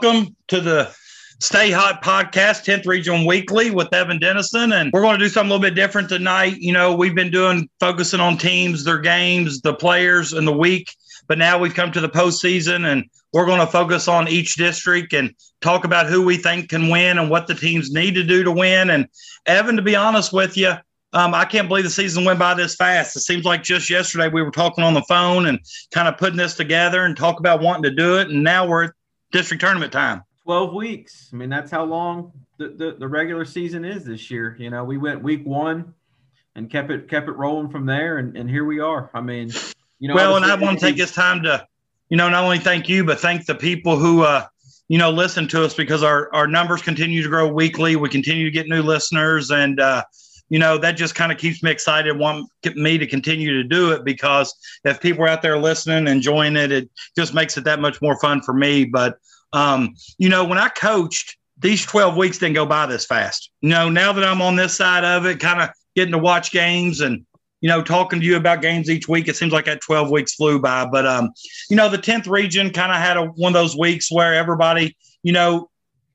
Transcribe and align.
Welcome 0.00 0.36
to 0.46 0.60
the 0.60 0.94
Stay 1.40 1.72
Hot 1.72 2.04
podcast, 2.04 2.64
10th 2.64 2.86
Region 2.86 3.26
Weekly 3.26 3.72
with 3.72 3.92
Evan 3.92 4.20
Dennison. 4.20 4.72
And 4.72 4.92
we're 4.92 5.00
going 5.00 5.18
to 5.18 5.24
do 5.24 5.28
something 5.28 5.50
a 5.50 5.54
little 5.54 5.68
bit 5.68 5.74
different 5.74 6.08
tonight. 6.08 6.58
You 6.58 6.72
know, 6.72 6.94
we've 6.94 7.16
been 7.16 7.32
doing 7.32 7.68
focusing 7.80 8.20
on 8.20 8.38
teams, 8.38 8.84
their 8.84 9.00
games, 9.00 9.60
the 9.60 9.74
players, 9.74 10.32
and 10.34 10.46
the 10.46 10.56
week. 10.56 10.94
But 11.26 11.38
now 11.38 11.58
we've 11.58 11.74
come 11.74 11.90
to 11.90 12.00
the 12.00 12.08
postseason 12.08 12.86
and 12.86 13.10
we're 13.32 13.44
going 13.44 13.58
to 13.58 13.66
focus 13.66 14.06
on 14.06 14.28
each 14.28 14.54
district 14.54 15.14
and 15.14 15.34
talk 15.60 15.82
about 15.82 16.06
who 16.06 16.24
we 16.24 16.36
think 16.36 16.68
can 16.68 16.90
win 16.90 17.18
and 17.18 17.28
what 17.28 17.48
the 17.48 17.56
teams 17.56 17.90
need 17.90 18.14
to 18.14 18.22
do 18.22 18.44
to 18.44 18.52
win. 18.52 18.90
And 18.90 19.08
Evan, 19.46 19.74
to 19.74 19.82
be 19.82 19.96
honest 19.96 20.32
with 20.32 20.56
you, 20.56 20.74
um, 21.12 21.34
I 21.34 21.44
can't 21.44 21.66
believe 21.66 21.84
the 21.84 21.90
season 21.90 22.24
went 22.24 22.38
by 22.38 22.54
this 22.54 22.76
fast. 22.76 23.16
It 23.16 23.20
seems 23.20 23.44
like 23.44 23.64
just 23.64 23.90
yesterday 23.90 24.28
we 24.28 24.42
were 24.42 24.52
talking 24.52 24.84
on 24.84 24.94
the 24.94 25.02
phone 25.08 25.46
and 25.46 25.58
kind 25.90 26.06
of 26.06 26.18
putting 26.18 26.36
this 26.36 26.54
together 26.54 27.04
and 27.04 27.16
talk 27.16 27.40
about 27.40 27.60
wanting 27.62 27.82
to 27.82 27.90
do 27.90 28.18
it. 28.18 28.28
And 28.28 28.44
now 28.44 28.64
we're 28.64 28.92
district 29.32 29.60
tournament 29.60 29.92
time. 29.92 30.22
12 30.44 30.72
weeks. 30.74 31.28
I 31.32 31.36
mean, 31.36 31.50
that's 31.50 31.70
how 31.70 31.84
long 31.84 32.32
the, 32.56 32.68
the, 32.68 32.96
the, 32.98 33.08
regular 33.08 33.44
season 33.44 33.84
is 33.84 34.04
this 34.04 34.30
year. 34.30 34.56
You 34.58 34.70
know, 34.70 34.82
we 34.84 34.96
went 34.96 35.22
week 35.22 35.44
one 35.44 35.94
and 36.54 36.70
kept 36.70 36.90
it 36.90 37.08
kept 37.08 37.28
it 37.28 37.32
rolling 37.32 37.68
from 37.68 37.86
there, 37.86 38.18
and, 38.18 38.36
and 38.36 38.48
here 38.48 38.64
we 38.64 38.80
are. 38.80 39.10
I 39.12 39.20
mean, 39.20 39.50
you 39.98 40.08
know. 40.08 40.14
Well, 40.14 40.36
and 40.36 40.44
I 40.44 40.54
want 40.54 40.78
to 40.78 40.86
take 40.86 40.96
this 40.96 41.12
time 41.12 41.42
to, 41.42 41.66
you 42.08 42.16
know, 42.16 42.28
not 42.28 42.44
only 42.44 42.58
thank 42.58 42.88
you, 42.88 43.04
but 43.04 43.20
thank 43.20 43.46
the 43.46 43.54
people 43.54 43.98
who, 43.98 44.22
uh, 44.22 44.46
you 44.88 44.96
know, 44.96 45.10
listen 45.10 45.46
to 45.48 45.64
us 45.64 45.74
because 45.74 46.02
our 46.02 46.34
our 46.34 46.46
numbers 46.46 46.80
continue 46.80 47.22
to 47.22 47.28
grow 47.28 47.46
weekly. 47.46 47.96
We 47.96 48.08
continue 48.08 48.44
to 48.44 48.50
get 48.50 48.68
new 48.68 48.82
listeners, 48.82 49.50
and 49.50 49.78
uh, 49.78 50.04
you 50.48 50.58
know 50.58 50.78
that 50.78 50.92
just 50.92 51.14
kind 51.14 51.30
of 51.30 51.38
keeps 51.38 51.62
me 51.62 51.70
excited 51.70 52.18
want 52.18 52.48
me 52.74 52.98
to 52.98 53.06
continue 53.06 53.52
to 53.52 53.68
do 53.68 53.92
it 53.92 54.04
because 54.04 54.54
if 54.84 55.00
people 55.00 55.24
are 55.24 55.28
out 55.28 55.42
there 55.42 55.58
listening 55.58 56.06
enjoying 56.06 56.56
it 56.56 56.72
it 56.72 56.90
just 57.16 57.34
makes 57.34 57.56
it 57.56 57.64
that 57.64 57.80
much 57.80 58.00
more 58.00 58.18
fun 58.20 58.40
for 58.40 58.54
me 58.54 58.84
but 58.84 59.18
um, 59.52 59.94
you 60.18 60.28
know, 60.28 60.44
when 60.44 60.58
I 60.58 60.68
coached, 60.68 61.36
these 61.58 61.84
12 61.84 62.16
weeks 62.16 62.38
didn't 62.38 62.54
go 62.54 62.66
by 62.66 62.86
this 62.86 63.06
fast. 63.06 63.50
You 63.60 63.70
know, 63.70 63.88
now 63.88 64.12
that 64.12 64.24
I'm 64.24 64.42
on 64.42 64.56
this 64.56 64.76
side 64.76 65.04
of 65.04 65.26
it, 65.26 65.40
kind 65.40 65.60
of 65.60 65.70
getting 65.96 66.12
to 66.12 66.18
watch 66.18 66.50
games 66.50 67.00
and, 67.00 67.24
you 67.60 67.68
know, 67.68 67.82
talking 67.82 68.20
to 68.20 68.26
you 68.26 68.36
about 68.36 68.62
games 68.62 68.88
each 68.88 69.08
week, 69.08 69.26
it 69.26 69.36
seems 69.36 69.52
like 69.52 69.64
that 69.64 69.80
12 69.80 70.10
weeks 70.10 70.34
flew 70.34 70.60
by. 70.60 70.86
But, 70.86 71.06
um, 71.06 71.30
you 71.68 71.76
know, 71.76 71.88
the 71.88 71.98
10th 71.98 72.28
region 72.28 72.70
kind 72.70 72.92
of 72.92 72.98
had 72.98 73.16
a, 73.16 73.24
one 73.24 73.50
of 73.50 73.60
those 73.60 73.76
weeks 73.76 74.12
where 74.12 74.34
everybody, 74.34 74.96
you 75.22 75.32
know, 75.32 75.68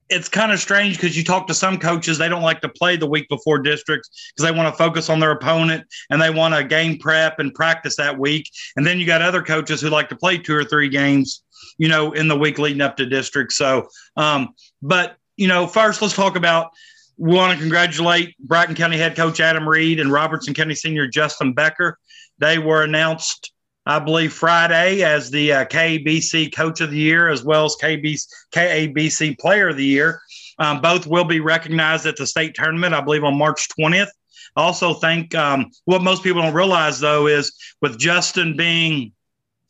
it's 0.10 0.30
kind 0.30 0.52
of 0.52 0.60
strange 0.60 0.98
because 0.98 1.18
you 1.18 1.24
talk 1.24 1.48
to 1.48 1.54
some 1.54 1.80
coaches, 1.80 2.18
they 2.18 2.30
don't 2.30 2.42
like 2.42 2.62
to 2.62 2.70
play 2.70 2.98
the 2.98 3.08
week 3.08 3.28
before 3.30 3.60
districts 3.60 4.32
because 4.36 4.50
they 4.50 4.56
want 4.56 4.72
to 4.72 4.78
focus 4.78 5.10
on 5.10 5.20
their 5.20 5.32
opponent 5.32 5.86
and 6.10 6.22
they 6.22 6.30
want 6.30 6.54
to 6.54 6.64
game 6.64 6.98
prep 6.98 7.40
and 7.40 7.54
practice 7.54 7.96
that 7.96 8.18
week. 8.18 8.50
And 8.76 8.86
then 8.86 9.00
you 9.00 9.06
got 9.06 9.22
other 9.22 9.42
coaches 9.42 9.82
who 9.82 9.90
like 9.90 10.10
to 10.10 10.16
play 10.16 10.38
two 10.38 10.56
or 10.56 10.64
three 10.64 10.90
games 10.90 11.44
you 11.78 11.88
know, 11.88 12.12
in 12.12 12.28
the 12.28 12.38
week 12.38 12.60
leading 12.60 12.82
up 12.82 12.98
to 12.98 13.06
district. 13.06 13.54
So, 13.54 13.88
um, 14.18 14.54
but 14.82 15.18
you 15.38 15.48
know, 15.48 15.68
first 15.68 16.02
let's 16.02 16.16
talk 16.16 16.36
about. 16.36 16.72
We 17.18 17.36
want 17.36 17.54
to 17.54 17.60
congratulate 17.60 18.36
Bracken 18.40 18.76
County 18.76 18.98
head 18.98 19.16
coach 19.16 19.40
Adam 19.40 19.70
Reed 19.70 20.00
and 20.00 20.12
Robertson 20.12 20.54
County 20.54 20.76
senior 20.76 21.08
Justin 21.08 21.54
Becker. 21.54 22.00
They 22.40 22.58
were 22.58 22.84
announced, 22.84 23.53
I 23.86 24.00
believe, 24.00 24.34
Friday 24.34 25.04
as 25.04 25.30
the 25.30 25.54
uh, 25.54 25.66
KBC 25.66 26.56
Coach 26.56 26.82
of 26.82 26.92
the 26.92 26.98
Year 26.98 27.30
as 27.30 27.44
well 27.44 27.66
as 27.66 27.76
KBC, 27.82 28.26
KABC 28.54 29.38
Player 29.40 29.70
of 29.70 29.78
the 29.78 29.86
Year. 29.86 30.22
Um, 30.60 30.82
both 30.82 31.08
will 31.08 31.26
be 31.26 31.40
recognized 31.40 32.06
at 32.06 32.16
the 32.16 32.28
state 32.28 32.56
tournament, 32.56 32.94
I 32.94 33.02
believe, 33.02 33.24
on 33.24 33.38
March 33.38 33.68
20th. 33.78 34.10
I 34.56 34.62
also 34.62 34.94
think 34.94 35.34
um, 35.36 35.72
what 35.86 36.04
most 36.04 36.24
people 36.24 36.42
don't 36.42 36.54
realize, 36.54 37.00
though, 37.00 37.28
is 37.28 37.54
with 37.82 37.98
Justin 37.98 38.56
being 38.56 39.12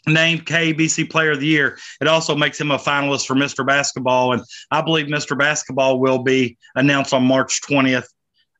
named 0.05 0.45
KBC 0.45 1.09
Player 1.09 1.31
of 1.31 1.39
the 1.39 1.47
Year. 1.47 1.77
It 2.01 2.07
also 2.07 2.35
makes 2.35 2.59
him 2.59 2.71
a 2.71 2.77
finalist 2.77 3.25
for 3.25 3.35
Mr. 3.35 3.65
Basketball, 3.65 4.33
and 4.33 4.43
I 4.71 4.81
believe 4.81 5.07
Mr. 5.07 5.37
Basketball 5.37 5.99
will 5.99 6.19
be 6.19 6.57
announced 6.75 7.13
on 7.13 7.23
March 7.23 7.61
20th 7.61 8.07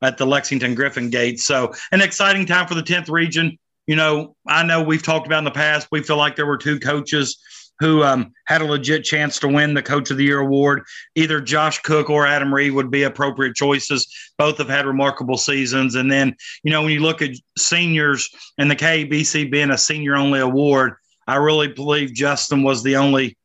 at 0.02 0.18
the 0.18 0.26
Lexington 0.26 0.76
Griffin 0.76 1.10
Gate. 1.10 1.40
So, 1.40 1.74
an 1.92 2.02
exciting 2.02 2.46
time 2.46 2.68
for 2.68 2.76
the 2.76 2.84
10th 2.84 3.10
region. 3.10 3.58
You 3.88 3.96
know, 3.96 4.36
I 4.48 4.64
know 4.64 4.82
we've 4.82 5.04
talked 5.04 5.28
about 5.28 5.40
in 5.40 5.44
the 5.44 5.52
past. 5.52 5.88
We 5.92 6.02
feel 6.02 6.18
like 6.18 6.36
there 6.36 6.46
were 6.46 6.58
two 6.58 6.80
coaches 6.80 7.38
who 7.80 8.04
um, 8.04 8.32
had 8.46 8.62
a 8.62 8.66
legit 8.66 9.04
chance 9.04 9.40
to 9.40 9.48
win 9.48 9.74
the 9.74 9.82
Coach 9.82 10.12
of 10.12 10.18
the 10.18 10.24
Year 10.24 10.40
award. 10.40 10.84
Either 11.16 11.42
Josh 11.42 11.82
Cook 11.82 12.10
or 12.10 12.26
Adam 12.26 12.54
Reed 12.54 12.74
would 12.74 12.92
be 12.92 13.04
appropriate 13.04 13.56
choices. 13.56 14.08
Both 14.38 14.60
have 14.60 14.70
had 14.70 14.86
remarkable 14.86 15.38
seasons. 15.38 15.96
And 15.96 16.12
then, 16.12 16.36
you 16.64 16.72
know, 16.72 16.82
when 16.82 16.92
you 16.92 17.02
look 17.02 17.22
at 17.22 17.32
seniors 17.58 18.30
and 18.58 18.70
the 18.70 18.76
KBC 18.76 19.52
being 19.52 19.72
a 19.72 19.78
senior 19.78 20.16
only 20.16 20.40
award, 20.40 20.94
I 21.28 21.36
really 21.36 21.68
believe 21.68 22.14
Justin 22.14 22.64
was 22.64 22.84
the 22.84 22.96
only 22.96 23.38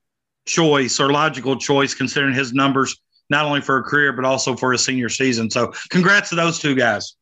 choice 0.46 1.00
or 1.00 1.10
logical 1.10 1.56
choice 1.56 1.94
considering 1.94 2.34
his 2.34 2.52
numbers, 2.52 2.96
not 3.30 3.44
only 3.44 3.60
for 3.60 3.78
a 3.78 3.82
career, 3.82 4.12
but 4.12 4.24
also 4.24 4.56
for 4.56 4.72
a 4.72 4.78
senior 4.78 5.08
season. 5.08 5.50
So 5.50 5.72
congrats 5.90 6.30
to 6.30 6.36
those 6.36 6.58
two 6.58 6.74
guys. 6.74 7.14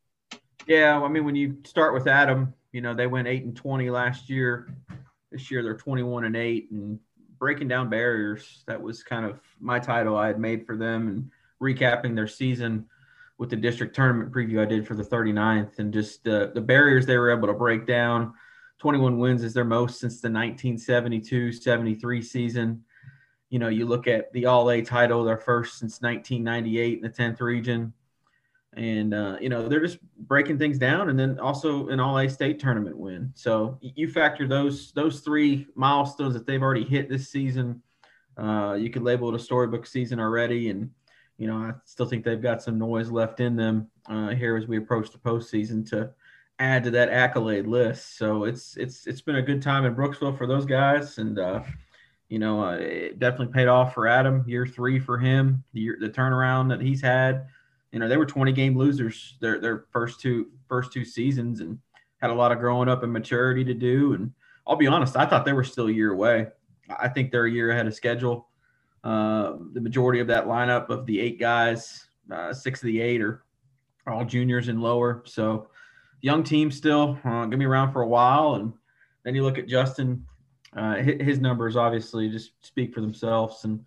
Yeah. 0.67 1.01
I 1.01 1.09
mean, 1.09 1.25
when 1.25 1.37
you 1.37 1.59
start 1.65 1.95
with 1.95 2.07
Adam, 2.09 2.53
you 2.77 2.83
know, 2.83 2.95
they 2.95 3.07
went 3.07 3.27
eight 3.27 3.45
and 3.45 3.57
20 3.57 3.91
last 3.91 4.31
year. 4.31 4.69
This 5.33 5.51
year 5.51 5.63
they're 5.63 5.77
21 5.77 6.25
and 6.25 6.37
eight 6.37 6.71
and 6.71 7.01
breaking 7.39 7.69
down 7.69 7.89
barriers. 7.89 8.63
That 8.67 8.81
was 8.81 9.03
kind 9.03 9.25
of 9.25 9.41
my 9.59 9.79
title 9.79 10.17
I 10.17 10.27
had 10.27 10.39
made 10.39 10.67
for 10.67 10.77
them 10.77 11.09
and 11.09 11.31
recapping 11.61 12.15
their 12.15 12.29
season 12.29 12.87
with 13.39 13.51
the 13.51 13.57
district 13.57 13.97
tournament 13.97 14.33
preview 14.33 14.61
I 14.61 14.67
did 14.67 14.87
for 14.87 14.95
the 14.95 15.03
39th 15.03 15.79
and 15.79 15.93
just 15.93 16.29
uh, 16.29 16.49
the 16.55 16.61
barriers 16.61 17.07
they 17.07 17.19
were 17.19 17.31
able 17.31 17.49
to 17.49 17.55
break 17.55 17.87
down– 17.87 18.35
21 18.79 19.19
wins 19.19 19.43
is 19.43 19.55
their 19.55 19.65
most 19.65 19.99
since 19.99 20.21
the 20.21 20.29
1972 20.29 21.53
73 21.53 22.23
season. 22.23 22.85
You 23.49 23.59
know, 23.59 23.69
you 23.69 23.87
look 23.87 24.07
at 24.07 24.33
the 24.33 24.47
All 24.47 24.71
A 24.71 24.83
title, 24.83 25.25
their 25.25 25.39
first 25.39 25.79
since 25.79 26.03
1998 26.03 26.99
in 26.99 27.03
the 27.03 27.09
10th 27.09 27.41
region. 27.41 27.93
And, 28.77 29.15
uh, 29.15 29.39
you 29.41 29.49
know, 29.49 29.69
they're 29.69 29.81
just 29.81 29.99
breaking 30.29 30.59
things 30.59 30.79
down 30.79 31.09
and 31.09 31.19
then 31.19 31.41
also 31.41 31.89
an 31.89 31.99
All 31.99 32.19
A 32.19 32.29
state 32.29 32.59
tournament 32.59 32.97
win. 32.97 33.33
So 33.35 33.79
you 33.81 34.09
factor 34.11 34.47
those 34.47 34.93
those 34.93 35.21
three 35.21 35.67
milestones 35.75 36.35
that 36.35 36.47
they've 36.47 36.63
already 36.63 36.85
hit 36.85 37.09
this 37.09 37.31
season. 37.31 37.83
Uh, 38.37 38.77
you 38.79 38.91
could 38.91 39.03
label 39.03 39.31
it 39.31 39.35
a 39.35 39.39
storybook 39.39 39.87
season 39.87 40.21
already. 40.21 40.69
And, 40.69 40.91
you 41.39 41.47
know, 41.47 41.57
I 41.57 41.73
still 41.85 42.05
think 42.05 42.23
they've 42.23 42.43
got 42.43 42.63
some 42.63 42.79
noise 42.79 43.11
left 43.11 43.41
in 43.41 43.57
them 43.57 43.89
uh, 44.11 44.29
here 44.29 44.57
as 44.57 44.67
we 44.67 44.77
approach 44.77 45.11
the 45.11 45.19
postseason 45.19 45.89
to 45.91 46.11
add 46.59 46.85
to 46.85 46.91
that 46.91 47.09
accolade 47.09 47.67
list. 47.67 48.19
So 48.19 48.45
it's 48.45 48.77
it's 48.77 49.07
it's 49.07 49.21
been 49.21 49.37
a 49.37 49.43
good 49.43 49.63
time 49.63 49.85
in 49.85 49.95
Brooksville 49.95 50.37
for 50.37 50.47
those 50.47 50.67
guys, 50.67 51.19
and 51.19 51.39
uh, 51.39 51.63
you 52.29 52.39
know 52.39 52.63
uh, 52.65 52.77
it 52.77 53.19
definitely 53.19 53.53
paid 53.53 53.69
off 53.69 53.95
for 53.95 54.07
Adam. 54.07 54.45
Year 54.47 54.67
three 54.67 54.99
for 54.99 55.19
him, 55.19 55.65
the 55.73 55.81
year, 55.81 55.99
the 56.01 56.09
turnaround 56.09 56.69
that 56.71 56.81
he's 56.81 57.01
had. 57.01 57.47
You 57.93 58.01
know 58.01 58.09
they 58.09 58.17
were 58.17 58.27
20 58.27 58.53
game 58.53 58.77
losers 58.77 59.37
their 59.41 59.61
their 59.61 59.87
first 59.91 60.21
two 60.21 60.51
first 60.69 60.93
two 60.93 61.05
seasons, 61.05 61.61
and 61.61 61.79
had 62.19 62.31
a 62.31 62.35
lot 62.35 62.53
of 62.53 62.59
growing 62.59 62.89
up 62.89 63.03
and 63.03 63.13
maturity 63.13 63.65
to 63.65 63.75
do. 63.75 64.15
And 64.15 64.33
I'll 64.67 64.77
be 64.77 64.87
honest, 64.87 65.17
I 65.17 65.27
thought 65.27 65.45
they 65.45 65.53
were 65.53 65.65
still 65.65 65.89
a 65.89 65.93
year 65.93 66.13
away. 66.13 66.49
I 66.99 67.09
think 67.09 67.31
they're 67.31 67.47
a 67.47 67.51
year 67.51 67.71
ahead 67.71 67.87
of 67.87 67.95
schedule. 67.95 68.49
Uh, 69.05 69.55
the 69.73 69.81
majority 69.81 70.21
of 70.21 70.27
that 70.29 70.47
lineup 70.47 70.89
of 70.91 71.07
the 71.07 71.21
eight 71.21 71.39
guys, 71.39 72.07
uh, 72.31 72.53
six 72.53 72.83
of 72.83 72.87
the 72.87 73.01
eight 73.01 73.23
are, 73.23 73.45
all 74.07 74.25
juniors 74.25 74.69
and 74.69 74.81
lower. 74.81 75.23
So 75.27 75.69
young 76.23 76.43
team 76.43 76.71
still, 76.71 77.19
uh, 77.25 77.45
gonna 77.45 77.57
be 77.57 77.65
around 77.65 77.93
for 77.93 78.03
a 78.03 78.09
while. 78.09 78.55
And 78.55 78.73
then 79.25 79.35
you 79.35 79.43
look 79.43 79.59
at 79.59 79.69
Justin, 79.69 80.25
uh, 80.77 80.97
his 80.97 81.41
numbers 81.41 81.77
obviously 81.77 82.29
just 82.29 82.53
speak 82.65 82.95
for 82.95 83.01
themselves. 83.01 83.65
And 83.65 83.85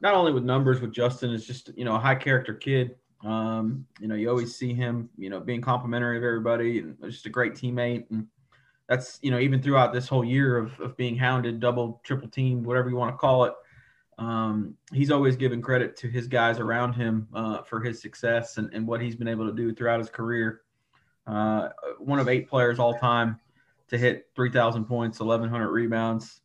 not 0.00 0.14
only 0.14 0.32
with 0.32 0.44
numbers, 0.44 0.80
with 0.80 0.92
Justin 0.92 1.32
is 1.32 1.46
just 1.46 1.70
you 1.76 1.84
know 1.84 1.96
a 1.96 1.98
high 1.98 2.14
character 2.14 2.54
kid. 2.54 2.96
Um, 3.24 3.86
you 4.00 4.08
know, 4.08 4.14
you 4.14 4.28
always 4.28 4.54
see 4.54 4.72
him, 4.74 5.10
you 5.16 5.30
know, 5.30 5.40
being 5.40 5.60
complimentary 5.60 6.16
of 6.16 6.24
everybody 6.24 6.78
and 6.78 6.96
just 7.04 7.26
a 7.26 7.30
great 7.30 7.54
teammate. 7.54 8.04
And 8.10 8.26
that's, 8.88 9.18
you 9.22 9.30
know, 9.30 9.38
even 9.38 9.60
throughout 9.60 9.92
this 9.92 10.08
whole 10.08 10.24
year 10.24 10.56
of, 10.56 10.78
of 10.80 10.96
being 10.96 11.16
hounded, 11.16 11.60
double, 11.60 12.00
triple 12.04 12.28
team, 12.28 12.62
whatever 12.62 12.88
you 12.88 12.96
want 12.96 13.12
to 13.12 13.18
call 13.18 13.44
it. 13.44 13.54
Um, 14.18 14.74
he's 14.92 15.10
always 15.10 15.36
given 15.36 15.62
credit 15.62 15.96
to 15.98 16.08
his 16.08 16.26
guys 16.26 16.58
around 16.58 16.94
him 16.94 17.28
uh, 17.34 17.62
for 17.62 17.80
his 17.80 18.00
success 18.00 18.56
and, 18.56 18.72
and 18.72 18.86
what 18.86 19.00
he's 19.00 19.14
been 19.14 19.28
able 19.28 19.46
to 19.46 19.54
do 19.54 19.72
throughout 19.72 20.00
his 20.00 20.10
career 20.10 20.62
uh, 21.28 21.68
one 21.98 22.18
of 22.18 22.28
eight 22.28 22.48
players 22.48 22.78
all 22.78 22.94
time 22.94 23.38
to 23.88 23.98
hit 23.98 24.28
3,000 24.34 24.86
points, 24.86 25.20
1,100 25.20 25.68
rebounds. 25.70 26.40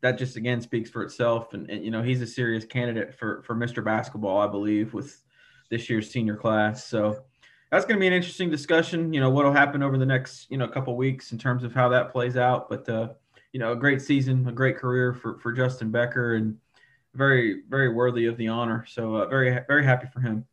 That 0.00 0.18
just 0.18 0.36
again 0.36 0.60
speaks 0.60 0.90
for 0.90 1.02
itself. 1.02 1.52
And, 1.52 1.70
and, 1.70 1.84
you 1.84 1.90
know, 1.90 2.02
he's 2.02 2.22
a 2.22 2.26
serious 2.26 2.64
candidate 2.64 3.14
for, 3.14 3.42
for 3.42 3.54
Mr. 3.54 3.84
Basketball, 3.84 4.38
I 4.38 4.46
believe, 4.46 4.94
with 4.94 5.22
this 5.70 5.88
year's 5.90 6.10
senior 6.10 6.36
class. 6.36 6.86
So 6.86 7.24
that's 7.70 7.84
going 7.84 7.96
to 7.96 8.00
be 8.00 8.06
an 8.06 8.12
interesting 8.12 8.50
discussion. 8.50 9.12
You 9.12 9.20
know, 9.20 9.30
what'll 9.30 9.52
happen 9.52 9.82
over 9.82 9.98
the 9.98 10.06
next, 10.06 10.50
you 10.50 10.58
know, 10.58 10.68
couple 10.68 10.96
weeks 10.96 11.32
in 11.32 11.38
terms 11.38 11.64
of 11.64 11.74
how 11.74 11.88
that 11.88 12.12
plays 12.12 12.36
out. 12.36 12.68
But, 12.68 12.88
uh, 12.88 13.08
you 13.52 13.60
know, 13.60 13.72
a 13.72 13.76
great 13.76 14.02
season, 14.02 14.46
a 14.48 14.52
great 14.52 14.76
career 14.76 15.12
for, 15.12 15.38
for 15.38 15.52
Justin 15.52 15.90
Becker 15.90 16.34
and 16.34 16.56
very, 17.14 17.62
very 17.68 17.88
worthy 17.92 18.26
of 18.26 18.36
the 18.36 18.48
honor. 18.48 18.84
So 18.88 19.16
uh, 19.16 19.26
very, 19.26 19.58
very 19.66 19.84
happy 19.84 20.06
for 20.12 20.20
him. 20.20 20.44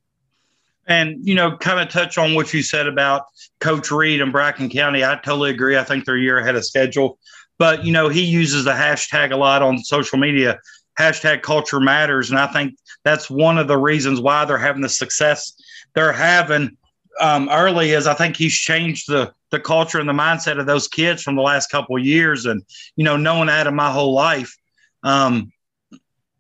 And, 0.88 1.26
you 1.26 1.36
know, 1.36 1.56
kind 1.58 1.80
of 1.80 1.90
touch 1.90 2.18
on 2.18 2.34
what 2.34 2.54
you 2.54 2.62
said 2.62 2.88
about 2.88 3.26
Coach 3.60 3.90
Reed 3.92 4.22
and 4.22 4.32
Bracken 4.32 4.70
County. 4.70 5.04
I 5.04 5.16
totally 5.16 5.52
agree. 5.52 5.78
I 5.78 5.84
think 5.84 6.06
they're 6.06 6.18
a 6.18 6.22
year 6.22 6.40
ahead 6.40 6.56
of 6.56 6.66
schedule. 6.66 7.20
But, 7.58 7.86
you 7.86 7.94
know, 7.94 8.10
he 8.10 8.24
uses 8.24 8.66
the 8.66 8.72
hashtag 8.72 9.32
a 9.32 9.38
lot 9.38 9.62
on 9.62 9.78
social 9.80 10.18
media 10.18 10.60
hashtag 11.00 11.42
culture 11.42 11.80
matters. 11.80 12.30
And 12.30 12.40
I 12.40 12.48
think 12.48 12.76
that's 13.04 13.30
one 13.30 13.58
of 13.58 13.68
the 13.68 13.78
reasons 13.78 14.20
why 14.20 14.46
they're 14.46 14.58
having 14.58 14.82
the 14.82 14.90
success 14.90 15.54
they're 15.96 16.14
having 16.14 16.78
um, 17.20 17.50
early 17.52 17.92
is 17.92 18.08
I 18.08 18.14
think 18.14 18.36
he's 18.36 18.54
changed 18.54 19.08
the 19.08 19.34
the 19.52 19.60
culture 19.60 20.00
and 20.00 20.10
the 20.10 20.14
mindset 20.14 20.60
of 20.60 20.66
those 20.66 20.88
kids 20.88 21.22
from 21.22 21.36
the 21.36 21.42
last 21.44 21.70
couple 21.70 21.96
of 21.96 22.04
years. 22.04 22.46
And 22.46 22.64
you 22.96 23.04
know, 23.04 23.18
knowing 23.18 23.50
Adam 23.50 23.76
my 23.76 23.92
whole 23.92 24.14
life, 24.14 24.56
um, 25.04 25.52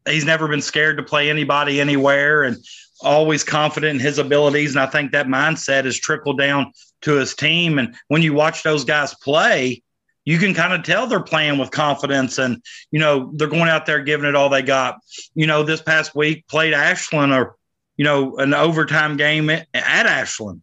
he's 0.07 0.25
never 0.25 0.47
been 0.47 0.61
scared 0.61 0.97
to 0.97 1.03
play 1.03 1.29
anybody 1.29 1.79
anywhere, 1.79 2.43
and 2.43 2.57
always 3.01 3.43
confident 3.43 3.95
in 3.95 3.99
his 3.99 4.17
abilities. 4.17 4.71
And 4.71 4.79
I 4.79 4.87
think 4.87 5.11
that 5.11 5.27
mindset 5.27 5.85
has 5.85 5.99
trickled 5.99 6.39
down 6.39 6.71
to 7.01 7.13
his 7.13 7.35
team. 7.35 7.77
And 7.77 7.95
when 8.07 8.21
you 8.21 8.33
watch 8.33 8.63
those 8.63 8.85
guys 8.85 9.13
play, 9.15 9.83
you 10.25 10.37
can 10.37 10.53
kind 10.53 10.73
of 10.73 10.83
tell 10.83 11.07
they're 11.07 11.19
playing 11.19 11.57
with 11.57 11.71
confidence 11.71 12.37
and 12.37 12.61
you 12.91 12.99
know 12.99 13.31
they're 13.35 13.47
going 13.47 13.69
out 13.69 13.85
there 13.85 14.01
giving 14.03 14.27
it 14.27 14.35
all 14.35 14.49
they 14.49 14.61
got. 14.61 14.99
You 15.35 15.47
know 15.47 15.63
this 15.63 15.81
past 15.81 16.15
week 16.15 16.47
played 16.47 16.73
ashland 16.73 17.33
or 17.33 17.55
you 17.97 18.05
know 18.05 18.37
an 18.37 18.53
overtime 18.53 19.17
game 19.17 19.49
at, 19.49 19.67
ashland. 19.73 20.61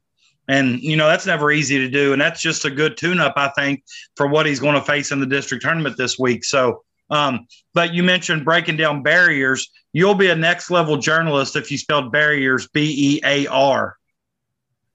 And 0.48 0.80
you 0.80 0.96
know 0.96 1.06
that's 1.06 1.26
never 1.26 1.52
easy 1.52 1.78
to 1.78 1.88
do 1.88 2.12
and 2.12 2.20
that's 2.20 2.40
just 2.40 2.64
a 2.64 2.70
good 2.70 2.96
tune 2.96 3.20
up 3.20 3.34
i 3.36 3.48
think 3.50 3.84
for 4.16 4.26
what 4.26 4.46
he's 4.46 4.58
going 4.58 4.74
to 4.74 4.80
face 4.80 5.12
in 5.12 5.20
the 5.20 5.26
district 5.26 5.62
tournament 5.62 5.96
this 5.96 6.18
week. 6.18 6.44
So 6.44 6.82
um, 7.10 7.46
but 7.74 7.92
you 7.92 8.02
mentioned 8.02 8.44
breaking 8.44 8.76
down 8.76 9.02
barriers. 9.02 9.70
You'll 9.92 10.14
be 10.14 10.30
a 10.30 10.36
next 10.36 10.70
level 10.70 10.96
journalist 10.96 11.56
if 11.56 11.70
you 11.70 11.76
spelled 11.76 12.12
barriers 12.12 12.68
b-e-a-r 12.68 13.96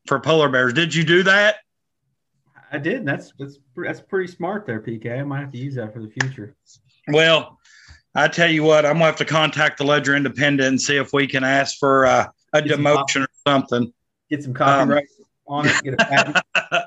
for 0.08 0.20
polar 0.20 0.50
bears. 0.50 0.74
Did 0.74 0.96
you 0.96 1.04
do 1.04 1.24
that? 1.24 1.58
I 2.72 2.78
did. 2.78 3.06
That's 3.06 3.34
that's 3.38 3.58
that's 3.76 4.02
pretty 4.02 4.32
smart 4.32 4.66
there, 4.66 4.80
PK. 4.82 5.20
I 5.20 5.24
might 5.24 5.42
have 5.42 5.52
to 5.52 5.58
use 5.58 5.76
that 5.76 5.94
for 5.94 6.02
the 6.02 6.10
future. 6.10 6.56
Well, 7.08 7.60
I 8.16 8.28
tell 8.28 8.50
you 8.50 8.64
what, 8.64 8.86
I'm 8.86 8.94
gonna 8.94 9.06
have 9.06 9.18
to 9.18 9.26
contact 9.26 9.78
the 9.78 9.84
Ledger 9.84 10.16
Independent 10.16 10.68
and 10.68 10.82
see 10.82 10.98
if 10.98 11.12
we 11.12 11.28
can 11.28 11.44
ask 11.44 11.78
for 11.78 12.06
uh, 12.06 12.28
a 12.54 12.62
get 12.62 12.80
demotion 12.80 13.24
or 13.24 13.30
something. 13.46 13.94
Get 14.30 14.44
some 14.44 14.54
copyright 14.54 15.08
um, 15.48 15.56
on 15.56 15.68
it. 15.68 15.84
Get 15.84 15.94
a 15.96 15.98
patent. 15.98 16.38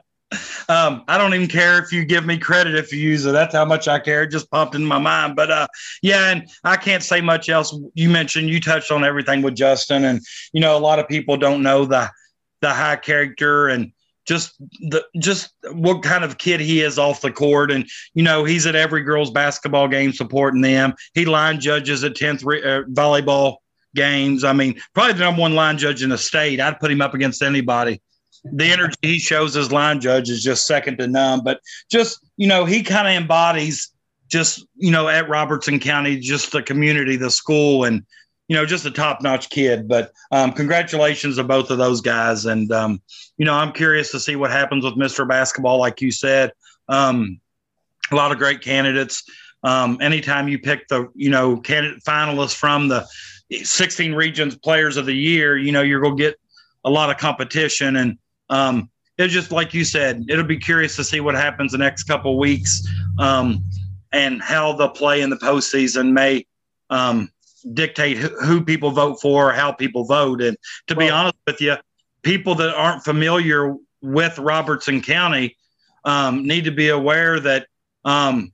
um, 0.69 1.05
I 1.07 1.19
don't 1.19 1.35
even 1.35 1.49
care 1.49 1.79
if 1.83 1.93
you 1.93 2.05
give 2.05 2.25
me 2.25 2.39
credit 2.39 2.75
if 2.75 2.93
you 2.93 2.99
use 2.99 3.27
it. 3.27 3.33
That's 3.33 3.55
how 3.55 3.67
much 3.67 3.89
I 3.89 3.99
care. 3.99 4.23
It 4.23 4.31
just 4.31 4.51
popped 4.51 4.75
in 4.75 4.85
my 4.85 4.99
mind. 4.99 5.37
But 5.37 5.51
uh, 5.51 5.67
yeah, 6.03 6.31
and 6.31 6.49
I 6.65 6.77
can't 6.77 7.03
say 7.03 7.21
much 7.21 7.49
else. 7.49 7.77
You 7.95 8.09
mentioned 8.09 8.49
you 8.49 8.61
touched 8.61 8.91
on 8.91 9.05
everything 9.05 9.43
with 9.43 9.55
Justin, 9.55 10.05
and 10.05 10.21
you 10.53 10.61
know 10.61 10.77
a 10.77 10.81
lot 10.81 10.99
of 10.99 11.09
people 11.09 11.37
don't 11.37 11.63
know 11.63 11.85
the 11.85 12.11
the 12.61 12.71
high 12.71 12.97
character 12.97 13.69
and 13.69 13.93
just 14.29 14.55
the 14.91 15.03
just 15.19 15.55
what 15.73 16.03
kind 16.03 16.23
of 16.23 16.37
kid 16.37 16.61
he 16.61 16.83
is 16.83 16.99
off 16.99 17.23
the 17.23 17.33
court. 17.33 17.73
And 17.73 17.89
you 18.13 18.23
know 18.23 18.45
he's 18.45 18.67
at 18.67 18.77
every 18.77 19.03
girls 19.03 19.31
basketball 19.31 19.89
game 19.89 20.13
supporting 20.13 20.61
them. 20.61 20.95
He 21.15 21.25
line 21.25 21.59
judges 21.59 22.05
at 22.05 22.15
10th 22.15 22.45
re- 22.45 22.63
uh, 22.63 22.83
volleyball 22.91 23.57
games. 23.95 24.45
I 24.45 24.53
mean 24.53 24.79
probably 24.95 25.15
the 25.15 25.21
number 25.21 25.41
one 25.41 25.55
line 25.55 25.79
judge 25.79 26.03
in 26.03 26.11
the 26.11 26.19
state. 26.19 26.61
I'd 26.61 26.79
put 26.79 26.91
him 26.91 27.01
up 27.01 27.15
against 27.15 27.43
anybody. 27.43 28.03
The 28.45 28.67
energy 28.67 28.97
he 29.01 29.19
shows 29.19 29.57
as 29.57 29.73
line 29.73 30.01
judge 30.01 30.29
is 30.29 30.43
just 30.43 30.67
second 30.67 30.99
to 30.99 31.09
none. 31.09 31.43
But 31.43 31.61
just 31.91 32.21
you 32.37 32.47
know 32.47 32.67
he 32.67 32.83
kind 32.83 33.09
of 33.09 33.15
embodies 33.15 33.91
just 34.29 34.67
you 34.77 34.91
know 34.91 35.09
at 35.09 35.31
robertson 35.31 35.81
county 35.81 36.21
just 36.21 36.53
the 36.53 36.63
community 36.63 37.17
the 37.17 37.31
school. 37.31 37.85
And 37.85 38.05
you 38.49 38.57
know, 38.57 38.65
just 38.67 38.87
a 38.87 38.91
top 38.91 39.23
notch 39.23 39.51
kid. 39.51 39.87
But 39.87 40.13
um, 40.33 40.53
congratulations 40.53 41.37
to 41.37 41.45
both 41.45 41.71
of 41.71 41.79
those 41.79 42.01
guys. 42.01 42.47
And, 42.47 42.73
um, 42.73 43.01
you 43.37 43.45
know, 43.45 43.55
I'm 43.55 43.73
curious 43.73 44.11
to 44.13 44.21
see 44.21 44.37
what 44.37 44.51
happens 44.51 44.85
with 44.85 44.95
Mr. 44.95 45.29
Basketball, 45.29 45.79
like 45.79 46.01
you 46.01 46.11
said. 46.11 46.53
Um, 46.89 47.41
a 48.11 48.17
lot 48.17 48.33
of 48.33 48.39
great 48.39 48.63
candidates. 48.63 49.23
Um, 49.63 49.99
anytime 50.01 50.49
you 50.49 50.59
pick 50.59 50.89
the, 50.89 51.09
you 51.15 51.31
know, 51.31 51.59
candidate 51.59 52.03
finalists 52.03 52.55
from 52.55 52.89
the 52.89 53.07
16 53.51 54.15
regions 54.15 54.57
players 54.57 54.97
of 54.97 55.05
the 55.05 55.15
year, 55.15 55.59
you 55.59 55.73
know, 55.73 55.83
you're 55.83 56.01
going 56.01 56.17
to 56.17 56.23
get 56.23 56.37
a 56.85 56.91
lot 56.91 57.11
of 57.11 57.19
competition. 57.19 57.97
And 57.97 58.19
um, 58.49 58.89
it's 59.19 59.33
just 59.33 59.53
like 59.53 59.75
you 59.75 59.85
said, 59.85 60.25
it'll 60.29 60.45
be 60.45 60.59
curious 60.59 60.97
to 60.97 61.05
see 61.05 61.21
what 61.21 61.35
happens 61.35 61.73
the 61.73 61.79
next 61.79 62.05
couple 62.05 62.39
weeks 62.39 62.87
um, 63.19 63.63
and 64.13 64.41
how 64.41 64.73
the 64.73 64.89
play 64.89 65.21
in 65.21 65.29
the 65.29 65.37
postseason 65.37 66.13
may 66.13 66.47
dictate 67.73 68.17
who 68.17 68.65
people 68.65 68.91
vote 68.91 69.21
for, 69.21 69.53
how 69.53 69.73
people 69.73 70.05
vote. 70.05 70.41
And 70.43 70.57
to 70.87 70.95
well, 70.95 71.07
be 71.07 71.11
honest 71.11 71.37
with 71.47 71.61
you, 71.61 71.77
people 72.23 72.55
that 72.57 72.75
aren't 72.75 73.05
familiar 73.05 73.75
with 74.01 74.39
Robertson 74.39 75.03
County 75.03 75.57
um, 76.05 76.47
need 76.47 76.65
to 76.65 76.71
be 76.71 76.89
aware 76.89 77.41
that 77.41 77.67
um, 78.05 78.53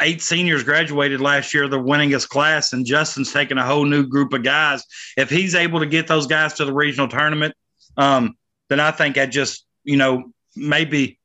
eight 0.00 0.22
seniors 0.22 0.64
graduated 0.64 1.20
last 1.20 1.54
year, 1.54 1.68
the 1.68 1.78
winningest 1.78 2.28
class, 2.28 2.72
and 2.72 2.86
Justin's 2.86 3.32
taking 3.32 3.58
a 3.58 3.64
whole 3.64 3.84
new 3.84 4.06
group 4.06 4.32
of 4.32 4.42
guys. 4.42 4.84
If 5.16 5.30
he's 5.30 5.54
able 5.54 5.80
to 5.80 5.86
get 5.86 6.06
those 6.06 6.26
guys 6.26 6.54
to 6.54 6.64
the 6.64 6.72
regional 6.72 7.08
tournament, 7.08 7.54
um, 7.96 8.36
then 8.68 8.80
I 8.80 8.90
think 8.90 9.16
that 9.16 9.26
just, 9.26 9.66
you 9.84 9.96
know, 9.96 10.32
maybe 10.56 11.18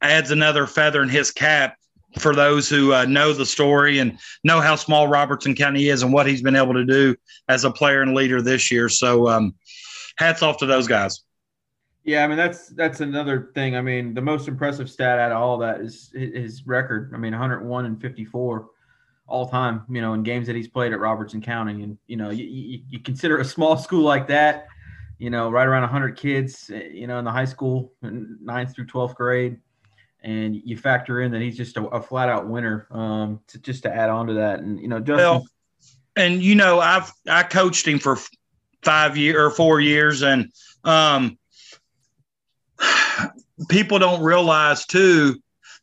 adds 0.00 0.30
another 0.30 0.66
feather 0.66 1.02
in 1.02 1.08
his 1.08 1.30
cap 1.30 1.76
for 2.18 2.34
those 2.34 2.68
who 2.68 2.94
uh, 2.94 3.04
know 3.04 3.32
the 3.32 3.46
story 3.46 3.98
and 3.98 4.18
know 4.44 4.60
how 4.60 4.76
small 4.76 5.08
Robertson 5.08 5.54
County 5.54 5.88
is 5.88 6.02
and 6.02 6.12
what 6.12 6.26
he's 6.26 6.42
been 6.42 6.56
able 6.56 6.74
to 6.74 6.84
do 6.84 7.14
as 7.48 7.64
a 7.64 7.70
player 7.70 8.02
and 8.02 8.14
leader 8.14 8.40
this 8.40 8.70
year. 8.70 8.88
So, 8.88 9.28
um, 9.28 9.54
hats 10.16 10.42
off 10.42 10.58
to 10.58 10.66
those 10.66 10.86
guys. 10.86 11.22
Yeah, 12.04 12.24
I 12.24 12.26
mean 12.26 12.38
that's 12.38 12.68
that's 12.68 13.00
another 13.00 13.50
thing. 13.54 13.76
I 13.76 13.82
mean, 13.82 14.14
the 14.14 14.22
most 14.22 14.48
impressive 14.48 14.88
stat 14.88 15.18
out 15.18 15.32
of 15.32 15.42
all 15.42 15.58
that 15.58 15.80
is 15.80 16.10
his 16.14 16.66
record. 16.66 17.12
I 17.14 17.18
mean, 17.18 17.32
101 17.32 17.84
and 17.84 18.00
54 18.00 18.66
all 19.26 19.48
time. 19.48 19.82
You 19.90 20.00
know, 20.00 20.14
in 20.14 20.22
games 20.22 20.46
that 20.46 20.56
he's 20.56 20.68
played 20.68 20.92
at 20.92 21.00
Robertson 21.00 21.42
County, 21.42 21.82
and 21.82 21.98
you 22.06 22.16
know, 22.16 22.30
you, 22.30 22.46
you, 22.46 22.80
you 22.88 23.00
consider 23.00 23.38
a 23.40 23.44
small 23.44 23.76
school 23.86 24.02
like 24.02 24.26
that. 24.28 24.68
You 25.18 25.28
know, 25.30 25.50
right 25.50 25.66
around 25.66 25.82
100 25.82 26.16
kids. 26.16 26.70
You 26.70 27.08
know, 27.08 27.18
in 27.18 27.26
the 27.26 27.32
high 27.32 27.44
school, 27.44 27.92
ninth 28.00 28.74
through 28.74 28.86
12th 28.86 29.14
grade 29.14 29.58
and 30.22 30.56
you 30.56 30.76
factor 30.76 31.20
in 31.20 31.32
that 31.32 31.40
he's 31.40 31.56
just 31.56 31.76
a, 31.76 31.84
a 31.86 32.02
flat 32.02 32.28
out 32.28 32.48
winner. 32.48 32.86
Um, 32.90 33.40
to 33.48 33.58
just 33.58 33.84
to 33.84 33.94
add 33.94 34.10
on 34.10 34.26
to 34.28 34.34
that, 34.34 34.60
and 34.60 34.80
you 34.80 34.88
know, 34.88 34.98
Justin. 34.98 35.16
Well, 35.16 35.46
and 36.16 36.42
you 36.42 36.54
know, 36.54 36.80
I've 36.80 37.12
I 37.28 37.42
coached 37.44 37.86
him 37.86 37.98
for 37.98 38.18
five 38.82 39.16
year 39.16 39.44
or 39.44 39.50
four 39.50 39.80
years, 39.80 40.22
and 40.22 40.52
um, 40.84 41.38
people 43.68 43.98
don't 43.98 44.22
realize 44.22 44.86
too 44.86 45.36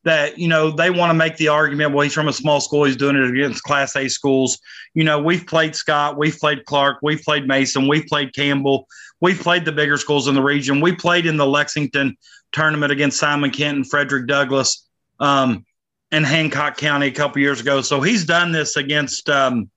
that 0.03 0.38
you 0.38 0.48
know 0.48 0.71
they 0.71 0.89
want 0.89 1.09
to 1.09 1.13
make 1.13 1.36
the 1.38 1.48
argument 1.48 1.93
well 1.93 2.03
he's 2.03 2.13
from 2.13 2.27
a 2.27 2.33
small 2.33 2.62
school 2.62 2.83
he's 2.86 2.95
doing 2.95 3.15
it 3.15 3.29
against 3.29 3.63
class 3.63 3.95
a 3.95 4.07
schools 4.07 4.59
you 4.93 5.03
know 5.03 5.19
we've 5.19 5.45
played 5.45 5.75
scott 5.75 6.17
we've 6.17 6.38
played 6.38 6.63
clark 6.65 7.00
we've 7.01 7.21
played 7.24 7.48
mason 7.48 7.88
we've 7.88 8.05
played 8.05 8.33
campbell 8.33 8.88
we've 9.22 9.39
played 9.39 9.65
the 9.65 9.72
bigger 9.72 9.98
schools 9.98 10.27
in 10.27 10.36
the 10.36 10.41
region 10.41 10.81
we 10.81 10.93
played 10.93 11.25
in 11.25 11.38
the 11.38 11.45
lexington 11.45 12.15
tournament 12.55 12.91
against 12.91 13.19
Simon 13.19 13.51
Kenton 13.51 13.77
and 13.77 13.89
Frederick 13.89 14.27
Douglass 14.27 14.88
um, 15.19 15.65
in 16.12 16.24
Hancock 16.24 16.77
County 16.77 17.07
a 17.07 17.12
couple 17.12 17.41
years 17.41 17.60
ago. 17.60 17.81
So 17.81 18.01
he's 18.01 18.25
done 18.25 18.51
this 18.51 18.77
against, 18.77 19.29
um, 19.29 19.69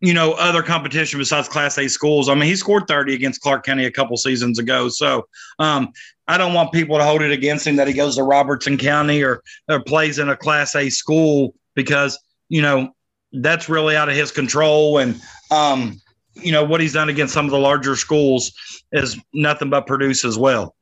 you 0.00 0.14
know, 0.14 0.32
other 0.32 0.62
competition 0.62 1.18
besides 1.18 1.48
Class 1.48 1.78
A 1.78 1.88
schools. 1.88 2.28
I 2.28 2.34
mean, 2.34 2.44
he 2.44 2.56
scored 2.56 2.86
30 2.88 3.14
against 3.14 3.42
Clark 3.42 3.64
County 3.64 3.84
a 3.84 3.90
couple 3.90 4.16
seasons 4.16 4.58
ago. 4.58 4.88
So 4.88 5.26
um, 5.58 5.92
I 6.26 6.38
don't 6.38 6.54
want 6.54 6.72
people 6.72 6.96
to 6.96 7.04
hold 7.04 7.22
it 7.22 7.30
against 7.30 7.66
him 7.66 7.76
that 7.76 7.88
he 7.88 7.94
goes 7.94 8.16
to 8.16 8.22
Robertson 8.22 8.78
County 8.78 9.22
or, 9.22 9.42
or 9.68 9.80
plays 9.80 10.18
in 10.18 10.30
a 10.30 10.36
Class 10.36 10.74
A 10.74 10.88
school 10.88 11.54
because, 11.74 12.18
you 12.48 12.62
know, 12.62 12.94
that's 13.32 13.68
really 13.68 13.96
out 13.96 14.08
of 14.08 14.14
his 14.14 14.30
control. 14.30 14.98
And, 14.98 15.20
um, 15.50 16.00
you 16.36 16.52
know, 16.52 16.64
what 16.64 16.80
he's 16.80 16.92
done 16.92 17.08
against 17.08 17.34
some 17.34 17.44
of 17.44 17.50
the 17.50 17.58
larger 17.58 17.96
schools 17.96 18.52
is 18.92 19.18
nothing 19.32 19.70
but 19.70 19.86
produce 19.86 20.24
as 20.24 20.38
well. 20.38 20.74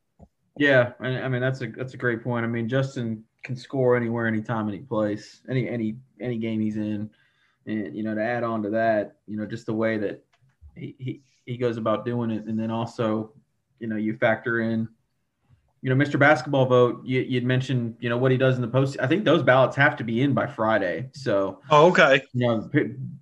Yeah, 0.57 0.91
I 0.99 1.27
mean 1.27 1.41
that's 1.41 1.61
a 1.61 1.67
that's 1.67 1.95
a 1.95 1.97
great 1.97 2.23
point. 2.23 2.45
I 2.45 2.47
mean 2.47 2.69
Justin 2.69 3.23
can 3.43 3.55
score 3.55 3.97
anywhere, 3.97 4.27
anytime, 4.27 4.67
any 4.67 4.79
place, 4.79 5.41
any 5.49 5.67
any 5.67 5.95
any 6.21 6.37
game 6.37 6.61
he's 6.61 6.77
in, 6.77 7.09
and 7.65 7.95
you 7.95 8.03
know 8.03 8.13
to 8.13 8.21
add 8.21 8.43
on 8.43 8.61
to 8.63 8.69
that, 8.69 9.15
you 9.27 9.35
know 9.35 9.45
just 9.45 9.65
the 9.65 9.73
way 9.73 9.97
that 9.97 10.23
he 10.75 10.95
he, 10.99 11.21
he 11.45 11.57
goes 11.57 11.77
about 11.77 12.05
doing 12.05 12.29
it, 12.29 12.45
and 12.45 12.59
then 12.59 12.69
also, 12.69 13.33
you 13.79 13.87
know, 13.87 13.95
you 13.95 14.15
factor 14.17 14.61
in 14.61 14.87
you 15.83 15.93
know, 15.93 16.01
Mr. 16.01 16.17
Basketball 16.17 16.65
vote, 16.65 17.01
you, 17.03 17.19
you'd 17.19 17.43
mentioned, 17.43 17.97
you 17.99 18.07
know, 18.07 18.15
what 18.15 18.31
he 18.31 18.37
does 18.37 18.55
in 18.55 18.61
the 18.61 18.67
post. 18.69 18.95
I 19.01 19.07
think 19.07 19.25
those 19.25 19.43
ballots 19.43 19.75
have 19.75 19.97
to 19.97 20.03
be 20.05 20.21
in 20.21 20.33
by 20.33 20.47
Friday. 20.47 21.09
So, 21.11 21.59
oh, 21.69 21.87
okay. 21.87 22.21
You 22.33 22.47
know, 22.47 22.69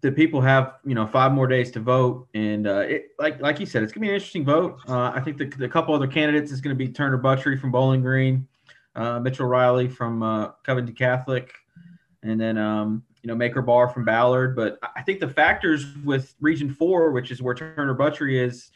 the 0.01 0.11
people 0.11 0.41
have, 0.41 0.75
you 0.85 0.93
know, 0.93 1.07
five 1.07 1.31
more 1.31 1.47
days 1.47 1.71
to 1.71 1.79
vote. 1.79 2.27
And 2.35 2.67
uh, 2.67 2.81
it, 2.81 3.13
like, 3.17 3.41
like 3.41 3.59
you 3.59 3.65
said, 3.65 3.81
it's 3.81 3.91
going 3.91 4.01
to 4.01 4.05
be 4.05 4.09
an 4.09 4.13
interesting 4.13 4.45
vote. 4.45 4.77
Uh, 4.87 5.11
I 5.11 5.21
think 5.21 5.39
the, 5.39 5.45
the 5.45 5.67
couple 5.67 5.95
other 5.95 6.05
candidates 6.05 6.51
is 6.51 6.61
going 6.61 6.77
to 6.77 6.77
be 6.77 6.87
Turner 6.87 7.17
Buttrey 7.17 7.59
from 7.59 7.71
Bowling 7.71 8.03
Green, 8.03 8.47
uh, 8.95 9.19
Mitchell 9.19 9.47
Riley 9.47 9.87
from 9.87 10.21
uh, 10.21 10.49
Covington 10.63 10.93
Catholic, 10.93 11.51
and 12.21 12.39
then, 12.39 12.59
um, 12.59 13.01
you 13.23 13.27
know, 13.27 13.35
Maker 13.35 13.63
Bar 13.63 13.89
from 13.89 14.05
Ballard. 14.05 14.55
But 14.55 14.77
I 14.95 15.01
think 15.01 15.19
the 15.19 15.29
factors 15.29 15.97
with 16.03 16.35
Region 16.39 16.71
4, 16.71 17.09
which 17.09 17.31
is 17.31 17.41
where 17.41 17.55
Turner 17.55 17.95
Buttrey 17.95 18.39
is, 18.39 18.69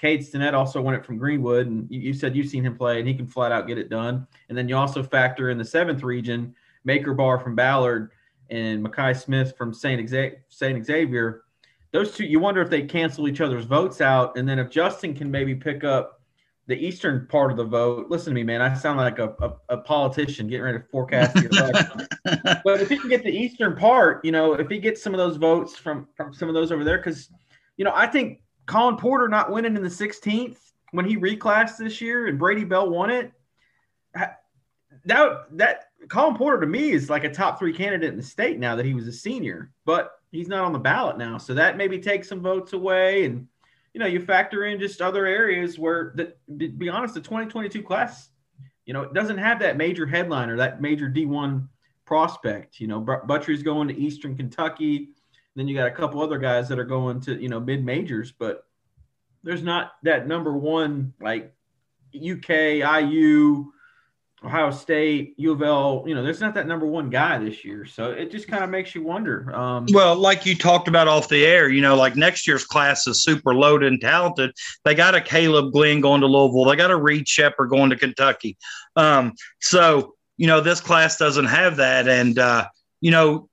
Cade 0.00 0.20
Stinnett 0.20 0.54
also 0.54 0.80
won 0.80 0.94
it 0.94 1.04
from 1.04 1.18
Greenwood, 1.18 1.66
and 1.66 1.86
you, 1.90 2.00
you, 2.00 2.14
said 2.14 2.34
you've 2.34 2.48
seen 2.48 2.64
him 2.64 2.74
play, 2.74 3.00
and 3.00 3.06
he 3.06 3.12
can 3.12 3.26
flat 3.26 3.52
out 3.52 3.66
get 3.66 3.76
it 3.76 3.90
done. 3.90 4.26
And 4.48 4.56
then 4.56 4.66
you 4.66 4.74
also 4.74 5.02
factor 5.02 5.50
in 5.50 5.58
the 5.58 5.64
seventh 5.64 6.02
region, 6.02 6.54
Maker 6.84 7.12
Bar 7.12 7.38
from 7.38 7.54
Ballard, 7.54 8.10
and 8.48 8.82
Makai 8.82 9.14
Smith 9.14 9.54
from 9.58 9.74
Saint 9.74 10.08
Xavier. 10.08 11.42
Those 11.92 12.14
two, 12.14 12.24
you 12.24 12.40
wonder 12.40 12.62
if 12.62 12.70
they 12.70 12.82
cancel 12.82 13.28
each 13.28 13.42
other's 13.42 13.66
votes 13.66 14.00
out, 14.00 14.38
and 14.38 14.48
then 14.48 14.58
if 14.58 14.70
Justin 14.70 15.14
can 15.14 15.30
maybe 15.30 15.54
pick 15.54 15.84
up 15.84 16.22
the 16.66 16.76
eastern 16.76 17.26
part 17.26 17.50
of 17.50 17.56
the 17.56 17.64
vote. 17.64 18.08
Listen 18.08 18.32
to 18.32 18.34
me, 18.34 18.44
man. 18.44 18.62
I 18.62 18.72
sound 18.74 18.98
like 18.98 19.18
a, 19.18 19.34
a, 19.40 19.74
a 19.74 19.76
politician 19.78 20.46
getting 20.46 20.62
ready 20.62 20.78
to 20.78 20.84
forecast 20.84 21.34
the 21.34 21.48
election. 21.48 22.06
but 22.64 22.80
if 22.80 22.88
he 22.88 22.96
can 22.96 23.10
get 23.10 23.24
the 23.24 23.30
eastern 23.30 23.74
part, 23.74 24.24
you 24.24 24.30
know, 24.30 24.54
if 24.54 24.70
he 24.70 24.78
gets 24.78 25.02
some 25.02 25.12
of 25.12 25.18
those 25.18 25.36
votes 25.36 25.76
from 25.76 26.06
from 26.16 26.32
some 26.32 26.48
of 26.48 26.54
those 26.54 26.70
over 26.70 26.84
there, 26.84 26.98
because 26.98 27.28
you 27.76 27.84
know, 27.84 27.92
I 27.92 28.06
think 28.06 28.42
Colin 28.70 28.96
Porter 28.96 29.26
not 29.26 29.50
winning 29.50 29.74
in 29.74 29.82
the 29.82 29.88
16th 29.88 30.56
when 30.92 31.04
he 31.04 31.16
reclassed 31.16 31.76
this 31.76 32.00
year 32.00 32.28
and 32.28 32.38
Brady 32.38 32.62
Bell 32.62 32.88
won 32.88 33.10
it. 33.10 33.32
That 35.06 35.46
that 35.56 35.86
Colin 36.08 36.36
Porter 36.36 36.60
to 36.60 36.66
me 36.68 36.90
is 36.90 37.10
like 37.10 37.24
a 37.24 37.30
top 37.30 37.58
three 37.58 37.72
candidate 37.72 38.10
in 38.10 38.16
the 38.16 38.22
state 38.22 38.60
now 38.60 38.76
that 38.76 38.86
he 38.86 38.94
was 38.94 39.08
a 39.08 39.12
senior, 39.12 39.72
but 39.84 40.12
he's 40.30 40.46
not 40.46 40.64
on 40.64 40.72
the 40.72 40.78
ballot 40.78 41.18
now. 41.18 41.36
So 41.36 41.52
that 41.54 41.76
maybe 41.76 41.98
takes 41.98 42.28
some 42.28 42.40
votes 42.40 42.72
away. 42.72 43.24
And, 43.24 43.48
you 43.92 43.98
know, 43.98 44.06
you 44.06 44.20
factor 44.20 44.64
in 44.64 44.78
just 44.78 45.02
other 45.02 45.26
areas 45.26 45.76
where, 45.76 46.12
the, 46.14 46.34
to 46.58 46.68
be 46.68 46.88
honest, 46.88 47.14
the 47.14 47.20
2022 47.20 47.82
class, 47.82 48.28
you 48.86 48.94
know, 48.94 49.02
it 49.02 49.14
doesn't 49.14 49.38
have 49.38 49.58
that 49.60 49.78
major 49.78 50.06
headliner, 50.06 50.56
that 50.58 50.80
major 50.80 51.08
D1 51.08 51.66
prospect. 52.04 52.78
You 52.78 52.86
know, 52.86 53.00
Buttrey's 53.00 53.64
going 53.64 53.88
to 53.88 53.98
Eastern 53.98 54.36
Kentucky. 54.36 55.10
Then 55.60 55.68
you 55.68 55.76
got 55.76 55.88
a 55.88 55.90
couple 55.90 56.22
other 56.22 56.38
guys 56.38 56.70
that 56.70 56.78
are 56.78 56.84
going 56.84 57.20
to, 57.20 57.38
you 57.38 57.50
know, 57.50 57.60
mid 57.60 57.84
majors, 57.84 58.32
but 58.32 58.64
there's 59.42 59.62
not 59.62 59.92
that 60.04 60.26
number 60.26 60.56
one 60.56 61.12
like 61.20 61.52
UK, 62.16 62.80
IU, 62.80 63.66
Ohio 64.42 64.70
State, 64.70 65.34
U 65.36 65.52
of 65.52 65.60
L, 65.60 66.02
you 66.06 66.14
know, 66.14 66.22
there's 66.22 66.40
not 66.40 66.54
that 66.54 66.66
number 66.66 66.86
one 66.86 67.10
guy 67.10 67.36
this 67.38 67.62
year. 67.62 67.84
So 67.84 68.12
it 68.12 68.30
just 68.30 68.48
kind 68.48 68.64
of 68.64 68.70
makes 68.70 68.94
you 68.94 69.02
wonder. 69.02 69.54
Um, 69.54 69.84
well, 69.92 70.16
like 70.16 70.46
you 70.46 70.54
talked 70.54 70.88
about 70.88 71.08
off 71.08 71.28
the 71.28 71.44
air, 71.44 71.68
you 71.68 71.82
know, 71.82 71.94
like 71.94 72.16
next 72.16 72.48
year's 72.48 72.64
class 72.64 73.06
is 73.06 73.22
super 73.22 73.54
loaded 73.54 73.92
and 73.92 74.00
talented. 74.00 74.52
They 74.86 74.94
got 74.94 75.14
a 75.14 75.20
Kaleb 75.20 75.72
Glenn 75.72 76.00
going 76.00 76.22
to 76.22 76.26
Louisville. 76.26 76.64
They 76.64 76.76
got 76.76 76.90
a 76.90 76.96
Reed 76.96 77.28
Sheppard 77.28 77.68
going 77.68 77.90
to 77.90 77.96
Kentucky. 77.96 78.56
Um, 78.96 79.34
so, 79.60 80.14
you 80.38 80.46
know, 80.46 80.62
this 80.62 80.80
class 80.80 81.18
doesn't 81.18 81.44
have 81.44 81.76
that. 81.76 82.08
And, 82.08 82.38
uh, 82.38 82.66
you 83.02 83.10
know, 83.10 83.49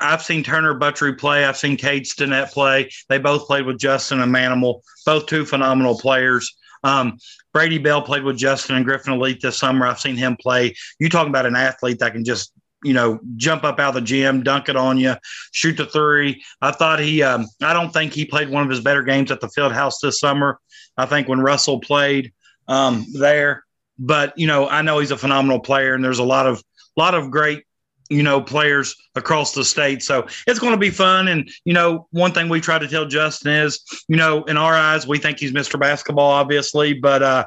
I've 0.00 0.22
seen 0.22 0.42
Turner 0.42 0.78
Buttrey 0.78 1.18
play. 1.18 1.44
I've 1.44 1.56
seen 1.56 1.76
Cade 1.76 2.04
Stinnett 2.04 2.52
play. 2.52 2.90
They 3.08 3.18
both 3.18 3.46
played 3.46 3.66
with 3.66 3.78
Justin 3.78 4.20
and 4.20 4.34
Manimal, 4.34 4.80
both 5.04 5.26
two 5.26 5.44
phenomenal 5.44 5.98
players. 5.98 6.56
Um, 6.84 7.18
Brady 7.52 7.78
Bell 7.78 8.02
played 8.02 8.22
with 8.22 8.36
Justin 8.36 8.76
and 8.76 8.84
Griffin 8.84 9.14
Elite 9.14 9.40
this 9.40 9.58
summer. 9.58 9.86
I've 9.86 10.00
seen 10.00 10.16
him 10.16 10.36
play. 10.40 10.74
You 11.00 11.08
talking 11.08 11.30
about 11.30 11.46
an 11.46 11.56
athlete 11.56 11.98
that 12.00 12.12
can 12.12 12.24
just 12.24 12.52
you 12.84 12.92
know, 12.92 13.18
jump 13.36 13.64
up 13.64 13.80
out 13.80 13.88
of 13.88 13.94
the 13.94 14.00
gym, 14.00 14.42
dunk 14.42 14.68
it 14.68 14.76
on 14.76 14.98
you, 14.98 15.16
shoot 15.50 15.76
the 15.76 15.86
three. 15.86 16.42
I 16.60 16.70
thought 16.70 17.00
he, 17.00 17.22
um, 17.22 17.46
I 17.60 17.72
don't 17.72 17.92
think 17.92 18.12
he 18.12 18.24
played 18.24 18.48
one 18.48 18.62
of 18.62 18.70
his 18.70 18.80
better 18.80 19.02
games 19.02 19.30
at 19.30 19.40
the 19.40 19.48
field 19.48 19.72
house 19.72 19.98
this 20.00 20.20
summer. 20.20 20.60
I 20.96 21.06
think 21.06 21.26
when 21.26 21.40
Russell 21.40 21.80
played 21.80 22.32
um, 22.68 23.04
there, 23.12 23.64
but 23.98 24.38
you 24.38 24.46
know, 24.46 24.68
I 24.68 24.82
know 24.82 25.00
he's 25.00 25.10
a 25.10 25.16
phenomenal 25.16 25.58
player, 25.58 25.94
and 25.94 26.04
there's 26.04 26.20
a 26.20 26.24
lot 26.24 26.46
of, 26.46 26.62
lot 26.96 27.14
of 27.14 27.30
great 27.30 27.64
you 28.08 28.22
know, 28.22 28.40
players 28.40 28.94
across 29.14 29.52
the 29.52 29.64
state. 29.64 30.02
So 30.02 30.26
it's 30.46 30.58
going 30.58 30.72
to 30.72 30.78
be 30.78 30.90
fun. 30.90 31.28
And, 31.28 31.50
you 31.64 31.72
know, 31.72 32.06
one 32.10 32.32
thing 32.32 32.48
we 32.48 32.60
try 32.60 32.78
to 32.78 32.88
tell 32.88 33.06
Justin 33.06 33.52
is, 33.52 33.80
you 34.08 34.16
know, 34.16 34.44
in 34.44 34.56
our 34.56 34.74
eyes, 34.74 35.06
we 35.06 35.18
think 35.18 35.38
he's 35.38 35.52
Mr. 35.52 35.78
Basketball, 35.78 36.30
obviously, 36.30 36.94
but, 36.94 37.22
uh, 37.22 37.44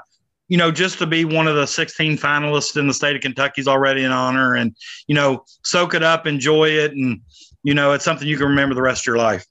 you 0.48 0.58
know, 0.58 0.72
just 0.72 0.98
to 0.98 1.06
be 1.06 1.26
one 1.26 1.48
of 1.48 1.56
the 1.56 1.68
16 1.68 2.18
finalists 2.18 2.76
in 2.76 2.88
the 2.88 2.94
state 2.94 3.16
of 3.16 3.22
Kentucky 3.22 3.62
is 3.62 3.68
already 3.68 4.04
an 4.04 4.12
honor. 4.12 4.56
And, 4.56 4.76
you 5.08 5.16
know, 5.16 5.46
soak 5.64 5.94
it 5.94 6.04
up, 6.04 6.26
enjoy 6.26 6.70
it. 6.70 6.92
And, 6.94 7.22
you 7.64 7.74
know, 7.74 7.94
it's 7.94 8.04
something 8.04 8.28
you 8.28 8.38
can 8.38 8.48
remember 8.48 8.74
the 8.74 8.82
rest 8.82 9.04
of 9.04 9.08
your 9.08 9.18
life. 9.18 9.46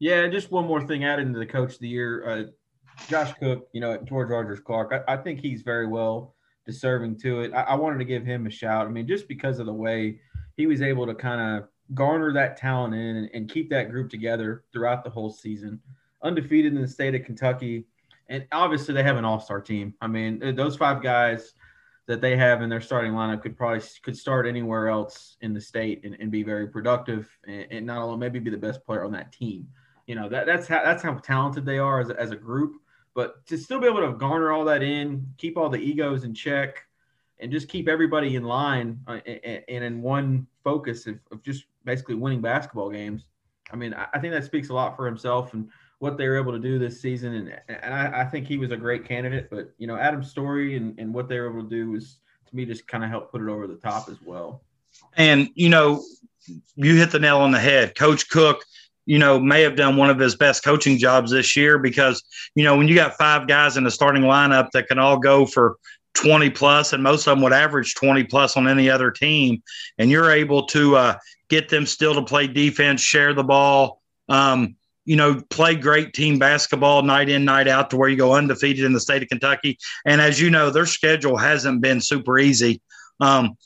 Yeah. 0.00 0.26
Just 0.28 0.50
one 0.50 0.66
more 0.66 0.84
thing 0.86 1.04
added 1.04 1.26
into 1.26 1.38
the 1.38 1.46
coach 1.46 1.74
of 1.74 1.78
the 1.78 1.88
year. 1.88 2.28
Uh, 2.28 2.42
Josh 3.08 3.32
Cook, 3.38 3.68
you 3.72 3.80
know, 3.80 3.92
at 3.92 4.04
George 4.04 4.28
Rogers 4.28 4.60
Clark, 4.60 4.92
I, 4.92 5.14
I, 5.14 5.16
think 5.16 5.40
he's 5.40 5.62
very 5.62 5.86
well 5.86 6.34
deserving 6.66 7.18
to 7.20 7.40
it. 7.40 7.52
I, 7.54 7.62
I 7.62 7.74
wanted 7.74 7.98
to 7.98 8.04
give 8.04 8.24
him 8.24 8.46
a 8.46 8.50
shout. 8.50 8.86
I 8.86 8.90
mean, 8.90 9.06
just 9.06 9.28
because 9.28 9.58
of 9.58 9.66
the 9.66 9.72
way 9.72 10.20
he 10.56 10.66
was 10.66 10.82
able 10.82 11.06
to 11.06 11.14
kind 11.14 11.58
of 11.58 11.68
garner 11.94 12.32
that 12.32 12.56
talent 12.56 12.94
in 12.94 13.16
and, 13.16 13.30
and, 13.34 13.50
keep 13.50 13.68
that 13.70 13.90
group 13.90 14.10
together 14.10 14.64
throughout 14.72 15.02
the 15.02 15.10
whole 15.10 15.30
season. 15.30 15.80
Undefeated 16.22 16.74
in 16.74 16.80
the 16.80 16.88
state 16.88 17.14
of 17.14 17.24
Kentucky. 17.24 17.84
And 18.28 18.46
obviously, 18.52 18.94
they 18.94 19.02
have 19.02 19.16
an 19.16 19.24
all 19.24 19.40
star 19.40 19.60
team. 19.60 19.94
I 20.00 20.06
mean, 20.06 20.54
those 20.54 20.76
five 20.76 21.02
guys 21.02 21.54
that 22.06 22.20
they 22.20 22.36
have 22.36 22.62
in 22.62 22.68
their 22.68 22.80
starting 22.80 23.12
lineup 23.12 23.42
could 23.42 23.56
probably 23.56 23.80
could 24.02 24.16
start 24.16 24.46
anywhere 24.46 24.88
else 24.88 25.36
in 25.42 25.52
the 25.52 25.60
state 25.60 26.04
and, 26.04 26.16
and 26.20 26.30
be 26.30 26.42
very 26.42 26.66
productive 26.66 27.28
and, 27.46 27.66
and, 27.70 27.86
not 27.86 28.02
only 28.02 28.18
maybe 28.18 28.38
be 28.38 28.50
the 28.50 28.56
best 28.56 28.84
player 28.84 29.04
on 29.04 29.12
that 29.12 29.32
team. 29.32 29.68
You 30.06 30.16
know 30.16 30.28
that 30.28 30.44
that's 30.44 30.66
how 30.66 30.82
that's 30.82 31.04
how 31.04 31.14
talented 31.14 31.64
they 31.64 31.78
are 31.78 32.00
as 32.00 32.10
a, 32.10 32.20
as 32.20 32.32
a 32.32 32.36
group. 32.36 32.80
But 33.14 33.46
to 33.46 33.56
still 33.56 33.80
be 33.80 33.86
able 33.86 34.00
to 34.00 34.16
garner 34.16 34.50
all 34.50 34.64
that 34.64 34.82
in, 34.82 35.26
keep 35.36 35.56
all 35.56 35.68
the 35.68 35.78
egos 35.78 36.24
in 36.24 36.34
check, 36.34 36.84
and 37.40 37.50
just 37.50 37.68
keep 37.68 37.88
everybody 37.88 38.36
in 38.36 38.44
line 38.44 39.00
uh, 39.06 39.18
and, 39.26 39.84
in 39.84 40.02
one 40.02 40.46
focus 40.62 41.06
of, 41.06 41.18
just 41.42 41.64
basically 41.84 42.14
winning 42.14 42.40
basketball 42.40 42.90
games. 42.90 43.24
I 43.72 43.76
mean, 43.76 43.94
I, 43.94 44.18
think 44.18 44.32
that 44.34 44.44
speaks 44.44 44.68
a 44.68 44.74
lot 44.74 44.96
for 44.96 45.06
himself 45.06 45.54
and 45.54 45.68
what 46.00 46.16
they 46.18 46.28
were 46.28 46.36
able 46.36 46.52
to 46.52 46.58
do 46.58 46.78
this 46.78 47.00
season. 47.00 47.34
And, 47.34 47.60
and 47.68 47.94
I, 47.94 48.22
I 48.22 48.24
think 48.24 48.46
he 48.46 48.58
was 48.58 48.72
a 48.72 48.76
great 48.76 49.06
candidate. 49.06 49.48
But, 49.50 49.72
you 49.78 49.86
know, 49.86 49.96
Adam's 49.96 50.30
story 50.30 50.76
and, 50.76 50.98
and 50.98 51.14
what 51.14 51.28
they 51.28 51.38
were 51.38 51.50
able 51.50 51.62
to 51.62 51.68
do 51.68 51.92
was, 51.92 52.18
to 52.48 52.56
me, 52.56 52.64
just 52.64 52.88
kind 52.88 53.04
of 53.04 53.10
helped 53.10 53.30
put 53.32 53.40
it 53.40 53.48
over 53.48 53.66
the 53.66 53.76
top 53.76 54.08
as 54.08 54.20
well. 54.22 54.62
And, 55.16 55.50
you 55.54 55.68
know, 55.68 56.02
you 56.74 56.96
hit 56.96 57.12
the 57.12 57.20
nail 57.20 57.38
on 57.38 57.52
the 57.52 57.60
head. 57.60 57.94
Coach 57.94 58.28
Cook, 58.28 58.64
you 59.06 59.18
know, 59.18 59.38
may 59.38 59.62
have 59.62 59.76
done 59.76 59.96
one 59.96 60.10
of 60.10 60.18
his 60.18 60.34
best 60.34 60.64
coaching 60.64 60.98
jobs 60.98 61.30
this 61.30 61.56
year 61.56 61.78
because, 61.78 62.22
you 62.54 62.64
know, 62.64 62.76
when 62.76 62.88
you 62.88 62.94
got 62.94 63.16
five 63.16 63.46
guys 63.46 63.76
in 63.76 63.84
the 63.84 63.90
starting 63.90 64.22
lineup 64.22 64.70
that 64.72 64.88
can 64.88 64.98
all 64.98 65.18
go 65.18 65.46
for 65.46 65.76
20 66.14 66.50
plus, 66.50 66.92
and 66.92 67.02
most 67.02 67.26
of 67.26 67.36
them 67.36 67.42
would 67.42 67.52
average 67.52 67.94
20 67.94 68.24
plus 68.24 68.56
on 68.56 68.68
any 68.68 68.90
other 68.90 69.10
team. 69.10 69.62
And 69.98 70.10
you're 70.10 70.30
able 70.30 70.66
to 70.66 70.96
uh, 70.96 71.14
get 71.48 71.68
them 71.68 71.86
still 71.86 72.14
to 72.14 72.22
play 72.22 72.46
defense, 72.46 73.00
share 73.00 73.34
the 73.34 73.44
ball, 73.44 74.00
um, 74.28 74.76
you 75.04 75.16
know, 75.16 75.42
play 75.50 75.74
great 75.74 76.12
team 76.12 76.38
basketball 76.38 77.02
night 77.02 77.28
in, 77.28 77.44
night 77.44 77.68
out 77.68 77.90
to 77.90 77.96
where 77.96 78.08
you 78.08 78.16
go 78.16 78.34
undefeated 78.34 78.84
in 78.84 78.92
the 78.92 79.00
state 79.00 79.22
of 79.22 79.28
Kentucky. 79.28 79.78
And 80.04 80.20
as 80.20 80.40
you 80.40 80.50
know, 80.50 80.70
their 80.70 80.86
schedule 80.86 81.36
hasn't 81.36 81.80
been 81.80 82.00
super 82.00 82.38
easy. 82.38 82.80
Um, 83.18 83.56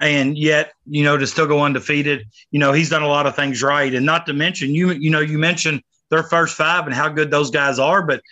and 0.00 0.36
yet, 0.36 0.72
you 0.86 1.04
know, 1.04 1.16
to 1.16 1.26
still 1.26 1.46
go 1.46 1.62
undefeated, 1.62 2.26
you 2.50 2.58
know, 2.58 2.72
he's 2.72 2.90
done 2.90 3.02
a 3.02 3.08
lot 3.08 3.26
of 3.26 3.36
things 3.36 3.62
right. 3.62 3.92
And 3.94 4.06
not 4.06 4.26
to 4.26 4.32
mention, 4.32 4.74
you, 4.74 4.92
you 4.92 5.10
know, 5.10 5.20
you 5.20 5.38
mentioned 5.38 5.82
their 6.10 6.22
first 6.22 6.56
five 6.56 6.86
and 6.86 6.94
how 6.94 7.08
good 7.08 7.30
those 7.30 7.50
guys 7.50 7.78
are, 7.78 8.02
but 8.02 8.22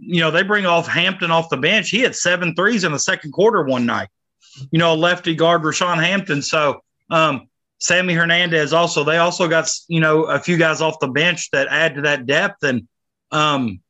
you 0.00 0.20
know, 0.20 0.30
they 0.30 0.42
bring 0.42 0.66
off 0.66 0.86
Hampton 0.86 1.30
off 1.30 1.50
the 1.50 1.56
bench. 1.56 1.90
He 1.90 2.00
had 2.00 2.14
seven 2.14 2.54
threes 2.54 2.84
in 2.84 2.92
the 2.92 2.98
second 2.98 3.32
quarter 3.32 3.62
one 3.62 3.86
night. 3.86 4.08
You 4.70 4.78
know, 4.78 4.94
lefty 4.94 5.34
guard 5.34 5.62
Rashawn 5.62 6.02
Hampton. 6.02 6.42
So 6.42 6.80
um, 7.10 7.48
Sammy 7.78 8.14
Hernandez 8.14 8.72
also. 8.72 9.04
They 9.04 9.18
also 9.18 9.48
got 9.48 9.70
you 9.88 10.00
know 10.00 10.24
a 10.24 10.38
few 10.38 10.56
guys 10.56 10.80
off 10.80 10.98
the 11.00 11.08
bench 11.08 11.50
that 11.52 11.68
add 11.68 11.94
to 11.96 12.02
that 12.02 12.26
depth, 12.26 12.64
and 12.64 12.88
um, 13.30 13.80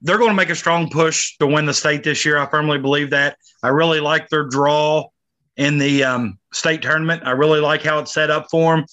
they're 0.00 0.18
going 0.18 0.30
to 0.30 0.36
make 0.36 0.50
a 0.50 0.54
strong 0.54 0.88
push 0.88 1.36
to 1.38 1.46
win 1.46 1.66
the 1.66 1.74
state 1.74 2.04
this 2.04 2.24
year. 2.24 2.38
I 2.38 2.46
firmly 2.46 2.78
believe 2.78 3.10
that. 3.10 3.36
I 3.62 3.68
really 3.68 4.00
like 4.00 4.28
their 4.28 4.44
draw 4.44 5.08
in 5.56 5.78
the 5.78 6.04
um, 6.04 6.38
state 6.52 6.82
tournament. 6.82 7.22
I 7.24 7.32
really 7.32 7.60
like 7.60 7.82
how 7.82 7.98
it's 7.98 8.14
set 8.14 8.30
up 8.30 8.46
for 8.50 8.76
them. 8.76 8.86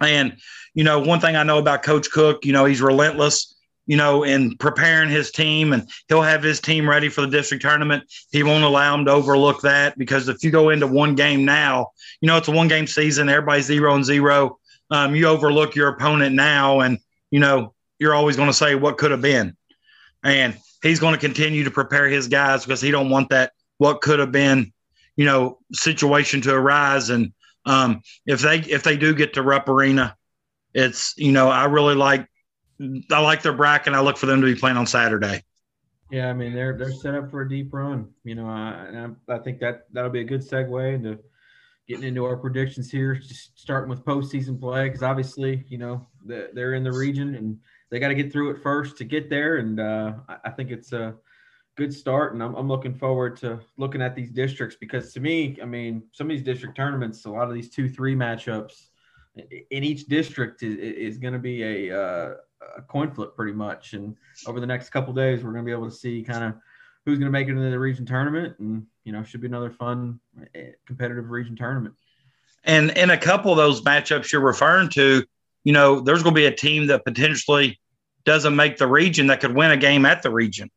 And 0.00 0.36
you 0.72 0.84
know, 0.84 1.00
one 1.00 1.20
thing 1.20 1.36
I 1.36 1.42
know 1.42 1.58
about 1.58 1.82
Coach 1.82 2.10
Cook, 2.10 2.44
you 2.46 2.52
know, 2.52 2.64
he's 2.64 2.80
relentless 2.80 3.56
you 3.86 3.96
know, 3.96 4.22
in 4.22 4.56
preparing 4.56 5.10
his 5.10 5.30
team, 5.30 5.72
and 5.72 5.88
he'll 6.08 6.22
have 6.22 6.42
his 6.42 6.60
team 6.60 6.88
ready 6.88 7.08
for 7.08 7.22
the 7.22 7.26
district 7.26 7.62
tournament. 7.62 8.04
He 8.30 8.42
won't 8.42 8.64
allow 8.64 8.96
them 8.96 9.04
to 9.06 9.12
overlook 9.12 9.62
that 9.62 9.98
because 9.98 10.28
if 10.28 10.44
you 10.44 10.50
go 10.50 10.70
into 10.70 10.86
one 10.86 11.14
game 11.14 11.44
now, 11.44 11.90
you 12.20 12.26
know, 12.26 12.36
it's 12.36 12.48
a 12.48 12.52
one 12.52 12.68
game 12.68 12.86
season, 12.86 13.28
everybody's 13.28 13.66
zero 13.66 13.94
and 13.94 14.04
zero. 14.04 14.58
Um, 14.90 15.14
you 15.14 15.26
overlook 15.26 15.74
your 15.74 15.88
opponent 15.88 16.34
now, 16.34 16.80
and, 16.80 16.98
you 17.30 17.40
know, 17.40 17.74
you're 17.98 18.14
always 18.14 18.36
going 18.36 18.48
to 18.48 18.54
say 18.54 18.74
what 18.74 18.98
could 18.98 19.10
have 19.10 19.22
been. 19.22 19.56
And 20.22 20.56
he's 20.82 21.00
going 21.00 21.14
to 21.14 21.20
continue 21.20 21.64
to 21.64 21.70
prepare 21.70 22.08
his 22.08 22.28
guys 22.28 22.64
because 22.64 22.80
he 22.80 22.90
don't 22.90 23.10
want 23.10 23.28
that 23.30 23.52
what 23.78 24.00
could 24.00 24.18
have 24.18 24.32
been, 24.32 24.72
you 25.16 25.24
know, 25.24 25.58
situation 25.72 26.40
to 26.42 26.54
arise. 26.54 27.10
And 27.10 27.32
um, 27.64 28.02
if 28.26 28.40
they 28.40 28.58
if 28.58 28.82
they 28.82 28.96
do 28.96 29.14
get 29.14 29.34
to 29.34 29.42
Rupp 29.42 29.68
Arena, 29.68 30.16
it's 30.74 31.14
you 31.16 31.32
know 31.32 31.48
I 31.48 31.64
really 31.64 31.94
like 31.94 32.26
I 33.10 33.20
like 33.20 33.42
their 33.42 33.52
bracket. 33.52 33.88
And 33.88 33.96
I 33.96 34.00
look 34.00 34.16
for 34.16 34.26
them 34.26 34.40
to 34.40 34.46
be 34.46 34.58
playing 34.58 34.76
on 34.76 34.86
Saturday. 34.86 35.42
Yeah, 36.10 36.28
I 36.28 36.32
mean 36.32 36.52
they're 36.52 36.76
they're 36.76 36.92
set 36.92 37.14
up 37.14 37.30
for 37.30 37.42
a 37.42 37.48
deep 37.48 37.72
run. 37.72 38.08
You 38.24 38.34
know, 38.34 38.46
I, 38.46 39.08
I 39.28 39.38
think 39.38 39.60
that 39.60 39.86
that'll 39.92 40.10
be 40.10 40.20
a 40.20 40.24
good 40.24 40.40
segue 40.40 40.94
into 40.94 41.18
getting 41.86 42.04
into 42.04 42.24
our 42.24 42.36
predictions 42.36 42.90
here. 42.90 43.14
Just 43.14 43.58
starting 43.58 43.88
with 43.88 44.04
postseason 44.04 44.60
play 44.60 44.88
because 44.88 45.04
obviously 45.04 45.64
you 45.68 45.78
know 45.78 46.04
they're 46.24 46.74
in 46.74 46.82
the 46.82 46.92
region 46.92 47.36
and 47.36 47.58
they 47.90 48.00
got 48.00 48.08
to 48.08 48.14
get 48.14 48.32
through 48.32 48.50
it 48.50 48.62
first 48.62 48.96
to 48.98 49.04
get 49.04 49.30
there. 49.30 49.58
And 49.58 49.78
uh, 49.78 50.14
I 50.44 50.50
think 50.50 50.70
it's 50.70 50.92
a 50.92 51.14
good 51.76 51.94
start, 51.94 52.34
and 52.34 52.42
I'm, 52.42 52.54
I'm 52.56 52.68
looking 52.68 52.94
forward 52.94 53.36
to 53.38 53.60
looking 53.76 54.02
at 54.02 54.16
these 54.16 54.30
districts 54.30 54.76
because 54.80 55.12
to 55.12 55.20
me, 55.20 55.58
I 55.62 55.64
mean, 55.64 56.02
some 56.12 56.26
of 56.26 56.30
these 56.30 56.42
district 56.42 56.76
tournaments, 56.76 57.24
a 57.24 57.30
lot 57.30 57.48
of 57.48 57.54
these 57.54 57.70
two 57.70 57.88
three 57.88 58.16
matchups 58.16 58.88
in 59.36 59.84
each 59.84 60.06
district 60.06 60.62
is, 60.64 60.76
is 60.76 61.18
going 61.18 61.34
to 61.34 61.38
be 61.38 61.62
a, 61.62 61.96
uh, 61.96 62.34
a 62.76 62.82
coin 62.82 63.10
flip 63.10 63.36
pretty 63.36 63.52
much. 63.52 63.94
And 63.94 64.16
over 64.46 64.60
the 64.60 64.66
next 64.66 64.90
couple 64.90 65.12
days, 65.12 65.42
we're 65.42 65.52
going 65.52 65.64
to 65.64 65.68
be 65.68 65.72
able 65.72 65.88
to 65.88 65.94
see 65.96 66.22
kind 66.22 66.44
of 66.44 66.54
who's 67.04 67.18
going 67.18 67.26
to 67.26 67.32
make 67.32 67.48
it 67.48 67.52
into 67.52 67.70
the 67.70 67.78
region 67.78 68.04
tournament, 68.04 68.56
and 68.58 68.86
you 69.04 69.12
know, 69.12 69.22
should 69.22 69.40
be 69.40 69.46
another 69.46 69.70
fun, 69.70 70.20
eh, 70.54 70.72
competitive 70.86 71.30
region 71.30 71.56
tournament. 71.56 71.94
And 72.64 72.90
in 72.90 73.10
a 73.10 73.16
couple 73.16 73.50
of 73.50 73.56
those 73.56 73.82
matchups 73.82 74.32
you're 74.32 74.42
referring 74.42 74.90
to, 74.90 75.24
you 75.64 75.72
know, 75.72 76.00
there's 76.00 76.22
going 76.22 76.34
to 76.34 76.40
be 76.40 76.46
a 76.46 76.54
team 76.54 76.88
that 76.88 77.04
potentially 77.04 77.80
doesn't 78.24 78.54
make 78.54 78.76
the 78.76 78.86
region 78.86 79.28
that 79.28 79.40
could 79.40 79.54
win 79.54 79.70
a 79.70 79.76
game 79.76 80.04
at 80.04 80.22
the 80.22 80.30
region, 80.30 80.70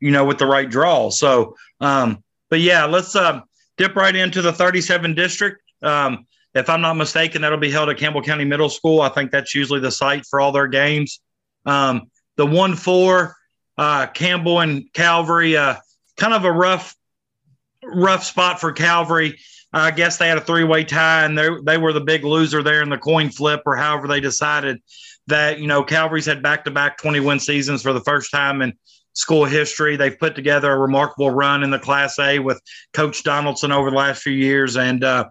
you 0.00 0.10
know, 0.10 0.24
with 0.24 0.38
the 0.38 0.46
right 0.46 0.70
draw. 0.70 1.10
So, 1.10 1.56
um, 1.80 2.22
but 2.48 2.60
yeah, 2.60 2.84
let's 2.84 3.16
uh, 3.16 3.40
dip 3.76 3.96
right 3.96 4.14
into 4.14 4.40
the 4.40 4.52
37 4.52 5.14
district. 5.14 5.62
Um, 5.82 6.26
if 6.54 6.70
I'm 6.70 6.80
not 6.80 6.94
mistaken, 6.94 7.42
that'll 7.42 7.58
be 7.58 7.70
held 7.70 7.88
at 7.88 7.98
Campbell 7.98 8.22
County 8.22 8.44
Middle 8.44 8.68
School. 8.68 9.00
I 9.00 9.08
think 9.08 9.30
that's 9.30 9.54
usually 9.54 9.80
the 9.80 9.90
site 9.90 10.24
for 10.26 10.40
all 10.40 10.52
their 10.52 10.68
games. 10.68 11.20
Um, 11.66 12.10
the 12.36 12.46
one 12.46 12.74
four, 12.74 13.36
uh, 13.76 14.06
Campbell 14.06 14.60
and 14.60 14.92
Calvary, 14.92 15.56
uh, 15.56 15.76
kind 16.16 16.34
of 16.34 16.44
a 16.44 16.52
rough, 16.52 16.94
rough 17.82 18.24
spot 18.24 18.60
for 18.60 18.72
Calvary. 18.72 19.38
I 19.72 19.90
guess 19.90 20.18
they 20.18 20.28
had 20.28 20.38
a 20.38 20.42
three 20.42 20.62
way 20.62 20.84
tie, 20.84 21.24
and 21.24 21.36
they 21.36 21.78
were 21.78 21.92
the 21.92 22.00
big 22.00 22.24
loser 22.24 22.62
there 22.62 22.82
in 22.82 22.88
the 22.88 22.98
coin 22.98 23.30
flip, 23.30 23.62
or 23.66 23.74
however 23.74 24.06
they 24.06 24.20
decided 24.20 24.80
that 25.26 25.58
you 25.58 25.66
know 25.66 25.82
Calvary's 25.82 26.26
had 26.26 26.42
back 26.42 26.64
to 26.64 26.70
back 26.70 26.98
20 26.98 27.20
win 27.20 27.40
seasons 27.40 27.82
for 27.82 27.92
the 27.92 28.00
first 28.00 28.30
time 28.30 28.62
in 28.62 28.72
school 29.14 29.44
history. 29.44 29.96
They've 29.96 30.18
put 30.18 30.36
together 30.36 30.70
a 30.70 30.78
remarkable 30.78 31.30
run 31.30 31.64
in 31.64 31.70
the 31.70 31.78
Class 31.80 32.18
A 32.20 32.38
with 32.38 32.60
Coach 32.92 33.24
Donaldson 33.24 33.72
over 33.72 33.90
the 33.90 33.96
last 33.96 34.22
few 34.22 34.32
years, 34.32 34.76
and 34.76 35.02
uh, 35.02 35.28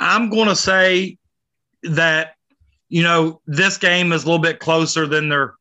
I'm 0.00 0.30
going 0.30 0.48
to 0.48 0.56
say 0.56 1.18
that 1.82 2.34
you 2.88 3.02
know 3.02 3.40
this 3.46 3.76
game 3.76 4.12
is 4.12 4.24
a 4.24 4.26
little 4.26 4.42
bit 4.42 4.60
closer 4.60 5.06
than 5.06 5.28
their 5.28 5.54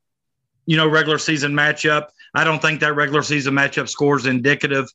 you 0.65 0.77
know 0.77 0.88
regular 0.88 1.17
season 1.17 1.53
matchup. 1.53 2.08
I 2.34 2.44
don't 2.44 2.62
think 2.62 2.79
that 2.82 2.96
regular 2.96 3.24
season 3.24 3.53
matchup 3.53 3.89
score 3.89 4.17
is 4.17 4.25
indicative 4.25 4.88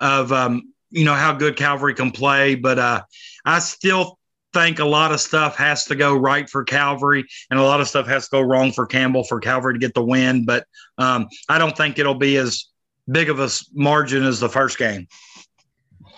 of 0.00 0.32
um, 0.32 0.72
you 0.90 1.04
know 1.04 1.14
how 1.14 1.32
good 1.32 1.56
Calvary 1.56 1.94
can 1.94 2.10
play, 2.10 2.54
but 2.54 2.78
uh, 2.78 3.02
I 3.44 3.58
still 3.60 4.18
think 4.54 4.78
a 4.78 4.84
lot 4.84 5.12
of 5.12 5.20
stuff 5.20 5.56
has 5.56 5.84
to 5.86 5.94
go 5.94 6.16
right 6.16 6.48
for 6.48 6.64
Calvary, 6.64 7.24
and 7.50 7.58
a 7.58 7.62
lot 7.62 7.80
of 7.80 7.88
stuff 7.88 8.06
has 8.06 8.28
to 8.28 8.36
go 8.36 8.40
wrong 8.40 8.72
for 8.72 8.86
Campbell 8.86 9.24
for 9.24 9.40
Calvary 9.40 9.74
to 9.74 9.78
get 9.78 9.94
the 9.94 10.04
win. 10.04 10.44
But 10.44 10.66
um, 10.96 11.28
I 11.48 11.58
don't 11.58 11.76
think 11.76 11.98
it'll 11.98 12.14
be 12.14 12.36
as 12.36 12.66
big 13.10 13.30
of 13.30 13.40
a 13.40 13.48
margin 13.72 14.24
as 14.24 14.40
the 14.40 14.48
first 14.48 14.78
game. 14.78 15.06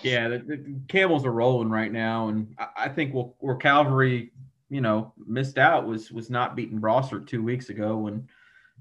Yeah, 0.03 0.27
the, 0.29 0.37
the 0.39 0.79
Camels 0.87 1.25
are 1.25 1.31
rolling 1.31 1.69
right 1.69 1.91
now, 1.91 2.29
and 2.29 2.55
I, 2.57 2.67
I 2.77 2.89
think 2.89 3.13
we'll, 3.13 3.35
where 3.39 3.55
Calvary, 3.55 4.31
you 4.69 4.81
know, 4.81 5.13
missed 5.17 5.57
out 5.57 5.85
was 5.85 6.11
was 6.11 6.29
not 6.29 6.55
beating 6.55 6.79
Brossart 6.79 7.27
two 7.27 7.43
weeks 7.43 7.69
ago 7.69 7.97
when 7.97 8.27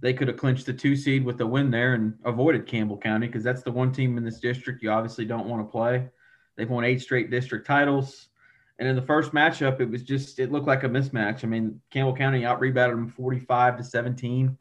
they 0.01 0.15
could 0.15 0.29
have 0.29 0.37
clinched 0.37 0.67
the 0.67 0.73
two 0.73 0.97
seed 0.97 1.25
with 1.25 1.37
the 1.39 1.47
win 1.47 1.71
there 1.71 1.95
and 1.95 2.15
avoided 2.25 2.67
Campbell 2.67 2.97
County 2.97 3.27
because 3.27 3.45
that's 3.45 3.63
the 3.63 3.71
one 3.71 3.93
team 3.93 4.17
in 4.17 4.25
this 4.25 4.41
district 4.41 4.83
you 4.83 4.91
obviously 4.91 5.25
don't 5.25 5.47
want 5.47 5.67
to 5.67 5.71
play. 5.71 6.09
They've 6.57 6.69
won 6.69 6.85
eight 6.85 7.01
straight 7.01 7.31
district 7.31 7.67
titles. 7.67 8.29
And 8.79 8.89
in 8.89 8.97
the 8.97 9.03
first 9.03 9.33
matchup, 9.33 9.79
it 9.81 9.91
was 9.91 10.03
just 10.03 10.39
it 10.39 10.51
looked 10.51 10.67
like 10.67 10.85
a 10.85 10.89
mismatch. 10.89 11.45
I 11.45 11.49
mean, 11.49 11.81
Campbell 11.91 12.17
County 12.17 12.47
out 12.47 12.61
rebounded 12.61 12.97
them 12.97 13.09
45 13.09 13.77
to 13.77 13.85
17. 13.85 14.57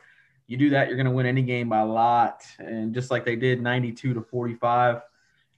You 0.48 0.58
do 0.58 0.70
that, 0.72 0.88
you're 0.88 0.98
going 0.98 1.06
to 1.06 1.12
win 1.12 1.26
any 1.26 1.42
game 1.42 1.70
by 1.70 1.80
a 1.80 1.86
lot. 1.86 2.44
And 2.58 2.94
just 2.94 3.12
like 3.12 3.24
they 3.24 3.38
did 3.38 3.62
92 3.62 4.14
to 4.14 4.22
45 4.22 5.02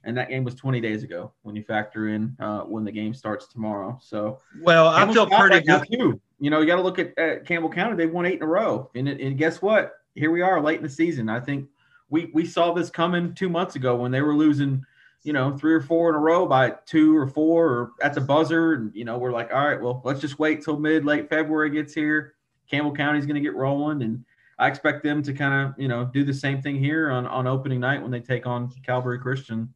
and 0.04 0.16
that 0.16 0.28
game 0.28 0.44
was 0.44 0.54
20 0.54 0.80
days 0.80 1.02
ago 1.02 1.32
when 1.42 1.54
you 1.54 1.62
factor 1.62 2.08
in 2.08 2.36
uh, 2.40 2.60
when 2.60 2.84
the 2.84 2.92
game 2.92 3.14
starts 3.14 3.46
tomorrow. 3.46 3.98
So, 4.02 4.40
well, 4.60 4.88
I 4.88 5.10
feel 5.12 5.26
pretty 5.26 5.64
good 5.66 5.84
too. 5.90 6.20
You 6.40 6.50
know, 6.50 6.60
you 6.60 6.66
got 6.66 6.76
to 6.76 6.82
look 6.82 6.98
at, 6.98 7.16
at, 7.18 7.46
Campbell 7.46 7.70
County; 7.70 7.96
they've 7.96 8.10
won 8.10 8.26
eight 8.26 8.36
in 8.36 8.42
a 8.42 8.46
row, 8.46 8.90
and, 8.94 9.08
and 9.08 9.38
guess 9.38 9.62
what? 9.62 9.94
Here 10.14 10.30
we 10.30 10.42
are, 10.42 10.60
late 10.60 10.78
in 10.78 10.82
the 10.82 10.88
season. 10.88 11.28
I 11.28 11.40
think 11.40 11.68
we 12.10 12.30
we 12.34 12.44
saw 12.44 12.72
this 12.72 12.90
coming 12.90 13.34
two 13.34 13.48
months 13.48 13.76
ago 13.76 13.96
when 13.96 14.10
they 14.10 14.22
were 14.22 14.34
losing, 14.36 14.84
you 15.22 15.32
know, 15.32 15.56
three 15.56 15.72
or 15.72 15.80
four 15.80 16.08
in 16.10 16.14
a 16.14 16.18
row 16.18 16.46
by 16.46 16.74
two 16.84 17.16
or 17.16 17.26
four 17.26 17.68
or 17.68 17.92
at 18.02 18.14
the 18.14 18.20
buzzer, 18.20 18.74
and 18.74 18.94
you 18.94 19.04
know, 19.04 19.18
we're 19.18 19.32
like, 19.32 19.52
all 19.52 19.66
right, 19.66 19.80
well, 19.80 20.02
let's 20.04 20.20
just 20.20 20.38
wait 20.38 20.62
till 20.62 20.78
mid 20.78 21.04
late 21.04 21.28
February 21.28 21.70
gets 21.70 21.94
here. 21.94 22.34
Campbell 22.68 22.94
County's 22.94 23.26
going 23.26 23.36
to 23.36 23.40
get 23.40 23.54
rolling, 23.54 24.02
and 24.02 24.24
I 24.58 24.68
expect 24.68 25.02
them 25.02 25.22
to 25.22 25.32
kind 25.32 25.68
of, 25.68 25.80
you 25.80 25.88
know, 25.88 26.04
do 26.04 26.24
the 26.24 26.34
same 26.34 26.62
thing 26.62 26.78
here 26.78 27.10
on, 27.10 27.26
on 27.26 27.46
opening 27.46 27.80
night 27.80 28.00
when 28.02 28.10
they 28.10 28.20
take 28.20 28.46
on 28.46 28.70
Calvary 28.84 29.18
Christian. 29.18 29.72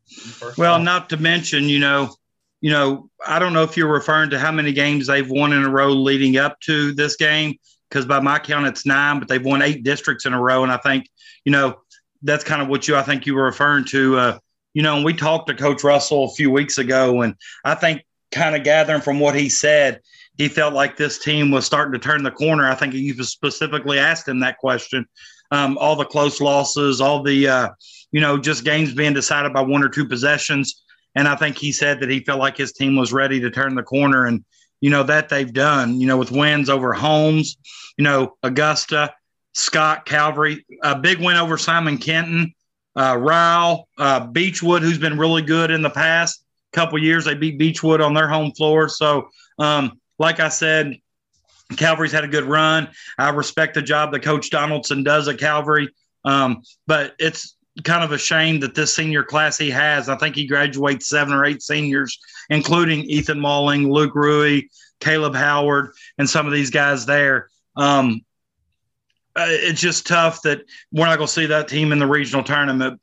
Well, 0.57 0.79
not 0.79 1.09
to 1.11 1.17
mention, 1.17 1.65
you 1.65 1.79
know, 1.79 2.15
you 2.61 2.71
know, 2.71 3.11
I 3.27 3.39
don't 3.39 3.53
know 3.53 3.63
if 3.63 3.77
you're 3.77 3.93
referring 3.93 4.31
to 4.31 4.39
how 4.39 4.53
many 4.53 4.73
games 4.73 5.07
they've 5.07 5.29
won 5.29 5.53
in 5.53 5.63
a 5.65 5.71
row 5.71 5.91
leading 5.93 6.37
up 6.37 6.59
to 6.61 6.93
this 6.93 7.17
game, 7.17 7.57
because 7.89 8.07
by 8.07 8.21
my 8.21 8.39
count 8.39 8.67
it's 8.67 8.87
nine, 8.87 9.19
but 9.19 9.29
they've 9.29 9.45
won 9.45 9.63
eight 9.63 9.83
districts 9.83 10.27
in 10.27 10.33
a 10.33 10.41
row, 10.41 10.63
and 10.63 10.73
I 10.73 10.79
think, 10.79 11.09
you 11.45 11.53
know, 11.53 11.79
that's 12.23 12.45
kind 12.45 12.63
of 12.63 12.69
what 12.69 12.89
you 12.89 12.97
I 12.97 13.03
think 13.03 13.27
you 13.27 13.35
were 13.35 13.45
referring 13.45 13.85
to. 13.87 14.19
Uh, 14.19 14.39
you 14.75 14.83
know, 14.83 14.97
and 14.97 15.05
we 15.05 15.15
talked 15.15 15.49
to 15.49 15.55
Coach 15.55 15.85
Russell 15.85 16.25
a 16.25 16.35
few 16.35 16.51
weeks 16.51 16.79
ago, 16.79 17.23
and 17.23 17.35
I 17.65 17.75
think 17.75 18.03
kind 18.33 18.57
of 18.57 18.65
gathering 18.65 19.01
from 19.01 19.21
what 19.21 19.35
he 19.35 19.49
said, 19.49 20.01
he 20.39 20.49
felt 20.49 20.75
like 20.75 20.97
this 20.97 21.19
team 21.19 21.51
was 21.51 21.65
starting 21.65 21.93
to 21.93 21.99
turn 21.99 22.23
the 22.23 22.31
corner. 22.31 22.69
I 22.69 22.75
think 22.75 22.95
you 22.95 23.15
specifically 23.25 23.99
asked 23.99 24.29
him 24.29 24.41
that 24.41 24.59
question. 24.59 25.07
Um, 25.51 25.79
all 25.79 25.97
the 25.97 26.05
close 26.05 26.41
losses, 26.41 27.01
all 27.01 27.23
the, 27.23 27.49
uh, 27.49 27.69
you 28.11 28.21
know, 28.21 28.37
just 28.37 28.65
games 28.65 28.95
being 28.95 29.15
decided 29.15 29.53
by 29.53 29.63
one 29.63 29.83
or 29.83 29.89
two 29.89 30.07
possessions. 30.07 30.83
And 31.15 31.27
I 31.27 31.37
think 31.37 31.57
he 31.57 31.73
said 31.73 32.01
that 32.01 32.11
he 32.11 32.21
felt 32.21 32.41
like 32.41 32.57
his 32.57 32.73
team 32.73 32.97
was 32.97 33.13
ready 33.13 33.41
to 33.41 33.51
turn 33.51 33.75
the 33.75 33.83
corner. 33.83 34.27
And, 34.27 34.45
you 34.81 34.91
know, 34.91 35.03
that 35.05 35.29
they've 35.29 35.53
done, 35.53 36.01
you 36.01 36.07
know, 36.07 36.19
with 36.19 36.33
wins 36.33 36.69
over 36.69 36.93
Holmes, 36.93 37.57
you 37.97 38.05
know, 38.05 38.37
Augusta, 38.43 39.15
Scott, 39.55 40.05
Calvary, 40.05 40.67
a 40.83 40.99
big 40.99 41.19
win 41.19 41.37
over 41.37 41.57
Simon 41.57 41.97
Kenton, 41.97 42.53
uh, 42.95 43.17
Ryle, 43.17 43.89
uh, 43.97 44.27
Beechwood, 44.27 44.83
who's 44.83 44.99
been 44.99 45.17
really 45.17 45.43
good 45.43 45.71
in 45.71 45.81
the 45.81 45.91
past 45.91 46.45
couple 46.73 46.99
years. 46.99 47.25
They 47.25 47.35
beat 47.35 47.59
Beechwood 47.59 48.03
on 48.03 48.13
their 48.13 48.29
home 48.29 48.53
floor. 48.53 48.89
So, 48.89 49.29
um, 49.59 49.99
like 50.19 50.41
I 50.41 50.49
said, 50.49 50.97
Calvary's 51.77 52.13
had 52.13 52.25
a 52.25 52.29
good 52.29 52.45
run. 52.45 52.89
I 53.19 53.31
respect 53.31 53.75
the 53.75 53.83
job 53.83 54.13
that 54.13 54.23
Coach 54.23 54.51
Donaldson 54.51 55.03
does 55.03 55.29
at 55.29 55.39
Calvary, 55.39 55.89
um, 56.25 56.63
but 56.87 57.15
it's 57.19 57.57
kind 57.85 58.05
of 58.05 58.13
a 58.13 58.19
shame 58.19 58.61
that 58.61 58.75
this 58.75 58.95
senior 58.95 59.23
class 59.23 59.59
he 59.59 59.71
has. 59.71 60.09
I 60.09 60.17
think 60.17 60.35
he 60.35 60.47
graduates 60.47 61.09
seven 61.09 61.35
or 61.35 61.45
eight 61.45 61.63
seniors, 61.63 62.19
including 62.49 63.05
Ethan 63.05 63.41
Malling, 63.41 63.91
Luke 63.91 64.15
Rui, 64.15 64.63
Caleb 65.01 65.35
Howard, 65.35 65.91
and 66.19 66.29
some 66.29 66.47
of 66.47 66.53
these 66.53 66.71
guys 66.71 67.05
there. 67.05 67.49
Um, 67.77 68.23
uh, 69.35 69.47
it's 69.49 69.81
just 69.81 70.07
tough 70.07 70.41
that 70.43 70.63
we're 70.93 71.05
not 71.05 71.19
going 71.19 71.27
to 71.27 71.33
see 71.33 71.47
that 71.47 71.69
team 71.69 71.93
in 71.93 71.99
the 71.99 72.07
regional 72.07 72.43
tournament 72.43 73.01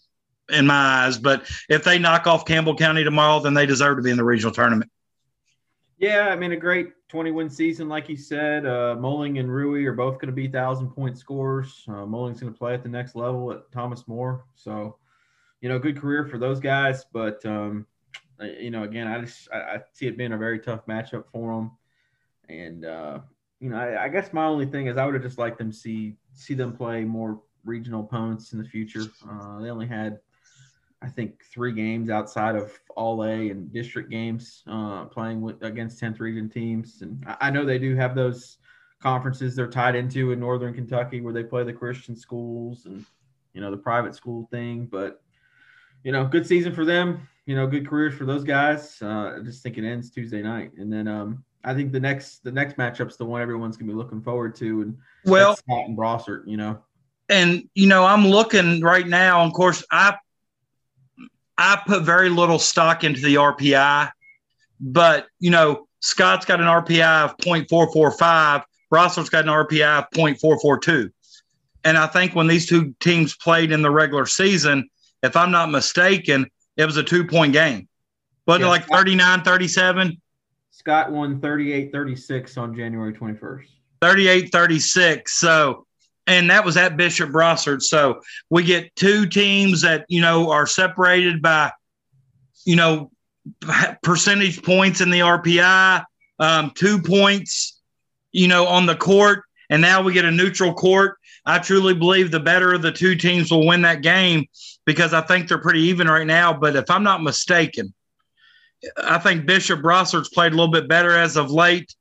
in 0.50 0.66
my 0.66 1.06
eyes. 1.06 1.18
But 1.18 1.48
if 1.70 1.84
they 1.84 2.00
knock 2.00 2.26
off 2.26 2.46
Campbell 2.46 2.76
County 2.76 3.04
tomorrow, 3.04 3.40
then 3.40 3.54
they 3.54 3.68
deserve 3.68 3.98
to 3.98 4.04
be 4.04 4.10
in 4.10 4.18
the 4.18 4.24
regional 4.24 4.54
tournament. 4.54 4.90
Yeah, 6.04 6.28
I 6.28 6.36
mean, 6.36 6.52
a 6.52 6.58
great 6.58 6.90
20 7.08 7.32
win 7.32 7.50
season, 7.50 7.88
like 7.88 8.10
you 8.10 8.18
said. 8.18 8.66
Uh, 8.66 8.98
and 9.38 9.50
Rui 9.50 9.86
are 9.86 9.94
both 9.94 10.16
going 10.16 10.28
to 10.28 10.34
be 10.34 10.50
thousand 10.50 10.90
point 10.90 11.18
scorers. 11.18 11.86
Uh, 11.88 12.04
going 12.42 12.52
to 12.52 12.60
play 12.60 12.74
at 12.74 12.84
the 12.84 12.90
next 12.90 13.16
level 13.16 13.54
at 13.54 13.72
Thomas 13.72 14.06
More. 14.06 14.44
So, 14.54 14.98
you 15.62 15.70
know, 15.70 15.80
good 15.80 15.98
career 15.98 16.26
for 16.26 16.38
those 16.38 16.60
guys. 16.60 17.06
But, 17.14 17.46
um, 17.46 17.88
you 18.42 18.70
know, 18.70 18.84
again, 18.84 19.08
I 19.08 19.22
just 19.22 19.48
I, 19.54 19.58
I, 19.58 19.80
see 19.94 20.08
it 20.08 20.18
being 20.18 20.34
a 20.34 20.38
very 20.38 20.60
tough 20.60 20.86
matchup 20.88 21.24
for 21.32 21.56
them. 21.56 21.72
And, 22.50 22.84
uh, 22.84 23.20
you 23.62 23.70
know, 23.70 23.78
I, 23.78 24.04
I 24.04 24.10
guess 24.10 24.34
my 24.34 24.44
only 24.44 24.66
thing 24.66 24.88
is 24.88 24.98
I 24.98 25.06
would 25.06 25.14
have 25.14 25.24
just 25.24 25.38
liked 25.38 25.58
them 25.58 25.72
see 25.72 26.18
see 26.34 26.54
them 26.54 26.76
play 26.76 27.06
more 27.06 27.40
regional 27.64 28.02
opponents 28.02 28.52
in 28.52 28.60
the 28.60 28.68
future. 28.68 29.06
Uh, 29.26 29.62
they 29.62 29.70
only 29.70 29.88
had– 29.88 30.20
I 31.04 31.10
think 31.10 31.44
three 31.44 31.74
games 31.74 32.10
outside 32.10 32.56
of 32.56 32.72
all 32.96 33.24
A 33.26 33.50
and 33.50 33.72
district 33.74 34.10
games, 34.10 34.64
uh, 34.68 35.06
playing 35.06 35.42
with 35.42 35.62
against 35.62 36.02
10th 36.02 36.20
region 36.20 36.50
teams. 36.50 37.02
And 37.02 37.24
I, 37.28 37.48
I, 37.48 37.50
know 37.52 37.66
they 37.66 37.78
do 37.78 37.96
have 37.96 38.16
those 38.16 38.58
conferences 39.02 39.54
they're 39.56 39.68
tied 39.68 39.96
into 39.96 40.32
in 40.32 40.40
Northern 40.40 40.74
Kentucky 40.74 41.20
where 41.20 41.34
they 41.34 41.44
play 41.44 41.64
the 41.64 41.74
Christian 41.74 42.16
schools 42.16 42.86
and, 42.86 43.06
you 43.54 43.60
know, 43.60 43.70
the 43.70 43.78
private 43.78 44.16
school 44.16 44.48
thing. 44.50 44.86
But, 44.86 45.22
you 46.06 46.14
know, 46.14 46.26
good 46.26 46.48
season 46.48 46.74
for 46.74 46.86
them, 46.86 47.28
you 47.46 47.56
know, 47.56 47.68
good 47.68 47.86
careers 47.86 48.14
for 48.14 48.26
those 48.26 48.46
guys. 48.46 48.98
Uh, 49.02 49.36
I 49.38 49.44
just 49.44 49.62
think 49.62 49.78
it 49.78 49.86
ends 49.86 50.10
Tuesday 50.10 50.42
night. 50.42 50.72
And 50.78 50.92
then, 50.92 51.10
um, 51.10 51.44
I 51.66 51.74
think 51.74 51.94
the 51.94 52.00
next 52.00 52.44
the 52.44 52.52
next 52.52 52.76
matchup's 52.76 53.16
the 53.16 53.24
one 53.24 53.42
everyone's 53.42 53.78
gonna 53.78 53.90
be 53.90 53.98
looking 53.98 54.22
forward 54.22 54.54
to, 54.56 54.82
and 54.82 54.98
well, 55.24 55.56
Scott 55.56 55.86
and 55.88 55.98
Brossart, 55.98 56.44
you 56.46 56.58
know. 56.58 56.80
And 57.30 57.70
you 57.74 57.88
know, 57.88 58.04
I'm 58.04 58.28
looking 58.28 58.82
right 58.82 59.08
now. 59.08 59.46
Of 59.46 59.54
course, 59.54 59.82
I 59.90 60.18
I 61.58 61.82
put 61.86 62.04
very 62.04 62.30
little 62.30 62.60
stock 62.60 63.04
into 63.04 63.22
the 63.22 63.36
RPI, 63.36 64.12
but 64.80 65.28
you 65.40 65.52
know, 65.52 65.88
Scott's 66.00 66.46
got 66.46 66.60
an 66.60 66.68
RPI 66.68 67.26
of 67.26 67.38
0.445, 67.38 68.64
Russell's 68.92 69.30
got 69.30 69.46
an 69.46 69.50
RPI 69.50 70.00
of 70.00 70.10
0.442. 70.12 71.12
And 71.86 71.98
I 71.98 72.08
think 72.08 72.36
when 72.36 72.48
these 72.48 72.66
two 72.66 72.96
teams 73.00 73.36
played 73.36 73.72
in 73.72 73.82
the 73.82 73.92
regular 73.92 74.26
season, 74.26 74.90
if 75.22 75.36
I'm 75.38 75.52
not 75.52 75.70
mistaken, 75.70 76.48
it 76.78 76.86
was 76.86 76.98
a 76.98 77.04
two 77.04 77.26
point 77.26 77.54
game. 77.54 77.88
Wasn't 78.48 78.62
yeah, 78.62 78.68
it 78.68 78.70
like 78.70 78.88
39 78.88 79.44
37? 79.44 80.22
Scott 80.72 81.12
won 81.12 81.40
38-36 81.40 82.58
on 82.58 82.76
January 82.76 83.14
21st. 83.14 83.68
38-36. 84.02 85.30
So 85.30 85.86
and 86.28 86.50
that 86.50 86.64
was 86.66 86.78
at 86.78 86.98
Bishop 86.98 87.30
Brossart. 87.30 87.82
So 87.82 88.22
we 88.50 88.64
get 88.64 88.96
two 88.96 89.26
teams 89.26 89.82
that, 89.82 90.06
you 90.08 90.22
know, 90.22 90.52
are 90.52 90.68
separated 90.68 91.42
by, 91.42 91.72
you 92.66 92.76
know, 92.76 93.12
percentage 94.02 94.64
points 94.64 95.02
in 95.02 95.10
the 95.10 95.20
RPI, 95.20 96.04
um, 96.40 96.72
two 96.76 97.02
points, 97.02 97.82
you 98.32 98.48
know, 98.48 98.66
on 98.66 98.86
the 98.86 98.96
court, 98.96 99.44
and 99.70 99.82
now 99.82 100.02
we 100.02 100.14
get 100.14 100.26
a 100.26 100.32
neutral 100.32 100.74
court. 100.74 101.18
I 101.46 101.60
truly 101.60 101.94
believe 101.94 102.32
the 102.32 102.40
better 102.40 102.74
of 102.74 102.82
the 102.82 102.92
two 102.92 103.16
teams 103.16 103.52
will 103.52 103.68
win 103.68 103.82
that 103.82 104.02
game 104.02 104.46
because 104.86 105.14
I 105.14 105.22
think 105.22 105.48
they're 105.48 105.58
pretty 105.58 105.82
even 105.82 106.08
right 106.08 106.28
now. 106.28 106.54
But 106.54 106.76
if 106.76 106.90
I'm 106.90 107.04
not 107.04 107.22
mistaken, 107.22 107.94
I 108.98 109.18
think 109.18 109.46
Bishop 109.46 109.82
Brossart's 109.82 110.30
played 110.30 110.54
a 110.54 110.56
little 110.56 110.72
bit 110.72 110.88
better 110.88 111.18
as 111.18 111.36
of 111.36 111.52
late. 111.52 111.94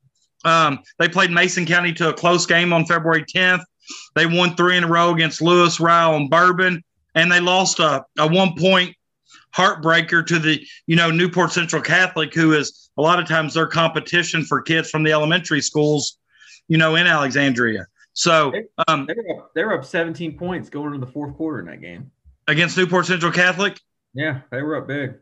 Um, 0.44 0.80
they 0.98 1.08
played 1.08 1.30
Mason 1.30 1.66
County 1.66 1.92
to 1.94 2.10
a 2.10 2.12
close 2.12 2.46
game 2.46 2.72
on 2.72 2.86
February 2.86 3.24
10th. 3.24 3.62
They 4.14 4.26
won 4.26 4.56
three 4.56 4.76
in 4.76 4.84
a 4.84 4.88
row 4.88 5.12
against 5.12 5.42
Lewis, 5.42 5.80
Ryle, 5.80 6.16
and 6.16 6.30
Bourbon, 6.30 6.82
and 7.14 7.30
they 7.30 7.40
lost 7.40 7.78
a, 7.78 8.04
a 8.18 8.26
one 8.26 8.54
point 8.56 8.94
heartbreaker 9.54 10.26
to 10.26 10.38
the 10.38 10.60
you 10.86 10.96
know 10.96 11.10
Newport 11.10 11.52
Central 11.52 11.82
Catholic, 11.82 12.34
who 12.34 12.52
is 12.52 12.90
a 12.96 13.02
lot 13.02 13.18
of 13.18 13.26
times 13.26 13.54
their 13.54 13.66
competition 13.66 14.44
for 14.44 14.60
kids 14.60 14.90
from 14.90 15.02
the 15.02 15.12
elementary 15.12 15.60
schools, 15.60 16.18
you 16.68 16.78
know, 16.78 16.94
in 16.94 17.06
Alexandria. 17.06 17.86
So 18.14 18.52
um, 18.88 19.06
they're, 19.06 19.38
up, 19.38 19.52
they 19.54 19.64
were 19.64 19.78
up 19.78 19.84
17 19.84 20.36
points 20.36 20.68
going 20.68 20.94
into 20.94 21.04
the 21.04 21.10
fourth 21.10 21.34
quarter 21.36 21.60
in 21.60 21.66
that 21.66 21.80
game 21.80 22.10
against 22.46 22.76
Newport 22.76 23.06
Central 23.06 23.32
Catholic. 23.32 23.80
Yeah, 24.14 24.40
they 24.50 24.60
were 24.60 24.76
up 24.76 24.86
big. 24.86 25.14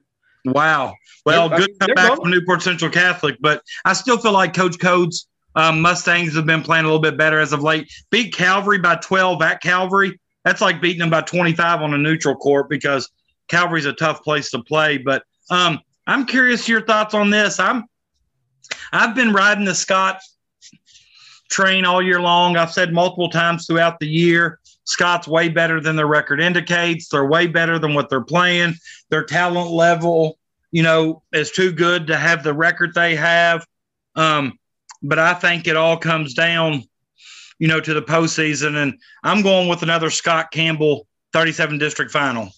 Wow. 0.45 0.95
Well, 1.27 1.49
good 1.49 1.61
I 1.81 1.87
mean, 1.87 1.97
comeback 1.97 2.17
from 2.17 2.31
Newport 2.31 2.63
Central 2.63 2.91
Catholic, 2.91 3.37
but 3.41 3.63
I 3.85 3.93
still 3.93 4.19
feel 4.19 4.33
like 4.33 4.55
Coach 4.55 4.79
Codes 4.79 5.29
um, 5.55 5.81
Mustangs 5.81 6.35
have 6.37 6.47
been 6.47 6.63
playing 6.63 6.85
a 6.85 6.89
little 6.89 7.01
bit 7.01 7.17
better 7.17 7.41
as 7.41 7.53
of 7.53 7.63
late. 7.63 7.93
Beat 8.11 8.35
Calvary 8.35 8.79
by 8.79 8.97
12 8.97 9.43
at 9.43 9.63
Calvary. 9.63 10.19
That's 10.45 10.61
like 10.61 10.81
beating 10.81 11.01
them 11.01 11.11
by 11.11 11.23
25 11.23 11.83
on 11.83 11.95
a 11.95 11.99
neutral 11.99 12.37
court 12.37 12.69
because 12.69 13.11
Calvary's 13.49 13.87
a 13.87 13.93
tough 13.93 14.23
place 14.23 14.51
to 14.51 14.63
play. 14.63 14.99
But 14.99 15.25
um, 15.51 15.81
I'm 16.07 16.25
curious 16.25 16.69
your 16.69 16.83
thoughts 16.83 17.15
on 17.15 17.31
this. 17.31 17.59
I'm 17.59 17.85
I've 18.93 19.15
been 19.15 19.33
riding 19.33 19.65
the 19.65 19.75
Scott 19.75 20.21
train 21.51 21.85
all 21.85 22.01
year 22.01 22.21
long. 22.21 22.57
I've 22.57 22.73
said 22.73 22.93
multiple 22.93 23.29
times 23.29 23.67
throughout 23.67 23.99
the 23.99 24.07
year, 24.07 24.61
Scott's 24.85 25.27
way 25.27 25.49
better 25.49 25.81
than 25.81 25.97
their 25.97 26.07
record 26.07 26.41
indicates. 26.41 27.09
They're 27.09 27.27
way 27.27 27.47
better 27.49 27.79
than 27.79 27.95
what 27.95 28.09
they're 28.09 28.21
playing. 28.21 28.75
Their 29.09 29.25
talent 29.25 29.71
level, 29.71 30.39
you 30.71 30.83
know, 30.83 31.23
is 31.33 31.51
too 31.51 31.73
good 31.73 32.07
to 32.07 32.17
have 32.17 32.45
the 32.45 32.55
record 32.55 32.95
they 32.95 33.17
have. 33.17 33.67
Um, 34.15 34.59
but 35.03 35.19
I 35.19 35.35
think 35.35 35.67
it 35.67 35.77
all 35.77 35.97
comes 35.97 36.35
down, 36.35 36.85
you 37.59 37.69
know, 37.69 37.81
to 37.81 37.95
the 37.95 38.03
postseason. 38.03 38.83
And 38.83 38.99
I'm 39.23 39.43
going 39.43 39.69
with 39.69 39.83
another 39.83 40.11
Scott 40.11 40.51
Campbell 40.51 41.07
37 41.33 41.79
district 41.79 42.11
final. 42.11 42.51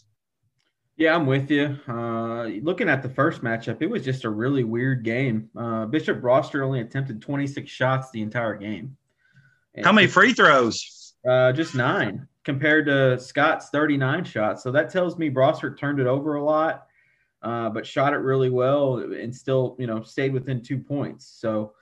Yeah, 0.96 1.14
I'm 1.14 1.26
with 1.26 1.50
you. 1.50 1.78
Uh, 1.88 2.44
looking 2.62 2.88
at 2.88 3.02
the 3.02 3.08
first 3.08 3.42
matchup, 3.42 3.80
it 3.80 3.88
was 3.88 4.04
just 4.04 4.24
a 4.24 4.30
really 4.30 4.62
weird 4.62 5.04
game. 5.04 5.48
Uh, 5.56 5.86
Bishop 5.86 6.20
Brossart 6.20 6.64
only 6.64 6.80
attempted 6.80 7.22
26 7.22 7.70
shots 7.70 8.10
the 8.10 8.22
entire 8.22 8.56
game. 8.56 8.96
And 9.74 9.86
How 9.86 9.92
many 9.92 10.06
free 10.06 10.34
throws? 10.34 11.14
Uh, 11.26 11.52
just 11.52 11.74
nine 11.74 12.28
compared 12.44 12.86
to 12.86 13.18
Scott's 13.18 13.68
39 13.70 14.24
shots. 14.24 14.62
So 14.62 14.72
that 14.72 14.90
tells 14.90 15.16
me 15.16 15.30
Brossart 15.30 15.78
turned 15.78 16.00
it 16.00 16.06
over 16.06 16.34
a 16.34 16.44
lot, 16.44 16.86
uh, 17.42 17.70
but 17.70 17.86
shot 17.86 18.12
it 18.12 18.18
really 18.18 18.50
well 18.50 18.98
and 18.98 19.34
still, 19.34 19.76
you 19.78 19.86
know, 19.86 20.02
stayed 20.02 20.32
within 20.32 20.62
two 20.62 20.78
points. 20.78 21.26
So 21.26 21.74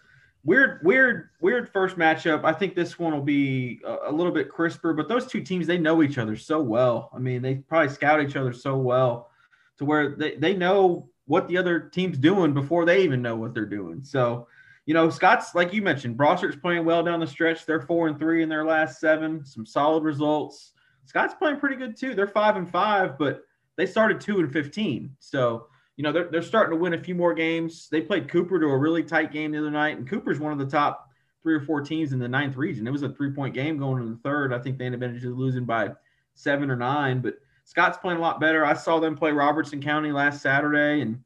weird, 0.44 0.80
weird, 0.82 1.30
weird 1.40 1.68
first 1.68 1.96
matchup. 1.96 2.44
I 2.44 2.52
think 2.52 2.74
this 2.74 2.98
one 2.98 3.12
will 3.12 3.22
be 3.22 3.80
a, 3.84 4.10
a, 4.10 4.12
little 4.12 4.32
bit 4.32 4.48
crisper, 4.48 4.92
but 4.92 5.08
those 5.08 5.26
two 5.26 5.42
teams 5.42 5.66
they 5.66 5.78
know 5.78 6.02
each 6.02 6.18
other 6.18 6.36
so 6.36 6.60
well. 6.60 7.10
I 7.14 7.18
mean, 7.18 7.42
they 7.42 7.56
probably 7.56 7.92
scout 7.92 8.22
each 8.22 8.36
other 8.36 8.52
so 8.52 8.76
well 8.76 9.30
to 9.78 9.84
where 9.84 10.16
they, 10.16 10.36
they 10.36 10.54
know 10.54 11.08
what 11.26 11.48
the 11.48 11.56
other 11.56 11.80
team's 11.80 12.18
doing 12.18 12.52
before 12.52 12.84
they 12.84 13.02
even 13.02 13.22
know 13.22 13.36
what 13.36 13.54
they're 13.54 13.66
doing. 13.66 14.02
So, 14.02 14.48
you 14.86 14.94
know, 14.94 15.10
Scott's 15.10 15.54
like 15.54 15.72
you 15.72 15.82
mentioned, 15.82 16.16
Brossart's 16.16 16.56
playing 16.56 16.84
well 16.84 17.02
down 17.02 17.20
the 17.20 17.26
stretch. 17.26 17.66
They're 17.66 17.80
four 17.80 18.08
and 18.08 18.18
three 18.18 18.42
in 18.42 18.48
their 18.48 18.64
last 18.64 18.98
seven, 18.98 19.44
some 19.44 19.66
solid 19.66 20.02
results. 20.02 20.72
Scott's 21.04 21.34
playing 21.34 21.60
pretty 21.60 21.76
good 21.76 21.96
too. 21.96 22.14
They're 22.14 22.26
five 22.26 22.56
and 22.56 22.68
five, 22.68 23.18
but 23.18 23.42
they 23.76 23.86
started 23.86 24.20
two 24.20 24.40
and 24.40 24.52
fifteen. 24.52 25.14
So 25.18 25.66
you 26.00 26.02
know, 26.02 26.12
they're, 26.12 26.28
they're 26.30 26.40
starting 26.40 26.70
to 26.70 26.82
win 26.82 26.94
a 26.94 26.98
few 26.98 27.14
more 27.14 27.34
games. 27.34 27.86
They 27.90 28.00
played 28.00 28.26
Cooper 28.26 28.58
to 28.58 28.66
a 28.68 28.78
really 28.78 29.02
tight 29.02 29.32
game 29.32 29.52
the 29.52 29.58
other 29.58 29.70
night, 29.70 29.98
and 29.98 30.08
Cooper's 30.08 30.40
one 30.40 30.50
of 30.50 30.58
the 30.58 30.64
top 30.64 31.10
three 31.42 31.52
or 31.52 31.60
four 31.60 31.82
teams 31.82 32.14
in 32.14 32.18
the 32.18 32.26
ninth 32.26 32.56
region. 32.56 32.88
It 32.88 32.90
was 32.90 33.02
a 33.02 33.10
three 33.10 33.32
point 33.32 33.52
game 33.52 33.76
going 33.76 33.98
into 34.00 34.14
the 34.14 34.20
third. 34.22 34.54
I 34.54 34.60
think 34.60 34.78
they 34.78 34.86
ended 34.86 35.04
up 35.04 35.22
losing 35.22 35.66
by 35.66 35.90
seven 36.32 36.70
or 36.70 36.76
nine, 36.76 37.20
but 37.20 37.34
Scott's 37.64 37.98
playing 37.98 38.16
a 38.16 38.22
lot 38.22 38.40
better. 38.40 38.64
I 38.64 38.72
saw 38.72 38.98
them 38.98 39.14
play 39.14 39.30
Robertson 39.32 39.82
County 39.82 40.10
last 40.10 40.40
Saturday, 40.40 41.02
and 41.02 41.22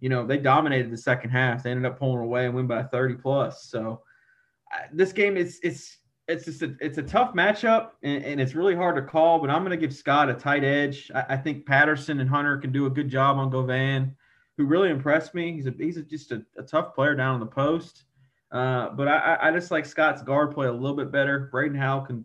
you 0.00 0.10
know 0.10 0.26
they 0.26 0.36
dominated 0.36 0.92
the 0.92 0.98
second 0.98 1.30
half. 1.30 1.62
They 1.62 1.70
ended 1.70 1.90
up 1.90 1.98
pulling 1.98 2.22
away 2.22 2.44
and 2.44 2.54
win 2.54 2.66
by 2.66 2.82
30 2.82 3.14
plus. 3.14 3.62
So 3.64 4.02
this 4.92 5.10
game 5.10 5.38
is 5.38 5.58
it's 5.62 6.00
it's 6.26 6.44
just 6.44 6.60
a, 6.60 6.76
it's 6.80 6.98
a 6.98 7.02
tough 7.02 7.32
matchup 7.32 7.92
and, 8.02 8.22
and, 8.22 8.38
it's 8.38 8.54
really 8.54 8.74
hard 8.74 8.94
to 8.96 9.00
call. 9.02 9.38
But 9.38 9.48
I'm 9.48 9.62
going 9.64 9.70
to 9.70 9.78
give 9.78 9.96
Scott 9.96 10.28
a 10.28 10.34
tight 10.34 10.62
edge. 10.62 11.10
I, 11.14 11.24
I, 11.30 11.36
think 11.38 11.64
Patterson 11.64 12.20
and 12.20 12.28
Hunter 12.28 12.58
can 12.58 12.70
do 12.70 12.84
a 12.84 12.90
good 12.90 13.08
job 13.08 13.38
on 13.38 13.48
Govan 13.48 14.14
who 14.58 14.66
really 14.66 14.90
impressed 14.90 15.34
me. 15.34 15.52
He's 15.52 15.66
a, 15.66 15.70
he's 15.70 15.96
a, 15.96 16.02
just 16.02 16.32
a, 16.32 16.42
a, 16.58 16.62
tough 16.62 16.94
player 16.94 17.14
down 17.14 17.34
on 17.34 17.40
the 17.40 17.46
post. 17.46 18.04
Uh, 18.50 18.90
but 18.90 19.06
I, 19.06 19.38
I 19.40 19.52
just 19.52 19.70
like 19.70 19.86
Scott's 19.86 20.20
guard 20.20 20.52
play 20.52 20.66
a 20.66 20.72
little 20.72 20.96
bit 20.96 21.12
better. 21.12 21.48
Braden 21.52 21.78
Howell 21.78 22.02
can 22.02 22.24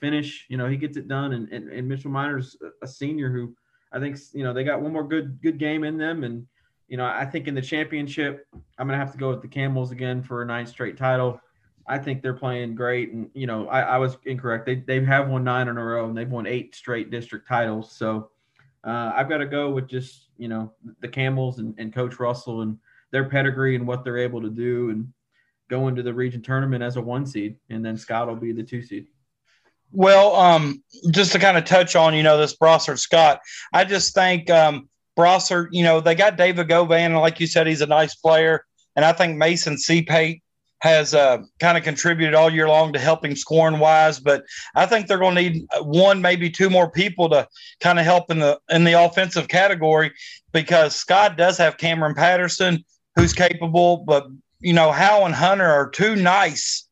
finish. 0.00 0.46
You 0.48 0.56
know, 0.56 0.68
he 0.68 0.76
gets 0.76 0.96
it 0.96 1.08
done. 1.08 1.32
And, 1.32 1.48
and, 1.50 1.68
and 1.70 1.88
Mitchell 1.88 2.12
Miner's 2.12 2.56
a 2.80 2.86
senior 2.86 3.30
who 3.30 3.54
I 3.92 3.98
think, 3.98 4.16
you 4.32 4.44
know, 4.44 4.52
they 4.52 4.62
got 4.62 4.80
one 4.80 4.92
more 4.92 5.06
good 5.06 5.40
good 5.42 5.58
game 5.58 5.82
in 5.82 5.98
them. 5.98 6.22
And, 6.22 6.46
you 6.86 6.96
know, 6.96 7.06
I 7.06 7.24
think 7.24 7.48
in 7.48 7.54
the 7.54 7.62
championship, 7.62 8.46
I'm 8.78 8.86
going 8.86 8.98
to 8.98 9.04
have 9.04 9.12
to 9.12 9.18
go 9.18 9.30
with 9.30 9.42
the 9.42 9.48
Camels 9.48 9.90
again 9.90 10.22
for 10.22 10.42
a 10.42 10.46
nine 10.46 10.66
straight 10.66 10.96
title. 10.96 11.40
I 11.88 11.98
think 11.98 12.22
they're 12.22 12.34
playing 12.34 12.76
great. 12.76 13.12
And, 13.12 13.30
you 13.34 13.46
know, 13.46 13.66
I, 13.68 13.80
I 13.80 13.98
was 13.98 14.16
incorrect. 14.26 14.64
They, 14.64 14.76
they 14.76 15.04
have 15.04 15.28
won 15.28 15.42
nine 15.44 15.68
in 15.68 15.76
a 15.76 15.84
row 15.84 16.06
and 16.06 16.16
they've 16.16 16.30
won 16.30 16.46
eight 16.46 16.74
straight 16.74 17.10
district 17.10 17.48
titles. 17.48 17.90
So, 17.90 18.30
uh, 18.84 19.12
I've 19.14 19.28
got 19.28 19.38
to 19.38 19.46
go 19.46 19.70
with 19.70 19.88
just 19.88 20.28
you 20.36 20.48
know 20.48 20.72
the 21.00 21.08
Camels 21.08 21.58
and, 21.58 21.74
and 21.78 21.92
Coach 21.92 22.18
Russell 22.18 22.62
and 22.62 22.78
their 23.10 23.28
pedigree 23.28 23.76
and 23.76 23.86
what 23.86 24.04
they're 24.04 24.18
able 24.18 24.42
to 24.42 24.50
do 24.50 24.90
and 24.90 25.12
go 25.68 25.88
into 25.88 26.02
the 26.02 26.12
region 26.12 26.42
tournament 26.42 26.82
as 26.82 26.96
a 26.96 27.00
one 27.00 27.26
seed, 27.26 27.56
and 27.70 27.84
then 27.84 27.96
Scott 27.96 28.28
will 28.28 28.36
be 28.36 28.52
the 28.52 28.62
two 28.62 28.82
seed. 28.82 29.06
Well, 29.92 30.34
um, 30.34 30.82
just 31.10 31.32
to 31.32 31.38
kind 31.38 31.56
of 31.56 31.64
touch 31.64 31.94
on, 31.94 32.14
you 32.14 32.22
know, 32.22 32.36
this 32.36 32.56
Brossart 32.56 32.98
Scott, 32.98 33.40
I 33.72 33.84
just 33.84 34.12
think 34.12 34.50
um, 34.50 34.88
Brossart, 35.16 35.68
you 35.70 35.84
know, 35.84 36.00
they 36.00 36.14
got 36.14 36.36
David 36.36 36.68
Govan, 36.68 37.12
and 37.12 37.16
like 37.16 37.38
you 37.40 37.46
said, 37.46 37.66
he's 37.66 37.80
a 37.80 37.86
nice 37.86 38.16
player. 38.16 38.64
And 38.96 39.04
I 39.04 39.12
think 39.12 39.36
Mason 39.36 39.78
Seapate 39.78 40.42
has 40.84 41.14
uh, 41.14 41.38
kind 41.60 41.78
of 41.78 41.82
contributed 41.82 42.34
all 42.34 42.52
year 42.52 42.68
long 42.68 42.92
to 42.92 42.98
helping 42.98 43.34
scoring 43.34 43.78
wise. 43.78 44.20
But 44.20 44.44
I 44.74 44.84
think 44.84 45.06
they're 45.06 45.18
going 45.18 45.34
to 45.34 45.42
need 45.42 45.66
one, 45.80 46.20
maybe 46.20 46.50
two 46.50 46.68
more 46.68 46.90
people 46.90 47.30
to 47.30 47.48
kind 47.80 47.98
of 47.98 48.04
help 48.04 48.30
in 48.30 48.38
the 48.38 48.60
in 48.68 48.84
the 48.84 48.92
offensive 48.92 49.48
category 49.48 50.12
because 50.52 50.94
Scott 50.94 51.38
does 51.38 51.56
have 51.56 51.78
Cameron 51.78 52.14
Patterson 52.14 52.84
who's 53.16 53.32
capable, 53.32 54.04
but 54.06 54.26
you 54.60 54.74
know 54.74 54.92
Howell 54.92 55.24
and 55.24 55.34
Hunter 55.34 55.64
are 55.64 55.88
two 55.88 56.16
nice, 56.16 56.86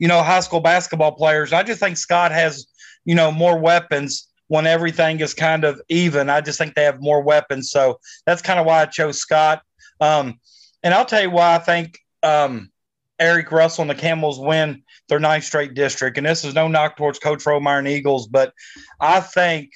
you 0.00 0.08
know, 0.08 0.20
high 0.20 0.40
school 0.40 0.60
basketball 0.60 1.12
players. 1.12 1.52
I 1.52 1.62
just 1.62 1.78
think 1.78 1.96
Scott 1.96 2.32
has 2.32 2.66
you 3.04 3.14
know 3.14 3.30
more 3.30 3.56
weapons 3.56 4.26
when 4.48 4.66
everything 4.66 5.20
is 5.20 5.32
kind 5.32 5.62
of 5.62 5.80
even. 5.88 6.28
I 6.28 6.40
just 6.40 6.58
think 6.58 6.74
they 6.74 6.82
have 6.82 7.00
more 7.00 7.22
weapons, 7.22 7.70
so 7.70 8.00
that's 8.26 8.42
kind 8.42 8.58
of 8.58 8.66
why 8.66 8.82
I 8.82 8.86
chose 8.86 9.20
Scott. 9.20 9.62
Um, 10.00 10.40
and 10.82 10.92
I'll 10.92 11.04
tell 11.04 11.22
you 11.22 11.30
why 11.30 11.54
I 11.54 11.58
think. 11.58 12.00
Um, 12.24 12.72
Aric 13.20 13.50
Russell 13.50 13.82
and 13.82 13.90
the 13.90 13.94
Camels 13.94 14.38
win 14.38 14.82
their 15.08 15.18
ninth 15.18 15.44
straight 15.44 15.74
district. 15.74 16.18
And 16.18 16.26
this 16.26 16.44
is 16.44 16.54
no 16.54 16.68
knock 16.68 16.96
towards 16.96 17.18
Coach 17.18 17.44
Romeyer 17.44 17.78
and 17.78 17.88
Eagles, 17.88 18.28
but 18.28 18.52
I 19.00 19.20
think 19.20 19.70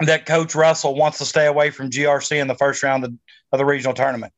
that 0.00 0.26
Coach 0.26 0.54
Russell 0.54 0.94
wants 0.94 1.18
to 1.18 1.24
stay 1.24 1.46
away 1.46 1.70
from 1.70 1.90
GRC 1.90 2.40
in 2.40 2.48
the 2.48 2.54
first 2.54 2.82
round 2.82 3.04
of 3.04 3.10
the, 3.10 3.18
of 3.52 3.58
the 3.58 3.66
regional 3.66 3.94
tournament, 3.94 4.32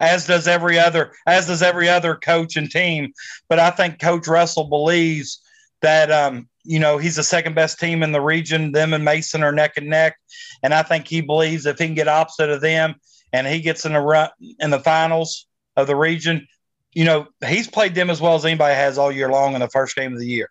as 0.00 0.26
does 0.26 0.48
every 0.48 0.78
other 0.78 1.12
as 1.26 1.46
does 1.46 1.62
every 1.62 1.88
other 1.88 2.14
coach 2.14 2.56
and 2.56 2.70
team. 2.70 3.12
But 3.48 3.58
I 3.58 3.70
think 3.70 4.00
Coach 4.00 4.26
Russell 4.26 4.68
believes 4.68 5.42
that 5.82 6.10
um, 6.10 6.48
you 6.64 6.78
know 6.78 6.96
he's 6.96 7.16
the 7.16 7.22
second 7.22 7.54
best 7.54 7.78
team 7.78 8.02
in 8.02 8.12
the 8.12 8.20
region. 8.20 8.72
Them 8.72 8.94
and 8.94 9.04
Mason 9.04 9.42
are 9.42 9.52
neck 9.52 9.76
and 9.76 9.88
neck, 9.88 10.16
and 10.62 10.72
I 10.72 10.82
think 10.82 11.06
he 11.06 11.20
believes 11.20 11.66
if 11.66 11.78
he 11.78 11.86
can 11.86 11.94
get 11.94 12.08
opposite 12.08 12.48
of 12.48 12.62
them 12.62 12.94
and 13.32 13.46
he 13.46 13.60
gets 13.60 13.84
in 13.84 13.92
the 13.92 14.00
run 14.00 14.30
in 14.60 14.70
the 14.70 14.80
finals 14.80 15.46
of 15.76 15.86
the 15.86 15.96
region, 15.96 16.46
you 16.92 17.04
know, 17.04 17.26
he's 17.46 17.68
played 17.68 17.94
them 17.94 18.10
as 18.10 18.20
well 18.20 18.34
as 18.34 18.44
anybody 18.44 18.74
has 18.74 18.98
all 18.98 19.10
year 19.10 19.30
long 19.30 19.54
in 19.54 19.60
the 19.60 19.68
first 19.68 19.96
game 19.96 20.12
of 20.12 20.18
the 20.18 20.26
year. 20.26 20.48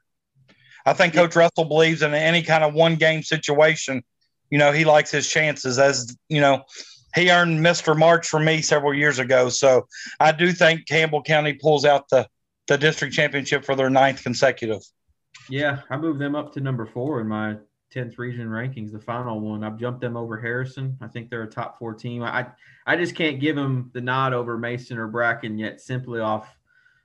I 0.85 0.93
think 0.93 1.13
Coach 1.13 1.35
Russell 1.35 1.65
believes 1.65 2.01
in 2.01 2.13
any 2.13 2.41
kind 2.41 2.63
of 2.63 2.73
one 2.73 2.95
game 2.95 3.21
situation, 3.21 4.03
you 4.49 4.57
know, 4.57 4.71
he 4.71 4.83
likes 4.83 5.11
his 5.11 5.27
chances 5.29 5.77
as, 5.77 6.15
you 6.27 6.41
know, 6.41 6.63
he 7.13 7.29
earned 7.29 7.59
Mr. 7.59 7.97
March 7.97 8.27
for 8.27 8.39
me 8.39 8.61
several 8.61 8.93
years 8.93 9.19
ago. 9.19 9.49
So 9.49 9.87
I 10.19 10.31
do 10.31 10.51
think 10.51 10.87
Campbell 10.87 11.21
County 11.21 11.53
pulls 11.53 11.85
out 11.85 12.09
the 12.09 12.27
the 12.67 12.77
district 12.77 13.13
championship 13.13 13.65
for 13.65 13.75
their 13.75 13.89
ninth 13.89 14.23
consecutive. 14.23 14.81
Yeah, 15.49 15.81
I 15.89 15.97
moved 15.97 16.19
them 16.19 16.35
up 16.35 16.53
to 16.53 16.61
number 16.61 16.85
four 16.85 17.19
in 17.19 17.27
my 17.27 17.57
10th 17.93 18.17
region 18.17 18.47
rankings, 18.47 18.91
the 18.91 18.99
final 18.99 19.39
one. 19.39 19.63
I've 19.63 19.77
jumped 19.77 20.01
them 20.01 20.15
over 20.15 20.39
Harrison. 20.39 20.97
I 21.01 21.07
think 21.07 21.29
they're 21.29 21.43
a 21.43 21.49
top 21.49 21.77
four 21.77 21.93
team. 21.93 22.23
I 22.23 22.47
I 22.85 22.95
just 22.95 23.15
can't 23.15 23.39
give 23.39 23.55
them 23.55 23.91
the 23.93 24.01
nod 24.01 24.33
over 24.33 24.57
Mason 24.57 24.97
or 24.97 25.07
Bracken 25.07 25.57
yet, 25.57 25.81
simply 25.81 26.19
off 26.19 26.55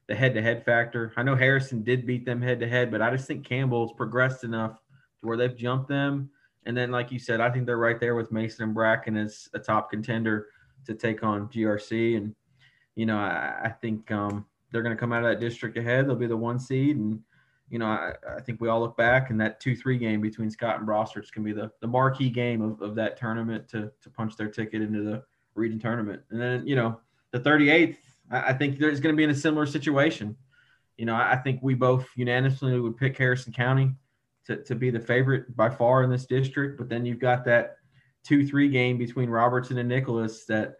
the 0.07 0.15
head-to-head 0.15 0.65
factor. 0.65 1.13
I 1.17 1.23
know 1.25 1.35
Harrison 1.35 1.83
did 1.83 2.07
beat 2.07 2.25
them 2.25 2.41
head-to-head, 2.41 2.91
but 2.91 3.03
I 3.03 3.11
just 3.11 3.27
think 3.27 3.45
Campbell's 3.45 3.93
progressed 3.93 4.45
enough 4.45 4.81
to 5.21 5.27
where 5.27 5.37
they've 5.37 5.57
jumped 5.57 5.89
them. 5.89 6.31
And 6.65 6.77
then, 6.77 6.91
like 6.91 7.11
you 7.11 7.19
said, 7.19 7.41
I 7.41 7.51
think 7.51 7.67
they're 7.67 7.77
right 7.77 7.99
there 7.99 8.15
with 8.15 8.31
Mason 8.31 8.65
and 8.65 8.75
Bracken 8.75 9.17
as 9.17 9.49
a 9.55 9.59
top 9.59 9.91
contender 9.91 10.47
to 10.87 10.95
take 10.95 11.25
on 11.25 11.49
GRC. 11.49 12.17
And 12.17 12.35
you 12.95 13.07
know, 13.07 13.19
I, 13.19 13.61
I 13.65 13.69
think 13.69 14.11
um, 14.11 14.47
they're 14.71 14.83
going 14.83 14.95
to 14.95 15.01
come 15.01 15.13
out 15.13 15.25
of 15.25 15.31
that 15.31 15.41
district 15.41 15.77
ahead. 15.77 16.07
They'll 16.07 16.17
be 16.17 16.27
the 16.27 16.37
one 16.37 16.59
seed 16.59 16.97
and 16.97 17.21
you 17.69 17.79
know, 17.79 17.87
I, 17.87 18.13
I 18.37 18.41
think 18.41 18.61
we 18.61 18.69
all 18.69 18.81
look 18.81 18.97
back 18.97 19.31
and 19.31 19.41
that 19.41 19.61
two 19.61 19.75
three 19.75 19.99
game 19.99 20.21
between 20.21 20.51
Scott 20.51 20.79
and 20.79 20.87
Brossart's 20.87 21.31
can 21.31 21.43
be 21.43 21.53
the, 21.53 21.71
the 21.81 21.87
marquee 21.87 22.31
game 22.31 22.63
of, 22.63 22.81
of 22.81 22.95
that 22.95 23.17
tournament 23.17 23.69
to 23.69 23.91
to 24.03 24.11
punch 24.11 24.37
their 24.37 24.49
ticket 24.49 24.83
into 24.83 25.03
the 25.03 25.23
region 25.57 25.79
tournament. 25.79 26.23
And 26.31 26.41
then, 26.41 26.67
you 26.67 26.77
know, 26.77 27.01
the 27.33 27.41
38th, 27.41 27.97
I, 28.31 28.41
I 28.41 28.53
think 28.53 28.79
there's 28.79 29.01
going 29.01 29.15
to 29.15 29.17
be 29.17 29.25
in 29.25 29.31
a 29.31 29.35
similar 29.35 29.67
situation. 29.67 30.37
You 30.97 31.07
know, 31.07 31.15
I, 31.15 31.33
I 31.33 31.37
think 31.37 31.61
we 31.63 31.75
both 31.75 32.07
unanimously 32.15 32.79
would 32.79 32.97
pick 32.97 33.17
Harrison 33.17 33.53
County 33.53 33.93
to, 34.47 34.63
to 34.63 34.75
be 34.75 34.91
the 34.91 35.01
favorite 35.01 35.57
by 35.57 35.69
far 35.69 36.03
in 36.03 36.11
this 36.11 36.27
district. 36.27 36.79
But 36.79 36.89
then 36.89 37.05
you've 37.05 37.19
got 37.19 37.45
that 37.47 37.79
two 38.23 38.47
three 38.47 38.69
game 38.69 38.99
between 38.99 39.29
Robertson 39.29 39.79
and 39.79 39.89
Nicholas 39.89 40.45
that 40.47 40.77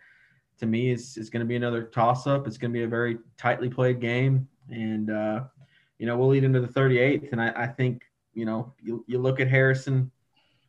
to 0.59 0.67
me 0.67 0.91
is, 0.91 1.17
is 1.17 1.31
going 1.31 1.41
to 1.41 1.47
be 1.47 1.57
another 1.57 1.83
toss 1.83 2.27
up. 2.27 2.47
It's 2.47 2.59
going 2.59 2.73
to 2.73 2.79
be 2.79 2.85
a 2.85 2.89
very 2.89 3.19
tightly 3.37 3.69
played 3.69 4.01
game. 4.01 4.49
And, 4.71 5.11
uh, 5.11 5.45
you 5.99 6.07
know, 6.07 6.17
we'll 6.17 6.29
lead 6.29 6.45
into 6.45 6.61
the 6.61 6.69
38th. 6.69 7.33
And 7.33 7.41
I, 7.41 7.53
I 7.57 7.67
think, 7.67 8.03
you 8.35 8.45
know, 8.45 8.73
you, 8.81 9.05
you 9.07 9.19
look 9.19 9.41
at 9.41 9.49
Harrison, 9.49 10.11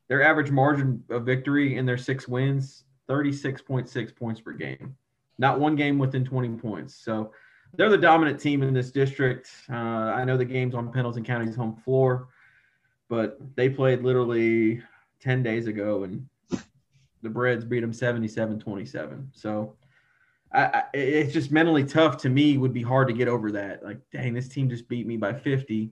their 0.08 0.24
average 0.24 0.52
margin 0.52 1.04
of 1.10 1.26
victory 1.26 1.78
in 1.78 1.86
their 1.86 1.98
six 1.98 2.28
wins, 2.28 2.84
36.6 3.10 4.16
points 4.16 4.42
per 4.42 4.54
game. 4.54 4.96
Not 5.38 5.60
one 5.60 5.76
game 5.76 5.98
within 6.00 6.26
20 6.26 6.58
points. 6.58 6.96
So 6.96 7.32
they're 7.76 7.90
the 7.90 7.98
dominant 7.98 8.40
team 8.40 8.64
in 8.64 8.74
this 8.74 8.92
district. 8.92 9.50
Uh, 9.70 9.76
I 9.76 10.24
know 10.24 10.38
the 10.38 10.46
game's 10.46 10.76
on 10.76 10.92
Pendleton 10.92 11.24
County's 11.24 11.56
home 11.56 11.76
floor, 11.76 12.30
but 13.10 13.38
they 13.56 13.70
played 13.70 14.02
literally 14.02 14.82
10 15.20 15.44
days 15.44 15.68
ago 15.68 16.04
and 16.04 16.28
the 17.22 17.30
Breds 17.30 17.66
beat 17.66 17.82
them 17.82 17.94
77 17.94 18.60
27. 18.60 19.30
So 19.34 19.76
I, 20.52 20.64
I, 20.66 20.84
it's 20.94 21.34
just 21.34 21.52
mentally 21.52 21.84
tough 21.84 22.18
to 22.18 22.30
me. 22.30 22.58
Would 22.58 22.74
be 22.74 22.82
hard 22.82 23.08
to 23.08 23.14
get 23.14 23.28
over 23.28 23.52
that. 23.52 23.84
Like, 23.84 24.00
dang, 24.12 24.34
this 24.34 24.48
team 24.48 24.70
just 24.70 24.88
beat 24.88 25.06
me 25.06 25.18
by 25.18 25.34
50. 25.34 25.92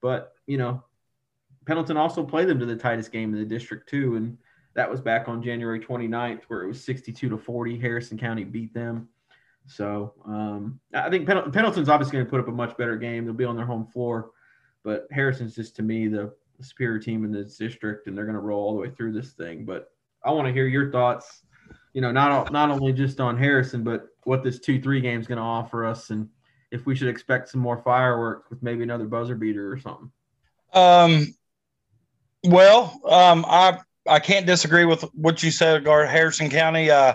But 0.00 0.32
you 0.46 0.58
know, 0.58 0.82
Pendleton 1.66 1.96
also 1.96 2.24
played 2.24 2.48
them 2.48 2.58
to 2.60 2.66
the 2.66 2.76
tightest 2.76 3.12
game 3.12 3.32
in 3.32 3.38
the 3.38 3.46
district 3.46 3.88
too, 3.88 4.16
and 4.16 4.36
that 4.74 4.90
was 4.90 5.00
back 5.00 5.28
on 5.28 5.42
January 5.42 5.80
29th, 5.80 6.42
where 6.44 6.62
it 6.62 6.68
was 6.68 6.82
62 6.84 7.28
to 7.28 7.38
40. 7.38 7.78
Harrison 7.78 8.18
County 8.18 8.44
beat 8.44 8.74
them. 8.74 9.08
So 9.66 10.14
um, 10.24 10.78
I 10.94 11.10
think 11.10 11.26
Pendleton's 11.26 11.88
obviously 11.88 12.12
going 12.12 12.26
to 12.26 12.30
put 12.30 12.40
up 12.40 12.48
a 12.48 12.52
much 12.52 12.76
better 12.76 12.96
game. 12.96 13.24
They'll 13.24 13.34
be 13.34 13.44
on 13.44 13.56
their 13.56 13.66
home 13.66 13.86
floor, 13.86 14.30
but 14.84 15.08
Harrison's 15.10 15.56
just 15.56 15.74
to 15.76 15.82
me 15.82 16.06
the 16.08 16.32
superior 16.60 17.00
team 17.00 17.24
in 17.24 17.32
this 17.32 17.56
district, 17.56 18.06
and 18.06 18.16
they're 18.16 18.26
going 18.26 18.36
to 18.36 18.40
roll 18.40 18.62
all 18.62 18.74
the 18.74 18.80
way 18.80 18.90
through 18.90 19.12
this 19.12 19.32
thing. 19.32 19.64
But 19.64 19.90
I 20.24 20.30
want 20.30 20.46
to 20.46 20.52
hear 20.52 20.66
your 20.66 20.90
thoughts 20.92 21.42
you 21.96 22.02
know, 22.02 22.12
not 22.12 22.52
not 22.52 22.70
only 22.70 22.92
just 22.92 23.20
on 23.20 23.38
Harrison, 23.38 23.82
but 23.82 24.08
what 24.24 24.42
this 24.42 24.58
two 24.58 24.78
three 24.82 25.00
game 25.00 25.18
is 25.18 25.26
going 25.26 25.38
to 25.38 25.42
offer 25.42 25.86
us, 25.86 26.10
and 26.10 26.28
if 26.70 26.84
we 26.84 26.94
should 26.94 27.08
expect 27.08 27.48
some 27.48 27.62
more 27.62 27.78
fireworks 27.78 28.50
with 28.50 28.62
maybe 28.62 28.82
another 28.82 29.06
buzzer 29.06 29.34
beater 29.34 29.72
or 29.72 29.78
something. 29.78 30.12
Um, 30.74 31.34
well, 32.44 33.00
um, 33.08 33.46
I 33.48 33.78
I 34.06 34.18
can't 34.18 34.44
disagree 34.44 34.84
with 34.84 35.00
what 35.14 35.42
you 35.42 35.50
said 35.50 35.72
regarding 35.72 36.10
Harrison 36.10 36.50
County. 36.50 36.90
Uh, 36.90 37.14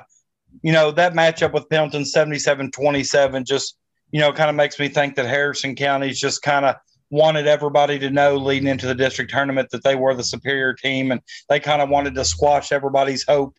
you 0.64 0.72
know 0.72 0.90
that 0.90 1.14
matchup 1.14 1.54
with 1.54 1.70
Pendleton 1.70 2.02
77-27 2.02 3.46
just 3.46 3.78
you 4.10 4.20
know 4.20 4.34
kind 4.34 4.50
of 4.50 4.56
makes 4.56 4.80
me 4.80 4.88
think 4.88 5.14
that 5.16 5.28
Harrison 5.28 5.76
County's 5.76 6.20
just 6.20 6.42
kind 6.42 6.66
of 6.66 6.76
wanted 7.12 7.46
everybody 7.46 8.00
to 8.00 8.10
know 8.10 8.36
leading 8.36 8.68
into 8.68 8.88
the 8.88 8.96
district 8.96 9.30
tournament 9.30 9.70
that 9.70 9.84
they 9.84 9.96
were 9.96 10.16
the 10.16 10.24
superior 10.24 10.74
team 10.74 11.12
and 11.12 11.22
they 11.50 11.60
kind 11.60 11.84
of 11.84 11.90
wanted 11.90 12.16
to 12.16 12.26
squash 12.26 12.72
everybody's 12.72 13.24
hope 13.28 13.56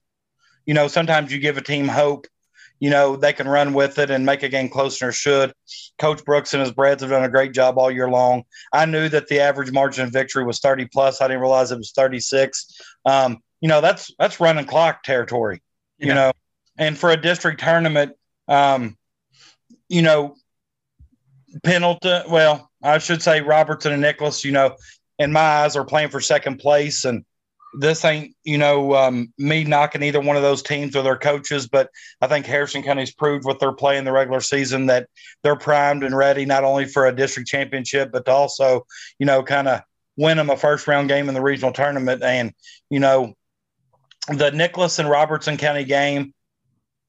you 0.66 0.74
know, 0.74 0.88
sometimes 0.88 1.32
you 1.32 1.38
give 1.38 1.56
a 1.56 1.62
team 1.62 1.88
hope, 1.88 2.26
you 2.82 2.90
know, 2.90 3.14
they 3.14 3.32
can 3.32 3.46
run 3.46 3.74
with 3.74 3.98
it 3.98 4.10
and 4.10 4.26
make 4.26 4.42
a 4.42 4.48
game 4.48 4.68
closer 4.68 5.08
or 5.08 5.12
should. 5.12 5.52
Coach 5.98 6.24
Brooks 6.24 6.52
and 6.52 6.60
his 6.60 6.72
Breds 6.72 7.02
have 7.02 7.10
done 7.10 7.22
a 7.22 7.28
great 7.28 7.52
job 7.52 7.78
all 7.78 7.90
year 7.90 8.10
long. 8.10 8.42
I 8.72 8.86
knew 8.86 9.08
that 9.08 9.28
the 9.28 9.38
average 9.38 9.70
margin 9.70 10.04
of 10.04 10.12
victory 10.12 10.44
was 10.44 10.58
30 10.58 10.86
plus. 10.86 11.20
I 11.20 11.28
didn't 11.28 11.42
realize 11.42 11.70
it 11.70 11.78
was 11.78 11.92
36. 11.92 12.80
Um, 13.04 13.38
you 13.60 13.68
know, 13.68 13.80
that's 13.80 14.10
that's 14.18 14.40
running 14.40 14.64
clock 14.64 15.04
territory, 15.04 15.62
yeah. 15.98 16.06
you 16.06 16.14
know. 16.14 16.32
And 16.76 16.98
for 16.98 17.10
a 17.12 17.16
district 17.16 17.60
tournament, 17.60 18.16
um, 18.48 18.96
you 19.88 20.02
know, 20.02 20.34
Pendleton, 21.62 22.24
well, 22.28 22.68
I 22.82 22.98
should 22.98 23.22
say 23.22 23.42
Robertson 23.42 23.92
and 23.92 24.02
Nicholas, 24.02 24.44
you 24.44 24.50
know, 24.50 24.76
in 25.20 25.32
my 25.32 25.40
eyes 25.40 25.76
are 25.76 25.84
playing 25.84 26.08
for 26.08 26.20
second 26.20 26.58
place. 26.58 27.04
And 27.04 27.24
this 27.78 28.04
ain't 28.04 28.34
you 28.44 28.58
know 28.58 28.94
um, 28.94 29.32
me 29.38 29.64
knocking 29.64 30.02
either 30.02 30.20
one 30.20 30.36
of 30.36 30.42
those 30.42 30.62
teams 30.62 30.94
or 30.94 31.02
their 31.02 31.16
coaches, 31.16 31.68
but 31.68 31.90
I 32.20 32.26
think 32.26 32.46
Harrison 32.46 32.82
County's 32.82 33.12
proved 33.14 33.44
what 33.44 33.60
they're 33.60 33.72
playing 33.72 34.04
the 34.04 34.12
regular 34.12 34.40
season 34.40 34.86
that 34.86 35.08
they're 35.42 35.56
primed 35.56 36.04
and 36.04 36.16
ready 36.16 36.44
not 36.44 36.64
only 36.64 36.84
for 36.86 37.06
a 37.06 37.14
district 37.14 37.48
championship 37.48 38.10
but 38.12 38.24
to 38.26 38.30
also 38.30 38.86
you 39.18 39.26
know 39.26 39.42
kind 39.42 39.68
of 39.68 39.82
win 40.16 40.36
them 40.36 40.50
a 40.50 40.56
first 40.56 40.86
round 40.86 41.08
game 41.08 41.28
in 41.28 41.34
the 41.34 41.40
regional 41.40 41.72
tournament. 41.72 42.22
And 42.22 42.52
you 42.90 43.00
know 43.00 43.34
the 44.28 44.50
Nicholas 44.50 44.98
and 44.98 45.08
Robertson 45.08 45.56
County 45.56 45.84
game, 45.84 46.34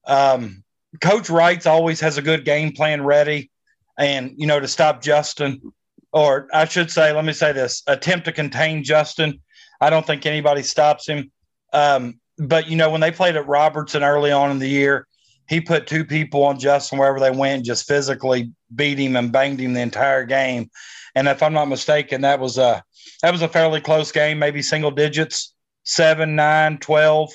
um, 0.06 0.64
Coach 1.00 1.30
Wrights 1.30 1.66
always 1.66 2.00
has 2.00 2.18
a 2.18 2.22
good 2.22 2.44
game 2.44 2.72
plan 2.72 3.04
ready, 3.04 3.50
and 3.98 4.32
you 4.36 4.46
know 4.46 4.60
to 4.60 4.68
stop 4.68 5.02
Justin. 5.02 5.72
Or 6.12 6.46
I 6.52 6.66
should 6.66 6.90
say, 6.92 7.12
let 7.12 7.24
me 7.24 7.32
say 7.32 7.52
this: 7.52 7.82
attempt 7.86 8.26
to 8.26 8.32
contain 8.32 8.84
Justin 8.84 9.40
I 9.80 9.90
don't 9.90 10.06
think 10.06 10.26
anybody 10.26 10.62
stops 10.62 11.06
him. 11.06 11.30
Um, 11.72 12.20
but 12.38 12.68
you 12.68 12.76
know, 12.76 12.90
when 12.90 13.00
they 13.00 13.10
played 13.10 13.36
at 13.36 13.46
Robertson 13.46 14.02
early 14.02 14.32
on 14.32 14.50
in 14.50 14.58
the 14.58 14.68
year, 14.68 15.06
he 15.48 15.60
put 15.60 15.86
two 15.86 16.04
people 16.04 16.42
on 16.44 16.58
Justin 16.58 16.98
wherever 16.98 17.20
they 17.20 17.30
went, 17.30 17.66
just 17.66 17.86
physically 17.86 18.52
beat 18.74 18.98
him 18.98 19.16
and 19.16 19.30
banged 19.30 19.60
him 19.60 19.74
the 19.74 19.80
entire 19.80 20.24
game. 20.24 20.70
And 21.14 21.28
if 21.28 21.42
I'm 21.42 21.52
not 21.52 21.66
mistaken, 21.66 22.22
that 22.22 22.40
was 22.40 22.58
a 22.58 22.82
that 23.22 23.32
was 23.32 23.42
a 23.42 23.48
fairly 23.48 23.80
close 23.80 24.10
game, 24.10 24.38
maybe 24.38 24.62
single 24.62 24.90
digits, 24.90 25.54
seven, 25.84 26.34
nine, 26.34 26.78
12. 26.78 27.32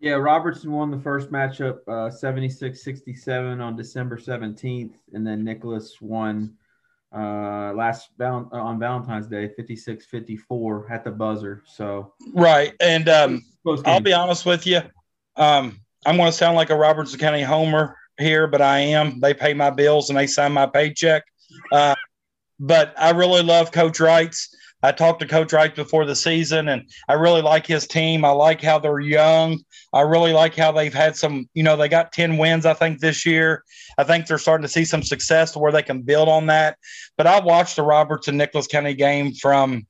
Yeah, 0.00 0.12
Robertson 0.12 0.70
won 0.70 0.92
the 0.92 1.00
first 1.00 1.30
matchup 1.32 1.78
uh, 1.88 2.08
76 2.10 2.82
67 2.82 3.60
on 3.60 3.76
December 3.76 4.16
17th, 4.16 4.92
and 5.12 5.26
then 5.26 5.42
Nicholas 5.42 6.00
won 6.00 6.54
uh 7.14 7.72
last 7.74 8.10
val- 8.18 8.50
uh, 8.52 8.56
on 8.56 8.78
valentine's 8.78 9.26
day 9.26 9.48
56 9.56 10.04
54 10.06 10.92
at 10.92 11.04
the 11.04 11.10
buzzer 11.10 11.62
so. 11.66 12.12
Right 12.34 12.74
and 12.80 13.08
um 13.08 13.44
i'll 13.86 14.00
be 14.00 14.12
honest 14.12 14.44
with 14.44 14.66
you 14.66 14.80
um 15.36 15.80
i'm 16.04 16.16
going 16.16 16.30
to 16.30 16.36
sound 16.36 16.56
like 16.56 16.70
a 16.70 16.76
robertson 16.76 17.18
county 17.18 17.42
homer 17.42 17.96
here 18.18 18.46
but 18.46 18.60
i 18.60 18.78
am. 18.80 19.20
They 19.20 19.32
pay 19.32 19.54
my 19.54 19.70
bills 19.70 20.10
and 20.10 20.18
they 20.18 20.26
sign 20.26 20.52
my 20.52 20.66
paycheck. 20.66 21.24
Uh 21.72 21.94
but 22.60 22.92
i 22.98 23.10
really 23.10 23.42
love 23.42 23.72
coach 23.72 24.00
wrights 24.00 24.54
I 24.82 24.92
talked 24.92 25.20
to 25.20 25.26
Coach 25.26 25.52
Wright 25.52 25.74
before 25.74 26.04
the 26.04 26.14
season, 26.14 26.68
and 26.68 26.88
I 27.08 27.14
really 27.14 27.42
like 27.42 27.66
his 27.66 27.86
team. 27.86 28.24
I 28.24 28.30
like 28.30 28.62
how 28.62 28.78
they're 28.78 29.00
young. 29.00 29.60
I 29.92 30.02
really 30.02 30.32
like 30.32 30.54
how 30.54 30.70
they've 30.70 30.94
had 30.94 31.16
some, 31.16 31.48
you 31.54 31.64
know, 31.64 31.76
they 31.76 31.88
got 31.88 32.12
10 32.12 32.36
wins, 32.36 32.64
I 32.64 32.74
think, 32.74 33.00
this 33.00 33.26
year. 33.26 33.64
I 33.96 34.04
think 34.04 34.26
they're 34.26 34.38
starting 34.38 34.62
to 34.62 34.72
see 34.72 34.84
some 34.84 35.02
success 35.02 35.52
to 35.52 35.58
where 35.58 35.72
they 35.72 35.82
can 35.82 36.02
build 36.02 36.28
on 36.28 36.46
that. 36.46 36.78
But 37.16 37.26
I 37.26 37.40
watched 37.40 37.76
the 37.76 37.82
Robertson 37.82 38.36
Nicholas 38.36 38.68
County 38.68 38.94
game 38.94 39.32
from 39.34 39.86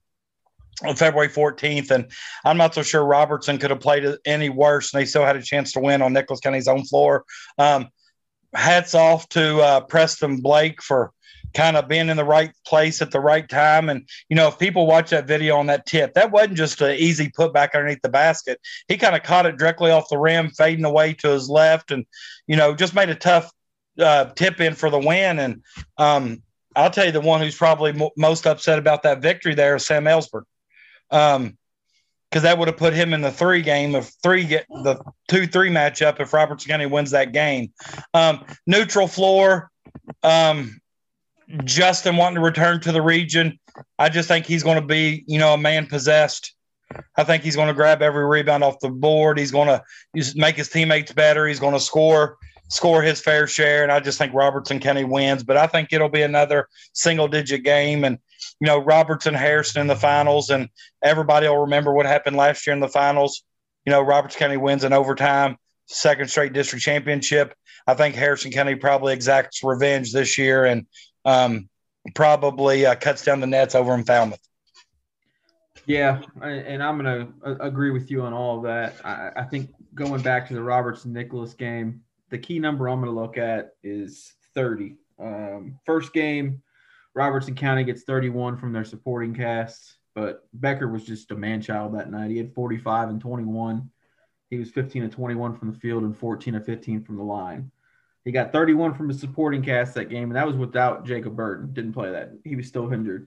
February 0.97 1.29
14th, 1.29 1.91
and 1.91 2.11
I'm 2.45 2.57
not 2.57 2.75
so 2.75 2.83
sure 2.83 3.05
Robertson 3.05 3.59
could 3.59 3.71
have 3.71 3.81
played 3.81 4.07
any 4.25 4.49
worse, 4.49 4.95
and 4.95 5.01
they 5.01 5.07
still 5.07 5.25
had 5.25 5.37
a 5.37 5.43
chance 5.43 5.73
to 5.73 5.81
win 5.81 6.01
on 6.01 6.15
Nicholas 6.15 6.41
County's 6.41 6.69
own 6.69 6.85
floor. 6.85 7.25
Um, 7.59 7.89
hats 8.55 8.95
off 8.95 9.29
to 9.31 9.61
uh, 9.61 9.81
Preston 9.83 10.41
Blake 10.41 10.83
for 10.83 11.13
kind 11.55 11.77
of 11.77 11.89
being 11.89 12.09
in 12.09 12.17
the 12.17 12.25
right 12.25 12.53
place 12.67 13.01
at 13.03 13.11
the 13.11 13.21
right 13.21 13.49
time. 13.49 13.89
And, 13.89 14.09
you 14.29 14.37
know, 14.37 14.49
if 14.49 14.59
people 14.59 14.87
watch 14.87 15.11
that 15.11 15.27
video 15.27 15.57
on 15.57 15.67
that 15.67 15.87
tip, 15.87 16.15
that 16.15 16.31
wasn't 16.31 16.57
just 16.57 16.81
an 16.81 16.97
easy 16.97 17.31
put 17.35 17.53
back 17.53 17.75
underneath 17.75 18.03
the 18.03 18.09
basket. 18.09 18.61
He 18.87 18.97
kind 18.97 19.17
of 19.17 19.23
caught 19.23 19.47
it 19.47 19.57
directly 19.57 19.91
off 19.91 20.09
the 20.09 20.19
rim, 20.19 20.51
fading 20.51 20.85
away 20.85 21.15
to 21.15 21.31
his 21.31 21.49
left, 21.49 21.91
and, 21.91 22.07
you 22.47 22.57
know, 22.57 22.75
just 22.75 22.95
made 22.95 23.09
a 23.09 23.15
tough 23.15 23.51
uh, 23.99 24.27
tip 24.35 24.61
in 24.61 24.75
for 24.75 24.91
the 24.91 24.99
win. 24.99 25.39
And 25.39 25.63
um, 25.97 26.43
I'll 26.77 26.91
tell 26.91 27.07
you, 27.07 27.13
the 27.13 27.21
one 27.21 27.41
who's 27.41 27.57
probably 27.57 27.93
mo- 27.93 28.13
most 28.17 28.47
upset 28.47 28.79
about 28.79 29.03
that 29.05 29.23
victory 29.23 29.55
there 29.55 29.77
is 29.77 29.87
Sam 29.87 30.05
Ellsberg. 30.05 30.43
Um, 31.11 31.57
because 32.31 32.43
that 32.43 32.59
would 32.59 32.69
have 32.69 32.77
put 32.77 32.93
him 32.93 33.15
in 33.15 33.23
the 33.23 33.33
three 33.33 33.63
game 33.63 33.95
of 33.95 34.11
three 34.23 34.45
get 34.45 34.67
the 34.69 35.03
two 35.29 35.47
three 35.47 35.71
matchup 35.71 36.21
if 36.21 36.33
Robertson 36.35 36.69
County 36.69 36.85
wins 36.85 37.13
that 37.13 37.33
game. 37.33 37.73
Um, 38.13 38.45
neutral 38.67 39.09
floor. 39.09 39.71
Um, 40.23 40.79
Justin 41.65 42.17
wanting 42.17 42.37
to 42.37 42.41
return 42.43 42.81
to 42.81 42.93
the 42.93 43.03
region. 43.03 43.59
I 43.99 44.09
just 44.09 44.29
think 44.29 44.47
he's 44.47 44.63
going 44.63 44.81
to 44.81 44.87
be, 44.87 45.25
you 45.27 45.39
know, 45.39 45.55
a 45.55 45.59
man 45.59 45.87
possessed. 45.87 46.55
I 47.17 47.25
think 47.25 47.43
he's 47.43 47.57
going 47.57 47.69
to 47.69 47.75
grab 47.75 48.03
every 48.03 48.25
rebound 48.27 48.65
off 48.65 48.81
the 48.81 48.89
board. 48.89 49.39
He's 49.39 49.51
going 49.51 49.69
to 49.69 49.83
make 50.35 50.57
his 50.57 50.69
teammates 50.69 51.13
better. 51.13 51.47
He's 51.47 51.61
going 51.61 51.75
to 51.75 51.81
score 51.81 52.39
score 52.71 53.03
his 53.03 53.21
fair 53.21 53.47
share, 53.47 53.83
and 53.83 53.91
I 53.91 54.01
just 54.01 54.19
think 54.19 54.35
Robertson 54.35 54.79
County 54.79 55.05
wins. 55.05 55.43
But 55.43 55.57
I 55.57 55.67
think 55.67 55.93
it'll 55.93 56.09
be 56.09 56.23
another 56.23 56.69
single 56.93 57.29
digit 57.29 57.65
game, 57.65 58.05
and 58.05 58.19
you 58.61 58.67
know 58.67 58.79
Robertson 58.79 59.35
Harrison 59.35 59.81
in 59.81 59.87
the 59.87 59.97
finals, 59.97 60.51
and 60.51 60.69
everybody 61.03 61.49
will 61.49 61.59
remember 61.59 61.93
what 61.93 62.07
happened 62.07 62.37
last 62.37 62.67
year 62.67 62.75
in 62.75 62.81
the 62.81 62.89
finals. 62.89 63.43
You 63.85 63.93
know, 63.93 64.03
Robertson 64.03 64.39
County 64.39 64.57
wins 64.57 64.85
in 64.85 64.93
overtime, 64.93 65.57
second 65.87 66.29
straight 66.29 66.53
district 66.53 66.85
championship. 66.85 67.55
I 67.87 67.95
think 67.95 68.15
Harrison 68.15 68.53
County 68.53 68.75
probably 68.75 69.15
exacts 69.15 69.65
revenge 69.65 70.13
this 70.13 70.37
year 70.37 70.67
and 70.67 70.87
um, 71.29 71.69
probably 72.15 72.87
uh, 72.87 72.95
cuts 72.95 73.25
down 73.25 73.41
the 73.41 73.47
nets 73.47 73.75
over 73.75 73.95
in 73.95 74.05
Falmouth. 74.05 74.41
Yeah, 75.87 76.21
and 76.43 76.83
I'm 76.83 76.99
going 76.99 77.33
to 77.43 77.65
agree 77.65 77.91
with 77.91 78.11
you 78.11 78.23
on 78.23 78.33
all 78.35 78.59
of 78.59 78.63
that. 78.65 78.95
I, 79.05 79.31
I 79.37 79.45
think 79.45 79.71
going 79.95 80.21
back 80.21 80.47
to 80.49 80.55
the 80.55 80.63
Robertson 80.63 81.13
Nicholas 81.13 81.55
game, 81.55 82.03
the 82.31 82.39
key 82.39 82.59
number 82.59 82.89
I'm 82.89 83.01
going 83.01 83.13
to 83.13 83.19
look 83.19 83.39
at 83.39 83.71
is 83.83 84.35
30. 84.55 84.97
Um, 85.19 85.79
first 85.87 86.13
game, 86.13 86.63
Robertson 87.15 87.55
County 87.55 87.85
gets 87.85 88.03
31 88.03 88.59
from 88.59 88.73
their 88.73 88.85
supporting 88.85 89.35
cast, 89.35 89.97
but 90.15 90.47
Becker 90.53 90.89
was 90.89 91.05
just 91.05 91.31
a 91.31 91.35
man 91.35 91.63
child 91.63 91.95
that 91.95 92.11
night. 92.11 92.31
He 92.31 92.37
had 92.37 92.53
45 92.53 93.09
and 93.09 93.21
21. 93.21 93.91
He 94.51 94.59
was 94.59 94.71
15 94.71 95.05
and 95.05 95.13
21 95.13 95.57
from 95.57 95.73
the 95.73 95.79
field 95.79 96.03
and 96.03 96.17
14 96.17 96.55
and 96.55 96.65
15 96.65 97.03
from 97.03 97.17
the 97.17 97.23
line. 97.23 97.71
He 98.29 98.33
got 98.33 98.53
31 98.53 98.93
from 98.93 99.09
his 99.09 99.19
supporting 99.19 99.63
cast 99.63 99.95
that 99.95 100.11
game, 100.11 100.25
and 100.25 100.37
that 100.37 100.47
was 100.47 100.55
without 100.55 101.07
Jacob 101.07 101.35
Burton. 101.35 101.73
Didn't 101.73 101.95
play 101.95 102.11
that. 102.11 102.33
He 102.45 102.57
was 102.57 102.67
still 102.67 102.93
injured. 102.93 103.27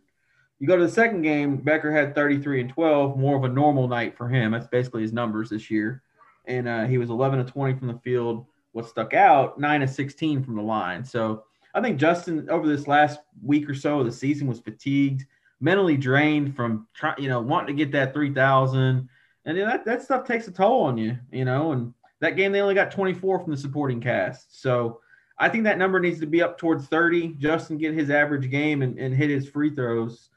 You 0.59 0.67
go 0.67 0.77
to 0.77 0.85
the 0.85 0.91
second 0.91 1.23
game, 1.23 1.57
Becker 1.57 1.91
had 1.91 2.13
33 2.13 2.61
and 2.61 2.69
12, 2.69 3.17
more 3.17 3.35
of 3.35 3.43
a 3.43 3.49
normal 3.49 3.87
night 3.87 4.15
for 4.15 4.29
him. 4.29 4.51
That's 4.51 4.67
basically 4.67 5.01
his 5.01 5.11
numbers 5.11 5.49
this 5.49 5.71
year. 5.71 6.03
And 6.45 6.67
uh, 6.67 6.85
he 6.85 6.99
was 6.99 7.09
11 7.09 7.39
and 7.39 7.49
20 7.49 7.79
from 7.79 7.87
the 7.87 7.97
field. 8.03 8.45
What 8.73 8.87
stuck 8.87 9.15
out, 9.15 9.59
9 9.59 9.81
and 9.81 9.89
16 9.89 10.43
from 10.43 10.55
the 10.55 10.61
line. 10.61 11.03
So 11.03 11.45
I 11.73 11.81
think 11.81 11.99
Justin, 11.99 12.47
over 12.51 12.67
this 12.67 12.87
last 12.87 13.21
week 13.43 13.67
or 13.67 13.73
so 13.73 14.01
of 14.01 14.05
the 14.05 14.11
season, 14.11 14.45
was 14.45 14.59
fatigued, 14.59 15.25
mentally 15.59 15.97
drained 15.97 16.55
from 16.55 16.87
trying, 16.93 17.19
you 17.23 17.27
know, 17.27 17.41
wanting 17.41 17.75
to 17.75 17.83
get 17.83 17.91
that 17.93 18.13
3,000. 18.13 19.09
And 19.45 19.57
that, 19.57 19.83
that 19.83 20.03
stuff 20.03 20.27
takes 20.27 20.47
a 20.47 20.51
toll 20.51 20.83
on 20.83 20.99
you, 20.99 21.17
you 21.31 21.43
know. 21.43 21.71
And 21.71 21.91
that 22.21 22.35
game, 22.37 22.51
they 22.51 22.61
only 22.61 22.75
got 22.75 22.91
24 22.91 23.39
from 23.39 23.51
the 23.51 23.57
supporting 23.57 23.99
cast. 23.99 24.61
So 24.61 25.01
I 25.37 25.49
think 25.49 25.65
that 25.65 25.77
number 25.77 25.99
needs 25.99 26.19
to 26.21 26.27
be 26.27 26.41
up 26.41 26.57
towards 26.57 26.87
30. 26.87 27.35
Justin 27.39 27.77
get 27.77 27.93
his 27.93 28.09
average 28.09 28.49
game 28.49 28.81
and, 28.81 28.97
and 28.97 29.13
hit 29.13 29.29
his 29.29 29.47
free 29.49 29.75
throws 29.75 30.29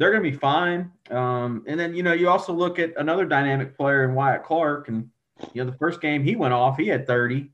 they're 0.00 0.10
going 0.10 0.24
to 0.24 0.30
be 0.30 0.36
fine. 0.36 0.90
Um, 1.10 1.62
and 1.66 1.78
then, 1.78 1.94
you 1.94 2.02
know, 2.02 2.14
you 2.14 2.30
also 2.30 2.54
look 2.54 2.78
at 2.78 2.94
another 2.96 3.26
dynamic 3.26 3.76
player 3.76 4.04
in 4.04 4.14
Wyatt 4.14 4.44
Clark. 4.44 4.88
And, 4.88 5.10
you 5.52 5.62
know, 5.62 5.70
the 5.70 5.76
first 5.76 6.00
game 6.00 6.24
he 6.24 6.36
went 6.36 6.54
off, 6.54 6.78
he 6.78 6.88
had 6.88 7.06
30. 7.06 7.50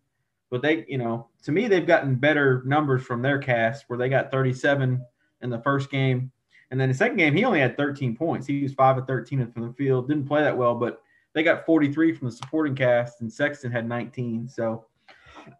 But 0.48 0.62
they, 0.62 0.84
you 0.86 0.96
know, 0.96 1.26
to 1.42 1.50
me, 1.50 1.66
they've 1.66 1.84
gotten 1.84 2.14
better 2.14 2.62
numbers 2.64 3.02
from 3.02 3.20
their 3.20 3.38
cast 3.38 3.86
where 3.88 3.98
they 3.98 4.08
got 4.08 4.30
37 4.30 5.04
in 5.42 5.50
the 5.50 5.58
first 5.58 5.90
game. 5.90 6.30
And 6.70 6.80
then 6.80 6.88
the 6.88 6.94
second 6.94 7.16
game, 7.16 7.34
he 7.34 7.44
only 7.44 7.58
had 7.58 7.76
13 7.76 8.16
points. 8.16 8.46
He 8.46 8.62
was 8.62 8.74
5 8.74 8.98
of 8.98 9.08
13 9.08 9.50
from 9.50 9.66
the 9.66 9.72
field. 9.72 10.06
Didn't 10.06 10.28
play 10.28 10.44
that 10.44 10.56
well, 10.56 10.76
but 10.76 11.02
they 11.36 11.42
got 11.42 11.66
43 11.66 12.14
from 12.14 12.28
the 12.28 12.32
supporting 12.32 12.74
cast, 12.74 13.20
and 13.20 13.30
Sexton 13.30 13.70
had 13.70 13.86
19. 13.86 14.48
So 14.48 14.86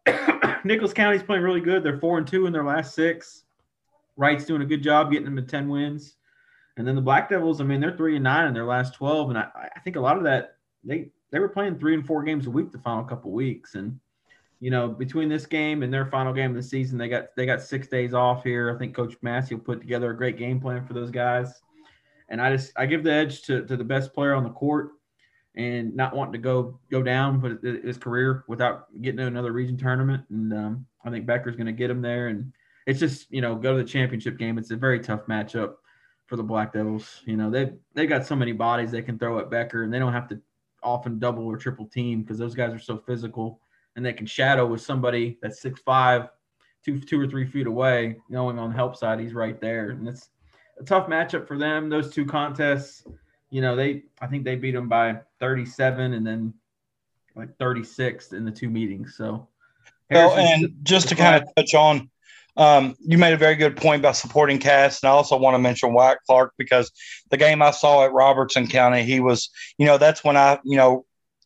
Nicholas 0.64 0.94
County's 0.94 1.22
playing 1.22 1.42
really 1.42 1.60
good. 1.60 1.82
They're 1.84 1.98
4 1.98 2.16
and 2.16 2.26
2 2.26 2.46
in 2.46 2.52
their 2.52 2.64
last 2.64 2.94
six. 2.94 3.44
Wright's 4.16 4.46
doing 4.46 4.62
a 4.62 4.66
good 4.66 4.82
job 4.82 5.12
getting 5.12 5.26
them 5.26 5.36
to 5.36 5.42
10 5.42 5.68
wins. 5.68 6.16
And 6.78 6.88
then 6.88 6.94
the 6.94 7.02
Black 7.02 7.28
Devils, 7.28 7.60
I 7.60 7.64
mean, 7.64 7.80
they're 7.80 7.94
three 7.94 8.16
and 8.16 8.24
nine 8.24 8.48
in 8.48 8.54
their 8.54 8.64
last 8.64 8.94
twelve, 8.94 9.30
and 9.30 9.38
I, 9.38 9.48
I 9.74 9.80
think 9.80 9.96
a 9.96 10.00
lot 10.00 10.18
of 10.18 10.24
that 10.24 10.56
they 10.84 11.10
they 11.30 11.38
were 11.38 11.48
playing 11.48 11.78
three 11.78 11.94
and 11.94 12.06
four 12.06 12.22
games 12.22 12.46
a 12.46 12.50
week 12.50 12.70
the 12.70 12.78
final 12.78 13.02
couple 13.02 13.30
weeks, 13.30 13.76
and 13.76 13.98
you 14.60 14.70
know 14.70 14.86
between 14.86 15.30
this 15.30 15.46
game 15.46 15.82
and 15.82 15.90
their 15.90 16.04
final 16.04 16.34
game 16.34 16.50
of 16.50 16.56
the 16.56 16.62
season, 16.62 16.98
they 16.98 17.08
got 17.08 17.34
they 17.34 17.46
got 17.46 17.62
six 17.62 17.88
days 17.88 18.12
off 18.12 18.44
here. 18.44 18.74
I 18.74 18.78
think 18.78 18.94
Coach 18.94 19.16
Massey 19.22 19.54
will 19.54 19.62
put 19.62 19.80
together 19.80 20.10
a 20.10 20.16
great 20.16 20.36
game 20.36 20.60
plan 20.60 20.84
for 20.84 20.92
those 20.92 21.10
guys, 21.10 21.62
and 22.28 22.42
I 22.42 22.54
just 22.54 22.72
I 22.76 22.84
give 22.84 23.02
the 23.02 23.12
edge 23.12 23.40
to 23.44 23.64
to 23.64 23.74
the 23.74 23.82
best 23.82 24.12
player 24.12 24.34
on 24.34 24.44
the 24.44 24.50
court, 24.50 24.90
and 25.56 25.96
not 25.96 26.14
wanting 26.14 26.32
to 26.32 26.38
go 26.38 26.78
go 26.90 27.02
down 27.02 27.40
but 27.40 27.62
his 27.62 27.96
career 27.96 28.44
without 28.46 28.86
getting 29.00 29.18
to 29.18 29.26
another 29.26 29.52
region 29.52 29.76
tournament, 29.76 30.22
and 30.30 30.52
um, 30.52 30.86
I 31.04 31.10
think 31.10 31.26
Becker's 31.26 31.56
going 31.56 31.66
to 31.66 31.72
get 31.72 31.90
him 31.90 32.02
there, 32.02 32.28
and 32.28 32.52
it's 32.86 33.00
just 33.00 33.30
you 33.30 33.40
know 33.40 33.54
go 33.54 33.76
to 33.76 33.82
the 33.82 33.88
championship 33.88 34.38
game. 34.38 34.58
It's 34.58 34.70
a 34.70 34.76
very 34.76 35.00
tough 35.00 35.26
matchup 35.26 35.74
for 36.26 36.36
the 36.36 36.42
Black 36.42 36.72
Devils. 36.72 37.22
You 37.24 37.36
know, 37.36 37.50
they 37.50 37.72
they 37.94 38.06
got 38.06 38.26
so 38.26 38.36
many 38.36 38.52
bodies 38.52 38.90
they 38.90 39.02
can 39.02 39.18
throw 39.18 39.38
at 39.38 39.50
Becker, 39.50 39.82
and 39.82 39.92
they 39.92 39.98
don't 39.98 40.12
have 40.12 40.28
to 40.28 40.40
often 40.82 41.18
double 41.18 41.44
or 41.44 41.56
triple 41.56 41.86
team 41.86 42.22
because 42.22 42.38
those 42.38 42.54
guys 42.54 42.72
are 42.72 42.78
so 42.78 42.98
physical, 42.98 43.60
and 43.96 44.04
they 44.04 44.12
can 44.12 44.26
shadow 44.26 44.66
with 44.66 44.80
somebody 44.80 45.38
that's 45.40 45.60
six 45.60 45.80
five, 45.80 46.28
two 46.84 47.00
two 47.00 47.20
or 47.20 47.26
three 47.26 47.46
feet 47.46 47.66
away, 47.66 48.16
knowing 48.28 48.58
on 48.58 48.70
the 48.70 48.76
help 48.76 48.96
side 48.96 49.20
he's 49.20 49.34
right 49.34 49.60
there, 49.60 49.90
and 49.90 50.06
it's 50.06 50.28
a 50.78 50.84
tough 50.84 51.08
matchup 51.08 51.48
for 51.48 51.56
them. 51.56 51.88
Those 51.88 52.12
two 52.12 52.26
contests, 52.26 53.04
you 53.50 53.60
know, 53.60 53.76
they 53.76 54.04
I 54.20 54.26
think 54.26 54.44
they 54.44 54.56
beat 54.56 54.72
them 54.72 54.88
by 54.88 55.20
37 55.40 56.14
and 56.14 56.26
then 56.26 56.54
like 57.34 57.56
36 57.58 58.32
in 58.32 58.44
the 58.44 58.50
two 58.50 58.70
meetings. 58.70 59.14
So. 59.16 59.48
Well, 60.10 60.36
and 60.36 60.72
just 60.84 61.08
to 61.08 61.16
kind 61.16 61.42
of 61.42 61.48
touch 61.56 61.74
on 61.74 62.08
um, 62.56 62.96
you 63.00 63.18
made 63.18 63.34
a 63.34 63.38
very 63.38 63.54
good 63.54 63.76
point 63.76 64.00
about 64.00 64.16
supporting 64.16 64.58
cast, 64.58 65.02
and 65.02 65.10
I 65.10 65.12
also 65.12 65.36
want 65.36 65.54
to 65.54 65.58
mention 65.58 65.92
Wyatt 65.92 66.18
Clark 66.26 66.54
because 66.56 66.90
the 67.30 67.36
game 67.36 67.60
I 67.60 67.70
saw 67.70 68.04
at 68.04 68.12
Robertson 68.12 68.66
County, 68.66 69.02
he 69.02 69.20
was, 69.20 69.50
you 69.76 69.86
know, 69.86 69.98
that's 69.98 70.24
when 70.24 70.36
I, 70.36 70.58
you 70.64 70.76
know, 70.76 71.04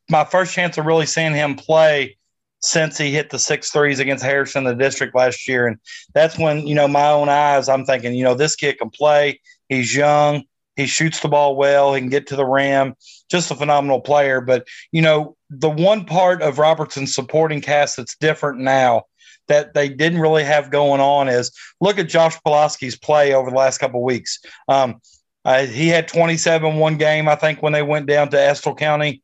my 0.08 0.24
first 0.24 0.54
chance 0.54 0.78
of 0.78 0.86
really 0.86 1.06
seeing 1.06 1.34
him 1.34 1.56
play 1.56 2.16
since 2.60 2.96
he 2.96 3.10
hit 3.10 3.30
the 3.30 3.38
six 3.38 3.70
threes 3.70 3.98
against 3.98 4.24
Harrison 4.24 4.64
the 4.64 4.74
district 4.74 5.14
last 5.14 5.48
year, 5.48 5.66
and 5.66 5.78
that's 6.14 6.38
when, 6.38 6.66
you 6.66 6.76
know, 6.76 6.86
my 6.86 7.08
own 7.08 7.28
eyes, 7.28 7.68
I'm 7.68 7.84
thinking, 7.84 8.14
you 8.14 8.22
know, 8.22 8.34
this 8.34 8.54
kid 8.54 8.78
can 8.78 8.90
play. 8.90 9.40
He's 9.68 9.94
young. 9.94 10.44
He 10.76 10.86
shoots 10.86 11.20
the 11.20 11.28
ball 11.28 11.56
well. 11.56 11.94
He 11.94 12.00
can 12.00 12.10
get 12.10 12.28
to 12.28 12.36
the 12.36 12.46
rim. 12.46 12.94
Just 13.30 13.50
a 13.50 13.54
phenomenal 13.54 14.00
player. 14.00 14.40
But 14.40 14.66
you 14.92 15.02
know, 15.02 15.36
the 15.50 15.70
one 15.70 16.04
part 16.04 16.42
of 16.42 16.58
Robertson's 16.58 17.14
supporting 17.14 17.60
cast 17.60 17.96
that's 17.96 18.16
different 18.16 18.60
now 18.60 19.04
that 19.48 19.74
they 19.74 19.88
didn't 19.88 20.20
really 20.20 20.44
have 20.44 20.70
going 20.70 21.00
on 21.00 21.28
is 21.28 21.50
look 21.80 21.98
at 21.98 22.08
Josh 22.08 22.38
Pulaski's 22.46 22.96
play 22.96 23.34
over 23.34 23.50
the 23.50 23.56
last 23.56 23.78
couple 23.78 24.02
weeks. 24.02 24.38
Um, 24.68 25.00
uh, 25.44 25.66
he 25.66 25.88
had 25.88 26.06
27 26.06 26.76
one 26.76 26.98
game, 26.98 27.28
I 27.28 27.34
think, 27.34 27.62
when 27.62 27.72
they 27.72 27.82
went 27.82 28.06
down 28.06 28.28
to 28.30 28.40
Estill 28.40 28.74
County. 28.74 29.22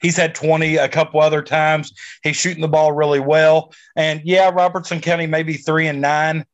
He's 0.00 0.16
had 0.16 0.34
20 0.34 0.76
a 0.76 0.88
couple 0.88 1.20
other 1.20 1.42
times. 1.42 1.92
He's 2.22 2.36
shooting 2.36 2.62
the 2.62 2.68
ball 2.68 2.92
really 2.92 3.20
well. 3.20 3.72
And 3.94 4.22
yeah, 4.24 4.50
Robertson 4.50 5.00
County 5.00 5.26
maybe 5.26 5.54
three 5.54 5.86
and 5.86 6.00
nine, 6.00 6.44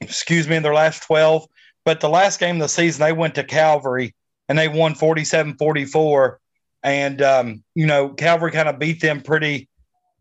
excuse 0.00 0.48
me, 0.48 0.56
in 0.56 0.62
their 0.62 0.74
last 0.74 1.02
12. 1.04 1.46
But 1.84 2.00
the 2.00 2.08
last 2.08 2.40
game 2.40 2.56
of 2.56 2.62
the 2.62 2.68
season, 2.68 3.04
they 3.04 3.12
went 3.12 3.34
to 3.36 3.44
Calvary 3.44 4.14
and 4.48 4.58
they 4.58 4.68
won 4.68 4.94
47 4.94 5.56
44. 5.56 6.40
And, 6.82 7.22
um, 7.22 7.62
you 7.74 7.86
know, 7.86 8.10
Calvary 8.10 8.50
kind 8.52 8.68
of 8.68 8.78
beat 8.78 9.00
them 9.00 9.20
pretty, 9.20 9.68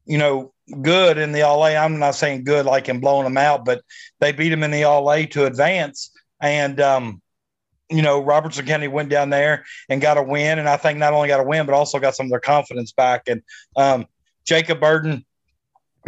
you 0.05 0.17
know, 0.17 0.53
good 0.81 1.17
in 1.17 1.31
the 1.31 1.41
All 1.41 1.65
A. 1.65 1.75
I'm 1.75 1.99
not 1.99 2.15
saying 2.15 2.43
good 2.43 2.65
like 2.65 2.89
in 2.89 2.99
blowing 2.99 3.23
them 3.23 3.37
out, 3.37 3.65
but 3.65 3.81
they 4.19 4.31
beat 4.31 4.49
them 4.49 4.63
in 4.63 4.71
the 4.71 4.83
All 4.83 5.11
A 5.11 5.25
to 5.27 5.45
advance. 5.45 6.11
And, 6.41 6.79
um, 6.79 7.21
you 7.89 8.01
know, 8.01 8.21
Robertson 8.21 8.65
County 8.65 8.87
went 8.87 9.09
down 9.09 9.29
there 9.29 9.65
and 9.89 10.01
got 10.01 10.17
a 10.17 10.23
win. 10.23 10.59
And 10.59 10.69
I 10.69 10.77
think 10.77 10.99
not 10.99 11.13
only 11.13 11.27
got 11.27 11.39
a 11.39 11.43
win, 11.43 11.65
but 11.65 11.73
also 11.73 11.99
got 11.99 12.15
some 12.15 12.27
of 12.27 12.29
their 12.29 12.39
confidence 12.39 12.91
back. 12.91 13.23
And 13.27 13.41
um, 13.75 14.05
Jacob 14.45 14.79
Burton 14.79 15.25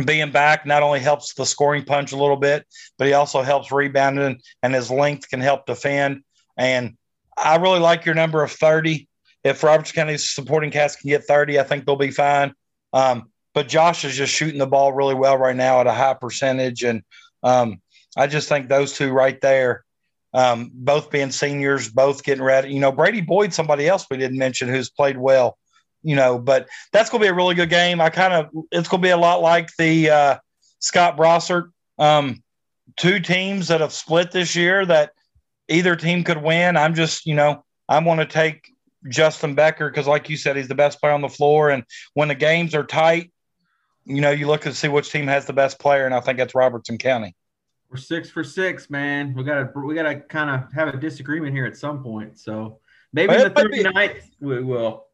being 0.05 0.31
back 0.31 0.65
not 0.65 0.83
only 0.83 0.99
helps 0.99 1.33
the 1.33 1.45
scoring 1.45 1.83
punch 1.83 2.11
a 2.11 2.17
little 2.17 2.37
bit, 2.37 2.65
but 2.97 3.07
he 3.07 3.13
also 3.13 3.41
helps 3.41 3.71
rebounding 3.71 4.39
and 4.63 4.73
his 4.73 4.89
length 4.89 5.29
can 5.29 5.41
help 5.41 5.65
defend. 5.65 6.23
And 6.57 6.97
I 7.37 7.57
really 7.57 7.79
like 7.79 8.05
your 8.05 8.15
number 8.15 8.43
of 8.43 8.51
30. 8.51 9.07
If 9.43 9.63
Robertson 9.63 9.95
County's 9.95 10.29
supporting 10.29 10.71
cast 10.71 10.99
can 10.99 11.09
get 11.09 11.25
30, 11.25 11.59
I 11.59 11.63
think 11.63 11.85
they'll 11.85 11.95
be 11.95 12.11
fine. 12.11 12.53
Um, 12.93 13.31
but 13.53 13.67
Josh 13.67 14.05
is 14.05 14.15
just 14.15 14.33
shooting 14.33 14.59
the 14.59 14.67
ball 14.67 14.93
really 14.93 15.15
well 15.15 15.37
right 15.37 15.55
now 15.55 15.81
at 15.81 15.87
a 15.87 15.93
high 15.93 16.13
percentage. 16.13 16.83
And 16.83 17.03
um, 17.43 17.81
I 18.15 18.27
just 18.27 18.47
think 18.47 18.67
those 18.69 18.93
two 18.93 19.11
right 19.11 19.39
there, 19.41 19.83
um, 20.33 20.71
both 20.73 21.11
being 21.11 21.31
seniors, 21.31 21.89
both 21.89 22.23
getting 22.23 22.43
ready. 22.43 22.73
You 22.73 22.79
know, 22.79 22.91
Brady 22.91 23.21
Boyd, 23.21 23.53
somebody 23.53 23.87
else 23.87 24.05
we 24.09 24.17
didn't 24.17 24.37
mention 24.37 24.69
who's 24.69 24.89
played 24.89 25.17
well, 25.17 25.57
you 26.03 26.15
know, 26.15 26.39
but 26.39 26.67
that's 26.91 27.09
going 27.09 27.21
to 27.21 27.25
be 27.25 27.29
a 27.29 27.33
really 27.33 27.55
good 27.55 27.69
game. 27.69 28.01
I 28.01 28.09
kind 28.09 28.33
of, 28.33 28.49
it's 28.71 28.87
going 28.87 29.01
to 29.01 29.05
be 29.05 29.11
a 29.11 29.17
lot 29.17 29.41
like 29.41 29.69
the 29.77 30.09
uh, 30.09 30.37
Scott 30.79 31.17
Brossart. 31.17 31.71
Um, 31.97 32.41
two 32.97 33.19
teams 33.19 33.67
that 33.67 33.81
have 33.81 33.93
split 33.93 34.31
this 34.31 34.55
year 34.55 34.85
that 34.85 35.11
either 35.69 35.95
team 35.95 36.23
could 36.23 36.41
win. 36.41 36.77
I'm 36.77 36.95
just, 36.95 37.25
you 37.25 37.35
know, 37.35 37.63
I 37.87 37.99
want 37.99 38.19
to 38.19 38.25
take 38.25 38.71
Justin 39.09 39.55
Becker 39.55 39.89
because, 39.89 40.07
like 40.07 40.29
you 40.29 40.37
said, 40.37 40.57
he's 40.57 40.67
the 40.67 40.75
best 40.75 40.99
player 40.99 41.13
on 41.13 41.21
the 41.21 41.29
floor. 41.29 41.69
And 41.69 41.83
when 42.13 42.27
the 42.27 42.35
games 42.35 42.75
are 42.75 42.83
tight, 42.83 43.31
you 44.05 44.21
know, 44.21 44.31
you 44.31 44.47
look 44.47 44.65
and 44.65 44.75
see 44.75 44.87
which 44.87 45.11
team 45.11 45.27
has 45.27 45.45
the 45.45 45.53
best 45.53 45.79
player, 45.79 46.05
and 46.05 46.13
I 46.13 46.19
think 46.19 46.37
that's 46.37 46.55
Robertson 46.55 46.97
County. 46.97 47.35
We're 47.89 47.97
six 47.97 48.29
for 48.29 48.43
six, 48.43 48.89
man. 48.89 49.33
We 49.33 49.43
gotta 49.43 49.69
we 49.75 49.93
gotta 49.95 50.21
kind 50.21 50.49
of 50.49 50.71
have 50.73 50.87
a 50.87 50.97
disagreement 50.97 51.53
here 51.53 51.65
at 51.65 51.77
some 51.77 52.01
point. 52.01 52.39
So 52.39 52.79
maybe 53.13 53.33
in 53.33 53.43
the 53.43 53.49
39th 53.49 54.23
we 54.39 54.63
will. 54.63 55.05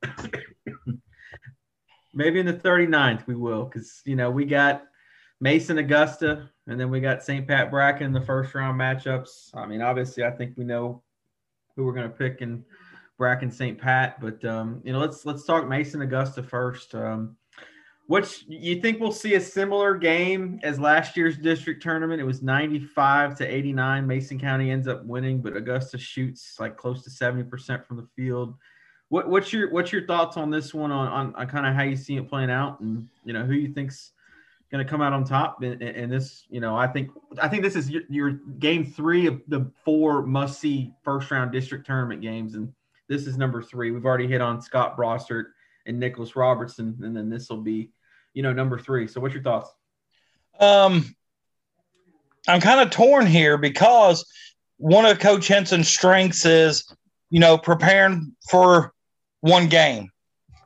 maybe 2.14 2.40
in 2.40 2.46
the 2.46 2.54
39th 2.54 3.28
we 3.28 3.36
will, 3.36 3.66
because 3.66 4.02
you 4.06 4.16
know 4.16 4.32
we 4.32 4.46
got 4.46 4.84
Mason 5.40 5.78
Augusta, 5.78 6.50
and 6.68 6.80
then 6.80 6.90
we 6.90 7.00
got 7.00 7.24
St. 7.24 7.48
Pat 7.48 7.70
Bracken 7.70 8.08
in 8.08 8.14
the 8.14 8.22
first 8.22 8.54
round 8.56 8.80
matchups. 8.80 9.56
I 9.56 9.66
mean, 9.66 9.82
obviously, 9.82 10.24
I 10.24 10.32
think 10.32 10.58
we 10.58 10.64
know 10.64 11.04
who 11.76 11.86
we're 11.86 11.94
gonna 11.94 12.10
pick 12.10 12.42
in 12.42 12.64
Bracken 13.18 13.52
St. 13.52 13.78
Pat, 13.78 14.20
but 14.20 14.44
um, 14.46 14.82
you 14.84 14.94
know, 14.94 15.00
let's 15.00 15.26
let's 15.26 15.46
talk 15.46 15.68
Mason 15.68 16.02
Augusta 16.02 16.44
first. 16.44 16.94
Um, 16.96 17.36
which 18.08 18.46
you 18.48 18.82
think 18.82 19.00
we'll 19.00 19.12
see 19.12 19.36
a 19.36 19.42
similar 19.42 19.96
game 19.96 20.60
as 20.64 20.80
last 20.80 21.18
year's 21.18 21.38
district 21.38 21.84
tournament? 21.84 22.22
It 22.22 22.26
was 22.26 22.42
95 22.42 23.38
to 23.38 23.46
89. 23.46 24.08
Mason 24.08 24.40
County 24.40 24.72
ends 24.72 24.88
up 24.88 25.04
winning, 25.06 25.42
but 25.42 25.56
Augusta 25.56 25.98
shoots 25.98 26.56
like 26.58 26.78
close 26.78 27.04
to 27.04 27.10
70% 27.10 27.86
from 27.86 27.98
the 27.98 28.08
field. 28.16 28.56
What, 29.10 29.30
what's 29.30 29.54
your 29.54 29.72
what's 29.72 29.92
your 29.92 30.06
thoughts 30.06 30.36
on 30.36 30.50
this 30.50 30.74
one 30.74 30.92
on, 30.92 31.08
on, 31.08 31.36
on 31.36 31.48
kind 31.48 31.66
of 31.66 31.76
how 31.76 31.84
you 31.84 31.96
see 31.96 32.18
it 32.18 32.28
playing 32.28 32.52
out 32.52 32.80
and 32.82 33.08
you 33.24 33.32
know 33.32 33.46
who 33.46 33.54
you 33.54 33.74
think's 33.74 34.12
going 34.70 34.86
to 34.86 34.90
come 34.90 35.02
out 35.02 35.14
on 35.14 35.24
top 35.24 35.62
and, 35.62 35.82
in, 35.82 36.10
this 36.10 36.46
you 36.50 36.60
know 36.60 36.76
I 36.76 36.88
think 36.88 37.12
I 37.42 37.48
think 37.48 37.64
this 37.64 37.78
is 37.78 37.90
your, 37.90 38.02
your 38.10 38.32
game 38.60 38.86
three 38.86 39.26
of 39.26 39.42
the 39.48 39.72
four 39.86 40.24
must 40.24 40.60
see 40.60 40.92
first 41.04 41.32
round 41.32 41.54
district 41.54 41.86
tournament 41.86 42.22
games 42.22 42.56
and 42.56 42.74
this 43.08 43.28
is 43.28 43.38
number 43.38 43.62
three. 43.62 43.92
We've 43.92 44.06
already 44.06 44.28
hit 44.28 44.42
on 44.42 44.62
Scott 44.62 44.98
Brossart 44.98 45.46
and 45.86 45.98
Nicholas 45.98 46.36
Robertson 46.36 46.98
and 47.02 47.16
then 47.16 47.30
this 47.30 47.50
will 47.50 47.62
be 47.62 47.90
you 48.34 48.44
know, 48.44 48.54
number 48.54 48.78
three. 48.80 49.08
So, 49.08 49.20
what's 49.20 49.34
your 49.34 49.44
thoughts? 49.44 49.72
Um, 50.60 51.16
I'm 52.48 52.62
kind 52.62 52.80
of 52.80 52.90
torn 52.90 53.26
here 53.26 53.58
because 53.58 54.26
one 54.78 55.06
of 55.06 55.20
Coach 55.20 55.48
Henson's 55.48 55.88
strengths 55.88 56.46
is, 56.46 56.86
you 57.30 57.40
know, 57.40 57.58
preparing 57.58 58.36
for 58.50 58.94
one 59.42 59.68
game. 59.68 60.10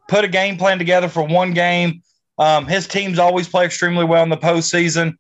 Put 0.08 0.26
a 0.26 0.28
game 0.28 0.58
plan 0.58 0.78
together 0.78 1.08
for 1.08 1.24
one 1.24 1.54
game. 1.54 2.02
Um, 2.38 2.66
his 2.66 2.88
teams 2.88 3.20
always 3.20 3.48
play 3.48 3.66
extremely 3.66 4.06
well 4.06 4.24
in 4.24 4.30
the 4.30 4.38
postseason. 4.38 5.16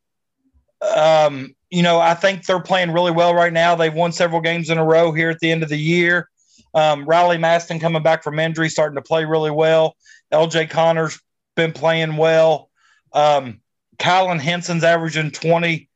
Um, 0.95 1.55
you 1.69 1.83
know, 1.83 1.99
I 1.99 2.13
think 2.13 2.45
they're 2.45 2.59
playing 2.59 2.91
really 2.91 3.11
well 3.11 3.33
right 3.33 3.53
now. 3.53 3.75
They've 3.75 3.93
won 3.93 4.11
several 4.11 4.41
games 4.41 4.69
in 4.69 4.77
a 4.77 4.83
row 4.83 5.11
here 5.11 5.29
at 5.29 5.39
the 5.39 5.51
end 5.51 5.63
of 5.63 5.69
the 5.69 5.77
year. 5.77 6.29
Um, 6.73 7.05
Riley 7.05 7.37
Maston 7.37 7.79
coming 7.79 8.03
back 8.03 8.23
from 8.23 8.39
injury, 8.39 8.69
starting 8.69 8.95
to 8.95 9.01
play 9.01 9.25
really 9.25 9.51
well. 9.51 9.95
LJ 10.33 10.69
Connors 10.69 11.19
been 11.55 11.73
playing 11.73 12.17
well. 12.17 12.69
Um, 13.13 13.61
Kylan 13.97 14.39
Henson's 14.39 14.83
averaging 14.83 15.31
20 15.31 15.89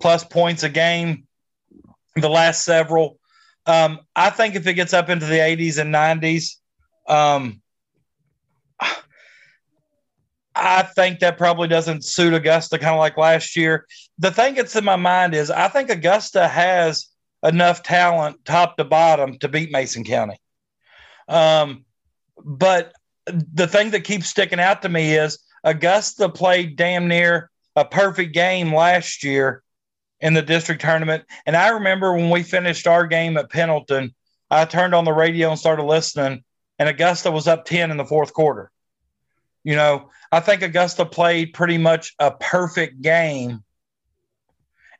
plus 0.00 0.24
points 0.24 0.62
a 0.62 0.68
game 0.68 1.26
the 2.14 2.28
last 2.28 2.64
several. 2.64 3.18
Um, 3.66 4.00
I 4.16 4.30
think 4.30 4.54
if 4.54 4.66
it 4.66 4.74
gets 4.74 4.92
up 4.92 5.08
into 5.08 5.26
the 5.26 5.36
80s 5.36 5.78
and 5.78 5.94
90s, 5.94 6.56
um, 7.08 7.60
I 10.54 10.82
think 10.82 11.20
that 11.20 11.38
probably 11.38 11.68
doesn't 11.68 12.04
suit 12.04 12.34
Augusta, 12.34 12.78
kind 12.78 12.94
of 12.94 12.98
like 12.98 13.16
last 13.16 13.56
year. 13.56 13.86
The 14.18 14.30
thing 14.30 14.54
that's 14.54 14.74
in 14.74 14.84
my 14.84 14.96
mind 14.96 15.34
is 15.34 15.50
I 15.50 15.68
think 15.68 15.88
Augusta 15.88 16.48
has 16.48 17.06
enough 17.42 17.82
talent, 17.82 18.44
top 18.44 18.76
to 18.76 18.84
bottom, 18.84 19.38
to 19.38 19.48
beat 19.48 19.70
Mason 19.70 20.02
County. 20.02 20.40
Um, 21.28 21.84
but 22.44 22.92
the 23.52 23.66
thing 23.66 23.90
that 23.90 24.04
keeps 24.04 24.28
sticking 24.28 24.60
out 24.60 24.82
to 24.82 24.88
me 24.88 25.14
is 25.14 25.38
Augusta 25.64 26.28
played 26.28 26.76
damn 26.76 27.08
near 27.08 27.50
a 27.76 27.84
perfect 27.84 28.34
game 28.34 28.74
last 28.74 29.24
year 29.24 29.62
in 30.20 30.34
the 30.34 30.42
district 30.42 30.82
tournament. 30.82 31.24
And 31.46 31.56
I 31.56 31.68
remember 31.68 32.12
when 32.12 32.30
we 32.30 32.42
finished 32.42 32.86
our 32.86 33.06
game 33.06 33.36
at 33.36 33.50
Pendleton, 33.50 34.14
I 34.50 34.64
turned 34.64 34.94
on 34.94 35.04
the 35.04 35.12
radio 35.12 35.50
and 35.50 35.58
started 35.58 35.84
listening, 35.84 36.42
and 36.78 36.88
Augusta 36.88 37.30
was 37.30 37.46
up 37.46 37.64
10 37.64 37.90
in 37.90 37.96
the 37.96 38.04
fourth 38.04 38.32
quarter. 38.32 38.70
You 39.62 39.76
know, 39.76 40.10
I 40.32 40.40
think 40.40 40.62
Augusta 40.62 41.04
played 41.04 41.54
pretty 41.54 41.78
much 41.78 42.14
a 42.18 42.30
perfect 42.30 43.02
game 43.02 43.62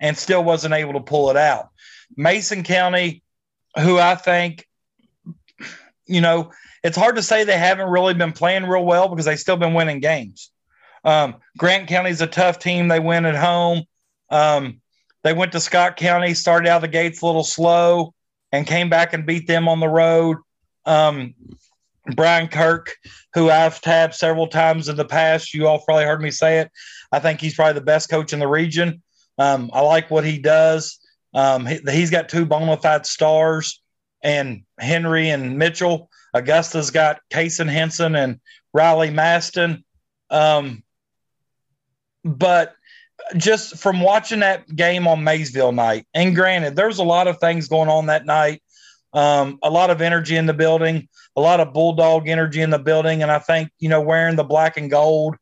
and 0.01 0.17
still 0.17 0.45
wasn't 0.45 0.75
able 0.75 0.95
to 0.95 1.01
pull 1.01 1.31
it 1.31 1.37
out. 1.37 1.71
Mason 2.17 2.63
County, 2.63 3.23
who 3.79 3.99
I 3.99 4.15
think, 4.15 4.67
you 6.07 6.21
know, 6.21 6.53
it's 6.83 6.97
hard 6.97 7.17
to 7.17 7.23
say 7.23 7.45
they 7.45 7.59
haven't 7.59 7.91
really 7.91 8.15
been 8.15 8.33
playing 8.33 8.67
real 8.67 8.85
well 8.85 9.09
because 9.09 9.25
they've 9.25 9.39
still 9.39 9.57
been 9.57 9.75
winning 9.75 10.01
games. 10.01 10.51
Um, 11.05 11.37
Grant 11.57 11.89
County's 11.89 12.21
a 12.21 12.27
tough 12.27 12.59
team. 12.59 12.89
They 12.89 13.01
win 13.01 13.25
at 13.25 13.37
home. 13.37 13.85
Um, 14.31 14.81
they 15.25 15.33
went 15.33 15.53
to 15.53 15.61
Scott 15.61 15.97
County, 15.97 16.35
started 16.35 16.69
out 16.69 16.81
the 16.81 16.89
gates 16.89 17.23
a 17.23 17.27
little 17.27 17.45
slow, 17.45 18.15
and 18.53 18.67
came 18.67 18.89
back 18.89 19.13
and 19.13 19.27
beat 19.27 19.47
them 19.47 19.69
on 19.69 19.81
the 19.81 19.89
road. 19.89 20.39
Um, 20.87 21.35
Brian 22.15 22.49
Kirk, 22.49 22.95
who 23.35 23.51
I've 23.51 23.81
tabbed 23.81 24.15
several 24.15 24.47
times 24.47 24.89
in 24.89 24.97
the 24.97 25.05
past, 25.05 25.53
you 25.53 25.67
all 25.67 25.81
probably 25.85 26.05
heard 26.05 26.23
me 26.23 26.31
say 26.31 26.61
it. 26.61 26.71
I 27.13 27.19
think 27.19 27.41
he's 27.41 27.55
probably 27.55 27.75
the 27.75 27.81
best 27.83 28.09
coach 28.09 28.33
in 28.33 28.39
the 28.39 28.49
region. 28.49 29.03
Um, 29.37 29.71
I 29.73 29.81
like 29.81 30.11
what 30.11 30.25
he 30.25 30.39
does. 30.39 30.99
Um, 31.35 31.67
he, 31.67 31.81
has 31.85 32.11
got 32.11 32.29
two 32.29 32.47
bona 32.47 32.77
fide 32.77 33.07
stars, 33.07 33.83
and 34.23 34.63
Henry 34.79 35.31
and 35.31 35.59
Mitchell. 35.59 36.11
Augusta's 36.35 36.91
got 36.91 37.21
Kason 37.31 37.69
Henson 37.69 38.15
and 38.15 38.41
Riley 38.73 39.11
Maston. 39.11 39.85
Um, 40.31 40.83
but 42.25 42.75
just 43.37 43.79
from 43.79 44.01
watching 44.01 44.41
that 44.41 44.75
game 44.75 45.07
on 45.07 45.25
Maysville 45.25 45.73
night, 45.73 46.07
and 46.15 46.35
granted, 46.35 46.77
there's 46.77 46.99
a 46.99 47.05
lot 47.05 47.29
of 47.29 47.39
things 47.39 47.69
going 47.69 47.89
on 47.89 48.07
that 48.07 48.27
night, 48.27 48.63
um, 49.13 49.59
a 49.63 49.71
lot 49.71 49.91
of 49.91 50.03
energy 50.03 50.37
in 50.37 50.47
the 50.47 50.55
building, 50.55 51.09
a 51.37 51.41
lot 51.41 51.61
of 51.61 51.73
bulldog 51.73 52.29
energy 52.29 52.61
in 52.61 52.71
the 52.71 52.79
building, 52.79 53.23
and 53.23 53.31
I 53.31 53.39
think 53.39 53.71
you 53.79 53.89
know 53.89 54.01
wearing 54.01 54.37
the 54.37 54.45
black 54.45 54.77
and 54.77 54.91
gold 54.91 55.37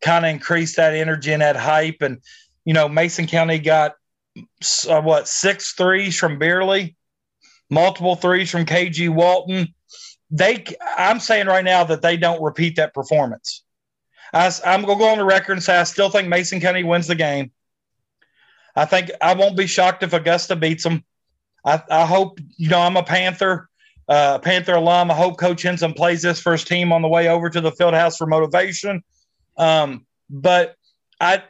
kind 0.00 0.24
of 0.24 0.30
increased 0.30 0.76
that 0.76 0.94
energy 0.94 1.32
and 1.32 1.42
that 1.42 1.56
hype. 1.56 2.02
And 2.02 2.20
you 2.64 2.74
know, 2.74 2.88
Mason 2.88 3.26
County 3.26 3.58
got 3.58 3.94
uh, 4.88 5.00
what 5.00 5.28
six 5.28 5.72
threes 5.72 6.18
from 6.18 6.38
Beerley, 6.38 6.96
multiple 7.70 8.16
threes 8.16 8.50
from 8.50 8.64
KG 8.64 9.08
Walton. 9.08 9.74
They, 10.30 10.64
I'm 10.96 11.20
saying 11.20 11.46
right 11.46 11.64
now 11.64 11.84
that 11.84 12.02
they 12.02 12.16
don't 12.16 12.42
repeat 12.42 12.76
that 12.76 12.94
performance. 12.94 13.62
I, 14.32 14.50
I'm 14.66 14.82
going 14.82 14.98
to 14.98 15.04
go 15.04 15.10
on 15.10 15.18
the 15.18 15.24
record 15.24 15.52
and 15.52 15.62
say 15.62 15.76
I 15.76 15.84
still 15.84 16.10
think 16.10 16.28
Mason 16.28 16.60
County 16.60 16.82
wins 16.82 17.06
the 17.06 17.14
game. 17.14 17.52
I 18.74 18.84
think 18.84 19.10
I 19.22 19.34
won't 19.34 19.56
be 19.56 19.66
shocked 19.66 20.02
if 20.02 20.12
Augusta 20.12 20.56
beats 20.56 20.82
them. 20.82 21.04
I, 21.64 21.82
I 21.90 22.04
hope, 22.04 22.40
you 22.56 22.68
know, 22.68 22.80
I'm 22.80 22.96
a 22.96 23.02
Panther, 23.02 23.68
uh, 24.08 24.38
Panther 24.40 24.74
alum. 24.74 25.10
I 25.10 25.14
hope 25.14 25.38
Coach 25.38 25.62
Henson 25.62 25.94
plays 25.94 26.22
this 26.22 26.42
his 26.42 26.64
team 26.64 26.92
on 26.92 27.00
the 27.00 27.08
way 27.08 27.28
over 27.28 27.48
to 27.48 27.60
the 27.60 27.70
field 27.70 27.94
house 27.94 28.16
for 28.16 28.26
motivation. 28.26 29.02
Um, 29.56 30.04
but 30.28 30.74
I, 31.20 31.44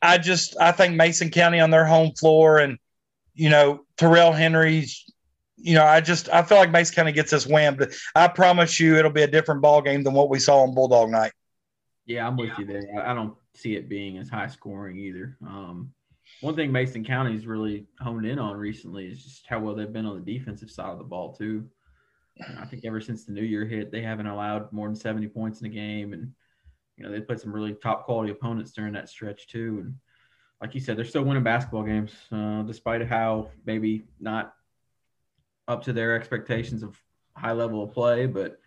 I 0.00 0.18
just, 0.18 0.56
I 0.58 0.72
think 0.72 0.96
Mason 0.96 1.30
County 1.30 1.60
on 1.60 1.70
their 1.70 1.84
home 1.84 2.12
floor 2.12 2.58
and, 2.58 2.78
you 3.34 3.50
know, 3.50 3.84
Terrell 3.98 4.32
Henry's 4.32 5.04
you 5.60 5.74
know, 5.74 5.84
I 5.84 6.00
just 6.00 6.28
I 6.28 6.42
feel 6.42 6.58
like 6.58 6.70
Mason 6.70 7.08
of 7.08 7.14
gets 7.14 7.30
this 7.30 7.46
but 7.76 7.92
I 8.14 8.28
promise 8.28 8.78
you 8.78 8.96
it'll 8.96 9.10
be 9.10 9.22
a 9.22 9.28
different 9.28 9.60
ball 9.60 9.82
game 9.82 10.02
than 10.02 10.14
what 10.14 10.30
we 10.30 10.38
saw 10.38 10.62
on 10.62 10.74
Bulldog 10.74 11.10
night. 11.10 11.32
Yeah, 12.06 12.26
I'm 12.26 12.36
with 12.36 12.50
yeah. 12.50 12.54
you 12.58 12.64
there. 12.64 13.06
I 13.06 13.12
don't 13.12 13.34
see 13.54 13.74
it 13.74 13.88
being 13.88 14.18
as 14.18 14.28
high 14.28 14.46
scoring 14.46 14.98
either. 14.98 15.36
Um, 15.46 15.92
one 16.40 16.54
thing 16.54 16.70
Mason 16.70 17.04
County's 17.04 17.46
really 17.46 17.86
honed 18.00 18.24
in 18.24 18.38
on 18.38 18.56
recently 18.56 19.06
is 19.06 19.22
just 19.22 19.46
how 19.46 19.58
well 19.58 19.74
they've 19.74 19.92
been 19.92 20.06
on 20.06 20.24
the 20.24 20.32
defensive 20.32 20.70
side 20.70 20.90
of 20.90 20.98
the 20.98 21.04
ball 21.04 21.34
too. 21.34 21.68
I 22.60 22.64
think 22.66 22.84
ever 22.84 23.00
since 23.00 23.24
the 23.24 23.32
new 23.32 23.42
year 23.42 23.64
hit, 23.64 23.90
they 23.90 24.00
haven't 24.00 24.28
allowed 24.28 24.72
more 24.72 24.86
than 24.86 24.94
70 24.94 25.26
points 25.28 25.60
in 25.60 25.66
a 25.66 25.70
game, 25.70 26.12
and 26.12 26.32
you 26.96 27.04
know 27.04 27.10
they 27.10 27.20
played 27.20 27.40
some 27.40 27.52
really 27.52 27.74
top 27.74 28.04
quality 28.04 28.30
opponents 28.30 28.70
during 28.70 28.92
that 28.92 29.08
stretch 29.08 29.48
too. 29.48 29.78
And 29.82 29.94
like 30.60 30.74
you 30.74 30.80
said, 30.80 30.96
they're 30.96 31.04
still 31.04 31.22
winning 31.22 31.42
basketball 31.42 31.84
games, 31.84 32.12
uh, 32.32 32.62
despite 32.62 33.06
how 33.06 33.50
maybe 33.64 34.04
not 34.20 34.54
up 35.68 35.84
to 35.84 35.92
their 35.92 36.16
expectations 36.16 36.82
of 36.82 37.00
high 37.36 37.52
level 37.52 37.82
of 37.82 37.92
play. 37.92 38.26
But 38.26 38.58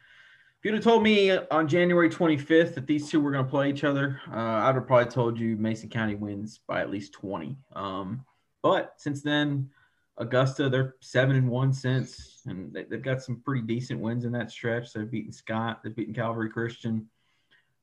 if 0.61 0.65
you'd 0.65 0.75
have 0.75 0.83
told 0.83 1.03
me 1.03 1.31
on 1.31 1.67
January 1.67 2.09
25th 2.09 2.75
that 2.75 2.87
these 2.87 3.09
two 3.09 3.19
were 3.19 3.31
going 3.31 3.43
to 3.43 3.49
play 3.49 3.69
each 3.69 3.83
other, 3.83 4.21
uh, 4.31 4.35
I'd 4.35 4.75
have 4.75 4.87
probably 4.87 5.11
told 5.11 5.39
you 5.39 5.57
Mason 5.57 5.89
County 5.89 6.15
wins 6.15 6.59
by 6.67 6.81
at 6.81 6.91
least 6.91 7.13
20. 7.13 7.57
Um, 7.75 8.23
but 8.61 8.93
since 8.97 9.21
then, 9.21 9.69
Augusta, 10.17 10.69
they're 10.69 10.95
seven 10.99 11.35
and 11.35 11.49
one 11.49 11.73
since, 11.73 12.41
and 12.45 12.71
they, 12.71 12.85
have 12.91 13.01
got 13.01 13.23
some 13.23 13.41
pretty 13.43 13.65
decent 13.65 13.99
wins 13.99 14.23
in 14.23 14.31
that 14.33 14.51
stretch. 14.51 14.93
They've 14.93 15.09
beaten 15.09 15.31
Scott, 15.31 15.81
they've 15.83 15.95
beaten 15.95 16.13
Calvary 16.13 16.49
Christian. 16.49 17.09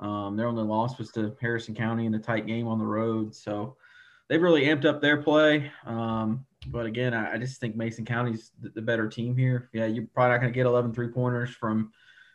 Um, 0.00 0.36
their 0.36 0.46
only 0.46 0.62
loss 0.62 0.98
was 0.98 1.10
to 1.12 1.36
Harrison 1.40 1.74
County 1.74 2.06
in 2.06 2.14
a 2.14 2.18
tight 2.20 2.46
game 2.46 2.68
on 2.68 2.78
the 2.78 2.86
road. 2.86 3.34
So 3.34 3.76
they've 4.28 4.42
really 4.42 4.64
amped 4.64 4.84
up 4.84 5.00
their 5.00 5.22
play. 5.22 5.70
Um, 5.84 6.46
but 6.66 6.86
again, 6.86 7.14
I, 7.14 7.34
I 7.34 7.38
just 7.38 7.60
think 7.60 7.76
Mason 7.76 8.04
County's 8.04 8.52
the, 8.60 8.70
the, 8.70 8.82
better 8.82 9.08
team 9.08 9.36
here. 9.36 9.70
Yeah, 9.72 9.86
you're 9.86 10.06
probably 10.14 10.32
not 10.32 10.40
going 10.40 10.52
to 10.52 10.56
get 10.56 10.66
11 10.66 10.92
three 10.92 11.08
pointers 11.08 11.50
from 11.50 11.92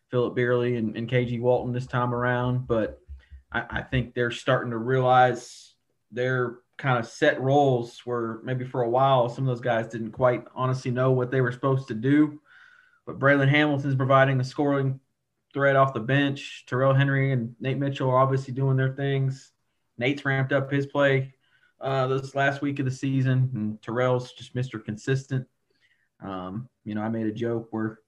Philip 0.09 0.35
Beerley 0.35 0.77
and, 0.77 0.95
and, 0.95 1.09
KG 1.09 1.39
Walton 1.39 1.73
this 1.73 1.87
time 1.87 2.13
around, 2.13 2.67
but 2.67 2.99
I, 3.51 3.63
I 3.69 3.81
think 3.81 4.13
they're 4.13 4.31
starting 4.31 4.71
to 4.71 4.77
realize 4.77 5.73
their 6.11 6.59
kind 6.77 6.97
of 6.97 7.07
set 7.07 7.41
roles 7.41 8.01
where 8.05 8.39
maybe 8.43 8.65
for 8.65 8.81
a 8.81 8.89
while 8.89 9.29
some 9.29 9.47
of 9.47 9.47
those 9.47 9.63
guys 9.63 9.87
didn't 9.87 10.11
quite 10.11 10.43
honestly 10.55 10.91
know 10.91 11.11
what 11.11 11.31
they 11.31 11.41
were 11.41 11.51
supposed 11.51 11.87
to 11.87 11.93
do. 11.93 12.39
But 13.05 13.19
Braylon 13.19 13.49
Hamilton's 13.49 13.95
providing 13.95 14.37
the 14.37 14.43
scoring 14.43 14.99
threat 15.53 15.75
off 15.75 15.93
the 15.93 15.99
bench. 15.99 16.65
Terrell 16.67 16.93
Henry 16.93 17.31
and 17.31 17.55
Nate 17.59 17.77
Mitchell 17.77 18.09
are 18.09 18.17
obviously 18.17 18.53
doing 18.53 18.77
their 18.77 18.93
things. 18.95 19.51
Nate's 19.97 20.25
ramped 20.25 20.53
up 20.53 20.71
his 20.71 20.87
play 20.87 21.33
uh, 21.83 22.07
this 22.07 22.33
last 22.33 22.61
week 22.61 22.79
of 22.79 22.85
the 22.85 22.91
season, 22.91 23.51
and 23.53 23.81
Terrell's 23.81 24.31
just 24.33 24.55
Mr. 24.55 24.83
Consistent. 24.83 25.45
Um, 26.23 26.69
you 26.85 26.95
know, 26.95 27.01
I 27.01 27.09
made 27.09 27.27
a 27.27 27.31
joke 27.31 27.67
where, 27.71 27.99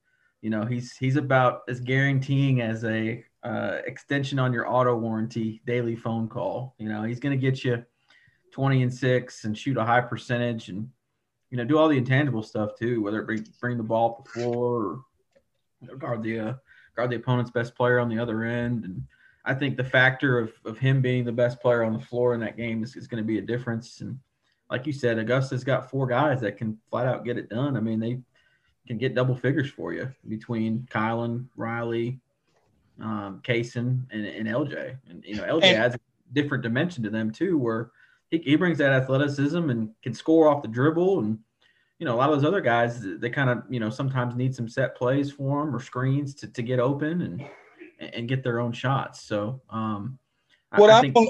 you 0.41 0.49
know, 0.49 0.65
he's 0.65 0.95
he's 0.95 1.17
about 1.17 1.61
as 1.67 1.81
guaranteeing 1.81 2.61
as 2.61 2.85
a 2.85 3.23
uh, 3.43 3.79
extension 3.85 4.39
on 4.39 4.53
your 4.53 4.67
auto 4.67 4.95
warranty 4.95 5.61
daily 5.65 5.95
phone 5.95 6.27
call. 6.27 6.73
You 6.79 6.89
know, 6.89 7.03
he's 7.03 7.19
going 7.19 7.37
to 7.37 7.41
get 7.41 7.63
you 7.63 7.83
20 8.51 8.83
and 8.83 8.93
six 8.93 9.43
and 9.43 9.57
shoot 9.57 9.77
a 9.77 9.83
high 9.83 10.01
percentage 10.01 10.69
and, 10.69 10.89
you 11.51 11.57
know, 11.57 11.65
do 11.65 11.77
all 11.77 11.89
the 11.89 11.97
intangible 11.97 12.41
stuff 12.41 12.71
too, 12.79 13.03
whether 13.03 13.19
it 13.19 13.25
bring, 13.25 13.45
bring 13.59 13.77
the 13.77 13.83
ball 13.83 14.11
up 14.11 14.25
the 14.25 14.31
floor 14.31 15.03
or 15.87 15.95
guard 15.97 16.23
the, 16.23 16.39
uh, 16.39 16.53
guard 16.95 17.11
the 17.11 17.17
opponent's 17.17 17.51
best 17.51 17.75
player 17.75 17.99
on 17.99 18.09
the 18.09 18.17
other 18.17 18.43
end. 18.43 18.85
And 18.85 19.03
I 19.45 19.53
think 19.53 19.77
the 19.77 19.83
factor 19.83 20.39
of, 20.39 20.51
of 20.65 20.77
him 20.77 21.01
being 21.01 21.23
the 21.23 21.31
best 21.31 21.61
player 21.61 21.83
on 21.83 21.93
the 21.93 21.99
floor 21.99 22.33
in 22.33 22.39
that 22.41 22.57
game 22.57 22.83
is, 22.83 22.95
is 22.95 23.07
going 23.07 23.23
to 23.23 23.27
be 23.27 23.37
a 23.37 23.41
difference. 23.41 24.01
And 24.01 24.19
like 24.69 24.87
you 24.87 24.93
said, 24.93 25.19
Augusta's 25.19 25.63
got 25.63 25.89
four 25.89 26.07
guys 26.07 26.41
that 26.41 26.57
can 26.57 26.77
flat 26.89 27.05
out 27.05 27.25
get 27.25 27.37
it 27.37 27.49
done. 27.49 27.77
I 27.77 27.79
mean, 27.79 27.99
they 27.99 28.19
can 28.87 28.97
get 28.97 29.15
double 29.15 29.35
figures 29.35 29.69
for 29.69 29.93
you 29.93 30.11
between 30.27 30.87
Kylan, 30.91 31.45
Riley, 31.55 32.19
um, 32.99 33.41
Kaysen, 33.43 34.05
and, 34.11 34.25
and 34.25 34.47
LJ. 34.47 34.97
And, 35.09 35.23
you 35.25 35.35
know, 35.35 35.43
LJ 35.43 35.63
and, 35.63 35.77
adds 35.77 35.95
a 35.95 35.99
different 36.33 36.63
dimension 36.63 37.03
to 37.03 37.09
them 37.09 37.31
too, 37.31 37.57
where– 37.57 37.91
he, 38.31 38.37
he 38.39 38.55
brings 38.55 38.77
that 38.79 38.91
athleticism 38.91 39.69
and 39.69 39.89
can 40.01 40.13
score 40.13 40.47
off 40.47 40.61
the 40.61 40.67
dribble. 40.67 41.19
And, 41.19 41.39
you 41.99 42.05
know, 42.05 42.15
a 42.15 42.17
lot 42.17 42.29
of 42.29 42.35
those 42.35 42.47
other 42.47 42.61
guys, 42.61 43.01
they 43.01 43.29
kind 43.29 43.49
of, 43.49 43.63
you 43.69 43.79
know, 43.79 43.89
sometimes 43.89 44.35
need 44.35 44.55
some 44.55 44.67
set 44.67 44.95
plays 44.95 45.31
for 45.31 45.63
them 45.63 45.75
or 45.75 45.79
screens 45.79 46.35
to, 46.35 46.47
to 46.47 46.61
get 46.61 46.79
open 46.79 47.21
and, 47.21 47.45
and 47.99 48.27
get 48.27 48.43
their 48.43 48.59
own 48.59 48.71
shots. 48.71 49.21
So, 49.21 49.61
um, 49.69 50.19
what 50.75 50.89
I, 50.89 50.97
I 50.97 51.01
think- 51.01 51.17
I'm 51.17 51.27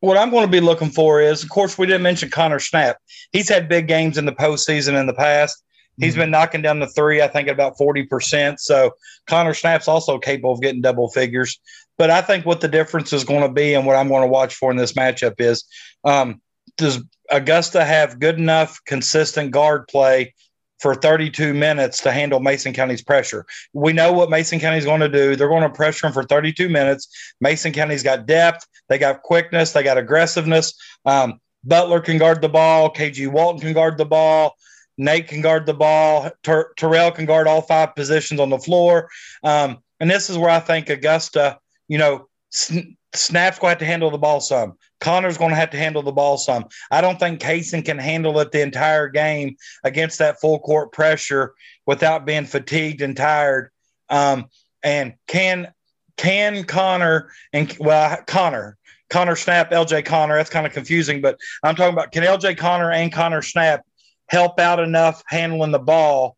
what 0.00 0.16
I'm 0.16 0.30
going 0.30 0.46
to 0.46 0.50
be 0.50 0.60
looking 0.60 0.90
for 0.90 1.20
is, 1.20 1.42
of 1.42 1.50
course, 1.50 1.76
we 1.76 1.86
didn't 1.86 2.02
mention 2.02 2.30
Connor 2.30 2.58
Snap. 2.58 2.96
He's 3.32 3.48
had 3.48 3.68
big 3.68 3.86
games 3.86 4.16
in 4.18 4.24
the 4.24 4.32
postseason 4.32 4.98
in 4.98 5.06
the 5.06 5.12
past. 5.12 5.62
He's 5.98 6.14
mm-hmm. 6.14 6.22
been 6.22 6.30
knocking 6.30 6.62
down 6.62 6.80
the 6.80 6.86
three, 6.86 7.20
I 7.20 7.28
think, 7.28 7.48
at 7.48 7.54
about 7.54 7.76
40%. 7.76 8.58
So 8.58 8.92
Connor 9.26 9.52
Snap's 9.52 9.88
also 9.88 10.18
capable 10.18 10.52
of 10.52 10.62
getting 10.62 10.80
double 10.80 11.10
figures. 11.10 11.60
But 11.98 12.08
I 12.10 12.22
think 12.22 12.46
what 12.46 12.62
the 12.62 12.68
difference 12.68 13.12
is 13.12 13.24
going 13.24 13.42
to 13.42 13.52
be 13.52 13.74
and 13.74 13.84
what 13.84 13.96
I'm 13.96 14.08
going 14.08 14.22
to 14.22 14.28
watch 14.28 14.54
for 14.54 14.70
in 14.70 14.78
this 14.78 14.94
matchup 14.94 15.34
is 15.38 15.64
um, 16.02 16.40
does 16.78 17.02
Augusta 17.30 17.84
have 17.84 18.18
good 18.18 18.38
enough 18.38 18.80
consistent 18.86 19.50
guard 19.50 19.86
play 19.86 20.34
for 20.80 20.94
32 20.94 21.54
minutes 21.54 22.00
to 22.02 22.12
handle 22.12 22.40
Mason 22.40 22.72
County's 22.72 23.02
pressure. 23.02 23.46
We 23.72 23.92
know 23.92 24.12
what 24.12 24.30
Mason 24.30 24.58
County's 24.60 24.84
going 24.84 25.00
to 25.00 25.08
do. 25.08 25.36
They're 25.36 25.48
going 25.48 25.62
to 25.62 25.70
pressure 25.70 26.06
him 26.06 26.12
for 26.12 26.24
32 26.24 26.68
minutes. 26.68 27.08
Mason 27.40 27.72
County's 27.72 28.02
got 28.02 28.26
depth, 28.26 28.66
they 28.88 28.98
got 28.98 29.22
quickness, 29.22 29.72
they 29.72 29.82
got 29.82 29.98
aggressiveness. 29.98 30.74
Um, 31.04 31.40
Butler 31.64 32.00
can 32.00 32.18
guard 32.18 32.40
the 32.40 32.48
ball, 32.48 32.92
KG 32.92 33.28
Walton 33.28 33.60
can 33.60 33.72
guard 33.72 33.98
the 33.98 34.06
ball. 34.06 34.54
Nate 34.98 35.28
can 35.28 35.40
guard 35.40 35.64
the 35.64 35.72
ball. 35.72 36.30
Ter- 36.42 36.74
Terrell 36.76 37.10
can 37.10 37.24
guard 37.24 37.46
all 37.46 37.62
five 37.62 37.94
positions 37.94 38.38
on 38.38 38.50
the 38.50 38.58
floor. 38.58 39.08
Um, 39.42 39.78
and 39.98 40.10
this 40.10 40.28
is 40.28 40.36
where 40.36 40.50
I 40.50 40.60
think 40.60 40.90
Augusta 40.90 41.58
you 41.90 41.98
know, 41.98 42.28
Sn- 42.50 42.96
Snap's 43.14 43.58
going 43.58 43.70
to 43.70 43.74
have 43.74 43.78
to 43.78 43.86
handle 43.86 44.10
the 44.10 44.18
ball 44.18 44.40
some. 44.40 44.74
Connor's 45.00 45.38
going 45.38 45.50
to 45.50 45.56
have 45.56 45.70
to 45.70 45.76
handle 45.76 46.02
the 46.02 46.12
ball 46.12 46.38
some. 46.38 46.66
I 46.90 47.00
don't 47.00 47.18
think 47.18 47.40
Kaysen 47.40 47.84
can 47.84 47.98
handle 47.98 48.38
it 48.40 48.52
the 48.52 48.62
entire 48.62 49.08
game 49.08 49.56
against 49.82 50.18
that 50.18 50.40
full 50.40 50.58
court 50.60 50.92
pressure 50.92 51.54
without 51.86 52.26
being 52.26 52.44
fatigued 52.44 53.02
and 53.02 53.16
tired. 53.16 53.70
Um, 54.08 54.46
and 54.82 55.14
can 55.26 55.72
can 56.16 56.64
Connor 56.64 57.30
and 57.52 57.74
well 57.80 58.18
Connor 58.26 58.76
Connor 59.08 59.36
Snap 59.36 59.70
LJ 59.70 60.04
Connor 60.04 60.36
that's 60.36 60.50
kind 60.50 60.66
of 60.66 60.72
confusing, 60.72 61.20
but 61.20 61.38
I'm 61.62 61.74
talking 61.74 61.94
about 61.94 62.12
can 62.12 62.22
LJ 62.22 62.56
Connor 62.56 62.92
and 62.92 63.12
Connor 63.12 63.42
Snap 63.42 63.84
help 64.28 64.60
out 64.60 64.78
enough 64.78 65.22
handling 65.26 65.72
the 65.72 65.78
ball 65.78 66.36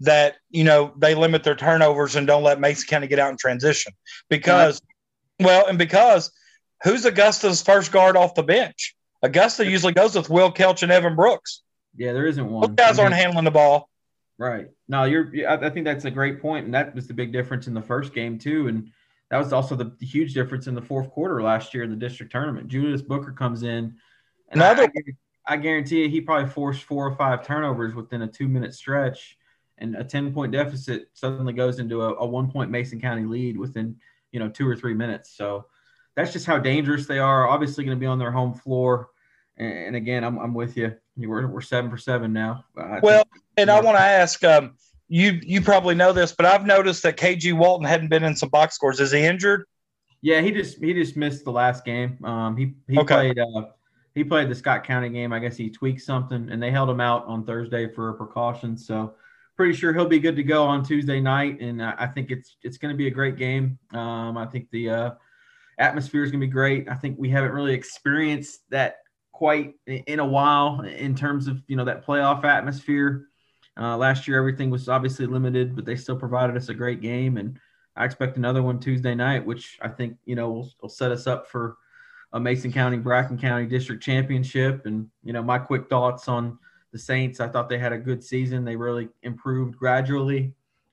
that 0.00 0.36
you 0.50 0.64
know 0.64 0.92
they 0.96 1.14
limit 1.14 1.44
their 1.44 1.54
turnovers 1.54 2.16
and 2.16 2.26
don't 2.26 2.42
let 2.42 2.60
Mason 2.60 2.86
County 2.88 3.06
get 3.06 3.18
out 3.18 3.30
in 3.30 3.36
transition 3.36 3.92
because, 4.28 4.80
well, 5.40 5.66
and 5.66 5.78
because 5.78 6.30
who's 6.82 7.04
Augusta's 7.04 7.62
first 7.62 7.92
guard 7.92 8.16
off 8.16 8.34
the 8.34 8.42
bench? 8.42 8.94
Augusta 9.22 9.68
usually 9.68 9.92
goes 9.92 10.14
with 10.14 10.30
Will 10.30 10.52
Kelch 10.52 10.82
and 10.82 10.90
Evan 10.90 11.14
Brooks. 11.14 11.62
Yeah, 11.96 12.12
there 12.12 12.26
isn't 12.26 12.48
one. 12.48 12.62
Those 12.62 12.76
guys 12.76 12.98
aren't 12.98 13.12
mm-hmm. 13.12 13.22
handling 13.22 13.44
the 13.44 13.50
ball. 13.50 13.88
Right. 14.38 14.68
No, 14.88 15.04
you're. 15.04 15.30
I 15.46 15.68
think 15.70 15.84
that's 15.84 16.06
a 16.06 16.10
great 16.10 16.40
point, 16.40 16.64
and 16.64 16.74
that 16.74 16.94
was 16.94 17.06
the 17.06 17.14
big 17.14 17.32
difference 17.32 17.66
in 17.66 17.74
the 17.74 17.82
first 17.82 18.14
game 18.14 18.38
too, 18.38 18.68
and 18.68 18.90
that 19.30 19.38
was 19.38 19.52
also 19.52 19.76
the, 19.76 19.92
the 19.98 20.06
huge 20.06 20.32
difference 20.32 20.66
in 20.66 20.74
the 20.74 20.82
fourth 20.82 21.10
quarter 21.10 21.42
last 21.42 21.74
year 21.74 21.84
in 21.84 21.90
the 21.90 21.96
district 21.96 22.32
tournament. 22.32 22.68
Julius 22.68 23.02
Booker 23.02 23.32
comes 23.32 23.62
in, 23.62 23.94
and 24.48 24.62
Another- 24.62 24.90
I, 25.46 25.54
I 25.54 25.56
guarantee 25.56 26.04
you, 26.04 26.08
he 26.08 26.20
probably 26.20 26.48
forced 26.50 26.84
four 26.84 27.06
or 27.06 27.14
five 27.16 27.44
turnovers 27.44 27.94
within 27.94 28.22
a 28.22 28.28
two 28.28 28.48
minute 28.48 28.74
stretch 28.74 29.36
and 29.80 29.96
a 29.96 30.04
10 30.04 30.32
point 30.32 30.52
deficit 30.52 31.08
suddenly 31.14 31.52
goes 31.52 31.78
into 31.78 32.02
a, 32.02 32.14
a 32.16 32.26
one 32.26 32.50
point 32.50 32.70
Mason 32.70 33.00
County 33.00 33.24
lead 33.24 33.56
within, 33.56 33.96
you 34.32 34.40
know, 34.40 34.48
two 34.48 34.68
or 34.68 34.76
three 34.76 34.94
minutes. 34.94 35.36
So 35.36 35.66
that's 36.16 36.32
just 36.32 36.46
how 36.46 36.58
dangerous 36.58 37.06
they 37.06 37.18
are. 37.18 37.48
Obviously, 37.48 37.84
going 37.84 37.96
to 37.96 38.00
be 38.00 38.06
on 38.06 38.18
their 38.18 38.32
home 38.32 38.54
floor. 38.54 39.08
And, 39.56 39.72
and 39.72 39.96
again, 39.96 40.24
I'm, 40.24 40.38
I'm 40.38 40.54
with 40.54 40.76
you. 40.76 40.94
We're, 41.16 41.46
we're 41.46 41.60
seven 41.60 41.90
for 41.90 41.98
seven 41.98 42.32
now. 42.32 42.64
I 42.76 43.00
well, 43.02 43.24
think, 43.24 43.44
and 43.56 43.66
you 43.68 43.74
know, 43.74 43.76
I 43.76 43.80
want 43.82 43.98
to 43.98 44.02
ask 44.02 44.42
um, 44.44 44.74
you, 45.08 45.38
you 45.42 45.60
probably 45.60 45.94
know 45.94 46.12
this, 46.12 46.32
but 46.32 46.46
I've 46.46 46.64
noticed 46.64 47.02
that 47.02 47.16
KG 47.16 47.52
Walton 47.52 47.86
hadn't 47.86 48.08
been 48.08 48.24
in 48.24 48.36
some 48.36 48.48
box 48.48 48.74
scores. 48.74 49.00
Is 49.00 49.12
he 49.12 49.20
injured? 49.20 49.64
Yeah, 50.22 50.40
he 50.40 50.50
just 50.50 50.78
he 50.78 50.92
just 50.92 51.16
missed 51.16 51.44
the 51.44 51.52
last 51.52 51.84
game. 51.84 52.22
Um, 52.24 52.56
he 52.56 52.74
he 52.88 52.98
okay. 52.98 53.32
played 53.32 53.38
uh, 53.38 53.68
he 54.14 54.22
played 54.22 54.50
the 54.50 54.54
Scott 54.54 54.84
County 54.84 55.08
game. 55.08 55.32
I 55.32 55.38
guess 55.38 55.56
he 55.56 55.70
tweaked 55.70 56.02
something, 56.02 56.50
and 56.50 56.62
they 56.62 56.70
held 56.70 56.90
him 56.90 57.00
out 57.00 57.24
on 57.26 57.44
Thursday 57.44 57.90
for 57.92 58.10
a 58.10 58.14
precaution. 58.14 58.76
So 58.76 59.14
pretty 59.60 59.76
sure 59.76 59.92
he'll 59.92 60.06
be 60.06 60.18
good 60.18 60.36
to 60.36 60.42
go 60.42 60.64
on 60.64 60.82
Tuesday 60.82 61.20
night, 61.20 61.60
and 61.60 61.82
I 61.82 62.06
think 62.06 62.30
it's 62.30 62.56
it's 62.62 62.78
going 62.78 62.94
to 62.94 62.96
be 62.96 63.08
a 63.08 63.10
great 63.10 63.36
game. 63.36 63.78
Um, 63.92 64.38
I 64.38 64.46
think 64.46 64.70
the 64.70 64.88
uh, 64.88 65.10
atmosphere 65.78 66.24
is 66.24 66.30
going 66.30 66.40
to 66.40 66.46
be 66.46 66.50
great. 66.50 66.88
I 66.88 66.94
think 66.94 67.18
we 67.18 67.28
haven't 67.28 67.52
really 67.52 67.74
experienced 67.74 68.60
that 68.70 69.00
quite 69.32 69.74
in 69.86 70.18
a 70.18 70.24
while 70.24 70.80
in 70.80 71.14
terms 71.14 71.46
of 71.46 71.62
you 71.66 71.76
know 71.76 71.84
that 71.84 72.06
playoff 72.06 72.42
atmosphere. 72.42 73.26
Uh, 73.78 73.98
last 73.98 74.26
year, 74.26 74.38
everything 74.38 74.70
was 74.70 74.88
obviously 74.88 75.26
limited, 75.26 75.76
but 75.76 75.84
they 75.84 75.94
still 75.94 76.16
provided 76.16 76.56
us 76.56 76.70
a 76.70 76.74
great 76.74 77.02
game, 77.02 77.36
and 77.36 77.60
I 77.96 78.06
expect 78.06 78.38
another 78.38 78.62
one 78.62 78.80
Tuesday 78.80 79.14
night, 79.14 79.44
which 79.44 79.78
I 79.82 79.88
think 79.88 80.16
you 80.24 80.36
know 80.36 80.50
will, 80.50 80.70
will 80.80 80.88
set 80.88 81.12
us 81.12 81.26
up 81.26 81.48
for 81.48 81.76
a 82.32 82.40
Mason 82.40 82.72
County 82.72 82.96
Bracken 82.96 83.36
County 83.36 83.66
District 83.66 84.02
Championship. 84.02 84.86
And 84.86 85.10
you 85.22 85.34
know 85.34 85.42
my 85.42 85.58
quick 85.58 85.90
thoughts 85.90 86.28
on 86.28 86.58
the 86.92 86.98
Saints, 86.98 87.40
I 87.40 87.48
thought 87.48 87.68
they 87.68 87.78
had 87.78 87.92
a 87.92 87.98
good 87.98 88.22
season. 88.22 88.64
They 88.64 88.76
really 88.76 89.08
improved 89.22 89.76
gradually. 89.76 90.52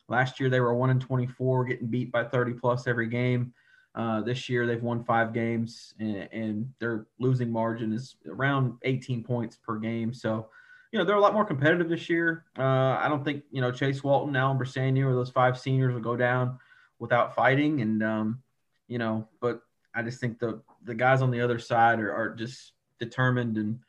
Last 0.10 0.40
year 0.40 0.50
they 0.50 0.60
were 0.60 0.74
one 0.74 0.90
in 0.90 1.00
24, 1.00 1.66
getting 1.66 1.88
beat 1.88 2.12
by 2.12 2.24
30 2.24 2.54
plus 2.54 2.88
every 2.88 3.08
game. 3.08 3.54
Uh, 3.96 4.22
this 4.22 4.48
year 4.48 4.68
they've 4.68 4.84
won 4.84 5.04
five 5.04 5.34
games, 5.34 5.96
and, 6.00 6.30
and, 6.32 6.74
their 6.80 7.08
losing 7.18 7.52
margin 7.52 7.92
is 7.92 8.16
around 8.28 8.74
18 8.84 9.24
points 9.24 9.58
per 9.58 9.78
game. 9.80 10.14
So, 10.14 10.50
you 10.92 11.00
know 11.00 11.06
they're 11.06 11.16
a 11.16 11.22
lot 11.22 11.34
more 11.34 11.46
competitive 11.46 11.90
this 11.90 12.10
year. 12.10 12.46
Uh, 12.58 12.62
I 12.64 13.08
don't 13.10 13.24
think 13.24 13.44
you 13.52 13.62
know 13.62 13.72
Chase 13.72 14.04
Walton, 14.04 14.36
Alan 14.36 14.58
Bersanier, 14.58 15.08
or 15.08 15.16
those 15.16 15.30
five 15.30 15.60
seniors 15.60 15.94
will 15.94 16.02
go 16.02 16.16
down 16.16 16.60
without 17.00 17.36
fighting, 17.36 17.82
and 17.82 18.04
um, 18.04 18.42
you 18.88 18.98
know, 18.98 19.28
but 19.42 19.62
I 19.94 20.02
just 20.04 20.20
think 20.20 20.40
the 20.40 20.62
the 20.84 20.96
guys 20.96 21.22
on 21.22 21.32
the 21.32 21.42
other 21.42 21.60
side 21.60 22.00
are, 22.00 22.14
are 22.14 22.30
just 22.36 22.74
determined 23.00 23.58
and 23.58 23.80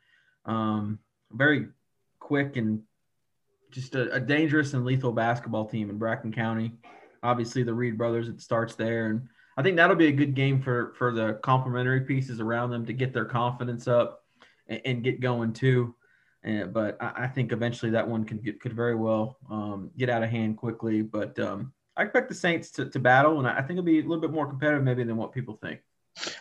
um, 0.45 0.99
very 1.31 1.67
quick 2.29 2.57
and 2.57 2.83
just 3.71 3.95
a, 3.95 4.13
a, 4.13 4.19
dangerous 4.19 4.75
and 4.75 4.85
lethal 4.85 5.11
basketball 5.11 5.65
team 5.65 5.89
in 5.89 5.97
Bracken 5.97 6.31
County. 6.31 6.73
Obviously, 7.23 7.63
the 7.63 7.73
Reed 7.73 7.97
brothers, 7.97 8.27
it 8.27 8.39
starts 8.39 8.75
there. 8.75 9.07
And 9.07 9.27
I 9.57 9.63
think 9.63 9.77
that'll 9.77 9.95
be 9.95 10.09
a 10.09 10.11
good 10.11 10.35
game 10.35 10.61
for, 10.61 10.93
for 10.95 11.11
the 11.11 11.39
complementary 11.41 12.01
pieces 12.01 12.39
around 12.39 12.69
them 12.69 12.85
to 12.85 12.93
get 12.93 13.13
their 13.13 13.25
confidence 13.25 13.87
up 13.87 14.23
and, 14.67 14.79
and 14.85 15.03
get 15.03 15.21
going 15.21 15.53
too. 15.53 15.95
And, 16.43 16.71
but 16.71 17.01
I, 17.01 17.23
I, 17.23 17.27
think 17.27 17.51
eventually 17.51 17.91
that 17.93 18.07
one 18.07 18.25
could 18.25 18.43
get, 18.43 18.61
could 18.61 18.73
very 18.73 18.95
well 18.95 19.39
um, 19.49 19.89
get 19.97 20.11
out 20.11 20.21
of 20.21 20.29
hand 20.29 20.57
quickly. 20.57 21.01
But 21.01 21.37
um, 21.39 21.73
I 21.97 22.03
expect 22.03 22.29
the 22.29 22.35
Saints 22.35 22.69
to, 22.73 22.85
to 22.91 22.99
battle, 22.99 23.39
and 23.39 23.47
I 23.47 23.61
think 23.61 23.71
it'll 23.71 23.83
be 23.83 23.99
a 23.99 24.03
little 24.03 24.21
bit 24.21 24.31
more 24.31 24.47
competitive 24.47 24.83
maybe 24.83 25.03
than 25.03 25.17
what 25.17 25.31
people 25.31 25.57
think. 25.63 25.79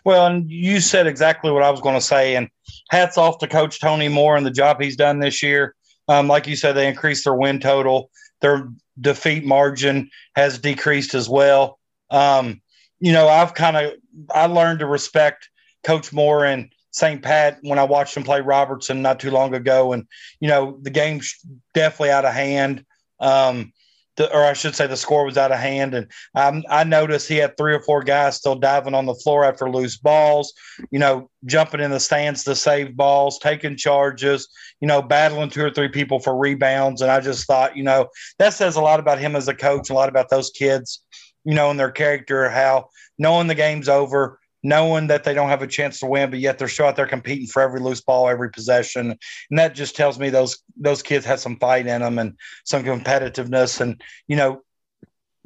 Well, 0.05 0.27
and 0.27 0.51
you 0.51 0.81
said 0.81 1.07
exactly 1.07 1.51
what 1.51 1.63
I 1.63 1.71
was 1.71 1.81
going 1.81 1.95
to 1.95 2.01
say. 2.01 2.37
And 2.37 2.51
hats 2.91 3.19
off 3.19 3.39
to 3.39 3.49
Coach 3.49 3.81
Tony 3.81 4.09
Moore 4.09 4.37
and 4.37 4.45
the 4.45 4.51
job 4.51 4.81
he's 4.81 4.97
done 4.97 5.19
this 5.19 5.43
year. 5.43 5.75
Um, 6.09 6.29
like 6.29 6.47
you 6.47 6.57
said, 6.57 6.73
they 6.73 6.89
increased 6.89 7.25
their 7.25 7.35
win 7.35 7.61
total. 7.61 8.11
Their 8.41 8.71
defeat 9.01 9.45
margin 9.45 10.11
has 10.35 10.59
decreased 10.59 11.15
as 11.15 11.29
well. 11.29 11.79
Um, 12.11 12.61
you 13.01 13.13
know, 13.13 13.29
I've 13.29 13.55
kind 13.55 13.77
of 13.77 13.93
I 14.35 14.47
learned 14.47 14.81
to 14.81 14.87
respect 14.87 15.49
Coach 15.85 16.13
Moore 16.13 16.45
and 16.45 16.73
St. 16.91 17.23
Pat 17.23 17.59
when 17.63 17.79
I 17.79 17.85
watched 17.85 18.17
him 18.17 18.25
play 18.25 18.41
Robertson 18.41 19.03
not 19.03 19.21
too 19.21 19.31
long 19.31 19.55
ago, 19.55 19.93
and 19.93 20.07
you 20.41 20.49
know 20.49 20.79
the 20.83 20.91
game's 20.91 21.37
definitely 21.75 22.11
out 22.11 22.25
of 22.25 22.33
hand. 22.33 22.85
Um, 23.21 23.73
the, 24.19 24.31
or 24.35 24.45
I 24.45 24.53
should 24.53 24.75
say, 24.75 24.87
the 24.87 24.97
score 24.97 25.25
was 25.25 25.39
out 25.39 25.53
of 25.53 25.59
hand, 25.59 25.95
and 25.95 26.11
um, 26.35 26.65
I 26.69 26.85
noticed 26.85 27.29
he 27.29 27.37
had 27.37 27.57
three 27.57 27.73
or 27.73 27.81
four 27.81 28.03
guys 28.03 28.37
still 28.37 28.57
diving 28.57 28.95
on 28.95 29.07
the 29.07 29.15
floor 29.15 29.45
after 29.45 29.71
loose 29.71 29.97
balls. 29.97 30.53
You 30.91 30.99
know, 30.99 31.31
jumping 31.47 31.81
in 31.81 31.93
the 31.93 32.01
stands 32.01 32.45
to 32.45 32.55
save 32.55 32.97
balls, 32.97 33.39
taking 33.39 33.77
charges. 33.77 34.49
You 34.81 34.89
know, 34.89 35.01
battling 35.01 35.51
two 35.51 35.65
or 35.65 35.71
three 35.71 35.89
people 35.89 36.19
for 36.19 36.37
rebounds, 36.37 37.01
and 37.01 37.11
I 37.11 37.21
just 37.21 37.47
thought, 37.47 37.77
you 37.77 37.85
know, 37.85 38.09
that 38.39 38.53
says 38.53 38.77
a 38.77 38.83
lot 38.83 39.01
about 39.01 39.21
him 39.21 39.37
as 39.37 39.49
a 39.49 39.55
coach, 39.55 39.89
a 39.89 39.95
lot 39.95 40.09
about 40.09 40.29
those 40.29 40.51
kids. 40.51 41.03
You 41.45 41.55
know, 41.55 41.71
and 41.71 41.81
their 41.81 41.93
character, 41.93 42.51
how 42.51 42.89
knowing 43.19 43.47
the 43.47 43.55
game's 43.55 43.89
over, 43.89 44.41
knowing 44.63 45.07
that 45.07 45.25
they 45.25 45.35
don't 45.35 45.49
have 45.49 45.63
a 45.63 45.67
chance 45.67 46.01
to 46.01 46.07
win, 46.07 46.31
but 46.31 46.39
yet 46.39 46.59
they're 46.59 46.69
still 46.69 46.87
out 46.87 46.97
there 46.97 47.07
competing 47.07 47.47
for 47.47 47.63
every 47.63 47.81
loose 47.81 48.01
ball, 48.01 48.29
every 48.29 48.51
possession, 48.51 49.17
and 49.51 49.59
that 49.59 49.75
just 49.75 49.97
tells 49.97 50.19
me 50.19 50.31
those 50.31 50.63
those 50.77 51.03
kids 51.03 51.25
have 51.27 51.41
some 51.41 51.59
fight 51.59 51.87
in 51.87 52.03
them 52.03 52.19
and 52.19 52.37
some 52.65 52.85
competitiveness. 52.85 53.81
And 53.81 54.03
you 54.27 54.37
know, 54.37 54.63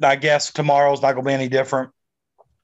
I 0.01 0.15
guess 0.15 0.51
tomorrow's 0.51 1.01
not 1.01 1.13
going 1.13 1.25
to 1.25 1.29
be 1.29 1.33
any 1.33 1.49
different. 1.49 1.91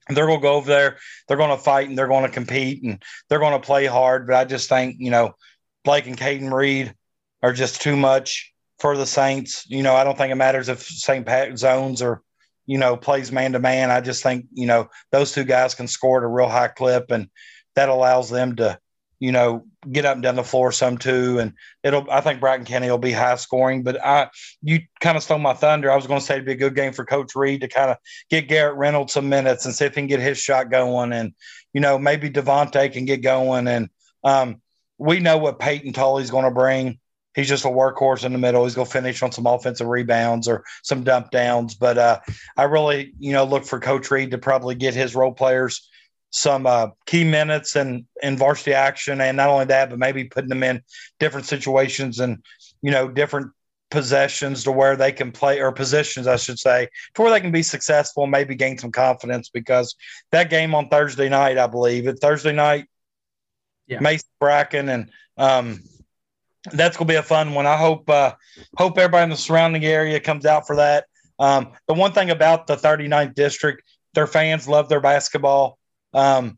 They're 0.10 0.26
going 0.26 0.39
to 0.39 0.43
go 0.43 0.56
over 0.56 0.68
there, 0.68 0.97
they're 1.28 1.38
going 1.38 1.56
to 1.56 1.64
fight, 1.64 1.88
and 1.88 1.97
they're 1.97 2.08
going 2.08 2.26
to 2.26 2.34
compete, 2.34 2.84
and 2.84 3.04
they're 3.30 3.39
going 3.39 3.60
to 3.60 3.66
play 3.66 3.86
hard. 3.86 4.26
But 4.26 4.36
I 4.36 4.45
just 4.45 4.70
think 4.70 4.95
you 5.00 5.12
know, 5.12 5.36
Blake 5.84 6.08
and 6.08 6.18
Caden 6.18 6.52
Reed 6.52 6.95
are 7.43 7.54
just 7.54 7.82
too 7.82 7.95
much 7.95 8.54
for 8.80 8.97
the 8.97 9.06
Saints. 9.06 9.70
You 9.70 9.84
know, 9.84 9.95
I 9.95 10.04
don't 10.04 10.18
think 10.18 10.32
it 10.32 10.36
matters 10.36 10.70
if 10.70 10.82
St. 10.82 11.26
Pat 11.26 11.58
zones 11.60 12.02
or 12.02 12.24
you 12.70 12.78
know, 12.78 12.95
plays 12.95 13.32
man 13.32 13.53
to 13.53 13.59
man. 13.59 13.89
I 13.89 13.99
just 13.99 14.22
think, 14.22 14.45
you 14.53 14.67
know, 14.67 14.91
those 15.11 15.32
two 15.32 15.43
guys 15.43 15.74
can 15.74 15.88
score 15.88 16.20
at 16.20 16.24
a 16.24 16.28
real 16.28 16.47
high 16.47 16.67
clip 16.67 17.09
and 17.09 17.28
that 17.74 17.89
allows 17.89 18.30
them 18.30 18.57
to, 18.57 18.78
you 19.20 19.32
know, 19.32 19.65
get 19.91 20.05
up 20.05 20.13
and 20.13 20.22
down 20.22 20.36
the 20.36 20.43
floor 20.43 20.72
some 20.72 20.99
too. 20.99 21.39
And 21.39 21.53
it'll, 21.84 22.05
I 22.11 22.22
think 22.22 22.39
Bracken 22.39 22.67
County 22.67 22.88
will 22.88 22.99
be 22.99 23.11
high 23.11 23.38
scoring, 23.38 23.82
but 23.82 23.99
I, 24.05 24.30
you 24.61 24.82
kind 24.99 25.17
of 25.17 25.24
stole 25.24 25.39
my 25.39 25.55
thunder. 25.55 25.91
I 25.91 25.95
was 25.95 26.05
going 26.05 26.20
to 26.20 26.26
say 26.26 26.36
it'd 26.36 26.45
be 26.45 26.51
a 26.51 26.57
good 26.57 26.76
game 26.76 26.93
for 26.93 27.05
Coach 27.05 27.36
Reed 27.36 27.61
to 27.61 27.67
kind 27.67 27.89
of 27.89 27.97
get 28.30 28.47
Garrett 28.47 28.78
Reynolds 28.78 29.13
some 29.13 29.30
minutes 29.30 29.65
and 29.65 29.74
see 29.74 29.86
if 29.86 29.95
he 29.95 30.01
can 30.01 30.07
get 30.07 30.20
his 30.20 30.38
shot 30.38 30.70
going. 30.70 31.11
And, 31.11 31.34
you 31.74 31.82
know, 31.82 31.97
maybe 31.97 32.30
Devontae 32.30 32.93
can 32.93 33.05
get 33.05 33.24
going. 33.24 33.67
And 33.67 33.89
um, 34.24 34.61
we 34.99 35.20
know 35.20 35.39
what 35.39 35.57
Peyton 35.57 35.91
Tully's 35.91 36.30
going 36.30 36.45
to 36.45 36.51
bring 36.51 36.99
he's 37.36 37.47
just 37.47 37.65
a 37.65 37.69
workhorse 37.69 38.25
in 38.25 38.34
the 38.34 38.38
middle. 38.38 38.63
He's 38.63 38.75
going 38.75 38.88
to 38.88 38.91
finish 38.91 39.21
on 39.21 39.32
some 39.32 39.45
offensive 39.45 39.88
rebounds 39.88 40.47
or 40.47 40.63
some 40.84 41.03
dump 41.03 41.32
downs. 41.32 41.75
But 41.75 41.97
uh, 41.97 42.19
I 42.57 42.63
really, 42.63 43.13
you 43.19 43.34
know, 43.34 43.43
look 43.43 43.65
for 43.65 43.80
Coach 43.80 44.09
Reed 44.11 44.32
to 44.32 44.38
probably 44.38 44.75
get 44.75 44.93
his 44.93 45.15
role 45.15 45.34
players 45.34 45.88
some 46.32 46.67
uh, 46.67 46.88
key 47.05 47.23
minutes 47.23 47.75
and 47.75 48.05
in 48.21 48.38
varsity 48.38 48.73
action, 48.73 49.19
and 49.21 49.38
not 49.38 49.49
only 49.49 49.65
that, 49.65 49.89
but 49.89 49.99
maybe 49.99 50.25
putting 50.25 50.49
them 50.49 50.63
in 50.63 50.82
different 51.19 51.47
situations 51.47 52.19
and 52.19 52.43
you 52.82 52.91
know 52.91 53.07
different 53.07 53.51
possessions 53.89 54.63
to 54.63 54.71
where 54.71 54.95
they 54.95 55.11
can 55.11 55.32
play 55.32 55.59
or 55.59 55.71
positions, 55.71 56.27
I 56.27 56.36
should 56.36 56.59
say, 56.59 56.88
to 57.15 57.21
where 57.21 57.32
they 57.32 57.39
can 57.39 57.51
be 57.51 57.63
successful 57.63 58.23
and 58.23 58.32
maybe 58.32 58.53
gain 58.53 58.77
some 58.77 58.91
confidence. 58.91 59.49
Because 59.49 59.95
that 60.32 60.49
game 60.49 60.75
on 60.75 60.89
Thursday 60.89 61.30
night, 61.30 61.57
I 61.57 61.67
believe, 61.67 62.07
it 62.07 62.19
Thursday 62.19 62.53
night, 62.53 62.86
yeah. 63.88 63.99
Mason 63.99 64.30
Bracken 64.39 64.89
and 64.89 65.09
um, 65.38 65.82
that's 66.72 66.97
gonna 66.97 67.07
be 67.07 67.16
a 67.16 67.24
fun 67.24 67.53
one. 67.53 67.66
I 67.66 67.78
hope 67.78 68.10
uh, 68.10 68.34
hope 68.78 68.97
everybody 68.97 69.24
in 69.24 69.30
the 69.30 69.38
surrounding 69.38 69.86
area 69.86 70.20
comes 70.20 70.45
out 70.45 70.68
for 70.68 70.78
that. 70.78 71.05
Um, 71.39 71.72
the 71.88 71.93
one 71.93 72.12
thing 72.12 72.30
about 72.30 72.68
the 72.68 72.76
39th 72.76 73.34
district, 73.34 73.84
their 74.14 74.28
fans 74.28 74.68
love 74.68 74.89
their 74.89 74.99
basketball. 74.99 75.78
Um, 76.14 76.57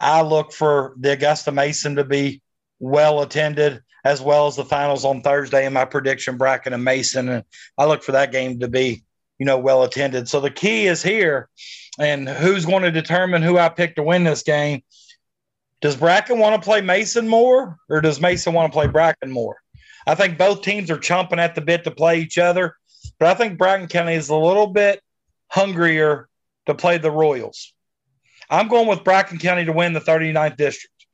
I 0.00 0.22
look 0.22 0.52
for 0.52 0.94
the 0.98 1.12
Augusta 1.12 1.52
Mason 1.52 1.96
to 1.96 2.04
be 2.04 2.40
well 2.80 3.20
attended, 3.20 3.82
as 4.04 4.20
well 4.22 4.46
as 4.46 4.56
the 4.56 4.64
finals 4.64 5.04
on 5.04 5.20
Thursday. 5.20 5.66
In 5.66 5.72
my 5.72 5.84
prediction, 5.84 6.38
Bracken 6.38 6.72
and 6.72 6.84
Mason, 6.84 7.28
and 7.28 7.44
I 7.76 7.84
look 7.84 8.02
for 8.02 8.12
that 8.12 8.32
game 8.32 8.60
to 8.60 8.68
be, 8.68 9.04
you 9.38 9.46
know, 9.46 9.58
well 9.58 9.82
attended. 9.82 10.28
So 10.28 10.40
the 10.40 10.50
key 10.50 10.86
is 10.86 11.02
here, 11.02 11.48
and 11.98 12.28
who's 12.28 12.64
going 12.64 12.82
to 12.82 12.90
determine 12.90 13.42
who 13.42 13.58
I 13.58 13.68
pick 13.68 13.96
to 13.96 14.02
win 14.02 14.24
this 14.24 14.42
game 14.42 14.82
does 15.82 15.96
Bracken 15.96 16.38
want 16.38 16.54
to 16.54 16.64
play 16.64 16.80
Mason 16.80 17.28
more, 17.28 17.76
or 17.90 18.00
does 18.00 18.20
Mason 18.20 18.54
want 18.54 18.72
to 18.72 18.76
play 18.76 18.86
Bracken 18.86 19.30
more? 19.30 19.56
I 20.06 20.14
think 20.14 20.38
both 20.38 20.62
teams 20.62 20.90
are 20.90 20.96
chomping 20.96 21.38
at 21.38 21.54
the 21.54 21.60
bit 21.60 21.84
to 21.84 21.90
play 21.90 22.20
each 22.20 22.38
other, 22.38 22.76
but 23.18 23.28
I 23.28 23.34
think 23.34 23.58
Bracken 23.58 23.88
County 23.88 24.14
is 24.14 24.28
a 24.28 24.36
little 24.36 24.68
bit 24.68 25.02
hungrier 25.48 26.28
to 26.66 26.74
play 26.74 26.98
the 26.98 27.10
Royals. 27.10 27.74
I'm 28.48 28.68
going 28.68 28.86
with 28.86 29.02
Bracken 29.02 29.38
County 29.38 29.64
to 29.64 29.72
win 29.72 29.92
the 29.92 30.00
39th 30.00 30.56
district. 30.56 31.06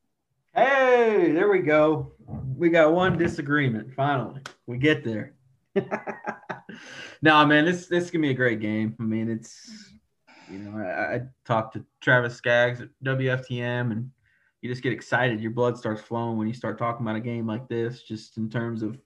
Hey, 0.55 1.33
there 1.33 1.49
we 1.49 1.61
go. 1.61 2.12
We 2.57 2.69
got 2.69 2.93
one 2.93 3.16
disagreement. 3.16 3.95
Finally, 3.95 4.43
we 4.66 4.77
get 4.77 5.03
there. 5.03 5.35
no, 7.23 7.47
man, 7.47 7.64
this 7.64 7.87
this 7.87 8.11
gonna 8.11 8.23
be 8.23 8.31
a 8.31 8.35
great 8.35 8.61
game. 8.61 8.97
I 8.99 9.05
mean, 9.05 9.31
it's 9.31 9.93
you 10.51 10.59
know, 10.59 10.79
I, 10.79 11.14
I 11.14 11.21
talked 11.45 11.75
to 11.75 11.85
Travis 12.01 12.35
Skaggs 12.35 12.81
at 12.81 12.89
WFTM, 13.05 13.93
and 13.93 14.11
you 14.61 14.68
just 14.68 14.82
get 14.82 14.92
excited. 14.92 15.40
Your 15.40 15.52
blood 15.52 15.78
starts 15.78 16.00
flowing 16.00 16.36
when 16.36 16.48
you 16.48 16.54
start 16.54 16.78
talking 16.78 17.06
about 17.06 17.16
a 17.16 17.20
game 17.20 17.46
like 17.46 17.68
this, 17.68 18.02
just 18.02 18.36
in 18.36 18.50
terms 18.50 18.82
of 18.82 18.98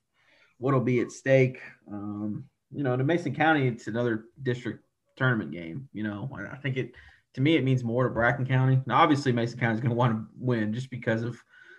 what'll 0.59 0.81
be 0.81 1.01
at 1.01 1.13
stake. 1.13 1.61
Um, 1.91 2.45
you 2.71 2.83
know, 2.83 2.97
to 2.97 3.05
Mason 3.05 3.35
County, 3.35 3.69
it's 3.69 3.87
another 3.87 4.27
district 4.43 4.85
tournament 5.17 5.51
game. 5.51 5.89
You 5.93 6.05
know, 6.05 6.31
I 6.51 6.57
think 6.57 6.77
it 6.77 6.93
to 7.35 7.41
me 7.41 7.57
it 7.57 7.65
means 7.65 7.85
more 7.85 8.05
to 8.05 8.11
Bracken 8.11 8.47
County. 8.47 8.81
Now, 8.87 9.03
obviously, 9.03 9.33
Mason 9.33 9.59
County 9.59 9.75
is 9.75 9.81
going 9.81 9.91
to 9.91 9.97
want 9.97 10.15
to 10.15 10.27
win 10.39 10.73
just 10.73 10.91
because 10.91 11.23
of 11.23 11.37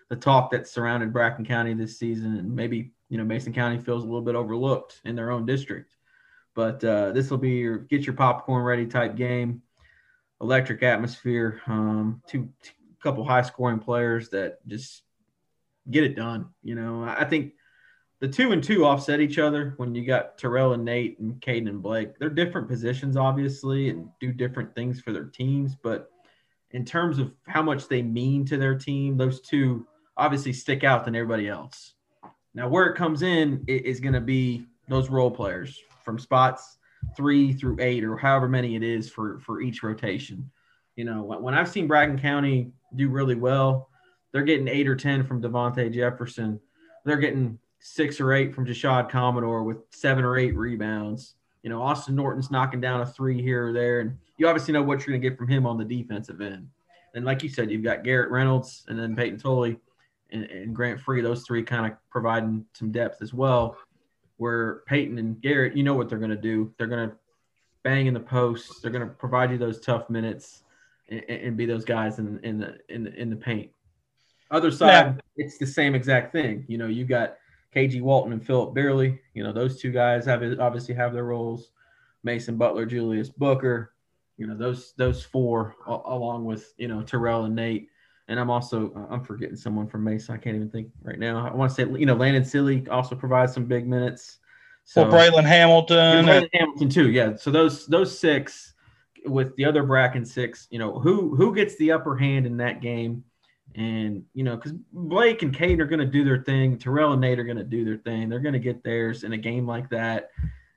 the 0.09 0.15
talk 0.15 0.51
that 0.51 0.67
surrounded 0.67 1.13
Bracken 1.13 1.45
County 1.45 1.74
this 1.74 1.97
season, 1.97 2.38
and 2.38 2.55
maybe 2.55 2.91
you 3.09 3.17
know 3.17 3.24
Mason 3.24 3.53
County 3.53 3.80
feels 3.80 4.03
a 4.03 4.07
little 4.07 4.21
bit 4.21 4.36
overlooked 4.36 5.01
in 5.05 5.15
their 5.15 5.32
own 5.32 5.45
district. 5.45 5.95
But 6.55 6.84
uh, 6.84 7.11
this 7.11 7.32
will 7.32 7.39
be 7.39 7.51
your 7.51 7.80
get 7.80 8.05
your 8.05 8.15
popcorn 8.15 8.63
ready 8.63 8.86
type 8.86 9.15
game, 9.15 9.63
electric 10.41 10.84
atmosphere. 10.84 11.61
Um, 11.65 12.21
two, 12.28 12.49
two 12.61 12.74
couple 13.04 13.24
high 13.24 13.41
scoring 13.41 13.80
players 13.80 14.30
that 14.30 14.66
just 14.68 15.04
get 15.91 16.04
it 16.04 16.16
done. 16.16 16.49
You 16.64 16.76
know, 16.76 17.04
I 17.04 17.26
think 17.26 17.54
the 18.20 18.28
two 18.28 18.54
and 18.54 18.64
two 18.64 18.86
offset 18.86 19.20
each 19.20 19.38
other 19.38 19.74
when 19.78 19.93
you 19.93 20.06
got 20.06 20.38
Terrell 20.38 20.74
and 20.74 20.86
Nate 20.86 21.20
and 21.20 21.41
Caden 21.41 21.68
and 21.68 21.82
Blake. 21.82 22.18
They're 22.18 22.30
different 22.30 22.70
positions, 22.70 23.18
obviously, 23.18 23.89
and 23.89 24.08
do 24.22 24.32
different 24.32 24.74
things 24.74 25.01
for 25.01 25.12
their 25.12 25.26
teams. 25.26 25.76
But 25.76 26.10
in 26.72 26.86
terms 26.86 27.20
of 27.20 27.34
how 27.47 27.62
much 27.62 27.88
they 27.88 28.01
mean 28.01 28.45
to 28.45 28.58
their 28.58 28.76
team, 28.76 29.18
those 29.18 29.41
two 29.41 29.86
obviously 30.16 30.54
stick 30.54 30.84
out 30.84 31.06
than 31.06 31.16
everybody 31.16 31.49
else. 31.49 31.95
Now, 32.54 32.70
where 32.70 32.86
it 32.86 32.95
comes 32.95 33.24
in 33.24 33.66
is 33.68 33.99
going 33.99 34.14
to 34.14 34.22
be 34.22 34.66
those 34.88 35.10
role 35.10 35.32
players 35.32 35.80
from 36.04 36.20
spots 36.20 36.78
three 37.18 37.51
through 37.51 37.78
eight 37.80 38.04
or 38.04 38.16
however 38.16 38.47
many 38.47 38.76
it 38.76 38.84
is 38.84 39.10
for 39.10 39.39
for 39.39 39.62
each 39.62 39.84
rotation. 39.84 40.49
You 40.95 41.06
know, 41.06 41.24
when 41.24 41.54
I've 41.56 41.70
seen 41.70 41.88
Bracken 41.88 42.20
County 42.20 42.72
do 42.96 43.10
really 43.10 43.36
well, 43.36 43.89
they're 44.32 44.44
getting 44.44 44.68
eight 44.68 44.88
or 44.88 44.96
10 44.96 45.24
from 45.26 45.41
Devontae 45.41 45.94
Jefferson. 45.94 46.60
They're 47.06 47.18
getting 47.18 47.60
six 47.80 48.20
or 48.20 48.34
eight 48.34 48.56
from 48.56 48.66
Jashad 48.66 49.10
Commodore 49.10 49.64
with 49.64 49.78
seven 49.91 50.24
or 50.24 50.38
eight 50.38 50.56
rebounds. 50.56 51.36
You 51.62 51.70
know, 51.70 51.82
Austin 51.82 52.16
Norton's 52.16 52.52
knocking 52.52 52.82
down 52.82 53.02
a 53.02 53.06
three 53.06 53.41
here 53.41 53.68
or 53.68 53.74
there. 53.74 54.00
And 54.00 54.18
you 54.38 54.48
obviously 54.48 54.74
know 54.74 54.82
what 54.82 55.00
you're 55.00 55.14
going 55.14 55.22
to 55.22 55.30
get 55.30 55.38
from 55.38 55.48
him 55.48 55.66
on 55.66 55.78
the 55.78 55.86
defensive 55.86 56.41
end. 56.41 56.68
And 57.14 57.26
like 57.26 57.44
you 57.44 57.50
said, 57.50 57.70
you've 57.70 57.84
got 57.84 58.04
Garrett 58.04 58.32
Reynolds 58.32 58.86
and 58.88 58.98
then 58.98 59.16
Peyton 59.16 59.38
Tully 59.38 59.78
and, 60.32 60.46
and 60.46 60.76
Grant 60.76 61.00
Free, 61.00 61.22
those 61.22 61.44
three 61.44 61.62
kind 61.62 61.91
of 61.91 61.98
providing 62.10 62.66
some 62.74 62.91
depth 62.91 63.22
as 63.22 63.34
well. 63.34 63.78
Where 64.38 64.82
Peyton 64.88 65.20
and 65.20 65.39
Garrett, 65.41 65.78
you 65.78 65.84
know 65.84 65.94
what 65.94 66.10
they're 66.10 66.18
going 66.18 66.32
to 66.32 66.36
do. 66.36 66.74
They're 66.78 66.88
going 66.88 67.10
to 67.10 67.16
bang 67.84 68.08
in 68.08 68.14
the 68.14 68.20
post. 68.20 68.82
They're 68.82 68.91
going 68.91 69.08
to 69.08 69.14
provide 69.14 69.52
you 69.52 69.58
those 69.58 69.80
tough 69.80 70.10
minutes 70.10 70.62
and, 71.10 71.24
and 71.30 71.58
be 71.58 71.66
those 71.66 71.86
guys 71.86 72.20
in, 72.20 72.39
in 72.43 72.60
the 72.60 72.78
in 72.89 73.04
the 73.04 73.14
in 73.14 73.30
the 73.30 73.36
paint. 73.36 73.70
Other 74.51 74.72
side, 74.72 74.89
yeah. 74.89 75.14
it's 75.36 75.58
the 75.58 75.66
same 75.66 75.95
exact 75.95 76.32
thing. 76.32 76.66
You 76.68 76.78
know, 76.78 76.88
you 76.88 77.06
got 77.06 77.38
KG 77.76 78.01
Walton 78.01 78.34
and 78.34 78.45
Philip 78.45 78.76
Beerley. 78.76 79.20
You 79.34 79.43
know, 79.43 79.51
those 79.51 79.82
two 79.82 79.91
guys 79.91 80.26
have 80.26 80.43
obviously 80.60 80.95
have 80.95 81.14
their 81.14 81.24
roles. 81.24 81.72
Mason 82.24 82.58
Butler, 82.58 82.86
Julius 82.86 83.30
Booker. 83.30 83.93
You 84.38 84.47
know, 84.47 84.56
those 84.56 84.93
those 84.97 85.24
four 85.24 85.76
along 85.88 86.45
with 86.45 86.74
you 86.78 86.88
know 86.88 87.01
Terrell 87.04 87.45
and 87.45 87.56
Nate. 87.56 87.89
And 88.30 88.39
I'm 88.39 88.49
also 88.49 89.08
I'm 89.10 89.24
forgetting 89.24 89.58
someone 89.58 89.88
from 89.88 90.04
Mason. 90.04 90.34
I 90.34 90.38
can't 90.38 90.56
even 90.56 90.70
think 90.70 90.89
right 91.01 91.20
now. 91.20 91.45
I 91.45 91.54
want 91.54 91.72
to 91.72 91.76
say 91.76 91.99
you 91.99 92.06
know 92.06 92.16
Landon 92.16 92.45
Silly 92.45 92.88
also 92.89 93.16
provides 93.16 93.54
some 93.54 93.66
big 93.66 93.88
minutes. 93.88 94.38
So, 94.86 95.04
well, 95.04 95.12
Braylon 95.12 95.45
Hamilton, 95.45 96.26
Braylon 96.26 96.49
Hamilton 96.54 96.89
too. 96.89 97.10
Yeah. 97.10 97.36
So 97.36 97.51
those 97.51 97.86
those 97.88 98.18
six 98.18 98.72
with 99.26 99.55
the 99.55 99.65
other 99.65 99.84
Bracken 99.84 100.26
six, 100.26 100.67
you 100.69 100.80
know, 100.80 100.99
who 100.99 101.36
who 101.36 101.53
gets 101.55 101.76
the 101.78 101.91
upper 101.91 102.15
hand 102.15 102.45
in 102.45 102.57
that 102.57 102.82
game 102.82 103.24
And, 103.76 104.24
you 104.34 104.43
know, 104.43 104.55
because 104.55 104.74
Blake 104.91 105.41
and 105.41 105.53
Kate 105.53 105.80
are 105.82 105.86
going 105.86 105.99
to 105.99 106.05
do 106.05 106.24
their 106.24 106.43
thing. 106.43 106.78
Terrell 106.78 107.13
and 107.13 107.21
Nate 107.21 107.39
are 107.39 107.43
going 107.43 107.57
to 107.57 107.63
do 107.63 107.84
their 107.84 107.97
thing. 107.97 108.30
They're 108.30 108.39
going 108.39 108.53
to 108.53 108.59
get 108.59 108.84
theirs 108.84 109.24
in 109.24 109.34
a 109.34 109.38
game 109.38 109.65
like 109.65 109.89
that. 109.89 110.30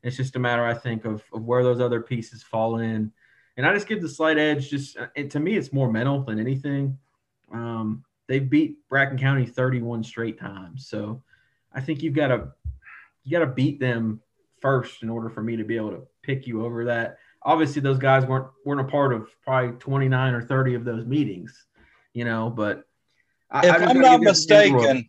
It's 0.02 0.16
just 0.16 0.36
a 0.36 0.38
matter, 0.38 0.64
I 0.64 0.74
think, 0.74 1.04
of, 1.04 1.22
of 1.32 1.42
where 1.44 1.62
those 1.62 1.80
other 1.80 2.00
pieces 2.00 2.42
fall 2.42 2.78
in. 2.78 3.12
And 3.56 3.66
I 3.66 3.74
just 3.74 3.88
give 3.88 4.00
the 4.00 4.08
slight 4.08 4.38
edge. 4.38 4.70
Just 4.70 4.96
it, 5.14 5.30
to 5.32 5.40
me, 5.40 5.56
it's 5.56 5.72
more 5.72 5.90
mental 5.90 6.22
than 6.22 6.38
anything. 6.38 6.98
Um, 7.52 8.04
they've 8.28 8.48
beat 8.48 8.76
Bracken 8.88 9.18
County 9.18 9.46
31 9.46 10.04
straight 10.04 10.38
times. 10.38 10.88
So 10.88 11.22
I 11.74 11.80
think 11.80 12.02
you've 12.02 12.14
got 12.14 12.28
to 12.28 12.48
you 13.24 13.32
got 13.32 13.44
to 13.44 13.52
beat 13.52 13.80
them 13.80 14.20
first 14.60 15.02
in 15.02 15.10
order 15.10 15.28
for 15.28 15.42
me 15.42 15.56
to 15.56 15.64
be 15.64 15.76
able 15.76 15.90
to 15.90 16.06
pick 16.22 16.46
you 16.46 16.64
over 16.64 16.84
that. 16.86 17.18
Obviously, 17.46 17.80
those 17.80 17.98
guys 17.98 18.26
weren't 18.26 18.48
weren't 18.64 18.80
a 18.80 18.84
part 18.84 19.12
of 19.12 19.28
probably 19.44 19.78
29 19.78 20.34
or 20.34 20.42
30 20.42 20.74
of 20.74 20.84
those 20.84 21.06
meetings, 21.06 21.64
you 22.12 22.24
know. 22.24 22.50
But 22.50 22.82
I, 23.50 23.66
if 23.68 23.74
I 23.74 23.90
am 23.90 24.00
not 24.00 24.20
mistaken, 24.20 25.08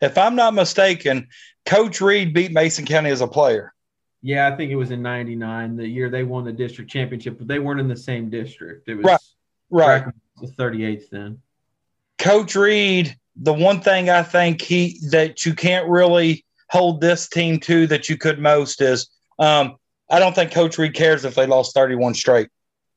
if 0.00 0.16
I'm 0.16 0.34
not 0.34 0.54
mistaken, 0.54 1.28
Coach 1.66 2.00
Reed 2.00 2.32
beat 2.32 2.50
Mason 2.50 2.86
County 2.86 3.10
as 3.10 3.20
a 3.20 3.28
player. 3.28 3.74
Yeah, 4.22 4.48
I 4.48 4.56
think 4.56 4.72
it 4.72 4.76
was 4.76 4.90
in 4.90 5.02
'99, 5.02 5.76
the 5.76 5.86
year 5.86 6.08
they 6.08 6.24
won 6.24 6.44
the 6.44 6.52
district 6.52 6.90
championship, 6.90 7.36
but 7.38 7.46
they 7.46 7.58
weren't 7.58 7.78
in 7.78 7.88
the 7.88 7.96
same 7.96 8.30
district. 8.30 8.88
It 8.88 8.94
was 8.94 9.04
right, 9.04 10.04
right. 10.04 10.14
The 10.40 10.48
38th 10.48 11.10
then. 11.10 11.38
Coach 12.18 12.56
Reed, 12.56 13.14
the 13.36 13.52
one 13.52 13.82
thing 13.82 14.08
I 14.08 14.22
think 14.22 14.62
he 14.62 14.98
that 15.10 15.44
you 15.44 15.54
can't 15.54 15.88
really 15.88 16.46
hold 16.70 17.02
this 17.02 17.28
team 17.28 17.60
to 17.60 17.86
that 17.88 18.08
you 18.08 18.16
could 18.16 18.38
most 18.38 18.80
is 18.80 19.10
um, 19.38 19.76
I 20.10 20.18
don't 20.18 20.34
think 20.34 20.52
Coach 20.52 20.78
Reed 20.78 20.94
cares 20.94 21.24
if 21.24 21.34
they 21.34 21.46
lost 21.46 21.74
31 21.74 22.14
straight. 22.14 22.48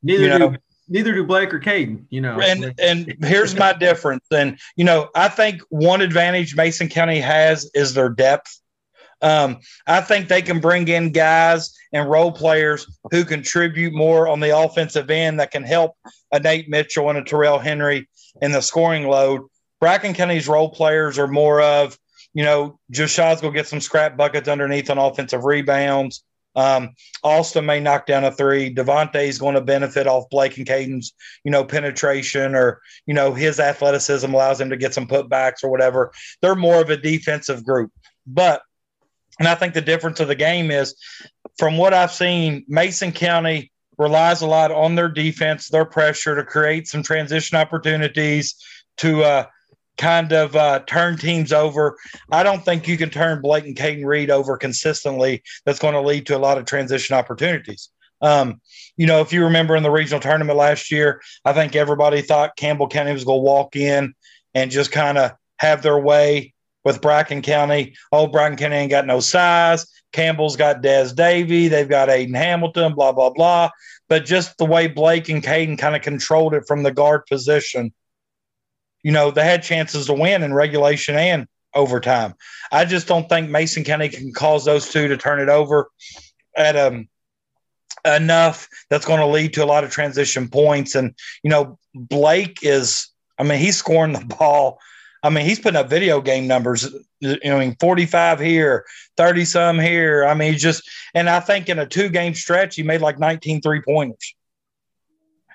Neither 0.03 0.23
you 0.23 0.29
know? 0.29 0.49
do 0.51 0.57
neither 0.89 1.13
do 1.13 1.23
Blake 1.23 1.53
or 1.53 1.59
Caden, 1.59 2.05
you 2.09 2.19
know. 2.19 2.39
And 2.39 2.73
and 2.79 3.15
here's 3.21 3.55
my 3.55 3.73
difference. 3.73 4.25
And 4.31 4.59
you 4.75 4.83
know, 4.83 5.09
I 5.15 5.29
think 5.29 5.61
one 5.69 6.01
advantage 6.01 6.55
Mason 6.55 6.89
County 6.89 7.19
has 7.19 7.69
is 7.73 7.93
their 7.93 8.09
depth. 8.09 8.59
Um, 9.21 9.59
I 9.85 10.01
think 10.01 10.27
they 10.27 10.41
can 10.41 10.59
bring 10.59 10.87
in 10.87 11.11
guys 11.11 11.75
and 11.91 12.09
role 12.09 12.31
players 12.31 12.87
who 13.11 13.25
contribute 13.25 13.93
more 13.93 14.27
on 14.27 14.39
the 14.39 14.57
offensive 14.57 15.09
end 15.09 15.39
that 15.39 15.51
can 15.51 15.63
help 15.63 15.95
a 16.31 16.39
Nate 16.39 16.69
Mitchell 16.69 17.09
and 17.09 17.19
a 17.19 17.23
Terrell 17.23 17.59
Henry 17.59 18.07
in 18.41 18.53
the 18.53 18.61
scoring 18.61 19.07
load. 19.07 19.41
Bracken 19.81 20.13
County's 20.13 20.47
role 20.47 20.69
players 20.69 21.19
are 21.19 21.27
more 21.27 21.61
of, 21.61 21.97
you 22.33 22.43
know, 22.43 22.79
Jashad's 22.93 23.41
gonna 23.41 23.53
get 23.53 23.67
some 23.67 23.81
scrap 23.81 24.15
buckets 24.15 24.47
underneath 24.47 24.89
on 24.89 24.97
offensive 24.97 25.43
rebounds. 25.43 26.23
Um, 26.55 26.95
Austin 27.23 27.65
may 27.65 27.79
knock 27.79 28.05
down 28.05 28.23
a 28.23 28.31
three. 28.31 28.73
Devontae 28.73 29.27
is 29.27 29.37
going 29.37 29.55
to 29.55 29.61
benefit 29.61 30.07
off 30.07 30.29
Blake 30.29 30.57
and 30.57 30.67
Caden's, 30.67 31.13
you 31.43 31.51
know, 31.51 31.63
penetration 31.63 32.55
or, 32.55 32.81
you 33.05 33.13
know, 33.13 33.33
his 33.33 33.59
athleticism 33.59 34.33
allows 34.33 34.59
him 34.59 34.69
to 34.71 34.77
get 34.77 34.93
some 34.93 35.07
putbacks 35.07 35.63
or 35.63 35.69
whatever. 35.69 36.11
They're 36.41 36.55
more 36.55 36.81
of 36.81 36.89
a 36.89 36.97
defensive 36.97 37.63
group. 37.63 37.91
But, 38.25 38.61
and 39.37 39.47
I 39.47 39.55
think 39.55 39.73
the 39.73 39.81
difference 39.81 40.19
of 40.19 40.27
the 40.27 40.35
game 40.35 40.71
is 40.71 40.95
from 41.57 41.77
what 41.77 41.93
I've 41.93 42.11
seen, 42.11 42.65
Mason 42.67 43.11
County 43.11 43.71
relies 43.97 44.41
a 44.41 44.47
lot 44.47 44.71
on 44.71 44.95
their 44.95 45.09
defense, 45.09 45.69
their 45.69 45.85
pressure 45.85 46.35
to 46.35 46.43
create 46.43 46.87
some 46.87 47.03
transition 47.03 47.57
opportunities 47.57 48.55
to, 48.97 49.23
uh, 49.23 49.45
kind 49.99 50.31
of 50.31 50.55
uh, 50.55 50.79
turn 50.87 51.17
teams 51.17 51.53
over. 51.53 51.97
I 52.31 52.41
don't 52.41 52.65
think 52.65 52.87
you 52.87 52.97
can 52.97 53.09
turn 53.09 53.41
Blake 53.41 53.65
and 53.65 53.75
Caden 53.75 54.05
Reed 54.05 54.31
over 54.31 54.57
consistently. 54.57 55.43
That's 55.65 55.79
going 55.79 55.93
to 55.93 56.01
lead 56.01 56.25
to 56.27 56.37
a 56.37 56.39
lot 56.39 56.57
of 56.57 56.65
transition 56.65 57.15
opportunities. 57.15 57.89
Um, 58.21 58.61
you 58.97 59.05
know, 59.05 59.21
if 59.21 59.31
you 59.31 59.43
remember 59.43 59.75
in 59.75 59.83
the 59.83 59.91
regional 59.91 60.19
tournament 60.19 60.57
last 60.57 60.91
year, 60.91 61.21
I 61.45 61.53
think 61.53 61.75
everybody 61.75 62.21
thought 62.21 62.57
Campbell 62.57 62.87
County 62.87 63.13
was 63.13 63.23
going 63.23 63.39
to 63.39 63.43
walk 63.43 63.75
in 63.75 64.13
and 64.55 64.71
just 64.71 64.91
kind 64.91 65.17
of 65.17 65.31
have 65.57 65.81
their 65.83 65.99
way 65.99 66.53
with 66.83 67.01
Bracken 67.01 67.41
County. 67.41 67.95
Oh, 68.11 68.27
Bracken 68.27 68.57
County 68.57 68.77
ain't 68.77 68.91
got 68.91 69.05
no 69.05 69.19
size. 69.19 69.85
Campbell's 70.11 70.55
got 70.55 70.81
Des 70.81 71.13
Davy. 71.13 71.67
They've 71.67 71.87
got 71.87 72.09
Aiden 72.09 72.35
Hamilton, 72.35 72.95
blah, 72.95 73.11
blah, 73.11 73.29
blah. 73.29 73.69
But 74.07 74.25
just 74.25 74.57
the 74.57 74.65
way 74.65 74.87
Blake 74.87 75.29
and 75.29 75.43
Caden 75.43 75.77
kind 75.77 75.95
of 75.95 76.01
controlled 76.01 76.53
it 76.53 76.63
from 76.67 76.83
the 76.83 76.91
guard 76.91 77.25
position 77.27 77.93
you 79.03 79.11
know, 79.11 79.31
they 79.31 79.45
had 79.45 79.63
chances 79.63 80.07
to 80.07 80.13
win 80.13 80.43
in 80.43 80.53
regulation 80.53 81.15
and 81.15 81.47
overtime. 81.73 82.33
I 82.71 82.85
just 82.85 83.07
don't 83.07 83.29
think 83.29 83.49
Mason 83.49 83.83
County 83.83 84.09
can 84.09 84.33
cause 84.33 84.65
those 84.65 84.89
two 84.89 85.07
to 85.07 85.17
turn 85.17 85.39
it 85.39 85.49
over 85.49 85.89
at 86.55 86.75
um 86.75 87.07
enough 88.05 88.67
that's 88.89 89.05
going 89.05 89.19
to 89.19 89.25
lead 89.25 89.53
to 89.53 89.63
a 89.63 89.65
lot 89.65 89.83
of 89.83 89.91
transition 89.91 90.47
points. 90.49 90.95
And 90.95 91.13
you 91.43 91.49
know, 91.49 91.77
Blake 91.93 92.59
is, 92.61 93.07
I 93.37 93.43
mean, 93.43 93.59
he's 93.59 93.77
scoring 93.77 94.13
the 94.13 94.25
ball. 94.25 94.79
I 95.21 95.29
mean, 95.29 95.45
he's 95.45 95.59
putting 95.59 95.79
up 95.79 95.89
video 95.89 96.21
game 96.21 96.47
numbers. 96.47 96.87
You 97.19 97.37
know, 97.43 97.57
I 97.57 97.59
mean, 97.59 97.75
45 97.79 98.39
here, 98.39 98.85
30 99.17 99.45
some 99.45 99.79
here. 99.79 100.25
I 100.25 100.33
mean, 100.33 100.57
just, 100.57 100.89
and 101.13 101.29
I 101.29 101.41
think 101.41 101.67
in 101.67 101.79
a 101.79 101.85
two 101.85 102.07
game 102.07 102.33
stretch, 102.33 102.75
he 102.75 102.83
made 102.83 103.01
like 103.01 103.19
19 103.19 103.61
three 103.61 103.81
pointers. 103.81 104.35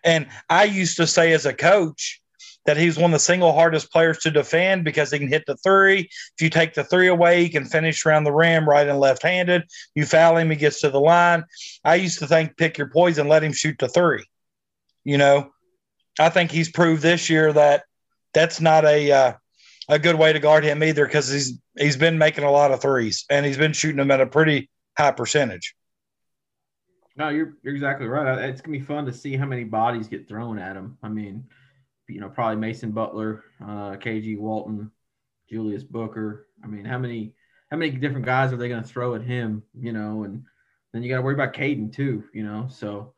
And 0.02 0.26
I 0.50 0.64
used 0.64 0.98
to 0.98 1.06
say 1.06 1.32
as 1.32 1.46
a 1.46 1.54
coach, 1.54 2.20
that 2.66 2.76
he's 2.76 2.96
one 2.96 3.10
of 3.10 3.12
the 3.12 3.18
single 3.18 3.52
hardest 3.52 3.92
players 3.92 4.18
to 4.18 4.30
defend 4.30 4.84
because 4.84 5.10
he 5.10 5.18
can 5.18 5.28
hit 5.28 5.44
the 5.46 5.56
three. 5.56 6.00
If 6.00 6.40
you 6.40 6.50
take 6.50 6.74
the 6.74 6.84
three 6.84 7.08
away, 7.08 7.42
he 7.42 7.48
can 7.48 7.64
finish 7.64 8.04
around 8.04 8.24
the 8.24 8.32
rim 8.32 8.68
right 8.68 8.88
and 8.88 8.98
left 8.98 9.22
handed. 9.22 9.64
You 9.94 10.06
foul 10.06 10.36
him, 10.36 10.50
he 10.50 10.56
gets 10.56 10.80
to 10.80 10.90
the 10.90 11.00
line. 11.00 11.44
I 11.84 11.96
used 11.96 12.20
to 12.20 12.26
think 12.26 12.56
pick 12.56 12.78
your 12.78 12.88
poison, 12.88 13.28
let 13.28 13.44
him 13.44 13.52
shoot 13.52 13.76
the 13.78 13.88
three. 13.88 14.24
You 15.04 15.18
know, 15.18 15.50
I 16.18 16.30
think 16.30 16.50
he's 16.50 16.70
proved 16.70 17.02
this 17.02 17.28
year 17.28 17.52
that 17.52 17.84
that's 18.32 18.60
not 18.60 18.84
a 18.84 19.12
uh, 19.12 19.32
a 19.88 19.98
good 19.98 20.16
way 20.16 20.32
to 20.32 20.38
guard 20.38 20.64
him 20.64 20.82
either 20.82 21.04
because 21.04 21.28
he's 21.28 21.58
he's 21.78 21.96
been 21.96 22.18
making 22.18 22.44
a 22.44 22.50
lot 22.50 22.72
of 22.72 22.80
threes 22.80 23.24
and 23.28 23.44
he's 23.44 23.58
been 23.58 23.72
shooting 23.72 23.98
them 23.98 24.10
at 24.10 24.20
a 24.20 24.26
pretty 24.26 24.70
high 24.96 25.12
percentage. 25.12 25.74
No, 27.16 27.28
you're 27.28 27.54
you're 27.62 27.74
exactly 27.74 28.06
right. 28.06 28.38
It's 28.48 28.60
gonna 28.60 28.78
be 28.78 28.84
fun 28.84 29.06
to 29.06 29.12
see 29.12 29.36
how 29.36 29.46
many 29.46 29.64
bodies 29.64 30.08
get 30.08 30.28
thrown 30.28 30.58
at 30.58 30.76
him. 30.76 30.98
I 31.02 31.08
mean, 31.08 31.44
you 32.14 32.20
know, 32.20 32.28
probably 32.28 32.56
Mason 32.56 32.92
Butler, 32.92 33.42
uh, 33.60 33.96
KG 33.96 34.38
Walton, 34.38 34.92
Julius 35.50 35.82
Booker. 35.82 36.46
I 36.62 36.68
mean, 36.68 36.84
how 36.84 36.96
many 36.96 37.34
how 37.72 37.76
many 37.76 37.90
different 37.90 38.24
guys 38.24 38.52
are 38.52 38.56
they 38.56 38.68
going 38.68 38.84
to 38.84 38.88
throw 38.88 39.16
at 39.16 39.22
him? 39.22 39.64
You 39.76 39.92
know, 39.92 40.22
and 40.22 40.44
then 40.92 41.02
you 41.02 41.08
got 41.08 41.16
to 41.16 41.22
worry 41.22 41.34
about 41.34 41.54
Caden 41.54 41.92
too. 41.92 42.22
You 42.32 42.44
know, 42.44 42.68
so. 42.70 43.14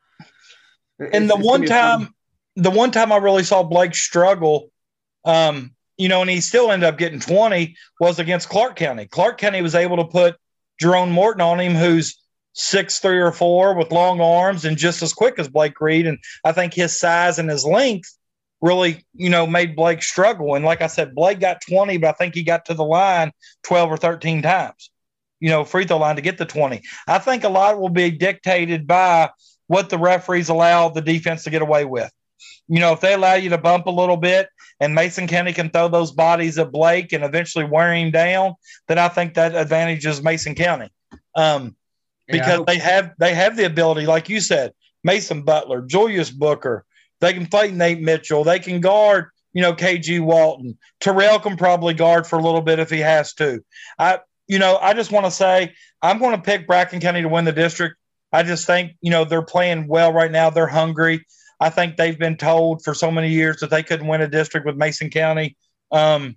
And 0.99 1.29
the 1.29 1.37
one 1.37 1.67
time, 1.67 2.15
the 2.57 2.71
one 2.71 2.91
time 2.91 3.13
I 3.13 3.19
really 3.19 3.43
saw 3.45 3.63
Blake 3.63 3.95
struggle, 3.95 4.71
um, 5.27 5.75
you 5.99 6.09
know, 6.09 6.23
and 6.23 6.31
he 6.31 6.41
still 6.41 6.73
ended 6.73 6.89
up 6.89 6.97
getting 6.97 7.21
twenty 7.21 7.77
was 8.01 8.19
against 8.19 8.49
Clark 8.49 8.77
County. 8.77 9.05
Clark 9.05 9.37
County 9.37 9.61
was 9.61 9.75
able 9.75 9.99
to 9.99 10.07
put 10.07 10.37
Jerome 10.81 11.11
Morton 11.11 11.43
on 11.43 11.61
him, 11.61 11.75
who's 11.75 12.19
six 12.55 12.99
three 12.99 13.21
or 13.21 13.33
four 13.33 13.75
with 13.77 13.93
long 13.93 14.23
arms 14.23 14.65
and 14.65 14.79
just 14.79 15.03
as 15.03 15.13
quick 15.13 15.39
as 15.39 15.49
Blake 15.49 15.79
Reed. 15.83 16.07
And 16.07 16.17
I 16.43 16.53
think 16.53 16.73
his 16.73 16.99
size 16.99 17.39
and 17.39 17.51
his 17.51 17.67
length 17.67 18.17
really, 18.61 19.05
you 19.15 19.31
know, 19.31 19.47
made 19.47 19.77
Blake 19.77 20.03
struggle. 20.03 20.55
And 20.55 20.65
like 20.65 20.83
I 20.83 20.87
said, 20.87 21.15
Blake 21.15 21.41
got 21.41 21.61
20, 21.69 21.99
but 21.99 22.09
I 22.09 22.13
think 22.13 22.35
he 22.35 22.43
got 22.43 22.65
to 22.67 22.75
the 22.75 22.85
line 22.85 23.33
12 23.65 23.91
or 23.91 23.97
13 23.97 24.43
times, 24.43 24.91
you 25.41 25.51
know, 25.51 25.65
free 25.65 25.85
throw 25.85 25.99
line 25.99 26.17
to 26.17 26.23
get 26.23 26.39
the 26.39 26.47
20. 26.47 26.83
I 27.07 27.19
think 27.19 27.45
a 27.45 27.49
lot 27.49 27.79
will 27.79 27.89
be 27.89 28.11
dictated 28.11 28.87
by 28.87 29.31
what 29.67 29.91
the 29.91 29.99
referees 29.99 30.49
allow 30.49 30.89
the 30.89 31.03
defense 31.03 31.45
to 31.45 31.51
get 31.51 31.63
away 31.63 31.85
with. 31.85 32.11
You 32.69 32.81
know, 32.81 32.93
if 32.93 33.01
they 33.01 33.15
allow 33.15 33.35
you 33.35 33.51
to 33.51 33.59
bump 33.59 33.87
a 33.87 33.91
little 33.91 34.17
bit 34.17 34.49
and 34.81 34.95
Mason 34.95 35.27
County 35.27 35.53
can 35.53 35.71
throw 35.71 35.89
those 35.89 36.13
bodies 36.13 36.59
at 36.59 36.73
Blake 36.73 37.13
and 37.13 37.25
eventually 37.25 37.65
wear 37.65 37.95
him 37.95 38.11
down, 38.11 38.55
then 38.89 38.99
I 38.99 39.09
think 39.09 39.35
that 39.35 39.55
advantages 39.55 40.23
Mason 40.23 40.55
County. 40.55 40.91
Um, 41.35 41.77
because 42.27 42.59
yeah, 42.59 42.65
they 42.67 42.79
have 42.79 43.13
they 43.19 43.35
have 43.35 43.57
the 43.57 43.67
ability, 43.67 44.07
like 44.07 44.29
you 44.29 44.41
said, 44.41 44.73
Mason 45.05 45.43
Butler, 45.43 45.83
Julius 45.83 46.31
Booker, 46.31 46.85
they 47.21 47.33
can 47.33 47.47
fight 47.47 47.73
Nate 47.73 48.01
Mitchell. 48.01 48.45
They 48.45 48.59
can 48.59 48.81
guard, 48.81 49.27
you 49.53 49.63
know, 49.63 49.73
KG 49.73 50.21
Walton. 50.21 50.79
Terrell 51.01 51.39
can 51.39 51.57
probably 51.57 51.95
guard 51.95 52.27
for 52.27 52.39
a 52.39 52.43
little 52.43 52.61
bit 52.61 52.79
if 52.79 52.91
he 52.91 52.99
has 53.01 53.33
to. 53.35 53.65
I, 53.99 54.21
you 54.47 54.59
know, 54.59 54.79
I 54.81 54.95
just 54.95 55.13
want 55.13 55.27
to 55.27 55.31
say 55.31 55.75
I'm 56.03 56.19
going 56.19 56.37
to 56.37 56.43
pick 56.43 56.67
Bracken 56.67 57.01
County 57.01 57.23
to 57.23 57.29
win 57.29 57.45
the 57.45 57.53
district. 57.53 57.97
I 58.33 58.43
just 58.43 58.67
think, 58.67 58.93
you 59.01 59.11
know, 59.11 59.25
they're 59.25 59.43
playing 59.43 59.89
well 59.89 60.13
right 60.13 60.31
now. 60.31 60.51
They're 60.51 60.67
hungry. 60.67 61.25
I 61.59 61.71
think 61.71 61.97
they've 61.97 62.19
been 62.19 62.37
told 62.37 62.85
for 62.85 62.93
so 62.93 63.11
many 63.11 63.31
years 63.31 63.59
that 63.61 63.71
they 63.71 63.83
couldn't 63.83 64.07
win 64.07 64.21
a 64.21 64.29
district 64.29 64.67
with 64.67 64.77
Mason 64.77 65.11
County. 65.11 65.57
Um, 65.91 66.37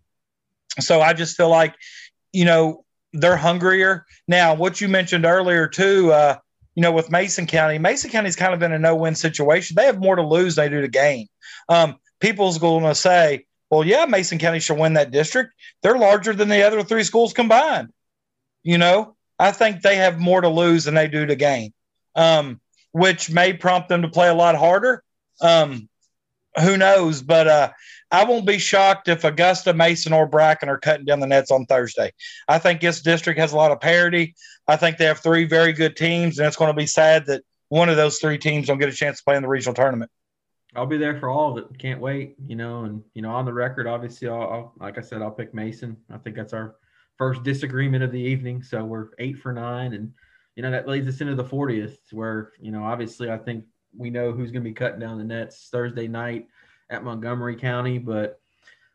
so 0.80 1.02
I 1.02 1.14
just 1.14 1.36
feel 1.36 1.50
like, 1.50 1.76
you 2.32 2.46
know, 2.46 2.86
they're 3.12 3.36
hungrier. 3.36 4.06
Now, 4.28 4.54
what 4.54 4.80
you 4.80 4.88
mentioned 4.88 5.26
earlier, 5.26 5.68
too, 5.68 6.12
uh, 6.14 6.38
you 6.76 6.82
know, 6.82 6.91
with 6.91 7.11
Mason 7.11 7.45
County, 7.45 7.78
Mason 7.78 8.09
County's 8.09 8.36
kind 8.36 8.53
of 8.53 8.61
in 8.63 8.72
a 8.72 8.80
no-win 8.80 9.15
situation. 9.15 9.76
They 9.76 9.86
have 9.86 9.99
more 9.99 10.15
to 10.15 10.22
lose 10.22 10.55
than 10.55 10.65
they 10.65 10.76
do 10.76 10.82
to 10.82 10.88
gain. 10.88 11.28
Um, 11.67 11.97
people's 12.20 12.57
going 12.57 12.84
to 12.84 12.95
say, 12.95 13.45
well, 13.70 13.84
yeah, 13.84 14.05
Mason 14.05 14.39
County 14.39 14.59
should 14.59 14.78
win 14.78 14.93
that 14.93 15.11
district. 15.11 15.53
They're 15.84 15.97
larger 15.97 16.34
than 16.34 16.49
the 16.49 16.65
other 16.65 16.84
three 16.84 17.03
schools 17.03 17.34
combined. 17.34 17.91
You 18.63 18.78
know, 18.78 19.15
I 19.38 19.51
think 19.51 19.82
they 19.82 19.97
have 19.97 20.20
more 20.20 20.41
to 20.41 20.49
lose 20.49 20.84
than 20.84 20.95
they 20.95 21.07
do 21.07 21.26
to 21.26 21.36
gain, 21.36 21.74
um, 22.15 22.59
which 22.91 23.30
may 23.30 23.53
prompt 23.53 23.89
them 23.89 24.01
to 24.01 24.09
play 24.09 24.28
a 24.28 24.34
lot 24.34 24.55
harder. 24.55 25.03
Um, 25.41 25.88
who 26.59 26.78
knows? 26.78 27.22
But 27.22 27.47
uh, 27.47 27.72
I 28.12 28.24
won't 28.24 28.45
be 28.45 28.57
shocked 28.57 29.07
if 29.07 29.24
Augusta, 29.24 29.74
Mason, 29.74 30.14
or 30.14 30.26
Bracken 30.26 30.70
are 30.70 30.80
cutting 30.80 31.05
down 31.05 31.20
the 31.20 31.28
nets 31.28 31.51
on 31.51 31.66
Thursday. 31.66 32.12
I 32.47 32.57
think 32.57 32.82
this 32.82 33.01
district 33.01 33.39
has 33.39 33.53
a 33.53 33.55
lot 33.55 33.72
of 33.72 33.80
parity. 33.80 34.36
I 34.68 34.78
think 34.78 34.97
they 34.97 35.05
have 35.05 35.20
three 35.20 35.45
very 35.45 35.74
good 35.74 35.95
teams, 35.95 36.39
and 36.39 36.47
it's 36.47 36.57
going 36.57 36.72
to 36.72 36.78
be 36.78 36.88
sad 36.88 37.28
that 37.28 37.43
one 37.70 37.88
of 37.88 37.97
those 37.97 38.18
three 38.18 38.38
teams 38.38 38.68
don't 38.68 38.80
get 38.80 38.89
a 38.89 38.93
chance 38.93 39.20
to 39.20 39.24
play 39.24 39.36
in 39.36 39.43
the 39.43 39.47
regional 39.47 39.76
tournament. 39.76 40.10
I'll 40.76 40.86
be 40.86 40.97
there 40.97 41.20
for 41.20 41.30
all 41.30 41.51
of 41.51 41.57
it. 41.57 41.78
Can't 41.80 41.99
wait. 41.99 42.36
You 42.47 42.55
know, 42.55 42.84
and 42.84 43.03
you 43.14 43.22
know, 43.22 43.32
on 43.32 43.45
the 43.45 43.53
record, 43.53 43.88
obviously, 43.88 44.28
I'll, 44.28 44.41
I'll 44.41 44.74
like 44.80 44.97
I 44.97 45.01
said, 45.01 45.22
I'll 45.22 45.32
pick 45.32 45.53
Mason. 45.53 45.97
I 46.12 46.18
think 46.18 46.36
that's 46.36 46.53
our 46.53 46.76
first 47.18 47.43
disagreement 47.43 48.03
of 48.03 48.12
the 48.12 48.20
evening. 48.20 48.64
So 48.64 48.84
we're 48.84 49.10
eight 49.20 49.38
for 49.39 49.51
nine, 49.51 49.93
and 49.93 50.12
you 50.55 50.64
know 50.64 50.72
that 50.72 50.88
leads 50.88 51.07
us 51.07 51.22
into 51.22 51.36
the 51.36 51.43
40th, 51.43 51.97
where 52.12 52.53
you 52.60 52.72
know 52.72 52.84
obviously 52.84 53.32
I 53.32 53.38
think 53.38 53.66
we 53.95 54.10
know 54.10 54.32
who's 54.32 54.51
going 54.51 54.64
to 54.64 54.70
be 54.70 54.74
cutting 54.74 54.99
down 54.99 55.18
the 55.18 55.24
nets 55.24 55.70
Thursday 55.72 56.07
night 56.07 56.47
at 56.90 57.04
Montgomery 57.04 57.56
County, 57.56 57.98
but 57.98 58.40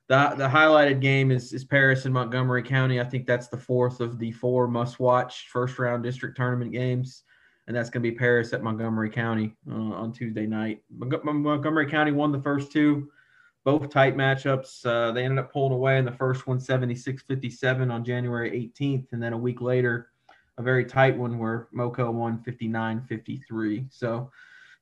the 0.09 0.35
the 0.37 0.49
highlighted 0.49 1.01
game 1.01 1.31
is 1.31 1.53
is 1.53 1.65
Paris 1.65 2.05
and 2.05 2.15
Montgomery 2.15 2.63
County. 2.63 3.01
I 3.01 3.05
think 3.05 3.27
that's 3.27 3.49
the 3.49 3.57
fourth 3.57 4.01
of 4.01 4.19
the 4.19 4.33
four 4.33 4.69
must 4.69 5.01
watch 5.01 5.49
first 5.49 5.79
round 5.79 6.03
district 6.03 6.37
tournament 6.37 6.73
games 6.73 7.25
and 7.67 7.77
that's 7.77 7.91
going 7.91 8.03
to 8.03 8.11
be 8.11 8.17
Paris 8.17 8.53
at 8.53 8.63
Montgomery 8.63 9.11
County 9.11 9.57
uh, 9.71 9.75
on 9.75 10.13
Tuesday 10.13 10.47
night. 10.47 10.83
Montgomery 10.91 11.87
County 11.87 12.13
won 12.13 12.31
the 12.31 12.43
first 12.43 12.71
two, 12.71 13.11
both 13.65 13.89
tight 13.89 14.17
matchups. 14.17 14.85
Uh, 14.85 15.13
they 15.13 15.25
ended 15.25 15.39
up 15.39 15.53
pulling 15.53 15.73
away 15.73 15.99
in 15.99 16.05
the 16.05 16.13
first 16.13 16.47
one, 16.47 16.61
76 16.61 17.23
57 17.23 17.91
on 17.91 18.05
January 18.05 18.51
18th. 18.51 19.13
And 19.13 19.23
then 19.23 19.33
a 19.33 19.39
week 19.39 19.61
later, 19.63 20.11
a 20.59 20.63
very 20.63 20.85
tight 20.85 21.17
one 21.17 21.39
where 21.39 21.69
MoCo 21.75 22.13
won 22.13 22.43
59 22.43 23.03
53. 23.09 23.87
So, 23.91 24.31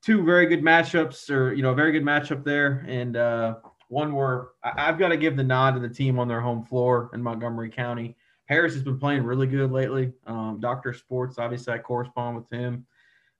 two 0.03 0.25
very 0.25 0.47
good 0.47 0.63
matchups, 0.63 1.31
or, 1.31 1.53
you 1.53 1.63
know, 1.63 1.71
a 1.71 1.75
very 1.75 1.93
good 1.93 2.03
matchup 2.03 2.45
there. 2.45 2.85
And 2.89 3.17
uh, 3.17 3.57
one 3.89 4.15
where 4.15 4.49
I- 4.63 4.89
I've 4.89 4.99
got 4.99 5.09
to 5.09 5.17
give 5.17 5.37
the 5.37 5.45
nod 5.45 5.75
to 5.75 5.81
the 5.81 5.89
team 5.89 6.19
on 6.19 6.29
their 6.29 6.41
home 6.41 6.65
floor 6.65 7.11
in 7.15 7.23
Montgomery 7.23 7.71
County. 7.71 8.17
Paris 8.49 8.75
has 8.75 8.83
been 8.83 8.99
playing 8.99 9.23
really 9.23 9.47
good 9.47 9.71
lately. 9.71 10.13
Um, 10.27 10.59
Doctor 10.61 10.93
Sports, 10.93 11.39
obviously, 11.39 11.73
I 11.73 11.79
correspond 11.79 12.37
with 12.37 12.51
him. 12.51 12.85